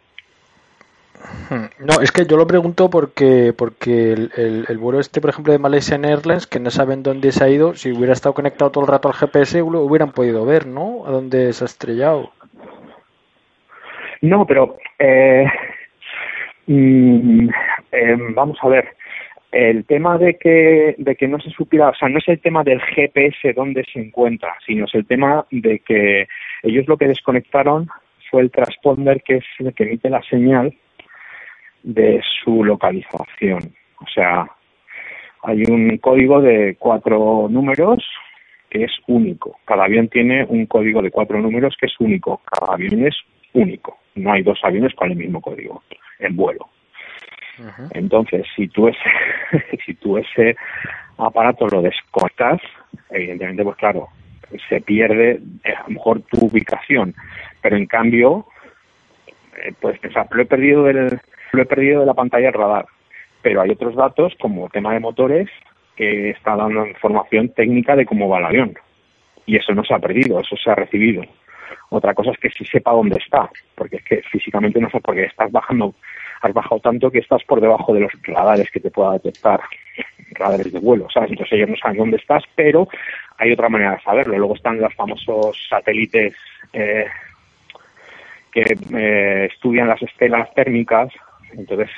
No, 1.81 2.01
es 2.01 2.13
que 2.13 2.27
yo 2.27 2.37
lo 2.37 2.47
pregunto 2.47 2.91
porque 2.91 3.53
porque 3.53 4.13
el, 4.13 4.31
el, 4.69 4.79
vuelo 4.79 5.01
este, 5.01 5.21
por 5.21 5.31
ejemplo, 5.31 5.53
de 5.53 5.59
Malaysian 5.59 6.05
Airlines, 6.05 6.47
que 6.47 6.61
no 6.61 6.71
saben 6.71 7.03
dónde 7.03 7.33
se 7.33 7.43
ha 7.43 7.49
ido, 7.49 7.75
si 7.75 7.91
hubiera 7.93 8.13
estado 8.13 8.35
conectado 8.35 8.71
todo 8.71 8.85
el 8.85 8.91
rato 8.91 9.09
al 9.09 9.15
GPS, 9.15 9.63
hubieran 9.63 10.13
podido 10.13 10.45
ver, 10.45 10.67
¿no? 10.67 11.07
A 11.07 11.11
dónde 11.11 11.53
se 11.53 11.65
ha 11.65 11.67
estrellado. 11.67 12.31
No, 14.23 14.47
pero 14.47 14.79
eh, 14.99 15.47
mm, 16.67 17.49
em, 17.93 18.35
vamos 18.35 18.59
a 18.63 18.69
ver. 18.69 18.89
El 19.51 19.87
tema 19.87 20.19
de 20.19 20.37
que, 20.37 20.95
de 20.99 21.17
que 21.17 21.27
no 21.27 21.41
se 21.41 21.49
supiera, 21.51 21.89
o 21.89 21.95
sea, 21.95 22.11
no 22.11 22.19
es 22.19 22.29
el 22.29 22.39
tema 22.39 22.63
del 22.65 22.83
GPS 22.83 23.55
dónde 23.55 23.83
se 23.91 23.99
encuentra, 23.99 24.55
sino 24.67 24.85
es 24.85 24.95
el 24.95 25.07
tema 25.07 25.47
de 25.51 25.79
que 25.79 26.29
ellos 26.63 26.87
lo 26.87 26.99
que 26.99 27.09
desconectaron 27.09 27.89
fue 28.31 28.43
el 28.43 28.51
transponder 28.51 29.23
que 29.23 29.37
es 29.37 29.45
el 29.59 29.73
que 29.73 29.85
emite 29.85 30.11
la 30.11 30.23
señal 30.23 30.75
de 31.83 32.21
su 32.43 32.63
localización. 32.63 33.73
O 34.01 34.07
sea, 34.13 34.47
hay 35.43 35.63
un 35.69 35.97
código 35.99 36.43
de 36.43 36.77
cuatro 36.79 37.49
números 37.49 38.05
que 38.69 38.85
es 38.85 38.93
único. 39.07 39.59
Cada 39.65 39.85
avión 39.85 40.09
tiene 40.09 40.45
un 40.45 40.67
código 40.67 41.01
de 41.01 41.11
cuatro 41.11 41.41
números 41.41 41.75
que 41.81 41.87
es 41.87 41.95
único. 42.01 42.43
Cada 42.45 42.75
avión 42.75 43.07
es 43.07 43.17
único. 43.53 43.99
No 44.15 44.33
hay 44.33 44.43
dos 44.43 44.59
aviones 44.63 44.95
con 44.95 45.11
el 45.11 45.17
mismo 45.17 45.41
código 45.41 45.83
en 46.19 46.37
vuelo. 46.37 46.69
Entonces, 47.91 48.47
si 48.55 48.69
tú 48.69 48.89
ese, 48.89 48.99
si 49.87 49.95
tú 49.95 50.17
ese 50.19 50.57
aparato 51.17 51.67
lo 51.67 51.83
descortas, 51.83 52.61
evidentemente, 53.11 53.65
pues 53.65 53.77
claro, 53.77 54.09
se 54.69 54.81
pierde 54.81 55.41
eh, 55.65 55.75
a 55.75 55.83
lo 55.85 55.95
mejor 55.95 56.23
tu 56.23 56.47
ubicación, 56.47 57.15
pero 57.61 57.77
en 57.77 57.87
cambio, 57.87 58.47
eh, 59.63 59.73
puedes 59.81 59.99
pensar, 59.99 60.29
lo 60.31 60.43
he 60.43 60.47
perdido 60.47 60.85
del, 60.85 61.19
lo 61.53 61.63
he 61.63 61.67
perdido 61.67 62.01
de 62.01 62.07
la 62.07 62.15
pantalla 62.15 62.47
del 62.47 62.55
radar. 62.55 62.87
Pero 63.43 63.61
hay 63.61 63.71
otros 63.71 63.95
datos, 63.95 64.35
como 64.41 64.69
tema 64.69 64.93
de 64.93 65.01
motores, 65.01 65.49
que 65.97 66.31
está 66.31 66.57
dando 66.57 66.87
información 66.87 67.49
técnica 67.51 67.97
de 67.97 68.07
cómo 68.07 68.29
va 68.29 68.39
el 68.39 68.47
avión. 68.47 68.75
Y 69.47 69.57
eso 69.57 69.75
no 69.75 69.85
se 69.85 69.95
ha 69.95 69.99
perdido, 69.99 70.41
eso 70.41 70.57
se 70.57 70.71
ha 70.71 70.75
recibido. 70.75 71.23
Otra 71.91 72.15
cosa 72.15 72.31
es 72.33 72.39
que 72.39 72.51
sí 72.51 72.65
sepa 72.65 72.93
dónde 72.93 73.17
está, 73.17 73.51
porque 73.75 73.97
es 73.97 74.05
que 74.05 74.23
físicamente 74.23 74.81
no 74.81 74.91
sé, 74.91 75.01
porque 75.01 75.25
estás 75.25 75.51
bajando, 75.51 75.95
has 76.43 76.53
bajado 76.53 76.81
tanto 76.81 77.11
que 77.11 77.19
estás 77.19 77.43
por 77.45 77.61
debajo 77.61 77.95
de 77.95 78.01
los 78.01 78.13
radares 78.25 78.71
que 78.71 78.81
te 78.81 78.91
pueda 78.91 79.13
detectar, 79.13 79.61
radares 80.33 80.73
de 80.73 80.79
vuelo, 80.79 81.09
¿sabes? 81.13 81.31
Entonces 81.31 81.55
ellos 81.55 81.71
no 81.71 81.77
saben 81.77 81.99
dónde 81.99 82.17
estás, 82.17 82.45
pero 82.55 82.89
hay 83.39 83.53
otra 83.53 83.69
manera 83.69 83.93
de 83.93 84.01
saberlo. 84.01 84.37
Luego 84.39 84.55
están 84.55 84.81
los 84.81 84.95
famosos 84.95 85.59
satélites 85.69 86.35
eh, 86.73 87.07
que 88.53 88.65
eh, 88.97 89.49
estudian 89.53 89.89
las 89.89 90.03
estelas 90.03 90.53
térmicas 90.55 91.13
entonces, 91.53 91.91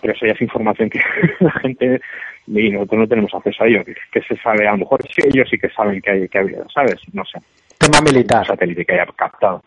pero 0.00 0.12
eso 0.12 0.26
ya 0.26 0.32
es 0.32 0.42
información 0.42 0.90
que 0.90 1.00
la 1.40 1.50
gente 1.52 2.00
y 2.46 2.70
nosotros 2.70 3.00
no 3.00 3.08
tenemos 3.08 3.34
acceso 3.34 3.62
a 3.62 3.66
ello, 3.68 3.84
que, 3.84 4.22
se 4.22 4.36
sabe, 4.36 4.66
a 4.66 4.72
lo 4.72 4.78
mejor 4.78 5.02
sí, 5.08 5.22
ellos 5.32 5.48
sí 5.48 5.58
que 5.58 5.68
saben 5.70 6.00
que 6.00 6.10
hay 6.10 6.28
que 6.28 6.38
habido, 6.38 6.68
¿sabes? 6.70 6.96
No 7.12 7.24
sé. 7.24 7.38
Tema 7.82 8.00
militar. 8.00 8.46
satélite 8.46 8.84
que 8.84 8.92
haya 8.94 9.06
captado. 9.16 9.62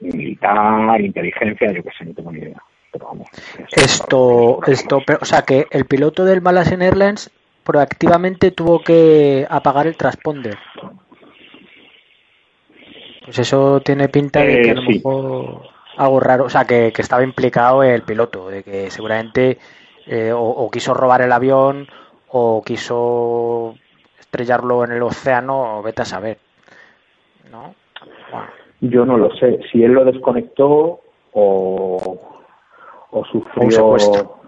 Militar, 0.00 1.00
inteligencia, 1.00 1.72
yo 1.72 1.82
qué 1.82 1.90
sé, 1.96 2.04
no 2.04 2.14
tengo 2.14 2.32
ni 2.32 2.40
idea. 2.40 2.62
pero 2.90 3.06
vamos. 3.06 3.28
Esto, 3.74 4.60
esto, 4.66 5.02
o 5.20 5.24
sea 5.24 5.42
que 5.42 5.66
el 5.70 5.86
piloto 5.86 6.24
del 6.24 6.42
Malaysian 6.42 6.82
Airlines 6.82 7.30
proactivamente 7.64 8.50
tuvo 8.50 8.82
que 8.82 9.46
apagar 9.48 9.86
el 9.86 9.96
transponder. 9.96 10.58
Pues 13.24 13.38
eso 13.38 13.80
tiene 13.80 14.08
pinta 14.08 14.40
de 14.40 14.62
que 14.62 14.70
a 14.70 14.74
lo 14.74 14.82
Eh, 14.82 14.84
sí. 14.86 14.92
mejor 14.98 15.62
algo 15.96 16.20
raro, 16.20 16.44
o 16.44 16.50
sea, 16.50 16.64
que, 16.64 16.92
que 16.92 17.02
estaba 17.02 17.22
implicado 17.22 17.82
el 17.82 18.02
piloto, 18.02 18.48
de 18.48 18.62
que 18.62 18.90
seguramente 18.90 19.58
eh, 20.06 20.32
o, 20.32 20.40
o 20.42 20.70
quiso 20.70 20.92
robar 20.94 21.22
el 21.22 21.32
avión 21.32 21.86
o 22.28 22.62
quiso 22.64 23.76
estrellarlo 24.18 24.84
en 24.84 24.92
el 24.92 25.02
océano, 25.02 25.78
o 25.78 25.82
vete 25.82 26.02
a 26.02 26.06
saber. 26.06 26.38
¿No? 27.50 27.74
Yo 28.80 29.04
no 29.06 29.16
lo 29.16 29.34
sé. 29.36 29.60
Si 29.70 29.82
él 29.82 29.92
lo 29.92 30.04
desconectó 30.04 31.00
o, 31.32 32.18
o 33.10 33.24
sufrió. 33.26 33.86
O 33.86 34.38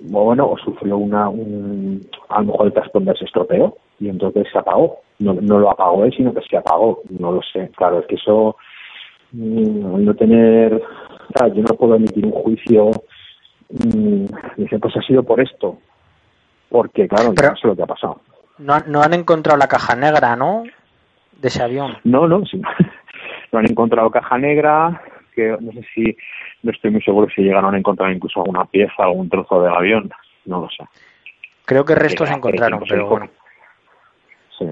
Bueno, 0.00 0.50
o 0.50 0.58
sufrió 0.58 0.96
una. 0.98 1.28
Un, 1.28 2.08
a 2.28 2.40
lo 2.40 2.46
mejor 2.46 2.66
el 2.66 2.72
transponder 2.72 3.16
se 3.18 3.24
estropeó 3.24 3.76
y 3.98 4.08
entonces 4.08 4.46
se 4.52 4.58
apagó. 4.58 4.98
No, 5.18 5.32
no 5.34 5.58
lo 5.58 5.70
apagó 5.70 6.04
él, 6.04 6.12
sino 6.16 6.34
que 6.34 6.42
se 6.42 6.56
apagó. 6.56 7.00
No 7.08 7.32
lo 7.32 7.40
sé. 7.42 7.70
Claro, 7.76 8.00
es 8.00 8.06
que 8.06 8.16
eso. 8.16 8.56
mm, 9.32 10.04
No 10.04 10.14
tener. 10.14 10.82
claro, 11.34 11.54
yo 11.54 11.62
no 11.62 11.74
puedo 11.76 11.94
emitir 11.94 12.26
un 12.26 12.32
juicio. 12.32 12.90
mm, 13.70 14.24
Dice, 14.56 14.78
pues 14.78 14.96
ha 14.96 15.02
sido 15.02 15.22
por 15.22 15.40
esto. 15.40 15.78
Porque, 16.68 17.06
claro, 17.08 17.32
Pero- 17.34 17.50
no 17.50 17.56
sé 17.56 17.66
lo 17.68 17.76
que 17.76 17.82
ha 17.82 17.86
pasado. 17.86 18.20
no, 18.58 18.80
no 18.86 19.00
han 19.02 19.14
encontrado 19.14 19.56
la 19.58 19.68
caja 19.68 19.94
negra, 19.94 20.34
¿no? 20.36 20.64
De 21.40 21.48
ese 21.48 21.62
avión. 21.62 21.96
No, 22.04 22.26
no, 22.26 22.44
sí. 22.44 22.60
No 23.52 23.60
han 23.60 23.70
encontrado 23.70 24.10
caja 24.10 24.36
negra, 24.36 25.00
que 25.34 25.56
no 25.60 25.70
sé 25.72 25.86
si, 25.94 26.16
no 26.62 26.72
estoy 26.72 26.90
muy 26.90 27.00
seguro 27.02 27.28
si 27.34 27.42
llegaron 27.42 27.74
a 27.74 27.78
encontrar 27.78 28.10
incluso 28.10 28.40
alguna 28.40 28.64
pieza 28.64 29.06
o 29.06 29.12
un 29.12 29.28
trozo 29.28 29.62
del 29.62 29.72
avión, 29.72 30.10
no 30.46 30.62
lo 30.62 30.68
sé. 30.68 30.84
Creo 31.64 31.84
que 31.84 31.94
restos 31.94 32.28
se 32.28 32.34
encontraron, 32.34 32.82
pero 32.88 33.06
bueno. 33.08 33.28
Sí, 34.58 34.66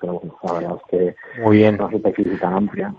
pero 0.00 0.14
bueno, 0.14 0.36
la 0.42 0.52
verdad 0.52 0.76
es 0.76 0.90
que 0.90 1.40
Muy 1.42 1.58
bien. 1.58 1.80
una 1.80 2.38
tan 2.40 2.54
amplia. 2.54 2.92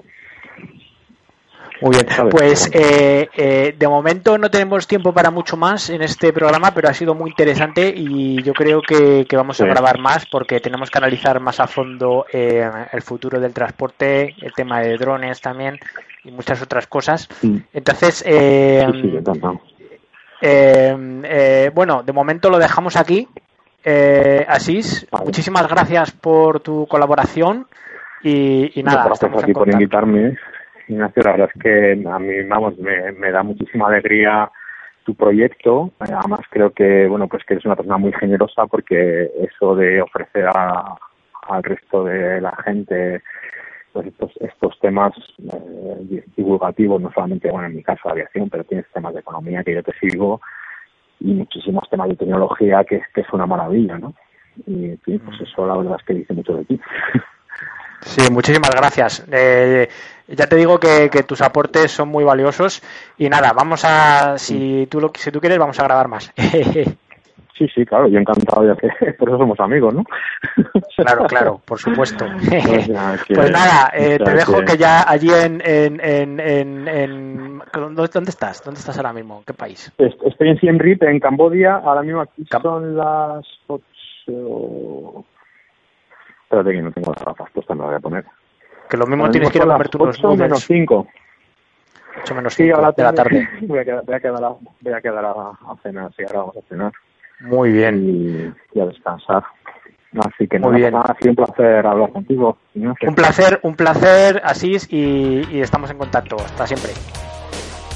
Muy 1.82 1.96
bien, 1.96 2.08
pues 2.30 2.70
eh, 2.74 3.30
eh, 3.38 3.76
de 3.78 3.88
momento 3.88 4.38
no 4.38 4.52
tenemos 4.52 4.86
tiempo 4.86 5.14
para 5.14 5.32
mucho 5.32 5.56
más 5.56 5.90
en 5.90 6.02
este 6.02 6.34
programa, 6.34 6.74
pero 6.74 6.90
ha 6.90 6.94
sido 6.94 7.16
muy 7.16 7.30
interesante 7.30 7.94
y 7.96 8.42
yo 8.44 8.54
creo 8.54 8.82
que, 8.82 9.26
que 9.28 9.36
vamos 9.38 9.60
a 9.62 9.64
Sí. 9.64 9.70
grabar 9.70 9.98
más 9.98 10.26
porque 10.26 10.60
tenemos 10.60 10.92
que 10.92 10.98
analizar 10.98 11.40
más 11.40 11.60
a 11.62 11.68
fondo 11.68 12.26
eh, 12.34 12.70
el 12.92 13.02
futuro 13.02 13.40
del 13.40 13.54
transporte, 13.54 14.36
el 14.42 14.52
tema 14.54 14.82
de 14.82 14.98
drones 14.98 15.40
también 15.40 15.80
y 16.26 16.32
muchas 16.32 16.62
otras 16.62 16.86
cosas. 16.88 17.30
Mm. 17.42 17.58
Entonces, 17.74 18.24
eh, 18.28 18.86
Sí, 18.92 19.02
sí, 19.02 19.08
encantado. 19.18 19.62
eh, 20.42 20.98
eh, 21.24 21.72
bueno, 21.74 22.04
de 22.04 22.12
momento 22.14 22.50
lo 22.50 22.60
dejamos 22.60 22.96
aquí. 22.98 23.28
Eh, 23.86 24.46
Asís, 24.50 25.08
Vale. 25.10 25.26
muchísimas 25.26 25.68
gracias 25.70 26.12
por 26.12 26.60
tu 26.60 26.86
colaboración 26.88 27.68
y, 28.22 28.78
y 28.78 28.84
nada, 28.84 29.06
Gracias 29.06 29.32
a 29.34 29.46
ti 29.46 29.54
por 29.54 29.72
invitarme, 29.72 30.38
Ignacio. 30.90 31.24
La 31.24 31.32
verdad 31.32 31.49
es 31.56 31.61
que 31.61 31.91
a 32.07 32.20
mí, 32.20 32.44
vamos, 32.48 32.78
me, 32.78 33.11
me 33.14 33.32
da 33.32 33.44
muchísima 33.44 33.88
alegría 33.88 34.49
tu 35.06 35.16
proyecto. 35.16 35.91
Eh, 36.02 36.14
Además, 36.16 36.41
creo 36.49 36.72
que, 36.72 37.07
bueno, 37.07 37.28
pues 37.28 37.44
que 37.45 37.53
eres 37.56 37.66
una 37.66 37.76
persona 37.76 37.98
muy 37.98 38.11
generosa 38.14 38.66
porque 38.68 39.32
eso 39.40 39.76
de 39.76 40.02
ofrecer 40.02 40.45
a- 40.48 40.95
al 41.48 41.64
resto 41.64 42.03
de 42.03 42.41
la 42.41 42.56
gente 42.64 43.22
pues 43.91 44.06
estos, 44.06 44.32
estos 44.40 44.80
temas 44.82 45.14
eh, 45.52 45.98
di- 46.02 46.24
divulgativos, 46.38 47.02
no 47.02 47.11
solamente, 47.11 47.49
bueno, 47.49 47.68
en 47.68 47.76
mi 47.76 47.82
caso, 47.84 48.07
aviación, 48.07 48.48
pero 48.49 48.64
tienes 48.64 48.86
temas 48.94 49.16
de 49.16 49.22
economía 49.22 49.64
que 49.64 49.74
yo 49.74 49.82
te 49.82 49.94
sigo 49.99 50.41
y 51.20 51.34
muchísimos 51.34 51.90
temas 51.90 52.10
de 52.10 52.16
tecnología 52.16 52.84
que, 52.84 52.98
es- 52.98 53.07
que 53.16 53.22
es 53.22 53.34
una 53.34 53.48
maravilla, 53.48 53.98
¿no? 53.98 54.14
Y, 54.68 54.95
pues 54.98 55.41
eso 55.41 55.66
la 55.66 55.76
verdad 55.78 55.95
es 55.99 56.06
que 56.06 56.14
dice 56.14 56.34
mucho 56.34 56.56
de 56.57 56.66
ti. 56.66 56.80
Sí, 58.02 58.32
muchísimas 58.32 58.72
gracias. 58.72 59.26
Eh, 59.32 59.88
ya 60.28 60.48
te 60.48 60.56
digo 60.56 60.80
que, 60.80 61.10
que 61.12 61.24
tus 61.24 61.42
aportes 61.42 61.92
son 61.92 62.10
muy 62.10 62.24
valiosos 62.24 62.82
y 63.18 63.28
nada, 63.30 63.52
vamos 63.54 63.84
a, 63.86 64.38
si 64.38 64.88
tú, 64.90 65.00
lo, 65.02 65.12
si 65.16 65.32
tú 65.32 65.40
quieres, 65.40 65.58
vamos 65.60 65.80
a 65.80 65.84
grabar 65.84 66.08
más. 66.08 66.32
Sí, 67.58 67.68
sí, 67.76 67.86
claro, 67.86 68.08
yo 68.08 68.18
encantado 68.20 68.66
ya 68.66 68.74
que 68.78 69.12
por 69.20 69.28
eso 69.28 69.38
somos 69.38 69.60
amigos, 69.60 69.94
¿no? 69.94 70.06
claro, 70.96 71.26
claro, 71.26 71.62
por 71.66 71.78
supuesto. 71.78 72.26
Que- 72.50 73.36
Pues 73.36 73.52
nada, 73.52 73.92
eh, 73.94 74.14
o 74.14 74.16
sea 74.16 74.26
te 74.28 74.34
dejo 74.34 74.60
que- 74.60 74.64
que 74.66 74.78
ya 74.78 75.04
allí 75.06 75.30
en, 75.30 75.62
en, 75.66 76.00
en, 76.00 76.40
en, 76.40 76.88
en- 76.88 77.62
¿dónde, 77.74 78.30
estás? 78.30 78.64
¿Dónde 78.64 78.80
estás 78.80 78.96
ahora 78.96 79.12
mismo? 79.12 79.40
¿En 79.40 79.44
qué 79.44 79.54
país? 79.54 79.92
Est- 79.98 80.24
Estoy 80.24 80.52
en 80.52 80.60
Siem 80.62 80.78
Reap, 80.80 81.04
en 81.04 81.20
Cambodia. 81.20 81.82
Ahora 81.84 82.02
mismo 82.02 82.22
aquí 82.22 82.46
Cam- 82.50 82.62
son 82.62 82.96
las 82.96 83.46
ocho... 83.68 85.26
Espérate 86.50 86.72
que 86.72 86.82
no 86.82 86.92
tengo 86.92 87.14
las 87.14 87.24
gafas 87.24 87.52
puestas, 87.52 87.78
me 87.78 87.84
las 87.84 87.90
voy 87.92 87.96
a 87.98 88.00
poner. 88.00 88.26
Que 88.90 88.98
lo 88.98 89.06
mismo 89.06 89.30
tienes 89.30 89.52
que 89.52 89.60
ir 89.60 89.62
a 89.62 89.66
son 89.66 89.74
comer 89.74 89.86
las 89.86 89.92
tú 89.92 90.04
unos 90.04 90.18
ocho 90.18 90.28
menos 90.30 90.50
noodles. 90.50 90.66
5. 90.66 91.08
8 92.24 92.36
menos 92.36 92.54
Sí, 92.56 92.64
5 92.64 92.76
ahora 92.76 92.92
de 92.92 93.04
la 93.04 93.14
tarde. 93.14 93.50
Voy 93.62 93.78
a 93.80 93.86
quedar, 93.86 94.04
voy 94.04 94.16
a 94.16 94.20
quedar, 94.20 94.44
a, 94.44 94.50
voy 94.82 94.94
a, 94.94 95.02
quedar 95.02 95.26
a, 95.26 95.32
a 95.32 95.76
cenar, 95.84 96.12
sí, 96.18 96.24
ahora 96.24 96.40
vamos 96.40 96.58
a 96.58 96.62
cenar. 96.68 96.92
Muy 97.42 97.72
bien. 97.72 98.54
Y, 98.74 98.78
y 98.78 98.82
a 98.82 98.86
descansar. 98.88 99.44
Así 100.20 100.48
que 100.48 100.58
Muy 100.58 100.72
nada, 100.82 100.90
bien. 100.90 100.96
ha 100.96 101.16
sido 101.22 101.30
un 101.30 101.36
placer 101.36 101.86
hablar 101.86 102.12
contigo. 102.12 102.58
Un 102.74 103.14
placer, 103.16 103.60
un 103.62 103.76
placer, 103.76 104.42
Asís, 104.44 104.92
y, 104.92 105.44
y 105.52 105.62
estamos 105.62 105.92
en 105.92 106.00
contacto. 106.00 106.36
Hasta 106.38 106.66
siempre. 106.66 106.94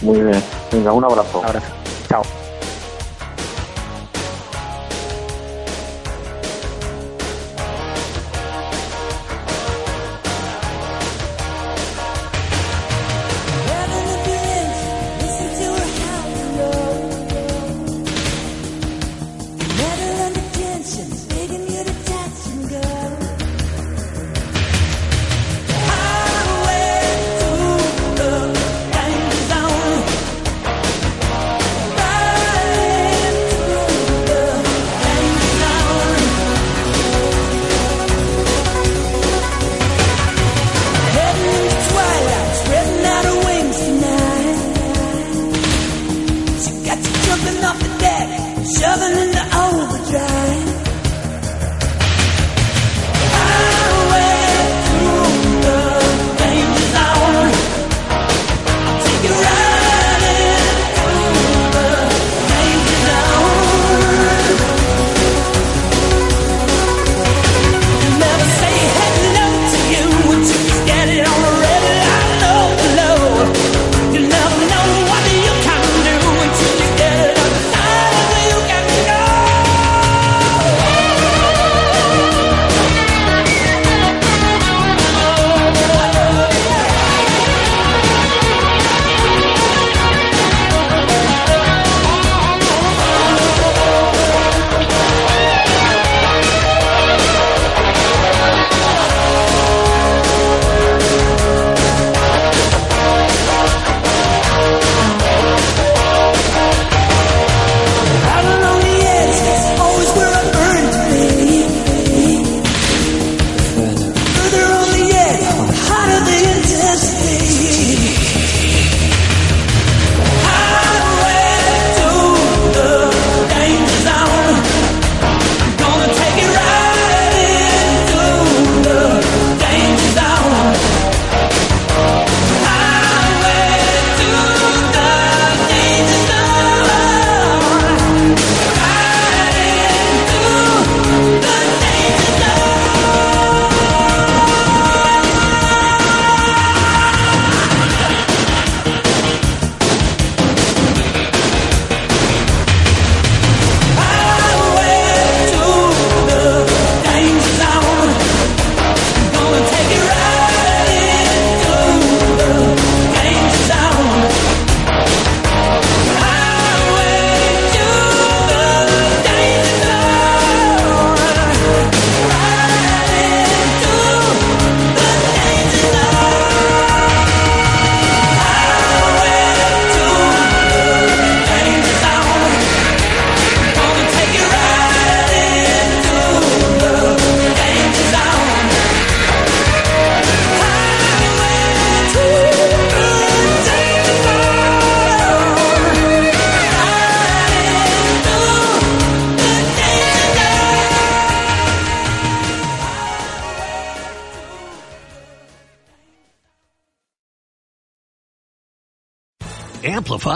Muy 0.03 0.21
bien. 0.21 0.39
Venga, 0.71 0.93
un 0.93 1.03
abrazo. 1.03 1.39
Un 1.39 1.45
abrazo. 1.47 1.73
Chao. 2.07 2.42